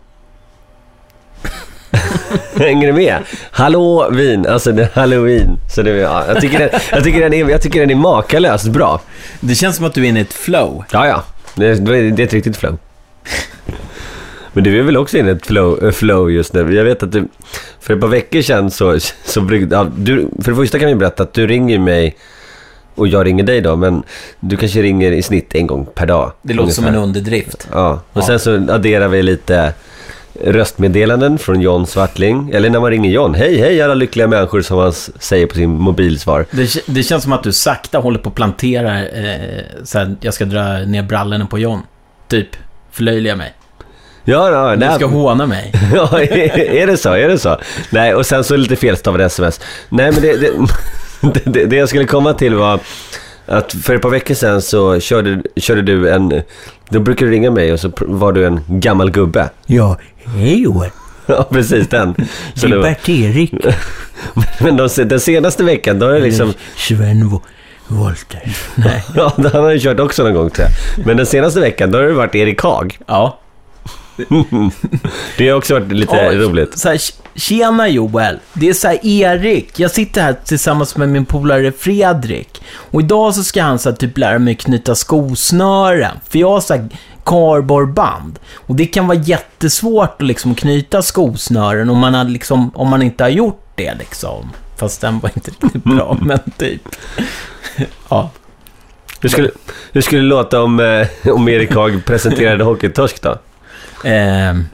Hänger 2.57 2.87
du 2.87 2.93
med? 2.93 3.19
Hallå 3.51 4.11
vin, 4.11 4.47
alltså 4.47 4.73
det 4.73 4.83
är 4.83 4.91
halloween. 4.95 5.59
Så 5.71 5.83
det, 5.83 5.91
ja, 5.91 6.25
jag, 6.29 6.41
tycker 6.41 6.59
den, 6.59 6.81
jag, 6.91 7.05
tycker 7.05 7.21
den 7.21 7.33
är, 7.33 7.51
jag 7.51 7.63
tycker 7.63 7.81
den 7.81 7.91
är 7.91 7.95
makalöst 7.95 8.67
bra. 8.67 9.01
Det 9.41 9.55
känns 9.55 9.77
som 9.77 9.87
att 9.87 9.95
du 9.95 10.05
är 10.05 10.09
inne 10.09 10.19
i 10.19 10.23
ett 10.23 10.33
flow. 10.33 10.85
Ja, 10.93 11.07
ja. 11.07 11.25
Det, 11.55 11.75
det, 11.75 12.11
det 12.11 12.23
är 12.23 12.27
ett 12.27 12.33
riktigt 12.33 12.57
flow. 12.57 12.79
Men 14.53 14.65
du 14.65 14.79
är 14.79 14.83
väl 14.83 14.97
också 14.97 15.19
inne 15.19 15.29
i 15.29 15.33
ett 15.33 15.47
flow, 15.47 15.85
eh, 15.85 15.91
flow 15.91 16.31
just 16.33 16.53
nu? 16.55 16.75
Jag 16.75 16.85
vet 16.85 17.03
att 17.03 17.13
du, 17.13 17.29
för 17.81 17.95
ett 17.95 18.01
par 18.01 18.09
veckor 18.09 18.43
sedan 18.43 18.71
så, 18.71 19.01
så 19.25 19.49
ja, 19.71 19.87
du, 19.97 20.29
för 20.43 20.51
det 20.53 20.57
första 20.57 20.79
kan 20.79 20.89
vi 20.89 20.95
berätta 20.95 21.23
att 21.23 21.33
du 21.33 21.47
ringer 21.47 21.79
mig 21.79 22.17
och 22.95 23.09
jag 23.09 23.27
ringer 23.27 23.45
dig 23.45 23.61
då, 23.61 23.77
men 23.77 24.03
du 24.41 24.57
kanske 24.57 24.83
ringer 24.83 25.13
i 25.13 25.23
snitt 25.23 25.55
en 25.55 25.67
gång 25.67 25.87
per 25.95 26.07
dag. 26.07 26.33
Det 26.43 26.55
låter 26.55 26.73
som 26.73 26.85
en 26.85 26.89
ungefär. 26.89 27.07
underdrift. 27.07 27.69
Ja, 27.73 27.91
och 28.13 28.23
Ja. 28.23 28.27
sen 28.27 28.39
så 28.39 28.55
adderar 28.73 29.09
vi 29.09 29.23
lite 29.23 29.73
röstmeddelanden 30.45 31.39
från 31.39 31.61
John 31.61 31.87
Svartling. 31.87 32.51
Eller 32.55 32.71
när 32.71 32.81
man 32.81 32.91
ringer 32.91 33.11
John. 33.11 33.35
Hej, 33.35 33.59
hej 33.59 33.83
alla 33.83 33.95
lyckliga 33.95 34.27
människor 34.27 34.63
som 34.63 34.79
han 34.79 34.93
säger 34.93 35.47
på 35.47 35.55
sin 35.55 35.71
mobilsvar. 35.71 36.47
Det, 36.51 36.83
det 36.87 37.03
känns 37.03 37.23
som 37.23 37.33
att 37.33 37.43
du 37.43 37.53
sakta 37.53 37.99
håller 37.99 38.19
på 38.19 38.29
att 38.29 38.35
plantera, 38.35 39.05
eh, 39.09 39.61
så 39.85 39.99
här, 39.99 40.17
jag 40.21 40.35
ska 40.35 40.45
dra 40.45 40.79
ner 40.79 41.03
brallorna 41.03 41.47
på 41.47 41.59
John. 41.59 41.81
Typ, 42.29 42.49
förlöjliga 42.93 43.37
mig. 43.37 43.55
Ja, 44.25 44.51
ja, 44.51 44.71
Du 44.71 44.77
nej. 44.77 44.95
ska 44.95 45.07
håna 45.07 45.47
mig. 45.47 45.73
ja, 45.95 46.19
är 46.21 46.59
är 46.59 46.87
det 46.87 46.97
så? 46.97 47.13
Är 47.13 47.29
det 47.29 47.39
så? 47.39 47.59
Nej, 47.91 48.15
och 48.15 48.27
sen 48.27 48.45
så 48.45 48.57
lite 48.57 48.77
felstavade 48.77 49.25
sms. 49.25 49.61
Nej, 49.89 50.13
men 50.13 50.23
det, 50.23 50.37
det, 51.33 51.45
det, 51.45 51.65
det, 51.65 51.77
jag 51.77 51.89
skulle 51.89 52.05
komma 52.05 52.33
till 52.35 52.55
var 52.55 52.81
att 53.47 53.73
för 53.73 53.95
ett 53.97 54.03
par 54.03 54.11
veckor 54.11 54.35
sedan 54.35 54.63
så 54.63 55.01
körde, 55.01 55.43
körde 55.57 55.83
du 55.83 56.11
en... 56.11 56.43
Då 56.89 57.01
brukar 57.01 57.27
du 57.27 57.33
ringa 57.33 57.51
mig 57.51 57.73
och 57.73 57.81
så 57.81 57.93
var 58.01 58.33
du 58.33 58.47
en 58.47 58.61
gammal 58.69 59.11
gubbe. 59.11 59.51
Ja, 59.67 59.99
hej 60.25 60.63
Joel. 60.63 60.91
Ja, 61.27 61.47
precis 61.51 61.89
den. 61.89 62.15
Så 62.55 62.67
det 62.67 62.77
var- 62.77 62.83
Bert-Erik. 62.83 63.53
Men 64.61 64.77
de, 64.77 64.89
den 65.05 65.21
senaste 65.21 65.65
veckan, 65.65 65.99
då 65.99 66.07
är 66.07 66.13
det 66.13 66.21
liksom... 66.21 66.53
Sven 66.77 67.41
Wollter. 67.91 68.57
Nej. 68.75 69.05
Ja, 69.15 69.33
det 69.37 69.49
har 69.49 69.63
han 69.63 69.73
ju 69.73 69.81
kört 69.81 70.01
också 70.01 70.23
någon 70.23 70.35
gång 70.35 70.51
tror 70.51 70.69
jag. 70.69 71.07
Men 71.07 71.17
den 71.17 71.27
senaste 71.27 71.61
veckan, 71.61 71.91
då 71.91 71.99
har 71.99 72.05
det 72.05 72.13
varit 72.13 72.35
Erik 72.35 72.63
Haag. 72.63 72.99
Ja. 73.07 73.39
Det 75.39 75.49
har 75.49 75.59
också 75.59 75.75
varit 75.75 75.93
lite 75.93 76.17
Ja, 76.17 76.33
roligt. 76.33 76.79
Så 76.79 76.89
här, 76.89 77.01
tjena 77.35 77.89
Joel, 77.89 78.39
det 78.53 78.69
är 78.69 78.73
så 78.73 78.89
här 78.89 79.07
Erik. 79.07 79.81
Jag 79.81 79.91
sitter 79.91 80.23
här 80.23 80.37
tillsammans 80.45 80.97
med 80.97 81.09
min 81.09 81.25
polare 81.25 81.73
Fredrik. 81.73 82.63
Och 82.73 83.01
idag 83.01 83.35
så 83.35 83.45
ska 83.45 83.63
han 83.63 83.79
så 83.79 83.91
här, 83.91 83.97
typ 83.97 84.19
lära 84.19 84.39
mig 84.39 84.55
knyta 84.55 84.95
skosnören. 84.95 86.17
För 86.29 86.39
jag 86.39 86.51
har 86.51 86.61
så 86.61 86.75
här 86.75 86.89
kardborreband. 87.25 88.39
Och 88.55 88.77
det 88.77 88.87
kan 88.87 89.07
vara 89.07 89.19
jättesvårt 89.19 90.23
att 90.23 90.27
liksom 90.27 90.55
knyta 90.55 91.03
skosnören 91.03 91.91
om 91.91 91.99
man, 91.99 92.15
har 92.15 92.25
liksom, 92.25 92.71
om 92.75 92.89
man 92.89 93.03
inte 93.03 93.25
har 93.25 93.31
gjort 93.31 93.65
det 93.75 93.95
liksom. 93.95 94.51
Fast 94.77 95.01
den 95.01 95.21
var 95.21 95.31
inte 95.35 95.51
riktigt 95.51 95.85
bra, 95.85 96.19
men 96.23 96.39
typ. 96.59 96.83
Ja. 98.09 98.31
Hur 99.21 99.29
skulle, 99.29 99.51
hur 99.93 100.01
skulle 100.01 100.21
det 100.21 100.27
låta 100.27 100.63
om, 100.63 100.81
eh, 100.81 101.33
om 101.33 101.49
Erik 101.49 101.75
Haag 101.75 102.05
presenterade 102.05 102.65
Hockeytorsk 102.65 103.23
då? 103.23 103.39
Ehm, 104.05 104.65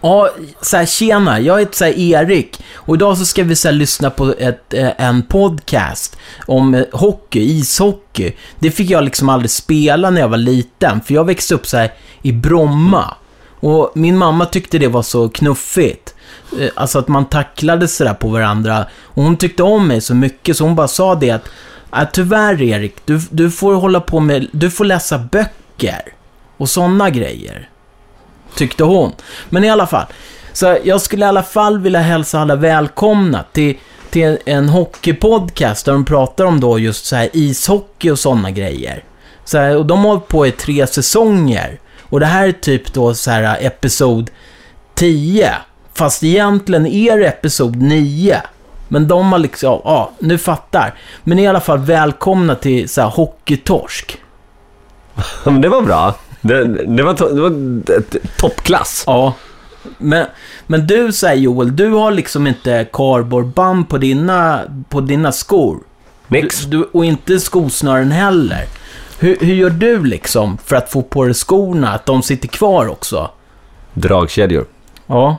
ja, 0.00 0.30
så 0.60 0.76
här, 0.76 0.86
tjena, 0.86 1.40
jag 1.40 1.58
heter 1.58 1.76
så 1.76 1.84
här, 1.84 1.98
Erik 1.98 2.62
och 2.74 2.94
idag 2.94 3.18
så 3.18 3.24
ska 3.24 3.42
vi 3.42 3.56
så 3.56 3.68
här, 3.68 3.72
lyssna 3.72 4.10
på 4.10 4.34
ett, 4.38 4.74
eh, 4.74 4.90
en 4.98 5.22
podcast 5.22 6.16
om 6.46 6.74
eh, 6.74 6.84
hockey, 6.92 7.40
ishockey. 7.58 8.32
Det 8.58 8.70
fick 8.70 8.90
jag 8.90 9.04
liksom 9.04 9.28
aldrig 9.28 9.50
spela 9.50 10.10
när 10.10 10.20
jag 10.20 10.28
var 10.28 10.38
liten, 10.38 11.00
för 11.00 11.14
jag 11.14 11.24
växte 11.24 11.54
upp 11.54 11.66
så 11.66 11.76
här 11.76 11.92
i 12.22 12.32
Bromma. 12.32 13.14
Och 13.60 13.92
min 13.94 14.16
mamma 14.18 14.46
tyckte 14.46 14.78
det 14.78 14.88
var 14.88 15.02
så 15.02 15.28
knuffigt. 15.28 16.14
Eh, 16.60 16.68
Alltså 16.74 16.98
att 16.98 17.08
man 17.08 17.24
tacklade 17.24 17.88
sådär 17.88 18.14
på 18.14 18.28
varandra. 18.28 18.86
Och 19.02 19.22
hon 19.22 19.36
tyckte 19.36 19.62
om 19.62 19.88
mig 19.88 20.00
så 20.00 20.14
mycket 20.14 20.56
så 20.56 20.64
hon 20.64 20.74
bara 20.74 20.88
sa 20.88 21.14
det 21.14 21.30
att 21.30 21.48
Äh, 21.92 22.08
tyvärr 22.12 22.62
Erik, 22.62 22.96
du, 23.04 23.20
du 23.30 23.50
får 23.50 23.74
hålla 23.74 24.00
på 24.00 24.20
med, 24.20 24.46
du 24.52 24.70
får 24.70 24.84
läsa 24.84 25.18
böcker. 25.18 26.12
Och 26.56 26.68
sådana 26.68 27.10
grejer 27.10 27.68
tyckte 28.54 28.84
hon. 28.84 29.12
Men 29.48 29.64
i 29.64 29.70
alla 29.70 29.86
fall. 29.86 30.06
Så 30.52 30.78
jag 30.84 31.00
skulle 31.00 31.24
i 31.24 31.28
alla 31.28 31.42
fall 31.42 31.78
vilja 31.78 32.00
hälsa 32.00 32.40
alla 32.40 32.56
välkomna 32.56 33.44
till, 33.52 33.76
till 34.10 34.38
en 34.44 34.68
hockeypodcast 34.68 35.84
där 35.84 35.92
de 35.92 36.04
pratar 36.04 36.44
om 36.44 36.60
då 36.60 36.78
just 36.78 37.06
så 37.06 37.16
här 37.16 37.28
ishockey 37.32 38.10
och 38.10 38.18
sådana 38.18 38.50
grejer. 38.50 39.04
Så 39.44 39.58
här, 39.58 39.76
och 39.76 39.86
de 39.86 39.98
har 39.98 40.08
hållit 40.08 40.28
på 40.28 40.46
i 40.46 40.52
tre 40.52 40.86
säsonger. 40.86 41.80
Och 42.02 42.20
det 42.20 42.26
här 42.26 42.48
är 42.48 42.52
typ 42.52 42.92
då 42.92 43.14
så 43.14 43.30
här 43.30 43.56
episod 43.60 44.30
10. 44.94 45.54
Fast 45.94 46.22
egentligen 46.22 46.86
är 46.86 47.18
det 47.18 47.26
episod 47.26 47.76
9. 47.76 48.42
Men 48.88 49.08
de 49.08 49.32
har 49.32 49.38
liksom, 49.38 49.80
ja, 49.84 50.10
nu 50.18 50.38
fattar. 50.38 50.94
Men 51.24 51.38
i 51.38 51.46
alla 51.46 51.60
fall 51.60 51.78
välkomna 51.78 52.54
till 52.54 52.88
så 52.88 53.00
här 53.00 53.08
hockeytorsk. 53.08 54.18
Men 55.44 55.60
det 55.60 55.68
var 55.68 55.82
bra. 55.82 56.14
Det, 56.40 56.64
det 56.96 57.02
var, 57.02 57.14
to, 57.14 57.28
det 57.28 57.40
var 57.40 58.02
toppklass. 58.40 59.04
Ja. 59.06 59.34
Men, 59.98 60.26
men 60.66 60.86
du 60.86 61.12
säger 61.12 61.42
Joel, 61.42 61.76
du 61.76 61.90
har 61.90 62.10
liksom 62.10 62.46
inte 62.46 62.86
kardborreband 62.92 63.88
på 63.88 63.98
dina, 63.98 64.60
på 64.88 65.00
dina 65.00 65.32
skor. 65.32 65.78
Nix. 66.28 66.60
Du, 66.60 66.78
du, 66.78 66.88
och 66.92 67.04
inte 67.04 67.40
skosnören 67.40 68.10
heller. 68.12 68.64
Hur, 69.18 69.36
hur 69.40 69.54
gör 69.54 69.70
du 69.70 70.04
liksom 70.04 70.58
för 70.64 70.76
att 70.76 70.90
få 70.90 71.02
på 71.02 71.24
dig 71.24 71.34
skorna, 71.34 71.92
att 71.92 72.06
de 72.06 72.22
sitter 72.22 72.48
kvar 72.48 72.88
också? 72.88 73.30
Dragkedjor. 73.94 74.66
Ja. 75.06 75.36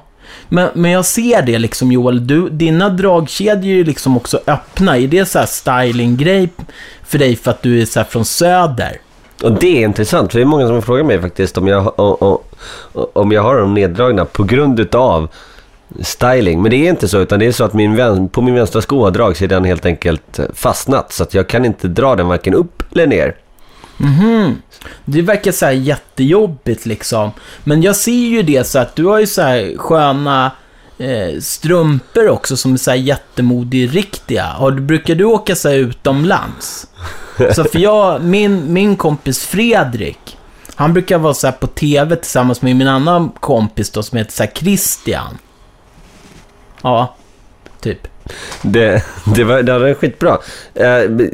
Men, 0.49 0.69
men 0.73 0.91
jag 0.91 1.05
ser 1.05 1.41
det 1.41 1.59
liksom 1.59 1.91
Joel, 1.91 2.27
du, 2.27 2.49
dina 2.49 2.89
dragkedjor 2.89 3.73
är 3.73 3.77
ju 3.77 3.84
liksom 3.84 4.18
också 4.18 4.39
öppna. 4.47 4.97
Är 4.97 5.07
det 5.07 5.26
så 5.26 5.39
här 5.39 5.45
stylinggrej 5.45 6.49
för 7.03 7.18
dig 7.18 7.35
för 7.35 7.51
att 7.51 7.61
du 7.61 7.81
är 7.81 7.85
så 7.85 7.99
här 7.99 8.07
från 8.07 8.26
söder? 8.26 8.97
Och 9.43 9.51
det 9.51 9.77
är 9.77 9.85
intressant, 9.85 10.31
för 10.31 10.39
det 10.39 10.43
är 10.43 10.47
många 10.47 10.65
som 10.65 10.76
har 10.76 10.81
frågat 10.81 11.05
mig 11.05 11.22
faktiskt 11.22 11.57
om 11.57 11.68
jag, 11.68 11.99
om, 11.99 12.15
om, 12.19 12.38
om 13.14 13.31
jag 13.31 13.43
har 13.43 13.59
dem 13.59 13.73
neddragna 13.73 14.26
på 14.26 14.43
grund 14.43 14.80
utav 14.80 15.27
styling. 16.01 16.61
Men 16.61 16.72
det 16.72 16.77
är 16.77 16.89
inte 16.89 17.07
så, 17.07 17.19
utan 17.19 17.39
det 17.39 17.45
är 17.45 17.51
så 17.51 17.64
att 17.64 17.73
min 17.73 17.95
vän, 17.95 18.30
på 18.30 18.41
min 18.41 18.55
vänstra 18.55 18.81
sko 18.81 19.03
har 19.03 19.11
dragkedjan 19.11 19.65
helt 19.65 19.85
enkelt 19.85 20.39
fastnat. 20.53 21.14
Så 21.14 21.23
att 21.23 21.34
jag 21.34 21.47
kan 21.47 21.65
inte 21.65 21.88
dra 21.88 22.15
den 22.15 22.27
varken 22.27 22.53
upp 22.53 22.84
eller 22.91 23.07
ner. 23.07 23.35
Mhm. 23.98 24.61
Det 25.06 25.22
verkar 25.22 25.52
så 25.52 25.65
här 25.65 25.72
jättejobbigt 25.72 26.86
liksom. 26.86 27.32
Men 27.64 27.82
jag 27.82 27.95
ser 27.95 28.11
ju 28.11 28.44
det 28.44 28.68
så 28.68 28.80
att 28.80 28.95
du 28.95 29.06
har 29.06 29.19
ju 29.19 29.28
så 29.28 29.41
här 29.41 29.78
sköna 29.78 30.52
eh, 30.98 31.40
strumpor 31.40 32.30
också 32.30 32.57
som 32.57 32.74
är 32.74 32.78
så 32.78 32.91
här 32.91 32.98
jättemodig-riktiga. 32.98 34.45
Har 34.45 34.72
du, 34.72 34.82
brukar 34.82 35.15
du 35.15 35.24
åka 35.24 35.56
så 35.56 35.69
här 35.69 35.76
utomlands? 35.76 36.88
Så 37.56 37.64
för 37.64 37.80
jag, 37.80 38.24
min, 38.24 38.74
min 38.74 38.95
kompis 38.95 39.45
Fredrik, 39.45 40.38
han 40.76 40.94
brukar 40.94 41.18
vara 41.18 41.34
så 41.34 41.48
här 41.48 41.52
på 41.52 41.68
TV 41.68 42.15
tillsammans 42.15 42.61
med 42.61 42.76
min 42.76 42.88
annan 42.88 43.30
kompis 43.30 43.90
då 43.90 44.03
som 44.03 44.18
heter 44.18 44.32
så 44.32 44.44
här 44.44 44.52
Christian. 44.56 45.38
Ja, 46.82 47.15
typ. 47.82 48.07
Det, 48.61 49.03
det, 49.35 49.43
var, 49.43 49.61
det 49.61 49.79
var 49.79 49.93
skitbra. 49.93 50.37
Eh, 50.75 50.87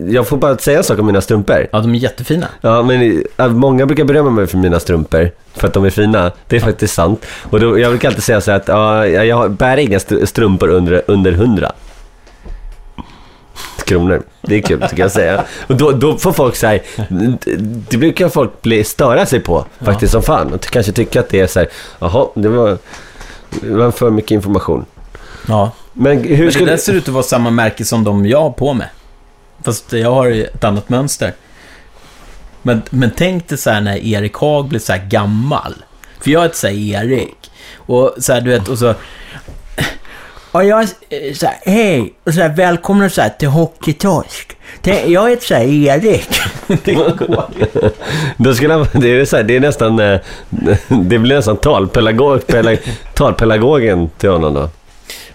Jag 0.07 0.27
får 0.27 0.37
bara 0.37 0.57
säga 0.57 0.77
en 0.77 0.83
sak 0.83 0.99
om 0.99 1.05
mina 1.05 1.21
strumpor. 1.21 1.67
Ja, 1.71 1.79
de 1.79 1.95
är 1.95 1.99
jättefina. 1.99 2.47
Ja, 2.61 2.81
men 2.83 3.23
eh, 3.37 3.47
många 3.47 3.85
brukar 3.85 4.03
berömma 4.03 4.29
mig 4.29 4.47
för 4.47 4.57
mina 4.57 4.79
strumpor. 4.79 5.31
För 5.53 5.67
att 5.67 5.73
de 5.73 5.85
är 5.85 5.89
fina. 5.89 6.31
Det 6.47 6.55
är 6.55 6.59
faktiskt 6.59 6.93
sant. 6.93 7.25
Och 7.49 7.59
då, 7.59 7.79
jag 7.79 7.91
brukar 7.91 8.07
alltid 8.09 8.23
säga 8.23 8.41
så 8.41 8.51
här 8.51 8.57
att 8.57 8.67
ja, 8.67 9.05
jag 9.07 9.51
bär 9.51 9.77
inga 9.77 9.97
st- 9.97 10.25
strumpor 10.27 10.69
under, 10.69 11.01
under 11.07 11.31
100 11.31 11.71
kronor. 13.85 14.21
Det 14.41 14.55
är 14.55 14.61
kul, 14.61 14.81
tycker 14.89 15.03
jag 15.03 15.11
säga. 15.11 15.43
Och 15.67 15.75
då, 15.75 15.91
då 15.91 16.17
får 16.17 16.31
folk 16.31 16.55
så 16.55 16.67
här, 16.67 16.81
det 17.89 17.97
brukar 17.97 18.29
folk 18.29 18.61
bli, 18.61 18.83
störa 18.83 19.25
sig 19.25 19.39
på 19.39 19.65
faktiskt 19.81 20.11
som 20.11 20.21
fan. 20.23 20.53
Och 20.53 20.61
kanske 20.61 20.91
tycka 20.91 21.19
att 21.19 21.29
det 21.29 21.39
är 21.39 21.47
så 21.47 21.59
här, 21.59 21.67
jaha, 21.99 22.27
det 22.35 22.49
var, 22.49 22.77
det 23.61 23.69
var 23.73 23.91
för 23.91 24.09
mycket 24.09 24.31
information. 24.31 24.85
Ja. 25.47 25.71
Men 25.93 26.23
hur 26.23 26.37
Men 26.37 26.45
det 26.45 26.51
skulle... 26.51 26.71
där 26.71 26.77
ser 26.77 26.93
ut 26.93 27.07
att 27.07 27.13
vara 27.13 27.23
samma 27.23 27.49
märke 27.49 27.85
som 27.85 28.03
de 28.03 28.25
jag 28.25 28.41
har 28.41 28.49
på 28.49 28.73
mig. 28.73 28.87
Fast 29.63 29.93
jag 29.93 30.11
har 30.11 30.31
ett 30.31 30.63
annat 30.63 30.89
mönster. 30.89 31.33
Men, 32.61 32.81
men 32.89 33.11
tänk 33.15 33.47
dig 33.47 33.57
så 33.57 33.69
här 33.69 33.81
när 33.81 33.97
Erik 34.05 34.35
Haag 34.35 34.67
blir 34.67 34.79
så 34.79 34.93
här 34.93 35.05
gammal. 35.09 35.73
För 36.19 36.31
jag 36.31 36.41
heter 36.41 36.55
så 36.55 36.67
här 36.67 37.03
Erik. 37.03 37.51
Och 37.75 38.15
så 38.17 38.33
här, 38.33 38.41
du 38.41 38.49
vet, 38.49 38.67
och 38.67 38.77
så... 38.77 38.93
Och 40.51 40.65
jag 40.65 40.87
så 41.33 41.45
här, 41.45 41.55
hej, 41.65 42.13
och 42.23 42.33
så 42.33 42.41
här, 42.41 42.49
välkomna 42.49 43.09
så 43.09 43.21
här 43.21 43.29
till 43.29 43.47
Hockeytorsk. 43.47 44.57
Jag 45.05 45.29
heter 45.29 45.45
så 45.45 45.53
här 45.53 45.65
Erik. 45.65 46.29
Det 46.83 46.93
går. 46.93 47.45
Då 48.37 48.53
skulle 48.53 48.73
han, 48.73 48.87
det, 48.91 49.07
är 49.07 49.25
så 49.25 49.37
här, 49.37 49.43
det 49.43 49.55
är 49.55 49.59
nästan, 49.59 49.99
eh, 49.99 50.19
det 50.87 51.19
blir 51.19 51.35
nästan 51.35 51.57
talpedagog, 51.57 52.47
pedag, 52.47 52.77
talpedagogen 53.13 54.09
till 54.17 54.29
honom 54.29 54.53
då. 54.53 54.69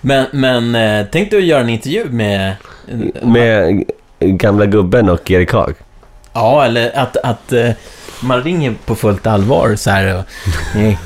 Men, 0.01 0.27
men 0.33 0.75
eh, 0.75 1.07
tänk 1.13 1.33
att 1.33 1.43
göra 1.45 1.61
en 1.61 1.69
intervju 1.69 2.05
med... 2.11 2.55
Med 3.23 3.85
gamla 4.21 4.67
gubben 4.67 5.09
och 5.09 5.31
Erik 5.31 5.53
Haag. 5.53 5.75
Ja, 6.33 6.65
eller 6.65 6.99
att, 6.99 7.17
att 7.17 7.53
eh, 7.53 7.71
man 8.21 8.43
ringer 8.43 8.75
på 8.87 8.95
fullt 8.95 9.27
allvar 9.27 9.77
så 9.77 9.91
här. 9.91 10.19
Och, 10.19 10.81
eh, 10.81 10.99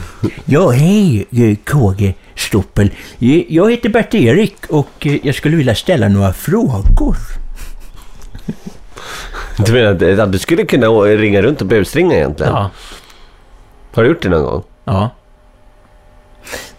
ja, 0.44 0.70
hej 0.70 1.26
eh, 1.32 1.56
KG 1.64 2.14
Stoppel. 2.34 2.90
Eh, 3.20 3.52
Jag 3.52 3.70
heter 3.70 3.88
Bert-Erik 3.88 4.66
och 4.68 5.06
eh, 5.06 5.16
jag 5.26 5.34
skulle 5.34 5.56
vilja 5.56 5.74
ställa 5.74 6.08
några 6.08 6.32
frågor. 6.32 7.16
Du 9.66 9.72
menar 9.72 10.20
att- 10.22 10.32
du 10.32 10.38
skulle 10.38 10.64
kunna 10.64 10.86
ringa 10.88 11.42
runt 11.42 11.60
och 11.60 11.66
busringa 11.66 12.14
egentligen? 12.16 12.52
Ja, 12.52 12.70
Har 13.94 14.02
du 14.02 14.08
gjort 14.08 14.22
det 14.22 14.28
någon 14.28 14.42
gång? 14.44 14.62
ja. 14.84 15.10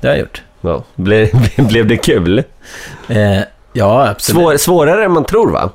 Det 0.01 0.07
har 0.07 0.13
jag 0.15 0.19
gjort. 0.21 0.41
Ja. 0.63 0.83
Ble, 0.95 1.29
blev 1.57 1.87
det 1.87 1.97
kul? 1.97 2.43
Eh, 3.09 3.39
ja, 3.73 4.07
absolut. 4.07 4.41
Svår, 4.41 4.57
svårare 4.57 5.05
än 5.05 5.11
man 5.11 5.25
tror 5.25 5.51
va? 5.51 5.69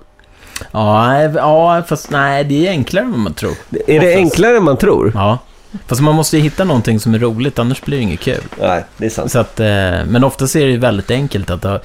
Ja, 0.72 1.14
eh, 1.22 1.32
ja, 1.34 1.82
fast 1.88 2.10
nej, 2.10 2.44
det 2.44 2.66
är 2.66 2.70
enklare 2.70 3.04
än 3.04 3.10
vad 3.10 3.20
man 3.20 3.34
tror. 3.34 3.52
Är 3.86 3.86
det 3.86 3.96
Oftast. 3.98 4.16
enklare 4.16 4.56
än 4.56 4.64
man 4.64 4.76
tror? 4.76 5.12
Ja. 5.14 5.38
Fast 5.86 6.00
man 6.00 6.14
måste 6.14 6.36
ju 6.36 6.42
hitta 6.42 6.64
någonting 6.64 7.00
som 7.00 7.14
är 7.14 7.18
roligt, 7.18 7.58
annars 7.58 7.82
blir 7.82 7.96
det 7.96 8.02
inget 8.02 8.20
kul. 8.20 8.42
Nej, 8.60 8.84
det 8.96 9.06
är 9.06 9.10
sant. 9.10 9.32
Så 9.32 9.38
att, 9.38 9.60
eh, 9.60 9.66
men 10.06 10.24
oftast 10.24 10.56
är 10.56 10.60
det 10.66 10.70
ju 10.72 10.78
väldigt 10.78 11.10
enkelt 11.10 11.50
att 11.50 11.64
ha- 11.64 11.80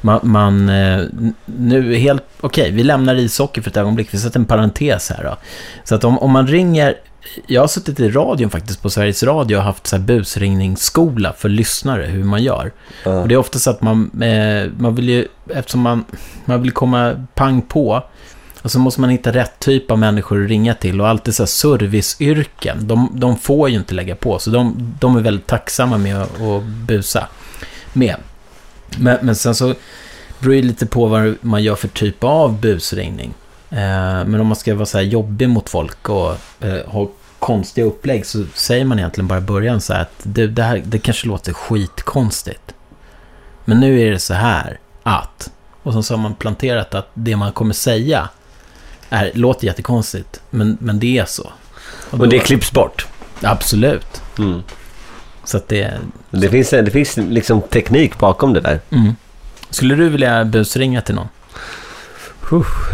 man, 0.00 0.20
man 0.22 0.68
eh, 0.68 1.00
nu 1.44 1.94
helt, 1.94 2.22
okej, 2.40 2.70
vi 2.70 2.82
lämnar 2.82 3.14
ishockey 3.14 3.60
för 3.62 3.70
ett 3.70 3.76
ögonblick, 3.76 4.08
vi 4.14 4.18
sätter 4.18 4.38
en 4.40 4.44
parentes 4.46 5.10
här 5.10 5.24
då. 5.24 5.36
Så 5.84 5.94
att 5.94 6.04
om, 6.04 6.18
om 6.18 6.30
man 6.30 6.46
ringer, 6.46 6.94
jag 7.46 7.60
har 7.60 7.68
suttit 7.68 8.00
i 8.00 8.08
radion 8.08 8.50
faktiskt 8.50 8.82
på 8.82 8.90
Sveriges 8.90 9.22
Radio 9.22 9.56
och 9.56 9.62
haft 9.62 9.86
så 9.86 9.96
här 9.96 10.02
busringningsskola 10.02 11.32
för 11.32 11.48
lyssnare, 11.48 12.06
hur 12.06 12.24
man 12.24 12.42
gör. 12.42 12.72
Och 13.04 13.28
det 13.28 13.34
är 13.34 13.38
ofta 13.38 13.58
så 13.58 13.70
att 13.70 13.82
man, 13.82 14.22
eh, 14.22 14.70
man 14.78 14.94
vill 14.94 15.08
ju, 15.08 15.28
eftersom 15.50 15.80
man, 15.80 16.04
man 16.44 16.62
vill 16.62 16.72
komma 16.72 17.26
pang 17.34 17.62
på, 17.62 18.02
och 18.62 18.70
så 18.70 18.78
måste 18.78 19.00
man 19.00 19.10
hitta 19.10 19.32
rätt 19.32 19.58
typ 19.58 19.90
av 19.90 19.98
människor 19.98 20.44
att 20.44 20.48
ringa 20.48 20.74
till 20.74 21.00
och 21.00 21.08
alltid 21.08 21.34
så 21.34 21.42
här 21.42 21.46
serviceyrken, 21.46 22.88
de, 22.88 23.10
de 23.14 23.38
får 23.38 23.68
ju 23.68 23.76
inte 23.76 23.94
lägga 23.94 24.14
på, 24.14 24.38
så 24.38 24.50
de, 24.50 24.94
de 25.00 25.16
är 25.16 25.20
väldigt 25.20 25.46
tacksamma 25.46 25.98
med 25.98 26.22
att, 26.22 26.40
att 26.40 26.62
busa. 26.62 27.26
med. 27.92 28.16
Men, 28.98 29.18
men 29.22 29.36
sen 29.36 29.54
så 29.54 29.74
beror 30.38 30.54
det 30.54 30.62
lite 30.62 30.86
på 30.86 31.06
vad 31.06 31.34
man 31.40 31.62
gör 31.62 31.74
för 31.74 31.88
typ 31.88 32.24
av 32.24 32.60
busringning. 32.60 33.34
Eh, 33.70 34.24
men 34.26 34.40
om 34.40 34.46
man 34.46 34.56
ska 34.56 34.74
vara 34.74 34.86
så 34.86 34.98
här 34.98 35.04
jobbig 35.04 35.48
mot 35.48 35.68
folk 35.68 36.08
och 36.08 36.34
eh, 36.60 36.86
ha 36.86 37.10
konstiga 37.38 37.86
upplägg 37.86 38.26
så 38.26 38.44
säger 38.54 38.84
man 38.84 38.98
egentligen 38.98 39.28
bara 39.28 39.38
i 39.38 39.42
början 39.42 39.80
så 39.80 39.92
här 39.92 40.00
att 40.02 40.12
det, 40.22 40.46
det 40.46 40.62
här 40.62 40.82
det 40.86 40.98
kanske 40.98 41.26
låter 41.26 41.52
skitkonstigt. 41.52 42.74
Men 43.64 43.80
nu 43.80 44.00
är 44.00 44.10
det 44.10 44.18
så 44.18 44.34
här 44.34 44.78
att. 45.02 45.50
Och 45.82 46.04
så 46.04 46.14
har 46.14 46.18
man 46.22 46.34
planterat 46.34 46.94
att 46.94 47.10
det 47.14 47.36
man 47.36 47.52
kommer 47.52 47.74
säga 47.74 48.28
är, 49.10 49.30
låter 49.34 49.66
jättekonstigt, 49.66 50.40
men, 50.50 50.76
men 50.80 50.98
det 50.98 51.18
är 51.18 51.24
så. 51.24 51.52
Och, 52.10 52.18
då- 52.18 52.26
det 52.26 52.38
klipps 52.38 52.72
bort. 52.72 53.06
Absolut. 53.42 54.22
Mm. 54.38 54.62
Så 55.44 55.56
att 55.56 55.68
det... 55.68 55.98
Det 56.30 56.48
finns, 56.48 56.70
det 56.70 56.90
finns 56.90 57.16
liksom 57.16 57.62
teknik 57.62 58.18
bakom 58.18 58.52
det 58.52 58.60
där. 58.60 58.80
Mm. 58.90 59.16
Skulle 59.70 59.94
du 59.94 60.08
vilja 60.08 60.44
busringa 60.44 61.00
till 61.00 61.14
någon? 61.14 61.28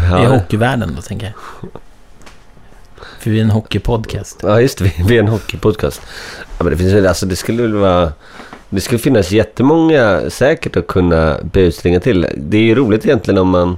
Ja. 0.09 0.23
I 0.23 0.25
hockeyvärlden 0.25 0.93
då, 0.95 1.01
tänker 1.01 1.25
jag. 1.25 1.69
För 3.25 3.31
vi 3.31 3.37
är 3.39 3.43
en 3.43 3.49
hockeypodcast. 3.51 4.39
Ja, 4.43 4.61
just 4.61 4.77
det. 4.77 4.91
Vi- 5.07 5.15
är 5.15 5.19
en 5.19 5.27
hockeypodcast. 5.27 6.01
Ja, 6.57 6.63
men 6.63 6.71
det 6.71 6.77
finns 6.77 7.07
alltså 7.07 7.25
det 7.25 7.35
skulle 7.35 7.61
väl 7.61 7.73
vara... 7.73 8.13
Det 8.69 8.81
skulle 8.81 8.99
finnas 8.99 9.31
jättemånga 9.31 10.29
säkert 10.29 10.77
att 10.77 10.87
kunna 10.87 11.37
busringa 11.43 11.99
till. 11.99 12.27
Det 12.37 12.57
är 12.57 12.61
ju 12.61 12.75
roligt 12.75 13.05
egentligen 13.05 13.37
om 13.37 13.49
man, 13.49 13.77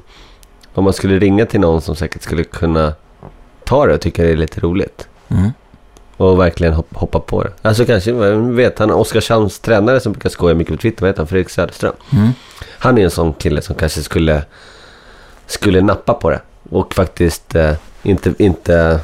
om 0.73 0.83
man 0.83 0.93
skulle 0.93 1.19
ringa 1.19 1.45
till 1.45 1.59
någon 1.59 1.81
som 1.81 1.95
säkert 1.95 2.21
skulle 2.21 2.43
kunna 2.43 2.93
ta 3.63 3.85
det 3.87 3.93
och 3.93 4.01
tycka 4.01 4.23
det 4.23 4.29
är 4.29 4.37
lite 4.37 4.59
roligt. 4.61 5.07
Mm. 5.29 5.49
Och 6.17 6.39
verkligen 6.39 6.73
hop- 6.73 6.95
hoppa 6.95 7.19
på 7.19 7.43
det. 7.43 7.51
Alltså 7.61 7.85
kanske, 7.85 8.11
vet 8.35 8.79
han, 8.79 8.91
Oskarshamns 8.91 9.59
tränare 9.59 9.99
som 9.99 10.11
brukar 10.11 10.29
skoja 10.29 10.55
mycket 10.55 10.73
på 10.75 10.81
Twitter, 10.81 11.01
vad 11.01 11.09
heter 11.09 11.19
han? 11.19 11.27
Fredrik 11.27 11.49
Söderström. 11.49 11.93
Mm. 12.13 12.29
Han 12.79 12.97
är 12.97 13.03
en 13.03 13.11
sån 13.11 13.33
kille 13.33 13.61
som 13.61 13.75
kanske 13.75 14.01
skulle, 14.03 14.43
skulle 15.45 15.81
nappa 15.81 16.13
på 16.13 16.29
det. 16.29 16.41
Och 16.69 16.93
faktiskt 16.95 17.55
eh, 17.55 17.73
inte, 18.03 18.33
inte 18.37 18.99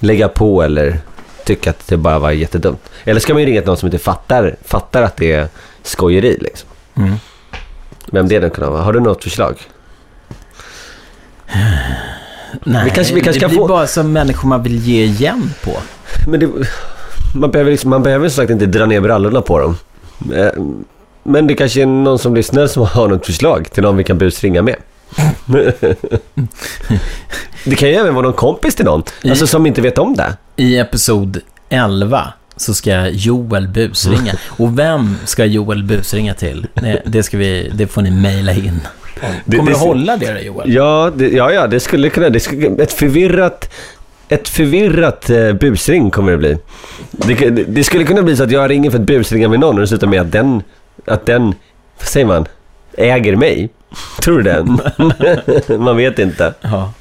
lägga 0.00 0.28
på 0.28 0.62
eller 0.62 0.98
tycka 1.44 1.70
att 1.70 1.86
det 1.88 1.96
bara 1.96 2.18
var 2.18 2.30
jättedumt. 2.30 2.90
Eller 3.04 3.20
ska 3.20 3.32
man 3.32 3.42
ju 3.42 3.48
ringa 3.48 3.60
till 3.60 3.68
någon 3.68 3.76
som 3.76 3.86
inte 3.86 3.98
fattar, 3.98 4.56
fattar 4.64 5.02
att 5.02 5.16
det 5.16 5.32
är 5.32 5.48
skojeri 5.82 6.38
liksom. 6.40 6.68
Mm. 6.96 7.14
Vem 8.12 8.28
det 8.28 8.40
nu 8.40 8.50
kan 8.50 8.72
vara. 8.72 8.82
Har 8.82 8.92
du 8.92 9.00
något 9.00 9.24
förslag? 9.24 9.56
Nej, 12.64 12.84
Vi 12.84 12.90
kanske- 12.90 13.14
vi 13.14 13.20
kanske 13.20 13.40
det 13.40 13.48
blir 13.48 13.58
få- 13.58 13.66
bara 13.68 13.86
som 13.86 14.12
människor 14.12 14.48
man 14.48 14.62
vill 14.62 14.78
ge 14.78 15.04
igen 15.04 15.52
på. 15.64 15.72
Men 16.28 16.40
det, 16.40 16.48
man, 17.34 17.50
behöver 17.50 17.70
liksom, 17.70 17.90
man 17.90 18.02
behöver 18.02 18.28
som 18.28 18.36
sagt 18.42 18.50
inte 18.50 18.66
dra 18.66 18.86
ner 18.86 19.00
brallorna 19.00 19.40
på 19.40 19.58
dem. 19.58 19.76
Eh, 20.34 20.52
Men 21.22 21.46
det 21.46 21.54
kanske 21.54 21.82
är 21.82 21.86
någon 21.86 22.18
som 22.18 22.34
lyssnar 22.34 22.66
som 22.66 22.86
har 22.86 23.08
något 23.08 23.26
förslag 23.26 23.70
till 23.72 23.82
någon 23.82 23.96
vi 23.96 24.04
kan 24.04 24.18
busringa 24.18 24.62
med. 24.62 24.76
Det 27.64 27.76
kan 27.76 27.88
ju 27.88 27.94
även 27.94 28.14
vara 28.14 28.24
någon 28.24 28.32
kompis 28.32 28.74
till 28.74 28.84
någon, 28.84 29.02
alltså 29.24 29.46
som 29.46 29.66
inte 29.66 29.80
vet 29.82 29.98
om 29.98 30.14
det. 30.14 30.36
I 30.56 30.78
episod 30.78 31.40
11 31.68 32.32
så 32.56 32.74
ska 32.74 33.08
Joel 33.08 33.68
busringa. 33.68 34.32
Och 34.46 34.78
vem 34.78 35.16
ska 35.24 35.44
Joel 35.44 35.84
busringa 35.84 36.34
till? 36.34 36.66
Det, 36.74 37.02
det, 37.06 37.22
ska 37.22 37.38
vi, 37.38 37.70
det 37.74 37.86
får 37.86 38.02
ni 38.02 38.10
mejla 38.10 38.52
in. 38.52 38.80
Det- 39.44 39.56
Kommer 39.56 39.70
det- 39.72 39.78
du 39.78 39.84
hålla 39.84 40.16
det 40.16 40.32
då, 40.32 40.40
Joel? 40.40 40.72
Ja, 40.74 41.12
det, 41.16 41.28
ja, 41.28 41.52
ja, 41.52 41.66
det 41.66 41.80
skulle 41.80 42.10
kunna... 42.10 42.28
Det 42.28 42.40
skulle, 42.40 42.82
ett 42.82 42.92
förvirrat... 42.92 43.72
Ett 44.28 44.48
förvirrat 44.48 45.30
eh, 45.30 45.52
busring 45.52 46.10
kommer 46.10 46.32
det 46.32 46.38
bli. 46.38 46.58
Det, 47.10 47.34
det, 47.34 47.64
det 47.64 47.84
skulle 47.84 48.04
kunna 48.04 48.22
bli 48.22 48.36
så 48.36 48.42
att 48.44 48.50
jag 48.50 48.70
ringer 48.70 48.90
för 48.90 48.98
att 48.98 49.04
busringa 49.06 49.48
med 49.48 49.60
någon 49.60 49.74
och 49.74 49.80
det 49.80 49.86
slutar 49.86 50.06
med 50.06 50.20
att 50.20 50.32
den... 50.32 50.62
Att 51.06 51.26
den... 51.26 51.44
Vad 51.98 52.08
säger 52.08 52.26
man? 52.26 52.46
Äger 52.98 53.36
mig. 53.36 53.70
Tror 54.20 54.38
du 54.38 54.42
det? 54.42 54.64
man 55.78 55.96
vet 55.96 56.18
inte. 56.18 56.54
Ja. 56.60 56.92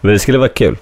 Men 0.00 0.12
det 0.12 0.18
skulle 0.18 0.38
vara 0.38 0.48
kul. 0.48 0.76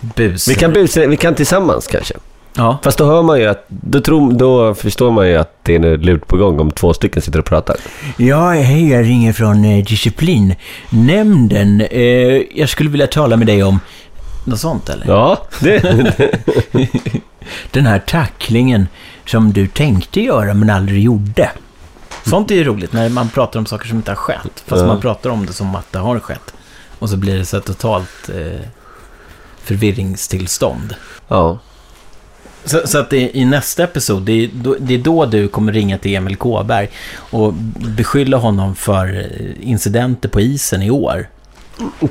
Bus. 0.00 0.48
Vi 0.48 0.54
kan 0.54 0.72
busringa, 0.72 1.08
vi 1.08 1.16
kan 1.16 1.34
tillsammans 1.34 1.86
kanske. 1.86 2.14
Ja. 2.56 2.78
Fast 2.82 2.98
då 2.98 3.06
hör 3.06 3.22
man 3.22 3.40
ju 3.40 3.46
att... 3.46 3.64
Då, 3.68 4.00
tror, 4.00 4.32
då 4.32 4.74
förstår 4.74 5.10
man 5.10 5.28
ju 5.28 5.36
att 5.36 5.58
det 5.62 5.74
är 5.74 5.78
något 5.78 6.04
lurt 6.04 6.26
på 6.26 6.36
gång 6.36 6.60
om 6.60 6.70
två 6.70 6.94
stycken 6.94 7.22
sitter 7.22 7.38
och 7.38 7.44
pratar. 7.44 7.76
Ja, 8.16 8.50
hej, 8.50 8.90
jag 8.90 9.04
ringer 9.04 9.32
från 9.32 9.64
eh, 9.64 9.84
disciplinnämnden. 9.84 11.80
Eh, 11.80 12.42
jag 12.54 12.68
skulle 12.68 12.90
vilja 12.90 13.06
tala 13.06 13.36
med 13.36 13.46
dig 13.46 13.62
om 13.62 13.80
något 14.44 14.60
sånt, 14.60 14.88
eller? 14.88 15.06
Ja, 15.06 15.46
det... 15.60 15.82
Den 17.70 17.86
här 17.86 17.98
tacklingen 17.98 18.88
som 19.26 19.52
du 19.52 19.66
tänkte 19.66 20.20
göra 20.20 20.54
men 20.54 20.70
aldrig 20.70 21.02
gjorde. 21.02 21.50
Sånt 22.26 22.50
är 22.50 22.54
ju 22.54 22.64
roligt 22.64 22.92
när 22.92 23.08
man 23.08 23.28
pratar 23.28 23.58
om 23.58 23.66
saker 23.66 23.88
som 23.88 23.96
inte 23.96 24.10
har 24.10 24.16
skett. 24.16 24.62
Fast 24.66 24.80
Ja. 24.82 24.86
man 24.86 25.00
pratar 25.00 25.30
om 25.30 25.46
det 25.46 25.52
som 25.52 25.74
att 25.74 25.92
det 25.92 25.98
har 25.98 26.18
skett. 26.20 26.54
Och 26.98 27.10
så 27.10 27.16
blir 27.16 27.38
det 27.38 27.44
så 27.46 27.60
totalt 27.60 28.28
eh, 28.34 28.60
förvirringstillstånd. 29.62 30.94
ja. 31.28 31.58
Så, 32.66 32.86
så 32.86 32.98
att 32.98 33.10
det, 33.10 33.36
i 33.36 33.44
nästa 33.44 33.84
episod, 33.84 34.22
det 34.22 34.32
är, 34.44 34.50
då, 34.54 34.76
det 34.78 34.94
är 34.94 34.98
då 34.98 35.26
du 35.26 35.48
kommer 35.48 35.72
ringa 35.72 35.98
till 35.98 36.14
Emil 36.16 36.36
Kåberg 36.36 36.90
och 37.16 37.54
beskylla 37.76 38.36
honom 38.36 38.74
för 38.74 39.16
eh, 39.20 39.68
incidenter 39.68 40.28
på 40.28 40.40
isen 40.40 40.82
i 40.82 40.90
år. 40.90 41.28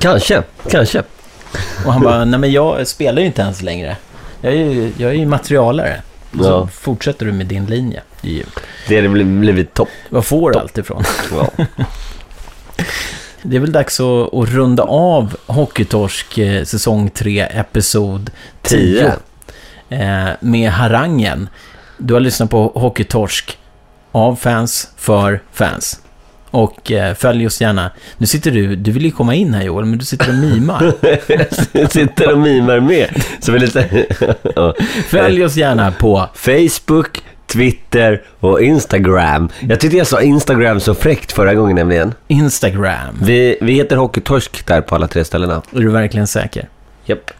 Kanske, 0.00 0.42
kanske. 0.70 1.02
Och 1.86 1.92
han 1.92 2.02
bara, 2.02 2.24
nej 2.24 2.40
men 2.40 2.52
jag 2.52 2.86
spelar 2.86 3.20
ju 3.20 3.26
inte 3.26 3.42
ens 3.42 3.62
längre. 3.62 3.96
Jag 4.40 4.52
är 4.52 4.56
ju, 4.56 4.92
jag 4.96 5.10
är 5.10 5.14
ju 5.14 5.26
materialare. 5.26 6.02
Så 6.32 6.42
Ja. 6.44 6.66
fortsätter 6.66 7.26
du 7.26 7.32
med 7.32 7.46
din 7.46 7.66
linje. 7.66 8.02
Det 8.88 8.96
hade 8.96 9.08
blivit, 9.24 9.74
topp. 9.74 9.88
var 10.08 10.22
får 10.22 10.50
du 10.50 10.58
allt 10.58 10.78
ifrån? 10.78 11.04
Ja. 11.32 11.66
Det 13.42 13.56
är 13.56 13.60
väl 13.60 13.72
dags 13.72 14.00
att, 14.00 14.34
att 14.34 14.48
runda 14.48 14.82
av 14.82 15.36
Hockeytorsk 15.46 16.38
eh, 16.38 16.64
säsong 16.64 17.10
3, 17.10 17.40
episod 17.40 18.30
10. 18.62 18.78
Tio. 18.78 19.12
Eh, 19.88 20.28
med 20.40 20.70
harangen. 20.70 21.48
Du 21.98 22.14
har 22.14 22.20
lyssnat 22.20 22.50
på 22.50 22.72
Hockeytorsk 22.74 23.58
av 24.12 24.36
fans, 24.36 24.88
för 24.96 25.40
fans. 25.52 26.00
Och 26.50 26.92
eh, 26.92 27.14
följ 27.14 27.46
oss 27.46 27.60
gärna. 27.60 27.90
Nu 28.18 28.26
sitter 28.26 28.50
du, 28.50 28.76
du 28.76 28.90
vill 28.90 29.04
ju 29.04 29.10
komma 29.10 29.34
in 29.34 29.54
här 29.54 29.62
Joel, 29.62 29.84
men 29.84 29.98
du 29.98 30.04
sitter 30.04 30.28
och 30.28 30.34
mimar. 30.34 30.92
Jag 31.72 31.92
sitter 31.92 32.32
och 32.32 32.38
mimar 32.38 32.80
med. 32.80 33.22
Så 33.40 33.52
vi 33.52 33.58
lite... 33.58 34.06
ja. 34.56 34.74
Följ 35.08 35.44
oss 35.44 35.56
gärna 35.56 35.92
på 35.92 36.28
Facebook, 36.34 37.22
Twitter 37.54 38.22
och 38.40 38.62
Instagram. 38.62 39.48
Jag 39.60 39.80
tyckte 39.80 39.96
jag 39.96 40.06
sa 40.06 40.22
Instagram 40.22 40.80
så 40.80 40.94
fräckt 40.94 41.32
förra 41.32 41.54
gången 41.54 41.76
nämligen. 41.76 42.14
Instagram. 42.28 43.18
Vi, 43.22 43.58
vi 43.60 43.72
heter 43.72 43.96
Hockeytorsk 43.96 44.66
där 44.66 44.80
på 44.80 44.94
alla 44.94 45.08
tre 45.08 45.24
ställena. 45.24 45.62
Är 45.72 45.80
du 45.80 45.90
verkligen 45.90 46.26
säker? 46.26 46.68
Japp. 47.04 47.30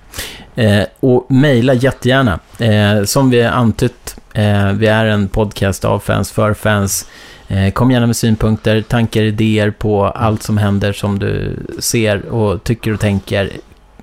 Eh, 0.55 0.83
och 1.01 1.27
mejla 1.31 1.75
jättegärna. 1.75 2.39
Eh, 2.59 3.05
som 3.05 3.31
vi 3.31 3.43
antytt, 3.43 4.17
eh, 4.35 4.73
vi 4.73 4.87
är 4.87 5.05
en 5.05 5.29
podcast 5.29 5.85
av 5.85 5.99
fans 5.99 6.33
för 6.33 6.55
fans. 6.55 7.07
Eh, 7.49 7.73
kom 7.73 7.91
gärna 7.91 8.07
med 8.07 8.17
synpunkter, 8.17 8.83
tankar, 8.83 9.23
idéer 9.23 9.71
på 9.71 10.05
allt 10.05 10.43
som 10.43 10.59
händer 10.59 10.93
som 10.93 11.19
du 11.19 11.57
ser 11.79 12.27
och 12.27 12.65
tycker 12.65 12.93
och 12.93 13.01
tänker. 13.01 13.51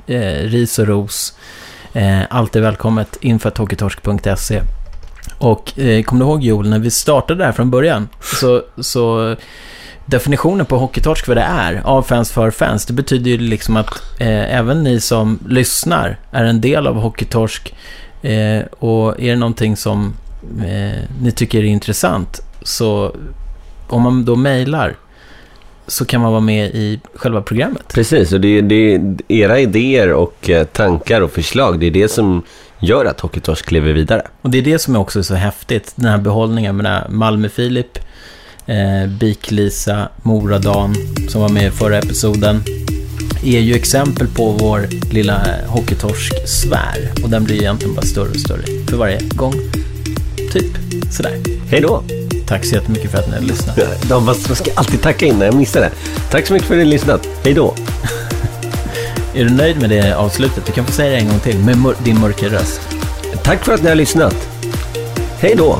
Eh, 0.08 0.44
ris 0.44 0.80
och 0.80 0.88
ros. 0.88 1.34
Eh, 1.94 2.20
allt 2.30 2.56
är 2.56 2.62
välkommet. 2.62 3.18
info.hockeytorsk.se 3.22 4.62
och 5.42 5.80
eh, 5.80 6.04
kommer 6.04 6.26
du 6.26 6.32
ihåg 6.32 6.44
Joel, 6.44 6.70
när 6.70 6.80
vi 6.80 6.92
startade 6.92 7.40
det 7.40 7.46
här 7.46 7.52
från 7.52 7.72
början 7.72 8.10
så, 8.22 8.64
så 8.78 9.36
definitionen 10.06 10.66
på 10.66 10.78
hockeytorsk 10.78 11.28
vad 11.28 11.38
det 11.38 11.42
är, 11.42 11.82
av 11.86 12.02
fans 12.02 12.32
för 12.32 12.52
fans, 12.52 12.86
det 12.86 12.94
betyder 12.94 13.32
ju 13.32 13.38
liksom 13.38 13.78
att 13.78 13.90
eh, 14.20 14.58
även 14.58 14.84
ni 14.84 15.00
som 15.00 15.40
lyssnar 15.48 16.20
är 16.32 16.44
en 16.44 16.62
del 16.62 16.88
av 16.88 16.96
hockeytorsk 16.96 17.74
eh, 18.22 18.62
och 18.80 19.20
är 19.20 19.30
det 19.30 19.36
någonting 19.36 19.78
som 19.78 20.14
eh, 20.60 21.00
ni 21.22 21.32
tycker 21.32 21.60
är 21.60 21.64
intressant 21.64 22.40
så 22.64 23.16
om 23.88 24.02
man 24.02 24.26
då 24.26 24.36
mejlar 24.36 24.96
så 25.88 26.06
kan 26.06 26.22
man 26.22 26.32
vara 26.32 26.42
med 26.42 26.66
i 26.66 27.00
själva 27.16 27.42
programmet. 27.42 27.94
Precis, 27.94 28.34
och 28.34 28.42
det 28.42 28.58
är, 28.58 28.62
det 28.62 28.96
är 28.96 29.16
era 29.28 29.60
idéer 29.60 30.14
och 30.14 30.50
eh, 30.50 30.64
tankar 30.64 31.22
och 31.22 31.32
förslag. 31.32 31.80
Det 31.80 31.86
är 31.86 31.92
det 31.92 32.12
som 32.12 32.44
gör 32.82 33.06
att 33.06 33.20
Hockeytorsk 33.20 33.72
lever 33.72 33.94
vidare. 33.94 34.22
Och 34.42 34.50
det 34.50 34.58
är 34.58 34.62
det 34.62 34.80
som 34.80 34.96
också 34.96 35.20
är 35.20 35.24
så 35.24 35.36
häftigt, 35.36 35.94
den 35.96 36.12
här 36.12 36.18
behållningen. 36.18 36.78
Menar, 36.78 37.08
Malmö-Filip, 37.10 38.00
eh, 38.66 39.08
Bik-Lisa, 39.08 40.10
Moradan, 40.22 40.96
som 41.30 41.42
var 41.42 41.50
med 41.50 41.68
i 41.68 41.72
förra 41.72 41.98
episoden, 41.98 42.64
är 43.44 43.60
ju 43.60 43.76
exempel 43.76 44.28
på 44.28 44.52
vår 44.52 44.88
lilla 45.14 45.42
hockeytorsk-sfär. 45.68 47.24
Och 47.24 47.30
den 47.30 47.44
blir 47.44 47.56
egentligen 47.56 47.96
bara 47.96 48.06
större 48.06 48.30
och 48.30 48.40
större 48.40 48.64
för 48.90 48.98
varje 48.98 49.20
gång. 49.36 49.54
Typ 50.54 50.78
sådär. 51.12 51.38
Hej 51.70 51.82
då! 51.82 52.04
Tack 52.48 52.66
så 52.66 52.76
jättemycket 52.76 53.12
för 53.12 53.18
att 53.18 53.28
ni 53.28 53.34
har 53.34 53.42
lyssnat. 53.42 53.80
Man 54.26 54.36
ska 54.36 54.72
alltid 54.76 55.02
tacka 55.02 55.26
innan 55.26 55.42
jag 55.42 55.56
missar 55.56 55.82
det. 55.82 55.92
Tack 56.32 56.48
så 56.48 56.54
mycket 56.54 56.68
för 56.68 56.76
att 56.76 56.80
ni 56.80 56.84
har 56.84 56.92
lyssnat. 56.92 57.28
Hej 57.44 57.54
då! 57.54 57.76
Är 59.34 59.44
du 59.44 59.50
nöjd 59.50 59.82
med 59.82 59.90
det 59.90 60.14
avslutet? 60.18 60.66
Du 60.66 60.72
kan 60.72 60.86
få 60.86 60.92
säga 60.92 61.10
det 61.12 61.18
en 61.18 61.28
gång 61.28 61.40
till 61.40 61.60
med 61.60 61.78
mör- 61.78 61.96
din 62.04 62.20
mörka 62.20 62.46
röst. 62.46 62.82
Tack 63.44 63.66
för 63.66 63.74
att 63.74 63.84
ni 63.84 63.90
har 63.90 63.96
lyssnat. 63.96 64.36
Hej 65.40 65.56
då! 65.58 65.80